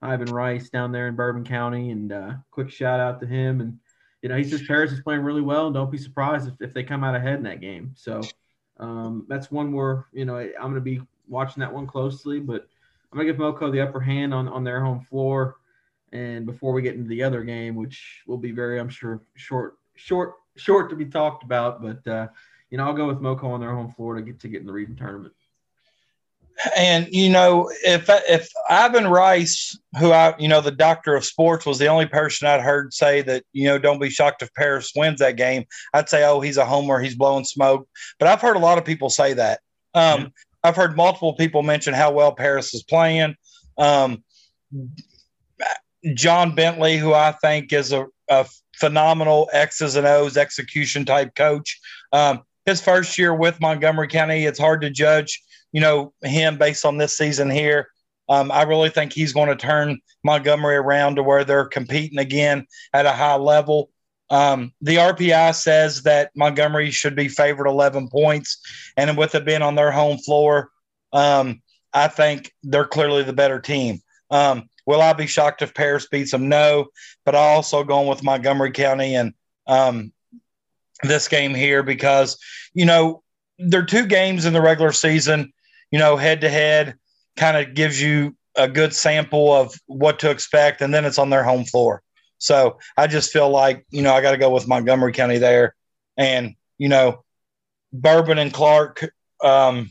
Ivan 0.01 0.33
Rice 0.33 0.69
down 0.69 0.91
there 0.91 1.07
in 1.07 1.15
Bourbon 1.15 1.45
County, 1.45 1.91
and 1.91 2.11
uh, 2.11 2.33
quick 2.51 2.69
shout 2.69 2.99
out 2.99 3.19
to 3.21 3.25
him. 3.25 3.61
And 3.61 3.79
you 4.21 4.29
know, 4.29 4.35
he 4.35 4.43
says 4.43 4.61
Paris 4.67 4.91
is 4.91 5.01
playing 5.01 5.21
really 5.21 5.41
well, 5.41 5.67
and 5.67 5.73
don't 5.73 5.91
be 5.91 5.97
surprised 5.97 6.47
if, 6.47 6.55
if 6.61 6.73
they 6.73 6.83
come 6.83 7.03
out 7.03 7.15
ahead 7.15 7.35
in 7.35 7.43
that 7.43 7.61
game. 7.61 7.93
So 7.95 8.21
um, 8.79 9.25
that's 9.29 9.51
one 9.51 9.71
where 9.71 10.07
you 10.11 10.25
know 10.25 10.35
I'm 10.35 10.73
going 10.73 10.75
to 10.75 10.81
be 10.81 11.01
watching 11.27 11.61
that 11.61 11.71
one 11.73 11.87
closely, 11.87 12.39
but 12.39 12.67
I'm 13.11 13.17
going 13.17 13.27
to 13.27 13.33
give 13.33 13.41
MoCo 13.41 13.71
the 13.71 13.81
upper 13.81 14.01
hand 14.01 14.33
on 14.33 14.47
on 14.47 14.63
their 14.63 14.83
home 14.83 15.05
floor. 15.09 15.57
And 16.13 16.45
before 16.45 16.73
we 16.73 16.83
get 16.83 16.93
into 16.93 17.09
the 17.09 17.23
other 17.23 17.43
game, 17.43 17.75
which 17.75 18.21
will 18.27 18.37
be 18.37 18.51
very, 18.51 18.79
I'm 18.79 18.87
sure, 18.87 19.21
short, 19.35 19.77
short, 19.95 20.35
short 20.55 20.91
to 20.91 20.95
be 20.95 21.05
talked 21.05 21.43
about, 21.43 21.81
but 21.81 22.07
uh, 22.07 22.27
you 22.69 22.77
know, 22.77 22.85
I'll 22.85 22.93
go 22.93 23.07
with 23.07 23.19
MoCo 23.19 23.45
on 23.45 23.59
their 23.59 23.73
home 23.73 23.91
floor 23.91 24.15
to 24.15 24.21
get 24.21 24.39
to 24.41 24.47
get 24.47 24.61
in 24.61 24.67
the 24.67 24.73
region 24.73 24.95
tournament. 24.95 25.33
And 26.77 27.07
you 27.11 27.31
know, 27.31 27.71
if 27.83 28.05
if 28.09 28.47
Ivan 28.69 29.07
Rice, 29.07 29.75
who 29.99 30.11
I 30.11 30.35
you 30.37 30.47
know 30.47 30.61
the 30.61 30.71
doctor 30.71 31.15
of 31.15 31.25
sports, 31.25 31.65
was 31.65 31.79
the 31.79 31.87
only 31.87 32.05
person 32.05 32.47
I'd 32.47 32.61
heard 32.61 32.93
say 32.93 33.23
that 33.23 33.43
you 33.51 33.65
know 33.65 33.79
don't 33.79 33.99
be 33.99 34.11
shocked 34.11 34.43
if 34.43 34.53
Paris 34.53 34.91
wins 34.95 35.19
that 35.19 35.35
game, 35.35 35.65
I'd 35.95 36.09
say 36.09 36.23
oh 36.25 36.41
he's 36.41 36.57
a 36.57 36.65
homer, 36.65 36.99
he's 36.99 37.15
blowing 37.15 37.43
smoke. 37.43 37.87
But 38.19 38.27
I've 38.27 38.41
heard 38.41 38.55
a 38.55 38.59
lot 38.59 38.77
of 38.77 38.85
people 38.85 39.09
say 39.09 39.33
that. 39.33 39.61
Um, 39.95 40.21
yeah. 40.21 40.27
I've 40.63 40.75
heard 40.75 40.95
multiple 40.95 41.33
people 41.33 41.63
mention 41.63 41.95
how 41.95 42.11
well 42.11 42.33
Paris 42.33 42.73
is 42.75 42.83
playing. 42.83 43.35
Um, 43.79 44.23
John 46.13 46.55
Bentley, 46.55 46.97
who 46.97 47.13
I 47.13 47.31
think 47.31 47.71
is 47.71 47.91
a, 47.91 48.05
a 48.29 48.45
phenomenal 48.75 49.49
X's 49.53 49.95
and 49.95 50.07
O's 50.07 50.37
execution 50.37 51.05
type 51.05 51.35
coach. 51.35 51.79
Um, 52.11 52.41
his 52.65 52.81
first 52.81 53.17
year 53.17 53.33
with 53.33 53.59
Montgomery 53.59 54.07
County, 54.07 54.45
it's 54.45 54.59
hard 54.59 54.81
to 54.81 54.89
judge, 54.89 55.41
you 55.71 55.81
know, 55.81 56.13
him 56.21 56.57
based 56.57 56.85
on 56.85 56.97
this 56.97 57.17
season 57.17 57.49
here. 57.49 57.87
Um, 58.29 58.51
I 58.51 58.63
really 58.63 58.89
think 58.89 59.11
he's 59.11 59.33
going 59.33 59.49
to 59.49 59.55
turn 59.55 59.99
Montgomery 60.23 60.75
around 60.75 61.15
to 61.15 61.23
where 61.23 61.43
they're 61.43 61.65
competing 61.65 62.19
again 62.19 62.67
at 62.93 63.05
a 63.05 63.11
high 63.11 63.35
level. 63.35 63.89
Um, 64.29 64.71
the 64.81 64.95
RPI 64.95 65.53
says 65.55 66.03
that 66.03 66.31
Montgomery 66.35 66.89
should 66.91 67.15
be 67.15 67.27
favored 67.27 67.67
11 67.67 68.09
points, 68.09 68.59
and 68.95 69.17
with 69.17 69.35
it 69.35 69.45
being 69.45 69.61
on 69.61 69.75
their 69.75 69.91
home 69.91 70.17
floor, 70.17 70.69
um, 71.11 71.61
I 71.93 72.07
think 72.07 72.51
they're 72.63 72.85
clearly 72.85 73.23
the 73.23 73.33
better 73.33 73.59
team. 73.59 74.01
Um, 74.31 74.69
will 74.85 75.01
I 75.01 75.13
be 75.13 75.27
shocked 75.27 75.61
if 75.61 75.73
Paris 75.73 76.07
beats 76.07 76.31
them? 76.31 76.49
No, 76.49 76.87
but 77.25 77.35
I 77.35 77.39
also 77.39 77.83
going 77.83 78.07
with 78.07 78.23
Montgomery 78.23 78.71
County 78.71 79.15
and 79.15 79.33
um, 79.67 80.11
this 81.03 81.27
game 81.27 81.53
here 81.53 81.83
because, 81.83 82.37
you 82.73 82.85
know, 82.85 83.23
there 83.59 83.81
are 83.81 83.85
two 83.85 84.05
games 84.05 84.45
in 84.45 84.53
the 84.53 84.61
regular 84.61 84.91
season, 84.91 85.53
you 85.91 85.99
know, 85.99 86.17
head 86.17 86.41
to 86.41 86.49
head 86.49 86.95
kind 87.35 87.57
of 87.57 87.73
gives 87.73 88.01
you 88.01 88.35
a 88.55 88.67
good 88.67 88.93
sample 88.93 89.53
of 89.53 89.73
what 89.87 90.19
to 90.19 90.29
expect, 90.29 90.81
and 90.81 90.93
then 90.93 91.05
it's 91.05 91.17
on 91.17 91.29
their 91.29 91.43
home 91.43 91.65
floor. 91.65 92.01
So 92.37 92.77
I 92.97 93.07
just 93.07 93.31
feel 93.31 93.49
like, 93.49 93.85
you 93.89 94.01
know, 94.01 94.13
I 94.13 94.21
got 94.21 94.31
to 94.31 94.37
go 94.37 94.49
with 94.49 94.67
Montgomery 94.67 95.13
County 95.13 95.37
there. 95.37 95.75
And, 96.17 96.55
you 96.77 96.89
know, 96.89 97.23
Bourbon 97.93 98.37
and 98.37 98.53
Clark, 98.53 99.09
um, 99.41 99.89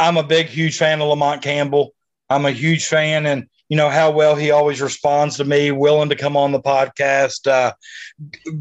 I'm 0.00 0.16
a 0.16 0.22
big, 0.22 0.46
huge 0.46 0.76
fan 0.76 1.00
of 1.00 1.08
Lamont 1.08 1.40
Campbell. 1.42 1.94
I'm 2.34 2.46
a 2.46 2.50
huge 2.50 2.88
fan, 2.88 3.26
and 3.26 3.46
you 3.68 3.76
know 3.76 3.88
how 3.88 4.10
well 4.10 4.34
he 4.34 4.50
always 4.50 4.82
responds 4.82 5.36
to 5.36 5.44
me, 5.44 5.70
willing 5.70 6.08
to 6.08 6.16
come 6.16 6.36
on 6.36 6.50
the 6.50 6.60
podcast. 6.60 7.46
Uh, 7.46 7.72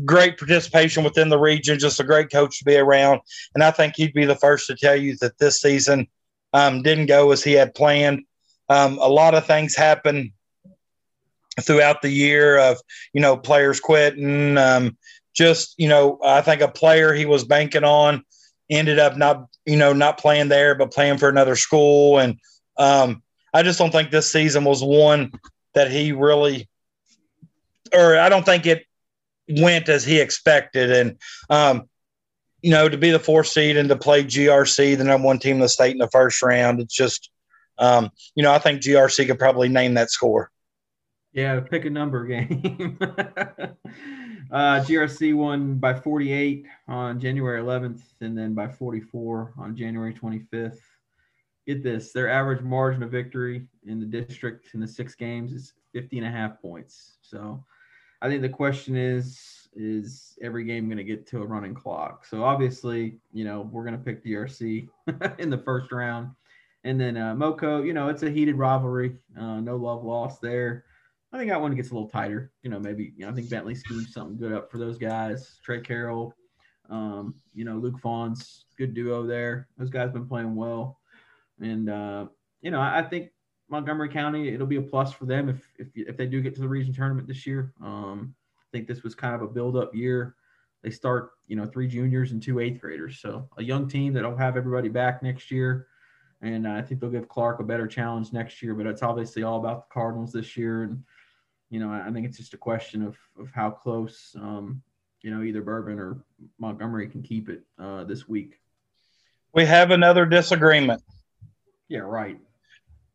great 0.05 0.38
participation 0.38 1.03
within 1.03 1.30
the 1.30 1.39
region, 1.39 1.80
just 1.80 1.99
a 1.99 2.03
great 2.03 2.32
coach 2.32 2.59
to 2.59 2.65
be 2.65 2.76
around. 2.76 3.21
And 3.55 3.63
I 3.63 3.71
think 3.71 3.95
he'd 3.95 4.13
be 4.13 4.26
the 4.26 4.36
first 4.36 4.67
to 4.67 4.76
tell 4.76 4.95
you 4.95 5.17
that 5.21 5.39
this 5.39 5.59
season 5.59 6.07
um, 6.53 6.84
didn't 6.84 7.07
go 7.07 7.32
as 7.32 7.43
he 7.43 7.53
had 7.53 7.74
planned. 7.74 8.21
Um, 8.69 8.99
a 9.01 9.09
lot 9.09 9.34
of 9.34 9.47
things 9.47 9.76
happened 9.76 10.32
throughout 11.61 12.01
the 12.01 12.09
year 12.09 12.59
of 12.59 12.78
you 13.11 13.21
know 13.21 13.36
players 13.36 13.80
quitting. 13.80 14.59
Um, 14.59 14.97
just 15.34 15.74
you 15.80 15.88
know, 15.89 16.19
I 16.24 16.41
think 16.41 16.61
a 16.61 16.67
player 16.67 17.11
he 17.11 17.26
was 17.26 17.43
banking 17.43 17.84
on 17.84 18.24
ended 18.69 18.99
up 18.99 19.17
not 19.17 19.47
you 19.65 19.78
know 19.78 19.93
not 19.93 20.19
playing 20.19 20.49
there, 20.49 20.76
but 20.76 20.93
playing 20.93 21.17
for 21.17 21.28
another 21.28 21.55
school 21.55 22.19
and. 22.19 22.38
Um, 22.78 23.24
I 23.54 23.64
just 23.64 23.78
don't 23.78 23.91
think 23.91 24.10
this 24.10 24.32
season 24.32 24.64
was 24.64 24.84
one 24.84 25.32
that 25.74 25.91
he 25.91 26.12
really, 26.12 26.68
or 27.93 28.18
I 28.18 28.30
don't 28.30 28.45
think 28.45 28.66
it 28.66 28.86
went 29.47 29.89
as 29.89 30.04
he 30.04 30.20
expected. 30.20 30.91
And, 30.91 31.18
um, 31.49 31.89
you 32.62 32.72
know, 32.72 32.89
to 32.89 32.97
be 32.97 33.12
the 33.12 33.20
fourth 33.20 33.47
seed 33.47 33.78
and 33.78 33.89
to 33.89 33.95
play 33.95 34.24
GRC, 34.24 34.97
the 34.97 35.04
number 35.04 35.26
one 35.26 35.39
team 35.39 35.56
in 35.56 35.62
the 35.62 35.70
state 35.70 35.91
in 35.91 35.99
the 35.99 36.10
first 36.10 36.41
round, 36.41 36.80
it's 36.80 36.95
just, 36.95 37.30
um, 37.78 38.10
you 38.36 38.43
know, 38.43 38.51
I 38.51 38.60
think 38.60 38.82
GRC 38.82 39.28
could 39.28 39.39
probably 39.39 39.70
name 39.70 39.95
that 39.95 40.10
score. 40.10 40.49
Yeah, 41.34 41.60
pick 41.60 41.86
a 41.86 41.89
number 41.89 42.26
game. 42.26 42.97
uh, 43.01 43.76
GRC 44.51 45.36
won 45.36 45.76
by 45.76 45.93
48 45.95 46.66
on 46.88 47.20
January 47.20 47.62
11th 47.62 48.01
and 48.22 48.38
then 48.38 48.54
by 48.54 48.68
44 48.68 49.54
on 49.58 49.76
January 49.76 50.14
25th 50.14 50.78
get 51.66 51.84
this 51.84 52.11
their 52.11 52.30
average 52.30 52.61
margin 52.61 53.03
of 53.03 53.11
victory 53.11 53.68
in 53.86 53.99
the 53.99 54.05
district 54.05 54.74
in 54.74 54.80
the 54.80 54.88
six 54.88 55.16
games 55.16 55.53
is 55.53 55.74
50 55.93 56.20
and 56.20 56.28
a 56.28 56.32
half 56.32 56.61
points. 56.61 57.18
So 57.22 57.64
i 58.22 58.30
think 58.30 58.41
the 58.41 58.49
question 58.49 58.95
is 58.95 59.68
is 59.76 60.38
every 60.41 60.64
game 60.64 60.86
going 60.86 60.97
to 60.97 61.03
get 61.03 61.28
to 61.28 61.41
a 61.41 61.45
running 61.45 61.74
clock? 61.74 62.26
So 62.26 62.43
obviously 62.43 63.18
you 63.32 63.45
know 63.45 63.70
we're 63.72 63.86
going 63.86 63.97
to 63.97 64.03
pick 64.03 64.26
GRC 64.26 64.88
in 65.39 65.49
the 65.49 65.57
first 65.57 65.91
round. 65.91 66.32
And 66.86 66.99
then 66.99 67.16
uh, 67.16 67.36
moco 67.36 67.82
you 67.82 67.93
know 67.93 68.09
it's 68.09 68.24
a 68.24 68.30
heated 68.30 68.55
rivalry 68.55 69.16
uh, 69.38 69.59
no 69.59 69.76
love 69.78 70.03
lost 70.03 70.41
there. 70.41 70.86
I 71.32 71.39
think 71.39 71.49
that 71.49 71.61
one 71.61 71.74
gets 71.76 71.89
a 71.89 71.93
little 71.93 72.09
tighter 72.09 72.51
you 72.61 72.70
know 72.70 72.80
maybe 72.80 73.14
you 73.18 73.26
know 73.26 73.32
i 73.32 73.36
think 73.36 73.49
bentley 73.49 73.74
schemed 73.74 74.07
something 74.07 74.38
good 74.38 74.53
up 74.53 74.72
for 74.72 74.78
those 74.78 74.97
guys. 74.97 75.59
Trey 75.64 75.82
carroll 75.82 76.34
um, 76.89 77.36
you 77.53 77.64
know 77.64 77.78
luke 77.78 77.99
fawns 77.99 78.66
good 78.78 78.93
duo 78.93 79.26
there. 79.26 79.70
Those 79.78 79.89
guys 79.89 80.11
been 80.11 80.28
playing 80.28 80.55
well 80.55 80.99
and 81.64 81.89
uh, 81.89 82.26
you 82.61 82.72
know, 82.72 82.82
I, 82.82 83.01
think 83.01 83.32
Montgomery 83.70 84.09
County 84.09 84.49
it'll 84.49 84.68
be 84.68 84.78
a 84.78 84.82
plus 84.82 85.14
for 85.14 85.26
them 85.26 85.49
if 85.49 85.68
if 85.78 85.88
if 85.95 86.18
they 86.18 86.26
do 86.26 86.41
get 86.41 86.55
to 86.55 86.61
the 86.61 86.68
region 86.68 86.93
tournament 86.93 87.28
this 87.28 87.45
year. 87.47 87.74
Um, 87.82 88.36
I 88.57 88.68
think 88.72 88.88
this 88.88 89.03
was 89.03 89.16
kind 89.16 89.36
of 89.36 89.41
a 89.41 89.47
build 89.47 89.76
up 89.76 89.95
year. 89.95 90.36
They 90.82 90.89
start, 90.89 91.32
you 91.47 91.55
know, 91.55 91.66
three 91.66 91.88
juniors 91.88 92.32
and 92.32 92.41
two 92.41 92.59
eighth 92.59 92.82
graders, 92.82 93.20
so 93.20 93.47
a 93.57 93.64
young 93.64 93.88
team 93.88 94.14
that'll 94.14 94.36
have 94.36 94.57
everybody 94.57 94.89
back 94.89 95.24
next 95.24 95.49
year. 95.51 95.88
And 96.41 96.68
I 96.68 96.82
think 96.82 96.99
they'll 96.99 97.09
give 97.09 97.30
Clark 97.30 97.61
a 97.61 97.64
better 97.64 97.88
challenge 97.88 98.34
next 98.34 98.61
year. 98.61 98.76
But 98.76 98.86
it's 98.86 99.01
obviously 99.01 99.43
all 99.43 99.59
about 99.59 99.88
the 99.88 99.93
Cardinals 99.93 100.34
this 100.34 100.57
year, 100.57 100.84
and 100.84 101.03
you 101.70 101.80
know, 101.80 101.89
I 101.89 102.11
think 102.11 102.26
it's 102.26 102.38
just 102.38 102.53
a 102.53 102.57
question 102.57 103.01
of 103.01 103.18
of 103.39 103.49
how 103.51 103.72
close, 103.72 104.36
um, 104.39 104.82
you 105.22 105.32
know, 105.32 105.41
either 105.41 105.61
Bourbon 105.61 105.99
or 105.99 106.24
Montgomery 106.59 107.07
can 107.07 107.24
keep 107.24 107.49
it 107.49 107.64
uh, 107.80 108.03
this 108.03 108.28
week. 108.28 108.59
We 109.53 109.66
have 109.66 109.91
another 109.91 110.26
disagreement. 110.26 111.03
Yeah, 111.94 112.00
right. 112.00 112.39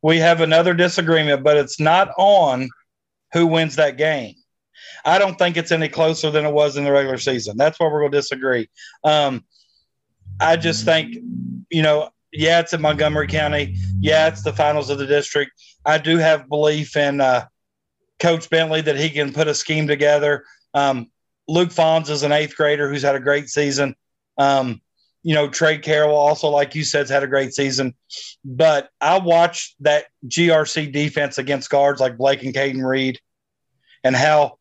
We 0.03 0.19
have 0.19 0.41
another 0.41 0.73
disagreement, 0.73 1.43
but 1.43 1.57
it's 1.57 1.81
not 1.81 2.11
on 2.17 2.71
who 3.33 3.49
wins 3.49 3.75
that 3.75 3.97
game. 3.97 4.37
I 5.05 5.19
don't 5.19 5.37
think 5.37 5.57
it's 5.57 5.73
any 5.73 5.89
closer 5.89 6.31
than 6.31 6.47
it 6.47 6.53
was 6.53 6.77
in 6.77 6.85
the 6.85 6.93
regular 6.93 7.19
season. 7.19 7.57
That's 7.57 7.81
where 7.81 7.91
we're 7.91 8.03
going 8.03 8.13
to 8.13 8.19
disagree. 8.19 8.71
Um, 9.03 9.45
I 10.39 10.55
just 10.55 10.85
think, 10.85 11.17
you 11.71 11.83
know, 11.83 12.11
yeah, 12.33 12.61
it's 12.61 12.73
in 12.73 12.81
Montgomery 12.81 13.27
County. 13.27 13.75
Yeah, 13.99 14.29
it's 14.29 14.45
the 14.45 14.53
finals 14.53 14.91
of 14.91 14.99
the 14.99 15.07
district. 15.09 15.61
I 15.85 15.99
do 15.99 16.19
have 16.19 16.49
belief 16.49 16.97
in 16.97 17.21
uh, 17.21 17.47
Coach 18.21 18.49
Bentley 18.49 18.83
that 18.83 18.97
he 18.97 19.11
can 19.11 19.33
put 19.33 19.49
a 19.49 19.55
scheme 19.55 19.89
together. 19.89 20.45
Um, 20.73 21.11
Luke 21.49 21.73
Fons 21.73 22.11
is 22.11 22.23
an 22.23 22.31
eighth 22.31 22.57
grader 22.57 22.89
who's 22.89 23.03
had 23.03 23.17
a 23.17 23.21
great 23.21 23.49
season. 23.49 23.97
Um, 24.37 24.81
you 25.29 25.35
know, 25.35 25.47
Trey 25.47 25.77
Carroll 25.77 26.17
also, 26.17 26.49
like 26.49 26.75
you 26.75 26.83
said, 26.83 27.01
has 27.01 27.11
had 27.11 27.23
a 27.23 27.27
great 27.27 27.53
season. 27.53 27.95
But 28.47 28.89
I 28.99 29.19
watched 29.19 29.75
that 29.81 30.07
GRC 30.27 30.91
defense 30.91 31.37
against 31.37 31.69
guards 31.69 32.01
like 32.01 32.17
Blake 32.17 32.43
and 32.43 32.55
Caden 32.55 32.83
Reed 32.83 33.21
and 34.03 34.17
how 34.17 34.57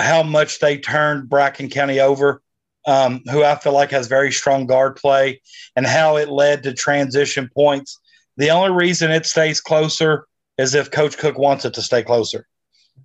how 0.00 0.24
much 0.24 0.58
they 0.58 0.78
turned 0.78 1.28
Bracken 1.28 1.70
County 1.70 2.00
over 2.00 2.42
um, 2.88 3.22
who 3.30 3.44
I 3.44 3.54
feel 3.54 3.72
like 3.72 3.92
has 3.92 4.08
very 4.08 4.32
strong 4.32 4.66
guard 4.66 4.96
play, 4.96 5.42
and 5.76 5.86
how 5.86 6.16
it 6.16 6.28
led 6.28 6.64
to 6.64 6.74
transition 6.74 7.48
points. 7.54 7.96
The 8.36 8.50
only 8.50 8.72
reason 8.72 9.12
it 9.12 9.26
stays 9.26 9.60
closer 9.60 10.26
is 10.58 10.74
if 10.74 10.90
Coach 10.90 11.18
Cook 11.18 11.38
wants 11.38 11.64
it 11.64 11.74
to 11.74 11.82
stay 11.82 12.02
closer. 12.02 12.48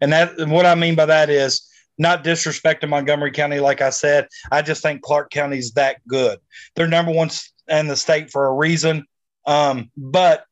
And 0.01 0.11
that 0.11 0.47
what 0.47 0.65
I 0.65 0.73
mean 0.73 0.95
by 0.95 1.05
that 1.05 1.29
is 1.29 1.69
not 1.97 2.23
disrespecting 2.23 2.89
Montgomery 2.89 3.31
County, 3.31 3.59
like 3.59 3.81
I 3.81 3.89
said. 3.89 4.27
I 4.51 4.61
just 4.61 4.81
think 4.81 5.01
Clark 5.01 5.31
County's 5.31 5.71
that 5.73 6.05
good. 6.07 6.39
They're 6.75 6.87
number 6.87 7.11
one 7.11 7.29
in 7.67 7.87
the 7.87 7.95
state 7.95 8.31
for 8.31 8.47
a 8.47 8.53
reason. 8.53 9.05
Um, 9.45 9.91
but 9.95 10.45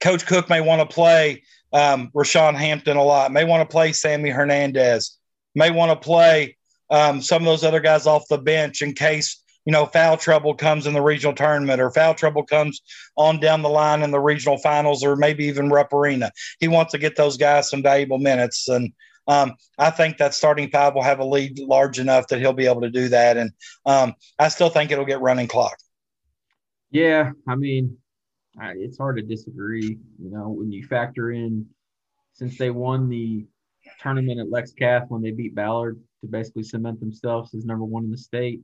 Coach 0.00 0.26
Cook 0.26 0.48
may 0.48 0.60
want 0.60 0.88
to 0.88 0.94
play 0.94 1.42
um, 1.72 2.10
Rashawn 2.14 2.54
Hampton 2.54 2.96
a 2.96 3.02
lot, 3.02 3.32
may 3.32 3.44
want 3.44 3.68
to 3.68 3.72
play 3.72 3.92
Sammy 3.92 4.30
Hernandez, 4.30 5.18
may 5.54 5.70
want 5.70 5.90
to 5.90 6.04
play 6.04 6.56
um, 6.90 7.22
some 7.22 7.42
of 7.42 7.46
those 7.46 7.64
other 7.64 7.80
guys 7.80 8.06
off 8.06 8.28
the 8.28 8.38
bench 8.38 8.82
in 8.82 8.92
case 8.92 9.42
you 9.64 9.72
know 9.72 9.86
foul 9.86 10.16
trouble 10.16 10.54
comes 10.54 10.86
in 10.86 10.92
the 10.92 11.00
regional 11.00 11.34
tournament 11.34 11.80
or 11.80 11.90
foul 11.90 12.14
trouble 12.14 12.44
comes 12.44 12.82
on 13.16 13.40
down 13.40 13.62
the 13.62 13.68
line 13.68 14.02
in 14.02 14.10
the 14.10 14.20
regional 14.20 14.58
finals 14.58 15.02
or 15.02 15.16
maybe 15.16 15.44
even 15.44 15.70
Rupp 15.70 15.92
Arena. 15.92 16.30
He 16.60 16.68
wants 16.68 16.92
to 16.92 16.98
get 16.98 17.16
those 17.16 17.36
guys 17.36 17.70
some 17.70 17.82
valuable 17.82 18.18
minutes, 18.18 18.68
and 18.68 18.92
um, 19.26 19.54
I 19.78 19.90
think 19.90 20.18
that 20.18 20.34
starting 20.34 20.70
five 20.70 20.94
will 20.94 21.02
have 21.02 21.20
a 21.20 21.24
lead 21.24 21.58
large 21.58 21.98
enough 21.98 22.28
that 22.28 22.40
he'll 22.40 22.52
be 22.52 22.66
able 22.66 22.80
to 22.82 22.90
do 22.90 23.08
that. 23.08 23.36
And 23.36 23.52
um, 23.86 24.14
I 24.38 24.48
still 24.48 24.68
think 24.68 24.90
it'll 24.90 25.04
get 25.04 25.20
running 25.20 25.48
clock. 25.48 25.76
Yeah, 26.90 27.30
I 27.48 27.54
mean, 27.54 27.96
it's 28.60 28.98
hard 28.98 29.16
to 29.16 29.22
disagree. 29.22 29.98
You 30.22 30.30
know, 30.30 30.48
when 30.48 30.70
you 30.70 30.86
factor 30.86 31.32
in 31.32 31.66
since 32.34 32.58
they 32.58 32.70
won 32.70 33.08
the 33.08 33.46
tournament 34.00 34.40
at 34.40 34.50
Lex 34.50 34.72
Cath 34.72 35.04
when 35.08 35.22
they 35.22 35.30
beat 35.30 35.54
Ballard 35.54 36.00
to 36.20 36.26
basically 36.26 36.62
cement 36.62 37.00
themselves 37.00 37.54
as 37.54 37.64
number 37.64 37.84
one 37.84 38.04
in 38.04 38.10
the 38.10 38.16
state. 38.16 38.60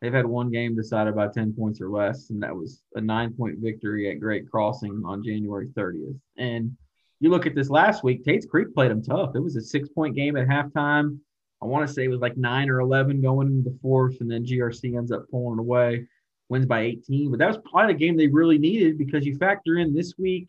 They've 0.00 0.12
had 0.12 0.26
one 0.26 0.50
game 0.50 0.76
decided 0.76 1.14
by 1.14 1.28
10 1.28 1.54
points 1.54 1.80
or 1.80 1.88
less, 1.88 2.30
and 2.30 2.42
that 2.42 2.54
was 2.54 2.82
a 2.94 3.00
nine 3.00 3.32
point 3.32 3.58
victory 3.58 4.10
at 4.10 4.20
Great 4.20 4.50
Crossing 4.50 5.02
on 5.06 5.24
January 5.24 5.68
30th. 5.68 6.18
And 6.36 6.76
you 7.20 7.30
look 7.30 7.46
at 7.46 7.54
this 7.54 7.70
last 7.70 8.04
week, 8.04 8.24
Tates 8.24 8.46
Creek 8.46 8.74
played 8.74 8.90
them 8.90 9.02
tough. 9.02 9.34
It 9.34 9.40
was 9.40 9.56
a 9.56 9.62
six 9.62 9.88
point 9.88 10.14
game 10.14 10.36
at 10.36 10.48
halftime. 10.48 11.18
I 11.62 11.66
want 11.66 11.86
to 11.86 11.92
say 11.92 12.04
it 12.04 12.08
was 12.08 12.20
like 12.20 12.36
nine 12.36 12.68
or 12.68 12.80
11 12.80 13.22
going 13.22 13.48
into 13.48 13.70
the 13.70 13.78
fourth, 13.80 14.20
and 14.20 14.30
then 14.30 14.44
GRC 14.44 14.96
ends 14.96 15.12
up 15.12 15.26
pulling 15.30 15.58
away, 15.58 16.06
wins 16.48 16.66
by 16.66 16.80
18. 16.80 17.30
But 17.30 17.38
that 17.38 17.48
was 17.48 17.58
probably 17.70 17.94
the 17.94 17.98
game 17.98 18.16
they 18.16 18.26
really 18.26 18.58
needed 18.58 18.98
because 18.98 19.24
you 19.24 19.38
factor 19.38 19.78
in 19.78 19.94
this 19.94 20.14
week 20.18 20.48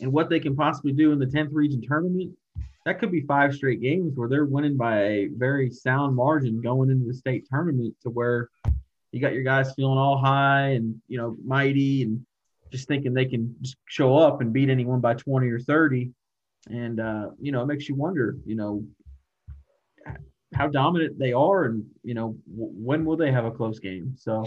and 0.00 0.12
what 0.12 0.30
they 0.30 0.38
can 0.38 0.54
possibly 0.54 0.92
do 0.92 1.12
in 1.12 1.18
the 1.18 1.26
10th 1.26 1.50
region 1.52 1.82
tournament 1.82 2.32
that 2.84 2.98
could 2.98 3.12
be 3.12 3.20
five 3.22 3.54
straight 3.54 3.80
games 3.80 4.16
where 4.16 4.28
they're 4.28 4.44
winning 4.44 4.76
by 4.76 5.02
a 5.02 5.28
very 5.28 5.70
sound 5.70 6.16
margin 6.16 6.60
going 6.60 6.90
into 6.90 7.06
the 7.06 7.14
state 7.14 7.46
tournament 7.48 7.94
to 8.02 8.10
where 8.10 8.48
you 9.12 9.20
got 9.20 9.34
your 9.34 9.44
guys 9.44 9.72
feeling 9.74 9.98
all 9.98 10.18
high 10.18 10.68
and 10.68 11.00
you 11.06 11.18
know 11.18 11.36
mighty 11.44 12.02
and 12.02 12.24
just 12.72 12.88
thinking 12.88 13.14
they 13.14 13.26
can 13.26 13.54
just 13.60 13.76
show 13.86 14.16
up 14.16 14.40
and 14.40 14.52
beat 14.52 14.70
anyone 14.70 15.00
by 15.00 15.14
20 15.14 15.48
or 15.48 15.60
30 15.60 16.10
and 16.70 17.00
uh, 17.00 17.28
you 17.40 17.52
know 17.52 17.62
it 17.62 17.66
makes 17.66 17.88
you 17.88 17.94
wonder 17.94 18.36
you 18.44 18.56
know 18.56 18.84
how 20.54 20.66
dominant 20.66 21.18
they 21.18 21.32
are 21.32 21.64
and 21.64 21.84
you 22.02 22.14
know 22.14 22.36
w- 22.50 22.72
when 22.74 23.04
will 23.04 23.16
they 23.16 23.30
have 23.30 23.44
a 23.44 23.50
close 23.50 23.78
game 23.78 24.14
so 24.18 24.44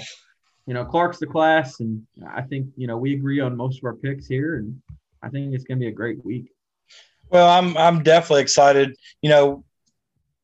you 0.67 0.73
know 0.73 0.85
clark's 0.85 1.19
the 1.19 1.25
class 1.25 1.79
and 1.79 2.05
i 2.31 2.41
think 2.41 2.67
you 2.75 2.87
know 2.87 2.97
we 2.97 3.13
agree 3.13 3.39
on 3.39 3.55
most 3.55 3.79
of 3.79 3.85
our 3.85 3.95
picks 3.95 4.27
here 4.27 4.57
and 4.57 4.81
i 5.23 5.29
think 5.29 5.53
it's 5.53 5.63
going 5.63 5.77
to 5.77 5.83
be 5.83 5.89
a 5.89 5.91
great 5.91 6.23
week 6.23 6.51
well, 7.29 7.49
I'm 7.49 7.75
I'm 7.77 8.03
definitely 8.03 8.43
excited. 8.43 8.95
You 9.21 9.29
know, 9.29 9.63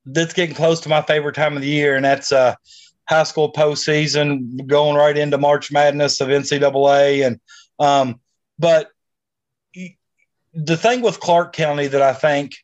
that's 0.05 0.34
getting 0.34 0.55
close 0.55 0.79
to 0.82 0.89
my 0.89 1.01
favorite 1.01 1.36
time 1.36 1.55
of 1.55 1.61
the 1.61 1.67
year, 1.67 1.95
and 1.95 2.05
that's 2.05 2.32
uh, 2.32 2.55
high 3.07 3.23
school 3.23 3.51
postseason, 3.51 4.65
going 4.67 4.95
right 4.95 5.17
into 5.17 5.38
March 5.38 5.71
Madness 5.71 6.21
of 6.21 6.29
NCAA. 6.29 7.25
And 7.25 7.39
um, 7.82 8.19
but 8.59 8.91
the 10.53 10.77
thing 10.77 11.01
with 11.01 11.19
Clark 11.19 11.53
County 11.53 11.88
that 11.88 12.01
I 12.01 12.13
think 12.13 12.55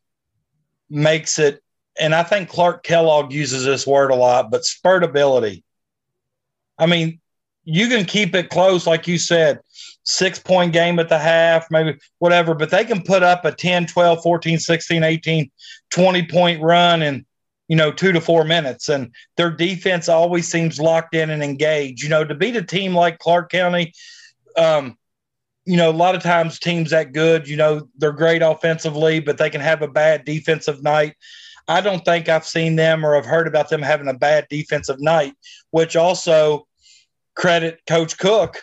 makes 0.89 1.39
it, 1.39 1.63
and 1.99 2.13
I 2.13 2.24
think 2.24 2.49
Clark 2.49 2.84
Kellogg 2.84 3.34
uses 3.34 3.65
this 3.65 3.88
word 3.88 4.11
a 4.11 4.15
lot, 4.15 4.51
but 4.51 4.61
spurtability. 4.61 5.63
I 6.78 6.86
mean, 6.86 7.20
you 7.63 7.88
can 7.88 8.05
keep 8.05 8.36
it 8.36 8.49
close, 8.49 8.86
like 8.86 9.07
you 9.07 9.18
said, 9.18 9.59
six 10.03 10.38
point 10.38 10.72
game 10.72 10.99
at 10.99 11.09
the 11.09 11.18
half, 11.18 11.72
maybe 11.72 11.97
whatever, 12.20 12.53
but 12.53 12.70
they 12.70 12.86
can 12.86 13.01
put 13.01 13.24
up 13.24 13.43
a 13.43 13.51
10, 13.51 13.88
12, 13.88 14.22
14, 14.22 14.59
16, 14.59 15.03
18, 15.03 15.51
20 15.89 16.28
point 16.28 16.61
run 16.61 17.01
in, 17.01 17.26
you 17.68 17.76
know, 17.76 17.91
two 17.91 18.11
to 18.11 18.22
four 18.22 18.43
minutes. 18.43 18.88
And 18.88 19.11
their 19.36 19.49
defense 19.49 20.07
always 20.07 20.47
seems 20.47 20.80
locked 20.80 21.15
in 21.15 21.32
and 21.32 21.43
engaged. 21.43 22.03
You 22.03 22.09
know, 22.09 22.24
to 22.24 22.36
beat 22.36 22.55
a 22.55 22.61
team 22.61 22.93
like 22.93 23.18
Clark 23.20 23.49
County, 23.49 23.93
um, 24.55 24.97
you 25.68 25.76
know, 25.76 25.89
a 25.89 25.91
lot 25.91 26.15
of 26.15 26.24
times 26.24 26.59
teams 26.59 26.91
that 26.91 27.11
good, 27.11 27.45
you 27.45 27.57
know, 27.57 27.89
they're 27.97 28.13
great 28.13 28.41
offensively, 28.41 29.20
but 29.20 29.38
they 29.38 29.49
can 29.49 29.59
have 29.59 29.82
a 29.82 29.88
bad 29.88 30.24
defensive 30.24 30.82
night. 30.82 31.13
I 31.68 31.82
don't 31.82 32.05
think 32.05 32.30
I've 32.30 32.45
seen 32.45 32.78
them 32.78 33.05
or 33.05 33.18
I've 33.18 33.26
heard 33.26 33.47
about 33.47 33.68
them 33.68 33.82
having 33.82 34.07
a 34.07 34.13
bad 34.13 34.47
defensive 34.49 35.01
night, 35.01 35.34
which 35.72 35.97
also 35.97 36.65
credit 37.36 37.82
Coach 37.86 38.18
Cook 38.18 38.61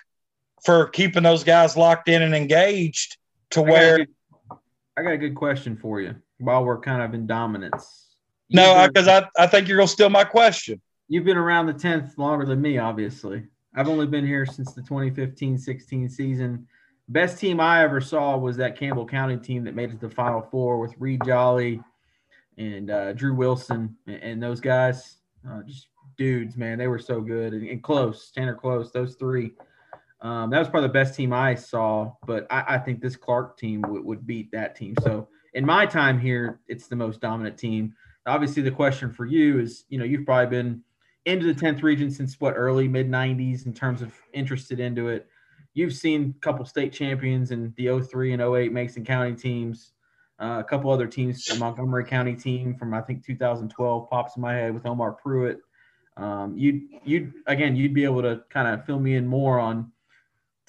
for 0.65 0.89
keeping 0.89 1.25
those 1.25 1.45
guys 1.45 1.77
locked 1.77 2.09
in 2.09 2.23
and 2.23 2.35
engaged 2.35 3.19
to 3.51 3.61
I 3.61 3.71
where. 3.71 3.99
Got 3.99 4.07
good, 4.07 4.59
I 4.97 5.03
got 5.03 5.13
a 5.13 5.19
good 5.19 5.35
question 5.35 5.77
for 5.77 6.01
you 6.01 6.15
while 6.39 6.65
we're 6.65 6.81
kind 6.81 7.03
of 7.03 7.13
in 7.13 7.27
dominance. 7.27 8.17
You've 8.49 8.65
no, 8.65 8.89
because 8.89 9.09
I, 9.09 9.29
I 9.39 9.47
think 9.47 9.69
you're 9.69 9.77
going 9.77 9.89
to 9.89 9.93
steal 9.93 10.09
my 10.09 10.25
question. 10.25 10.81
You've 11.09 11.25
been 11.25 11.37
around 11.37 11.67
the 11.67 11.75
10th 11.75 12.17
longer 12.17 12.47
than 12.47 12.63
me, 12.63 12.79
obviously. 12.79 13.45
I've 13.77 13.89
only 13.89 14.07
been 14.07 14.27
here 14.27 14.47
since 14.47 14.73
the 14.73 14.81
2015 14.81 15.59
16 15.59 16.09
season. 16.09 16.67
Best 17.09 17.39
team 17.39 17.61
I 17.61 17.83
ever 17.83 18.01
saw 18.01 18.37
was 18.37 18.57
that 18.57 18.79
Campbell 18.79 19.07
County 19.07 19.37
team 19.37 19.65
that 19.65 19.75
made 19.75 19.91
it 19.91 20.01
to 20.01 20.09
the 20.09 20.15
Final 20.15 20.41
Four 20.41 20.79
with 20.79 20.95
Reed 20.99 21.21
Jolly 21.25 21.81
and 22.57 22.91
uh, 22.91 23.13
Drew 23.13 23.35
Wilson 23.35 23.97
and, 24.07 24.23
and 24.23 24.43
those 24.43 24.61
guys. 24.61 25.17
Uh, 25.49 25.63
just 25.63 25.89
dudes, 26.17 26.57
man. 26.57 26.79
They 26.79 26.89
were 26.89 26.99
so 26.99 27.21
good 27.21 27.53
and, 27.53 27.69
and 27.69 27.83
close. 27.83 28.31
Tanner 28.35 28.55
close. 28.55 28.91
Those 28.93 29.15
three. 29.17 29.53
Um, 30.21 30.49
that 30.51 30.59
was 30.59 30.69
probably 30.69 30.89
the 30.89 30.95
best 30.95 31.15
team 31.15 31.33
I 31.35 31.55
saw, 31.55 32.13
but 32.27 32.47
I, 32.51 32.65
I 32.69 32.79
think 32.79 33.03
this 33.03 33.17
Clark 33.17 33.59
team 33.59 33.83
w- 33.83 34.03
would 34.03 34.27
beat 34.27 34.51
that 34.53 34.75
team. 34.75 34.95
So 35.03 35.29
in 35.53 35.67
my 35.67 35.85
time 35.85 36.19
here, 36.19 36.61
it's 36.67 36.87
the 36.87 36.97
most 36.97 37.21
dominant 37.21 37.59
team. 37.59 37.95
Obviously, 38.27 38.63
the 38.63 38.71
question 38.71 39.13
for 39.13 39.27
you 39.27 39.61
is, 39.61 39.85
you 39.91 39.99
know, 39.99 40.05
you've 40.05 40.25
probably 40.25 40.47
been 40.47 40.83
into 41.27 41.53
the 41.53 41.61
10th 41.61 41.83
region 41.83 42.11
since 42.11 42.41
what 42.41 42.55
early 42.55 42.89
mid 42.89 43.11
90s 43.11 43.67
in 43.67 43.75
terms 43.75 44.01
of 44.01 44.15
interested 44.33 44.81
into 44.81 45.09
it. 45.09 45.29
You've 45.75 45.93
seen 45.93 46.35
a 46.37 46.41
couple 46.41 46.65
state 46.65 46.93
champions 46.93 47.51
in 47.51 47.75
the 47.77 48.01
03 48.01 48.33
and 48.33 48.43
08 48.43 48.73
Mason 48.73 49.05
County 49.05 49.35
teams. 49.35 49.93
Uh, 50.41 50.59
a 50.59 50.65
couple 50.65 50.91
other 50.91 51.07
teams, 51.07 51.45
the 51.45 51.57
Montgomery 51.57 52.05
County 52.05 52.35
team 52.35 52.77
from 52.77 52.95
I 52.95 53.01
think 53.01 53.25
2012 53.25 54.11
pops 54.11 54.37
in 54.37 54.43
my 54.43 54.55
head 54.55 54.75
with 54.75 54.87
Omar 54.87 55.13
Pruitt 55.13 55.61
um, 56.17 56.57
you'd 56.57 56.83
you'd 57.05 57.33
again 57.47 57.75
you'd 57.75 57.95
be 57.95 58.05
able 58.05 58.23
to 58.23 58.43
kind 58.49 58.69
of 58.69 58.85
fill 58.85 59.01
me 59.01 59.17
in 59.17 59.27
more 59.27 59.59
on 59.59 59.91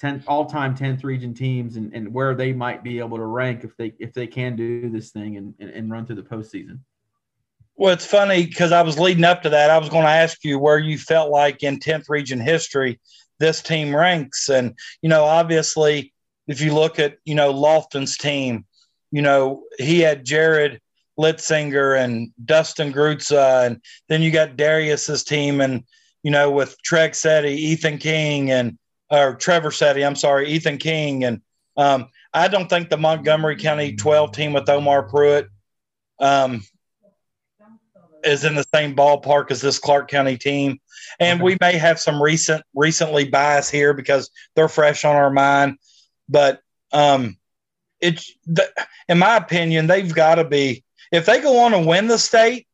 10 0.00 0.24
all-time 0.26 0.76
10th 0.76 1.04
region 1.04 1.32
teams 1.32 1.76
and, 1.76 1.94
and 1.94 2.12
where 2.12 2.34
they 2.34 2.52
might 2.52 2.82
be 2.82 2.98
able 2.98 3.16
to 3.16 3.24
rank 3.24 3.64
if 3.64 3.76
they 3.76 3.94
if 3.98 4.12
they 4.12 4.26
can 4.26 4.56
do 4.56 4.90
this 4.90 5.10
thing 5.10 5.36
and, 5.36 5.54
and, 5.58 5.70
and 5.70 5.90
run 5.90 6.04
through 6.04 6.16
the 6.16 6.22
postseason. 6.22 6.80
Well, 7.76 7.92
it's 7.92 8.06
funny 8.06 8.46
because 8.46 8.72
I 8.72 8.82
was 8.82 8.98
leading 8.98 9.24
up 9.24 9.42
to 9.42 9.50
that. 9.50 9.70
I 9.70 9.78
was 9.78 9.90
going 9.90 10.04
to 10.04 10.10
ask 10.10 10.42
you 10.44 10.58
where 10.58 10.78
you 10.78 10.96
felt 10.96 11.30
like 11.30 11.62
in 11.62 11.78
10th 11.78 12.08
region 12.08 12.40
history 12.40 12.98
this 13.38 13.62
team 13.62 13.94
ranks. 13.94 14.48
And, 14.48 14.74
you 15.02 15.08
know, 15.08 15.24
obviously, 15.24 16.12
if 16.46 16.60
you 16.60 16.74
look 16.74 16.98
at, 16.98 17.18
you 17.24 17.34
know, 17.34 17.52
Lofton's 17.52 18.16
team, 18.16 18.64
you 19.10 19.22
know, 19.22 19.64
he 19.78 20.00
had 20.00 20.24
Jared 20.24 20.80
Litzinger 21.18 21.98
and 21.98 22.30
Dustin 22.44 22.92
Grutza, 22.92 23.66
and 23.66 23.80
then 24.08 24.22
you 24.22 24.30
got 24.30 24.56
Darius's 24.56 25.24
team, 25.24 25.60
and 25.60 25.84
you 26.22 26.30
know 26.30 26.50
with 26.50 26.76
Treg 26.86 27.10
Setti, 27.10 27.56
Ethan 27.56 27.98
King, 27.98 28.50
and 28.50 28.78
or 29.10 29.34
Trevor 29.34 29.70
Setti, 29.70 30.06
I'm 30.06 30.16
sorry, 30.16 30.48
Ethan 30.48 30.78
King, 30.78 31.24
and 31.24 31.40
um, 31.76 32.08
I 32.32 32.48
don't 32.48 32.68
think 32.68 32.90
the 32.90 32.96
Montgomery 32.96 33.56
County 33.56 33.96
12 33.96 34.32
team 34.32 34.52
with 34.52 34.68
Omar 34.68 35.04
Pruitt. 35.04 35.48
Um, 36.18 36.62
is 38.24 38.44
in 38.44 38.56
the 38.56 38.64
same 38.74 38.96
ballpark 38.96 39.52
as 39.52 39.60
this 39.60 39.78
Clark 39.78 40.10
County 40.10 40.36
team. 40.36 40.80
And 41.18 41.40
okay. 41.40 41.44
we 41.44 41.56
may 41.60 41.76
have 41.78 42.00
some 42.00 42.22
recent 42.22 42.62
recently 42.74 43.28
bias 43.28 43.70
here 43.70 43.94
because 43.94 44.30
they're 44.54 44.68
fresh 44.68 45.04
on 45.04 45.16
our 45.16 45.30
mind. 45.30 45.78
But 46.28 46.60
um, 46.92 47.36
it's 48.00 48.32
the, 48.46 48.68
in 49.08 49.18
my 49.18 49.36
opinion, 49.36 49.86
they've 49.86 50.14
got 50.14 50.36
to 50.36 50.44
be 50.44 50.84
if 51.12 51.26
they 51.26 51.40
go 51.40 51.60
on 51.60 51.74
and 51.74 51.86
win 51.86 52.08
the 52.08 52.18
state. 52.18 52.66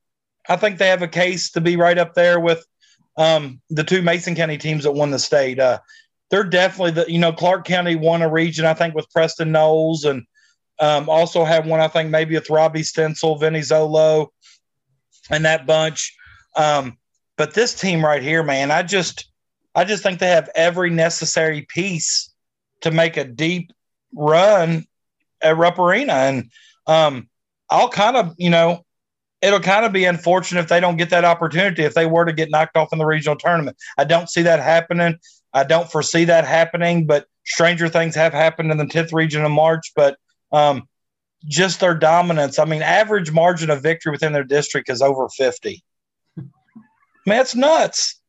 I 0.49 0.57
think 0.57 0.79
they 0.79 0.89
have 0.89 1.03
a 1.03 1.09
case 1.09 1.53
to 1.53 1.61
be 1.61 1.77
right 1.77 1.99
up 1.99 2.15
there 2.15 2.41
with 2.41 2.65
um, 3.17 3.61
the 3.71 3.85
two 3.85 4.03
Mason 4.03 4.35
County 4.35 4.59
teams 4.59 4.85
that 4.85 4.93
won 4.93 5.11
the 5.11 5.19
state. 5.19 5.61
Uh, 5.61 5.79
they're 6.31 6.45
definitely 6.45 6.93
the 6.93 7.13
you 7.13 7.19
know 7.19 7.33
Clark 7.33 7.65
County 7.65 7.95
won 7.95 8.23
a 8.23 8.29
region 8.29 8.65
I 8.65 8.75
think 8.75 8.95
with 8.95 9.11
Preston 9.11 9.53
Knowles 9.53 10.05
and 10.05 10.25
um, 10.81 11.09
also 11.09 11.45
had 11.45 11.67
one 11.67 11.81
I 11.81 11.89
think 11.89 12.11
maybe 12.11 12.35
with 12.35 12.51
Robbie 12.51 12.83
Stencil, 12.83 13.37
Vinny 13.37 13.61
Zolo, 13.61 14.29
and 15.31 15.45
that 15.45 15.67
bunch. 15.67 16.17
Um, 16.57 16.99
but 17.43 17.55
this 17.55 17.75
team 17.75 18.05
right 18.05 18.23
here, 18.23 18.45
man, 18.45 18.71
I 18.71 18.85
just 18.85 19.29
I 19.75 19.83
just 19.83 20.05
think 20.05 20.21
they 20.21 20.29
have 20.29 20.49
every 20.55 20.91
necessary 20.91 21.63
piece 21.63 22.33
to 22.83 22.93
make 22.93 23.17
a 23.17 23.25
deep 23.25 23.73
run 24.15 24.85
at 25.43 25.57
Rupp 25.57 25.81
Arena, 25.81 26.13
and 26.13 26.51
um, 26.87 27.29
I'll 27.69 27.89
kind 27.89 28.17
of 28.17 28.37
you 28.39 28.49
know 28.49 28.85
it'll 29.41 29.59
kind 29.59 29.85
of 29.85 29.93
be 29.93 30.05
unfortunate 30.05 30.61
if 30.61 30.69
they 30.69 30.79
don't 30.79 30.99
get 30.99 31.11
that 31.11 31.25
opportunity 31.25 31.83
if 31.83 31.95
they 31.95 32.07
were 32.07 32.25
to 32.25 32.33
get 32.33 32.49
knocked 32.49 32.77
off 32.77 32.93
in 32.93 33.01
the 33.01 33.05
regional 33.05 33.35
tournament. 33.35 33.77
I 33.99 34.05
don't 34.05 34.31
see 34.31 34.43
that 34.43 34.61
happening. 34.61 35.19
I 35.53 35.65
don't 35.65 35.91
foresee 35.91 36.27
that 36.27 36.47
happening, 36.47 37.07
but 37.07 37.27
stranger 37.45 37.89
things 37.89 38.15
have 38.15 38.33
happened 38.33 38.71
in 38.71 38.79
the 38.79 38.85
10th 38.85 39.13
region 39.13 39.45
in 39.45 39.51
March. 39.51 39.91
But 39.97 40.17
um, 40.53 40.89
just 41.47 41.81
their 41.81 41.97
dominance, 41.97 42.61
I 42.61 42.67
mean, 42.67 42.83
average 42.83 43.33
margin 43.33 43.69
of 43.69 43.83
victory 43.83 44.13
within 44.13 44.33
their 44.33 44.45
district 44.45 44.89
is 44.89 45.03
over 45.03 45.29
50. 45.29 45.83
Man, 47.27 47.39
that's 47.39 47.55
nuts. 47.55 48.21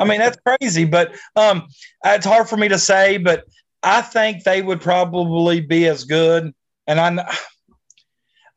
I 0.00 0.04
mean, 0.04 0.18
that's 0.18 0.38
crazy, 0.46 0.84
but 0.84 1.14
um, 1.36 1.66
it's 2.04 2.26
hard 2.26 2.48
for 2.48 2.56
me 2.56 2.68
to 2.68 2.78
say, 2.78 3.18
but 3.18 3.44
I 3.82 4.02
think 4.02 4.44
they 4.44 4.62
would 4.62 4.80
probably 4.80 5.60
be 5.60 5.86
as 5.86 6.04
good. 6.04 6.52
And 6.86 7.00
I'm, 7.00 7.20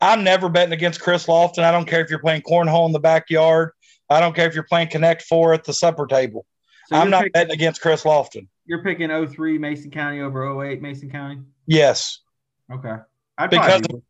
I'm 0.01 0.23
never 0.23 0.49
betting 0.49 0.73
against 0.73 1.01
Chris 1.01 1.25
Lofton. 1.27 1.63
I 1.63 1.71
don't 1.71 1.87
care 1.87 2.01
if 2.01 2.09
you're 2.09 2.19
playing 2.19 2.41
cornhole 2.41 2.85
in 2.85 2.91
the 2.91 2.99
backyard. 2.99 3.71
I 4.09 4.19
don't 4.19 4.35
care 4.35 4.47
if 4.47 4.55
you're 4.55 4.63
playing 4.63 4.89
Connect 4.89 5.21
Four 5.23 5.53
at 5.53 5.63
the 5.63 5.73
supper 5.73 6.05
table. 6.05 6.45
So 6.87 6.97
I'm 6.97 7.09
not 7.09 7.19
picking, 7.19 7.31
betting 7.31 7.53
against 7.53 7.81
Chris 7.81 8.03
Lofton. 8.03 8.47
You're 8.65 8.83
picking 8.83 9.09
03 9.09 9.57
Mason 9.57 9.91
County 9.91 10.21
over 10.21 10.63
08 10.63 10.81
Mason 10.81 11.09
County? 11.09 11.39
Yes. 11.65 12.19
Okay. 12.71 12.95
I'd 13.37 13.49
because 13.49 13.81
of, 13.81 14.03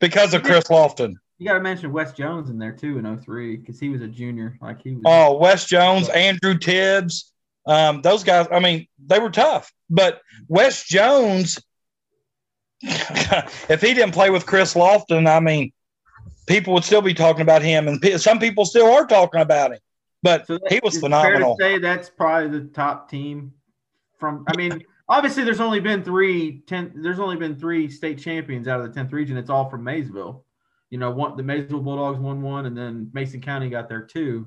because 0.00 0.34
of 0.34 0.42
Chris 0.42 0.64
Lofton. 0.64 1.14
You 1.38 1.48
got 1.48 1.54
to 1.54 1.60
mention 1.60 1.92
Wes 1.92 2.12
Jones 2.12 2.48
in 2.48 2.58
there 2.58 2.72
too 2.72 2.98
in 2.98 3.18
03 3.18 3.56
because 3.56 3.80
he 3.80 3.88
was 3.88 4.00
a 4.02 4.08
junior. 4.08 4.56
Like 4.60 4.82
he 4.82 4.94
was. 4.94 5.02
Oh, 5.04 5.36
Wes 5.36 5.66
Jones, 5.66 6.08
Andrew 6.10 6.56
Tibbs, 6.56 7.32
um, 7.66 8.02
those 8.02 8.22
guys. 8.22 8.46
I 8.52 8.60
mean, 8.60 8.86
they 9.04 9.18
were 9.18 9.30
tough, 9.30 9.72
but 9.90 10.20
Wes 10.48 10.84
Jones 10.86 11.58
if 13.70 13.80
he 13.80 13.94
didn't 13.94 14.12
play 14.12 14.28
with 14.28 14.44
Chris 14.44 14.74
Lofton, 14.74 15.26
I 15.26 15.40
mean, 15.40 15.72
people 16.46 16.74
would 16.74 16.84
still 16.84 17.00
be 17.00 17.14
talking 17.14 17.40
about 17.40 17.62
him, 17.62 17.88
and 17.88 18.20
some 18.20 18.38
people 18.38 18.66
still 18.66 18.92
are 18.92 19.06
talking 19.06 19.40
about 19.40 19.72
him. 19.72 19.78
But 20.22 20.46
so 20.46 20.58
he 20.68 20.80
was 20.82 20.98
phenomenal. 20.98 21.56
Fair 21.56 21.70
to 21.70 21.74
say 21.76 21.80
that's 21.80 22.10
probably 22.10 22.58
the 22.58 22.66
top 22.66 23.10
team 23.10 23.54
from. 24.18 24.44
I 24.48 24.56
mean, 24.56 24.84
obviously, 25.08 25.44
there's 25.44 25.60
only 25.60 25.80
been 25.80 26.02
three 26.02 26.62
ten. 26.66 26.92
There's 26.94 27.20
only 27.20 27.36
been 27.36 27.56
three 27.56 27.88
state 27.88 28.18
champions 28.18 28.68
out 28.68 28.80
of 28.80 28.86
the 28.86 28.92
tenth 28.92 29.12
region. 29.12 29.38
It's 29.38 29.50
all 29.50 29.70
from 29.70 29.82
Maysville. 29.82 30.43
You 30.94 31.00
know, 31.00 31.10
one 31.10 31.36
the 31.36 31.42
Maysville 31.42 31.80
Bulldogs 31.80 32.20
won 32.20 32.40
one, 32.40 32.66
and 32.66 32.78
then 32.78 33.10
Mason 33.12 33.40
County 33.40 33.68
got 33.68 33.88
there 33.88 34.02
too. 34.02 34.46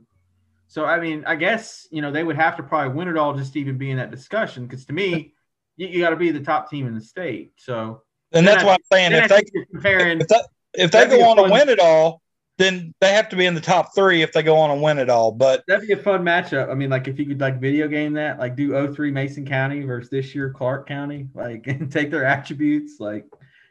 So 0.68 0.86
I 0.86 0.98
mean, 0.98 1.26
I 1.28 1.36
guess 1.36 1.86
you 1.92 2.02
know 2.02 2.10
they 2.10 2.24
would 2.24 2.38
have 2.38 2.56
to 2.56 2.64
probably 2.64 2.96
win 2.96 3.10
it 3.10 3.18
all 3.18 3.36
just 3.36 3.52
to 3.52 3.60
even 3.60 3.78
be 3.78 3.92
in 3.92 3.98
that 3.98 4.12
discussion. 4.12 4.66
Because 4.66 4.86
to 4.86 4.94
me, 4.94 5.34
you, 5.76 5.88
you 5.88 6.00
got 6.00 6.12
to 6.12 6.16
be 6.16 6.32
the 6.32 6.40
top 6.40 6.70
team 6.70 6.88
in 6.88 6.96
the 6.96 7.02
state. 7.02 7.52
So 7.58 8.04
and 8.32 8.48
that's 8.48 8.64
why 8.64 8.76
I'm 8.76 8.78
saying 8.90 9.12
if 9.12 9.28
they, 9.28 9.42
comparing, 9.74 10.22
if, 10.22 10.30
that, 10.30 10.48
if 10.74 10.92
they 10.92 11.06
go 11.08 11.22
on 11.28 11.36
fun, 11.36 11.48
to 11.48 11.52
win 11.52 11.68
it 11.68 11.82
all, 11.82 12.22
then 12.58 12.94
they 13.02 13.12
have 13.12 13.28
to 13.28 13.36
be 13.36 13.46
in 13.46 13.54
the 13.54 13.60
top 13.60 13.94
three 13.94 14.22
if 14.22 14.32
they 14.32 14.42
go 14.42 14.56
on 14.56 14.72
and 14.72 14.82
win 14.82 15.00
it 15.00 15.10
all. 15.10 15.34
But 15.34 15.66
that'd 15.68 15.86
be 15.86 15.96
a 15.96 15.98
fun 15.98 16.24
matchup. 16.24 16.72
I 16.72 16.76
mean, 16.76 16.90
like 16.90 17.10
if 17.10 17.20
you 17.20 17.26
could 17.26 17.42
like 17.42 17.60
video 17.60 17.90
game 17.90 18.14
that, 18.14 18.40
like 18.40 18.56
do 18.56 18.94
03 18.94 19.12
Mason 19.12 19.46
County 19.46 19.82
versus 19.82 20.10
this 20.10 20.34
year 20.34 20.50
Clark 20.50 20.88
County, 20.88 21.28
like 21.34 21.68
and 21.68 21.92
take 21.92 22.10
their 22.10 22.24
attributes, 22.24 23.02
like 23.02 23.26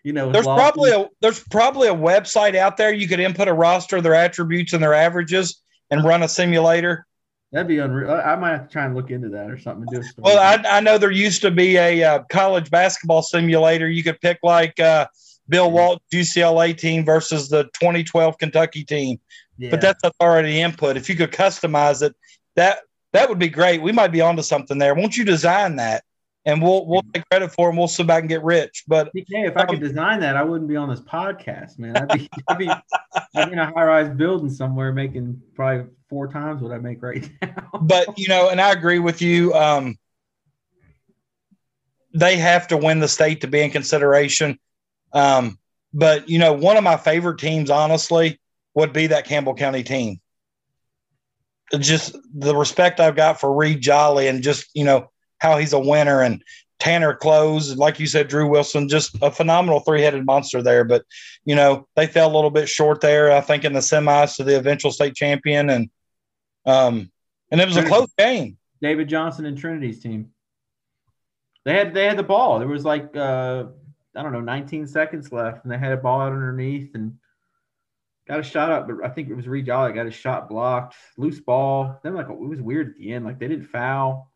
you 0.06 0.12
know. 0.12 0.30
There's 0.30 0.46
probably 0.46 0.92
a 0.92 1.08
there's 1.20 1.42
probably 1.42 1.88
a 1.88 1.94
website 1.94 2.54
out 2.54 2.76
there 2.76 2.94
you 2.94 3.08
could 3.08 3.18
input 3.18 3.48
a 3.48 3.52
roster 3.52 3.96
of 3.96 4.04
their 4.04 4.14
attributes 4.14 4.72
and 4.72 4.80
their 4.80 4.94
averages 4.94 5.60
and 5.90 6.04
run 6.04 6.22
a 6.22 6.28
simulator. 6.28 7.04
That'd 7.50 7.66
be 7.66 7.78
unreal. 7.78 8.12
I 8.12 8.36
might 8.36 8.52
have 8.52 8.68
to 8.68 8.72
try 8.72 8.84
and 8.84 8.94
look 8.94 9.10
into 9.10 9.28
that 9.30 9.50
or 9.50 9.58
something. 9.58 9.86
Do 9.90 10.02
well, 10.18 10.38
I, 10.38 10.76
I, 10.76 10.80
know 10.80 10.96
there 10.96 11.10
used 11.10 11.42
to 11.42 11.50
be 11.50 11.76
a 11.76 12.04
uh, 12.04 12.22
college 12.30 12.70
basketball 12.70 13.22
simulator. 13.22 13.88
You 13.88 14.04
could 14.04 14.20
pick 14.20 14.38
like 14.44 14.78
uh, 14.78 15.06
Bill 15.48 15.70
Walton 15.72 16.02
UCLA 16.12 16.76
team 16.76 17.04
versus 17.04 17.48
the 17.48 17.64
2012 17.64 18.38
Kentucky 18.38 18.84
team, 18.84 19.18
yeah. 19.58 19.70
but 19.70 19.80
that's 19.80 20.02
already 20.20 20.60
input. 20.60 20.96
If 20.96 21.08
you 21.08 21.16
could 21.16 21.32
customize 21.32 22.02
it, 22.02 22.14
that 22.54 22.78
that 23.12 23.28
would 23.28 23.40
be 23.40 23.48
great. 23.48 23.82
We 23.82 23.90
might 23.90 24.12
be 24.12 24.20
onto 24.20 24.42
something 24.42 24.78
there. 24.78 24.94
Won't 24.94 25.16
you 25.16 25.24
design 25.24 25.76
that? 25.76 26.04
And 26.46 26.62
we'll 26.62 26.86
we'll 26.86 27.02
take 27.12 27.28
credit 27.28 27.52
for 27.52 27.68
them. 27.68 27.76
We'll 27.76 27.88
sit 27.88 28.06
back 28.06 28.20
and 28.20 28.28
get 28.28 28.42
rich. 28.44 28.84
But 28.86 29.10
if 29.14 29.56
I 29.56 29.62
um, 29.62 29.66
could 29.66 29.80
design 29.80 30.20
that, 30.20 30.36
I 30.36 30.44
wouldn't 30.44 30.68
be 30.68 30.76
on 30.76 30.88
this 30.88 31.00
podcast, 31.00 31.78
man. 31.78 31.96
I'd 31.96 32.08
be 32.08 32.30
I'd 32.48 32.58
be, 32.58 32.70
I'd 32.70 33.46
be 33.46 33.52
in 33.52 33.58
a 33.58 33.66
high 33.66 33.84
rise 33.84 34.08
building 34.08 34.48
somewhere, 34.48 34.92
making 34.92 35.42
probably 35.54 35.90
four 36.08 36.28
times 36.28 36.62
what 36.62 36.72
I 36.72 36.78
make 36.78 37.02
right 37.02 37.28
now. 37.42 37.68
but 37.82 38.16
you 38.16 38.28
know, 38.28 38.48
and 38.48 38.60
I 38.60 38.70
agree 38.70 39.00
with 39.00 39.20
you. 39.20 39.52
Um, 39.54 39.98
they 42.14 42.36
have 42.36 42.68
to 42.68 42.76
win 42.76 43.00
the 43.00 43.08
state 43.08 43.42
to 43.42 43.48
be 43.48 43.60
in 43.60 43.70
consideration. 43.70 44.58
Um, 45.12 45.58
but 45.92 46.28
you 46.28 46.38
know, 46.38 46.52
one 46.52 46.76
of 46.76 46.84
my 46.84 46.96
favorite 46.96 47.38
teams, 47.38 47.70
honestly, 47.70 48.40
would 48.74 48.92
be 48.92 49.08
that 49.08 49.26
Campbell 49.26 49.54
County 49.54 49.82
team. 49.82 50.20
Just 51.76 52.16
the 52.32 52.54
respect 52.54 53.00
I've 53.00 53.16
got 53.16 53.40
for 53.40 53.52
Reed 53.52 53.80
Jolly, 53.80 54.28
and 54.28 54.44
just 54.44 54.68
you 54.72 54.84
know 54.84 55.10
how 55.46 55.58
he's 55.58 55.72
a 55.72 55.78
winner 55.78 56.22
and 56.22 56.42
Tanner 56.78 57.14
Close, 57.14 57.74
like 57.76 57.98
you 57.98 58.06
said, 58.06 58.28
Drew 58.28 58.48
Wilson, 58.48 58.88
just 58.88 59.16
a 59.22 59.30
phenomenal 59.30 59.80
three-headed 59.80 60.26
monster 60.26 60.62
there. 60.62 60.84
But 60.84 61.04
you 61.44 61.54
know, 61.54 61.86
they 61.96 62.06
fell 62.06 62.30
a 62.30 62.34
little 62.34 62.50
bit 62.50 62.68
short 62.68 63.00
there, 63.00 63.32
I 63.32 63.40
think, 63.40 63.64
in 63.64 63.72
the 63.72 63.80
semis 63.80 64.36
to 64.36 64.44
the 64.44 64.58
eventual 64.58 64.92
state 64.92 65.14
champion, 65.14 65.70
and 65.70 65.90
um, 66.66 67.10
and 67.50 67.60
it 67.60 67.66
was 67.66 67.76
a 67.76 67.84
close 67.84 68.12
game. 68.18 68.58
David 68.82 69.08
Johnson 69.08 69.46
and 69.46 69.56
Trinity's 69.56 70.00
team. 70.00 70.32
They 71.64 71.72
had 71.72 71.94
they 71.94 72.04
had 72.04 72.18
the 72.18 72.22
ball. 72.22 72.58
There 72.58 72.68
was 72.68 72.84
like 72.84 73.16
uh, 73.16 73.64
I 74.14 74.22
don't 74.22 74.32
know, 74.32 74.40
19 74.40 74.86
seconds 74.86 75.32
left, 75.32 75.64
and 75.64 75.72
they 75.72 75.78
had 75.78 75.92
a 75.92 75.96
ball 75.96 76.20
out 76.20 76.32
underneath 76.32 76.94
and 76.94 77.16
got 78.28 78.40
a 78.40 78.42
shot 78.42 78.70
up. 78.70 78.86
But 78.86 79.02
I 79.02 79.08
think 79.08 79.30
it 79.30 79.34
was 79.34 79.48
Reed 79.48 79.66
Jolly 79.66 79.94
got 79.94 80.06
a 80.06 80.10
shot 80.10 80.50
blocked, 80.50 80.94
loose 81.16 81.40
ball. 81.40 81.98
Then 82.02 82.14
like 82.14 82.28
it 82.28 82.38
was 82.38 82.60
weird 82.60 82.90
at 82.90 82.96
the 82.96 83.14
end, 83.14 83.24
like 83.24 83.38
they 83.38 83.48
didn't 83.48 83.68
foul 83.68 84.30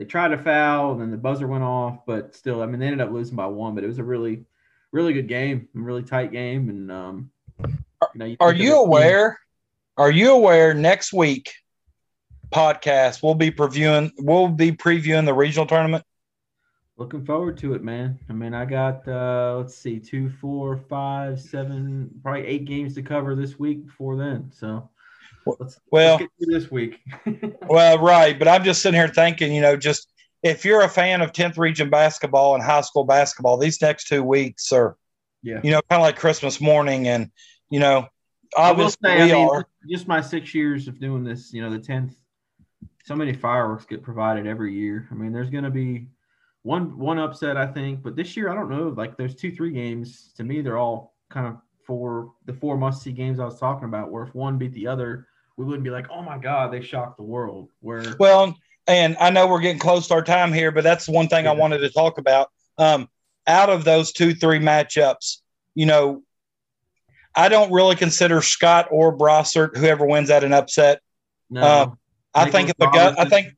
they 0.00 0.06
tried 0.06 0.28
to 0.28 0.38
foul 0.38 0.92
and 0.92 1.00
then 1.02 1.10
the 1.10 1.18
buzzer 1.18 1.46
went 1.46 1.62
off, 1.62 2.06
but 2.06 2.34
still, 2.34 2.62
I 2.62 2.66
mean, 2.66 2.80
they 2.80 2.86
ended 2.86 3.02
up 3.02 3.12
losing 3.12 3.36
by 3.36 3.44
one, 3.44 3.74
but 3.74 3.84
it 3.84 3.86
was 3.86 3.98
a 3.98 4.02
really, 4.02 4.46
really 4.92 5.12
good 5.12 5.28
game, 5.28 5.68
a 5.76 5.78
really 5.78 6.02
tight 6.02 6.32
game. 6.32 6.70
And, 6.70 6.90
um, 6.90 7.30
you 7.58 7.68
know, 8.14 8.24
you 8.24 8.36
are 8.40 8.54
you 8.54 8.76
aware? 8.76 9.38
Are 9.98 10.10
you 10.10 10.32
aware 10.32 10.72
next 10.72 11.12
week 11.12 11.52
podcast 12.50 13.22
we'll 13.22 13.34
be 13.34 13.50
previewing 13.50 14.10
we'll 14.18 14.48
be 14.48 14.72
previewing 14.72 15.26
the 15.26 15.34
regional 15.34 15.66
tournament? 15.66 16.02
Looking 16.96 17.26
forward 17.26 17.58
to 17.58 17.74
it, 17.74 17.84
man. 17.84 18.18
I 18.30 18.32
mean, 18.32 18.54
I 18.54 18.64
got 18.64 19.06
uh 19.06 19.56
let's 19.58 19.76
see, 19.76 19.98
two, 19.98 20.30
four, 20.30 20.78
five, 20.78 21.38
seven, 21.38 22.08
probably 22.22 22.46
eight 22.46 22.64
games 22.64 22.94
to 22.94 23.02
cover 23.02 23.34
this 23.34 23.58
week 23.58 23.84
before 23.84 24.16
then. 24.16 24.50
So 24.50 24.88
Let's, 25.46 25.80
well, 25.90 26.18
let's 26.18 26.32
this 26.38 26.70
week. 26.70 27.00
well, 27.68 27.98
right, 27.98 28.38
but 28.38 28.48
I'm 28.48 28.64
just 28.64 28.82
sitting 28.82 28.98
here 28.98 29.08
thinking, 29.08 29.52
you 29.52 29.60
know, 29.60 29.76
just 29.76 30.12
if 30.42 30.64
you're 30.64 30.82
a 30.82 30.88
fan 30.88 31.20
of 31.22 31.32
10th 31.32 31.58
region 31.58 31.90
basketball 31.90 32.54
and 32.54 32.62
high 32.62 32.80
school 32.80 33.04
basketball, 33.04 33.56
these 33.56 33.80
next 33.80 34.08
two 34.08 34.22
weeks 34.22 34.72
are, 34.72 34.96
yeah, 35.42 35.60
you 35.62 35.70
know, 35.70 35.80
kind 35.88 36.00
of 36.00 36.04
like 36.04 36.18
Christmas 36.18 36.60
morning, 36.60 37.08
and 37.08 37.30
you 37.70 37.80
know, 37.80 38.06
obviously 38.56 38.96
say, 39.02 39.16
we 39.24 39.32
I 39.32 39.34
mean, 39.34 39.48
are. 39.48 39.66
Just 39.88 40.08
my 40.08 40.20
six 40.20 40.54
years 40.54 40.88
of 40.88 41.00
doing 41.00 41.24
this, 41.24 41.52
you 41.52 41.62
know, 41.62 41.70
the 41.70 41.78
10th, 41.78 42.14
so 43.04 43.16
many 43.16 43.32
fireworks 43.32 43.86
get 43.86 44.02
provided 44.02 44.46
every 44.46 44.74
year. 44.74 45.08
I 45.10 45.14
mean, 45.14 45.32
there's 45.32 45.50
going 45.50 45.64
to 45.64 45.70
be 45.70 46.08
one 46.62 46.98
one 46.98 47.18
upset, 47.18 47.56
I 47.56 47.66
think, 47.66 48.02
but 48.02 48.16
this 48.16 48.36
year 48.36 48.50
I 48.50 48.54
don't 48.54 48.70
know. 48.70 48.88
Like, 48.88 49.16
there's 49.16 49.34
two, 49.34 49.50
three 49.50 49.72
games. 49.72 50.32
To 50.36 50.44
me, 50.44 50.60
they're 50.60 50.78
all 50.78 51.14
kind 51.30 51.46
of 51.46 51.56
for 51.86 52.32
the 52.44 52.52
four 52.52 52.76
must 52.76 53.02
see 53.02 53.12
games 53.12 53.40
I 53.40 53.44
was 53.44 53.58
talking 53.58 53.88
about, 53.88 54.10
where 54.10 54.24
if 54.24 54.34
one 54.34 54.58
beat 54.58 54.72
the 54.74 54.86
other, 54.86 55.26
we 55.60 55.66
wouldn't 55.66 55.84
be 55.84 55.90
like, 55.90 56.06
oh 56.10 56.22
my 56.22 56.38
God, 56.38 56.72
they 56.72 56.80
shocked 56.80 57.18
the 57.18 57.22
world. 57.22 57.68
Where 57.80 58.16
well, 58.18 58.56
and 58.86 59.14
I 59.20 59.28
know 59.28 59.46
we're 59.46 59.60
getting 59.60 59.78
close 59.78 60.08
to 60.08 60.14
our 60.14 60.22
time 60.22 60.54
here, 60.54 60.72
but 60.72 60.82
that's 60.82 61.06
one 61.06 61.28
thing 61.28 61.44
yeah. 61.44 61.50
I 61.50 61.54
wanted 61.54 61.78
to 61.80 61.90
talk 61.90 62.16
about. 62.16 62.50
Um, 62.78 63.10
out 63.46 63.68
of 63.68 63.84
those 63.84 64.12
two, 64.12 64.34
three 64.34 64.58
matchups, 64.58 65.42
you 65.74 65.84
know, 65.84 66.22
I 67.34 67.50
don't 67.50 67.70
really 67.70 67.94
consider 67.94 68.40
Scott 68.40 68.88
or 68.90 69.14
Brossart, 69.14 69.76
whoever 69.76 70.06
wins 70.06 70.28
that, 70.28 70.44
an 70.44 70.54
upset. 70.54 71.02
No, 71.50 71.60
Uh, 71.60 71.90
I 72.32 72.50
think 72.50 72.70
if 72.70 72.76
Augusta, 72.80 73.20
I 73.20 73.26
think 73.26 73.48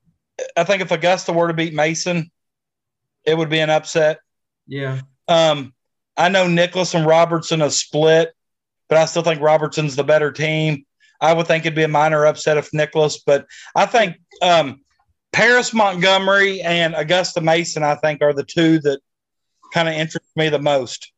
I 0.57 0.65
think 0.65 0.83
if 0.83 0.91
Augusta 0.91 1.33
were 1.33 1.47
to 1.47 1.55
beat 1.55 1.73
Mason, 1.73 2.33
it 3.25 3.39
would 3.39 3.49
be 3.49 3.61
an 3.61 3.71
upset. 3.71 4.19
yeah, 4.67 5.03
Um, 5.29 5.73
I 6.17 6.31
know 6.31 6.49
Nicholas 6.49 6.95
and 6.95 7.07
Robertson 7.07 7.61
have 7.61 7.73
split, 7.73 8.35
but 8.89 8.99
I 8.99 9.05
still 9.05 9.23
think 9.23 9.41
Robertson's 9.41 9.95
the 9.95 10.03
better 10.03 10.33
team. 10.33 10.85
I 11.23 11.33
would 11.33 11.47
think 11.47 11.65
it'd 11.65 11.75
be 11.77 11.85
a 11.85 11.89
minor 11.89 12.27
upset 12.27 12.59
if 12.59 12.69
Nicholas, 12.75 13.23
but 13.25 13.47
I 13.75 13.87
think 13.87 14.17
um, 14.43 14.83
Paris 15.33 15.73
Montgomery 15.73 16.61
and 16.61 16.95
Augusta 16.95 17.41
Mason, 17.41 17.83
I 17.83 17.95
think, 17.95 18.21
are 18.21 18.35
the 18.35 18.45
two 18.45 18.81
that 18.81 19.01
kind 19.73 19.89
of 19.89 19.95
interest 19.95 20.27
me 20.37 20.51
the 20.51 20.59
most. 20.59 21.13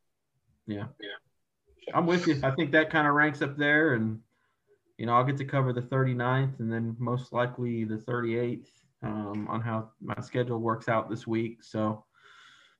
yeah, 0.99 1.93
I'm 1.93 2.05
with 2.05 2.27
you. 2.27 2.39
I 2.43 2.51
think 2.51 2.71
that 2.71 2.89
kind 2.89 3.07
of 3.07 3.13
ranks 3.13 3.41
up 3.41 3.57
there, 3.57 3.95
and 3.95 4.19
you 4.97 5.05
know, 5.05 5.13
I'll 5.13 5.23
get 5.23 5.37
to 5.37 5.45
cover 5.45 5.73
the 5.73 5.81
39th 5.81 6.59
and 6.59 6.71
then 6.71 6.95
most 6.99 7.33
likely 7.33 7.83
the 7.83 7.97
38th 7.97 8.67
um, 9.03 9.47
on 9.49 9.61
how 9.61 9.89
my 10.01 10.15
schedule 10.21 10.59
works 10.59 10.87
out 10.87 11.09
this 11.09 11.27
week. 11.27 11.63
So, 11.63 12.05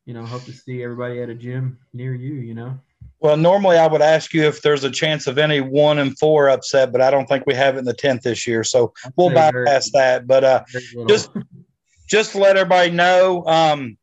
you 0.05 0.13
know, 0.13 0.25
hope 0.25 0.45
to 0.45 0.53
see 0.53 0.83
everybody 0.83 1.21
at 1.21 1.29
a 1.29 1.35
gym 1.35 1.77
near 1.93 2.13
you. 2.15 2.35
You 2.35 2.53
know, 2.53 2.79
Well, 3.19 3.37
normally 3.37 3.77
I 3.77 3.87
would 3.87 4.01
ask 4.01 4.33
you 4.33 4.43
if 4.43 4.61
there's 4.61 4.83
a 4.83 4.91
chance 4.91 5.25
of 5.25 5.37
any 5.37 5.61
one 5.61 5.97
and 5.97 6.17
four 6.19 6.49
upset, 6.49 6.91
but 6.91 7.01
I 7.01 7.09
don't 7.09 7.25
think 7.25 7.45
we 7.47 7.55
have 7.55 7.75
it 7.75 7.79
in 7.79 7.85
the 7.85 7.93
tenth 7.93 8.21
this 8.23 8.45
year, 8.45 8.63
so 8.63 8.93
we'll 9.15 9.29
bypass 9.33 9.91
that. 9.91 10.27
But 10.27 10.43
uh, 10.43 10.63
just 11.07 11.31
just 12.07 12.33
to 12.33 12.37
let 12.37 12.57
everybody 12.57 12.91
know, 12.91 13.43
um, 13.47 13.97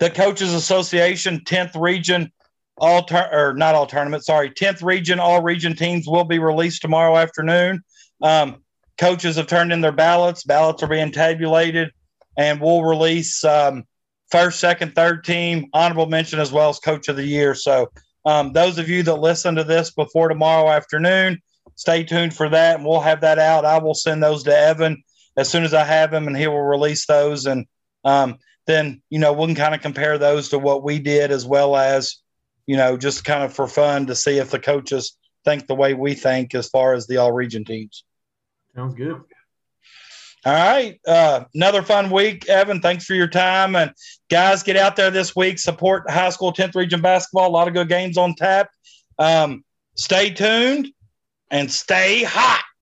the 0.00 0.10
Coaches 0.10 0.54
Association 0.54 1.40
10th 1.40 1.80
region 1.80 2.32
all 2.78 3.02
tur- 3.04 3.28
or 3.30 3.54
not 3.54 3.74
all 3.74 3.86
tournament, 3.86 4.24
sorry, 4.24 4.50
10th 4.50 4.82
region 4.82 5.20
all 5.20 5.42
region 5.42 5.76
teams 5.76 6.06
will 6.06 6.24
be 6.24 6.38
released 6.38 6.82
tomorrow 6.82 7.16
afternoon. 7.16 7.82
Um, 8.22 8.62
coaches 8.98 9.36
have 9.36 9.46
turned 9.46 9.72
in 9.72 9.80
their 9.80 9.92
ballots. 9.92 10.44
Ballots 10.44 10.82
are 10.82 10.88
being 10.88 11.12
tabulated, 11.12 11.92
and 12.36 12.60
we'll 12.60 12.82
release 12.82 13.44
um, 13.44 13.84
first, 14.30 14.60
second, 14.60 14.94
third 14.94 15.24
team 15.24 15.68
honorable 15.72 16.06
mention 16.06 16.40
as 16.40 16.52
well 16.52 16.68
as 16.68 16.78
coach 16.78 17.08
of 17.08 17.16
the 17.16 17.26
year. 17.26 17.54
So 17.54 17.90
um, 18.24 18.52
those 18.52 18.78
of 18.78 18.88
you 18.88 19.02
that 19.04 19.16
listen 19.16 19.56
to 19.56 19.64
this 19.64 19.90
before 19.90 20.28
tomorrow 20.28 20.70
afternoon, 20.70 21.40
stay 21.74 22.04
tuned 22.04 22.34
for 22.34 22.48
that, 22.48 22.76
and 22.76 22.84
we'll 22.84 23.00
have 23.00 23.20
that 23.22 23.38
out. 23.38 23.64
I 23.64 23.78
will 23.78 23.94
send 23.94 24.22
those 24.22 24.44
to 24.44 24.56
Evan 24.56 25.02
as 25.36 25.48
soon 25.48 25.64
as 25.64 25.74
I 25.74 25.84
have 25.84 26.12
him, 26.12 26.26
and 26.26 26.36
he 26.36 26.46
will 26.46 26.62
release 26.62 27.06
those. 27.06 27.46
And 27.46 27.66
um, 28.04 28.38
then, 28.66 29.02
you 29.10 29.18
know, 29.18 29.32
we 29.32 29.46
can 29.46 29.54
kind 29.54 29.74
of 29.74 29.82
compare 29.82 30.18
those 30.18 30.50
to 30.50 30.58
what 30.58 30.82
we 30.82 30.98
did 30.98 31.30
as 31.30 31.44
well 31.44 31.76
as, 31.76 32.16
you 32.66 32.76
know, 32.76 32.96
just 32.96 33.24
kind 33.24 33.44
of 33.44 33.52
for 33.52 33.66
fun 33.66 34.06
to 34.06 34.14
see 34.14 34.38
if 34.38 34.50
the 34.50 34.58
coaches 34.58 35.16
think 35.44 35.66
the 35.66 35.74
way 35.74 35.92
we 35.92 36.14
think 36.14 36.54
as 36.54 36.68
far 36.68 36.94
as 36.94 37.06
the 37.06 37.18
all 37.18 37.32
region 37.32 37.64
teams. 37.64 38.04
sounds 38.74 38.94
good. 38.94 39.20
All 40.46 40.52
right. 40.52 41.00
Uh, 41.06 41.44
another 41.54 41.82
fun 41.82 42.10
week, 42.10 42.48
Evan. 42.48 42.80
Thanks 42.80 43.06
for 43.06 43.14
your 43.14 43.28
time. 43.28 43.76
And 43.76 43.92
guys, 44.30 44.62
get 44.62 44.76
out 44.76 44.94
there 44.94 45.10
this 45.10 45.34
week, 45.34 45.58
support 45.58 46.10
high 46.10 46.28
school 46.28 46.52
10th 46.52 46.74
region 46.74 47.00
basketball. 47.00 47.48
A 47.48 47.50
lot 47.50 47.66
of 47.66 47.72
good 47.72 47.88
games 47.88 48.18
on 48.18 48.34
tap. 48.34 48.68
Um, 49.18 49.64
stay 49.96 50.30
tuned 50.30 50.88
and 51.50 51.70
stay 51.70 52.24
hot. 52.24 52.64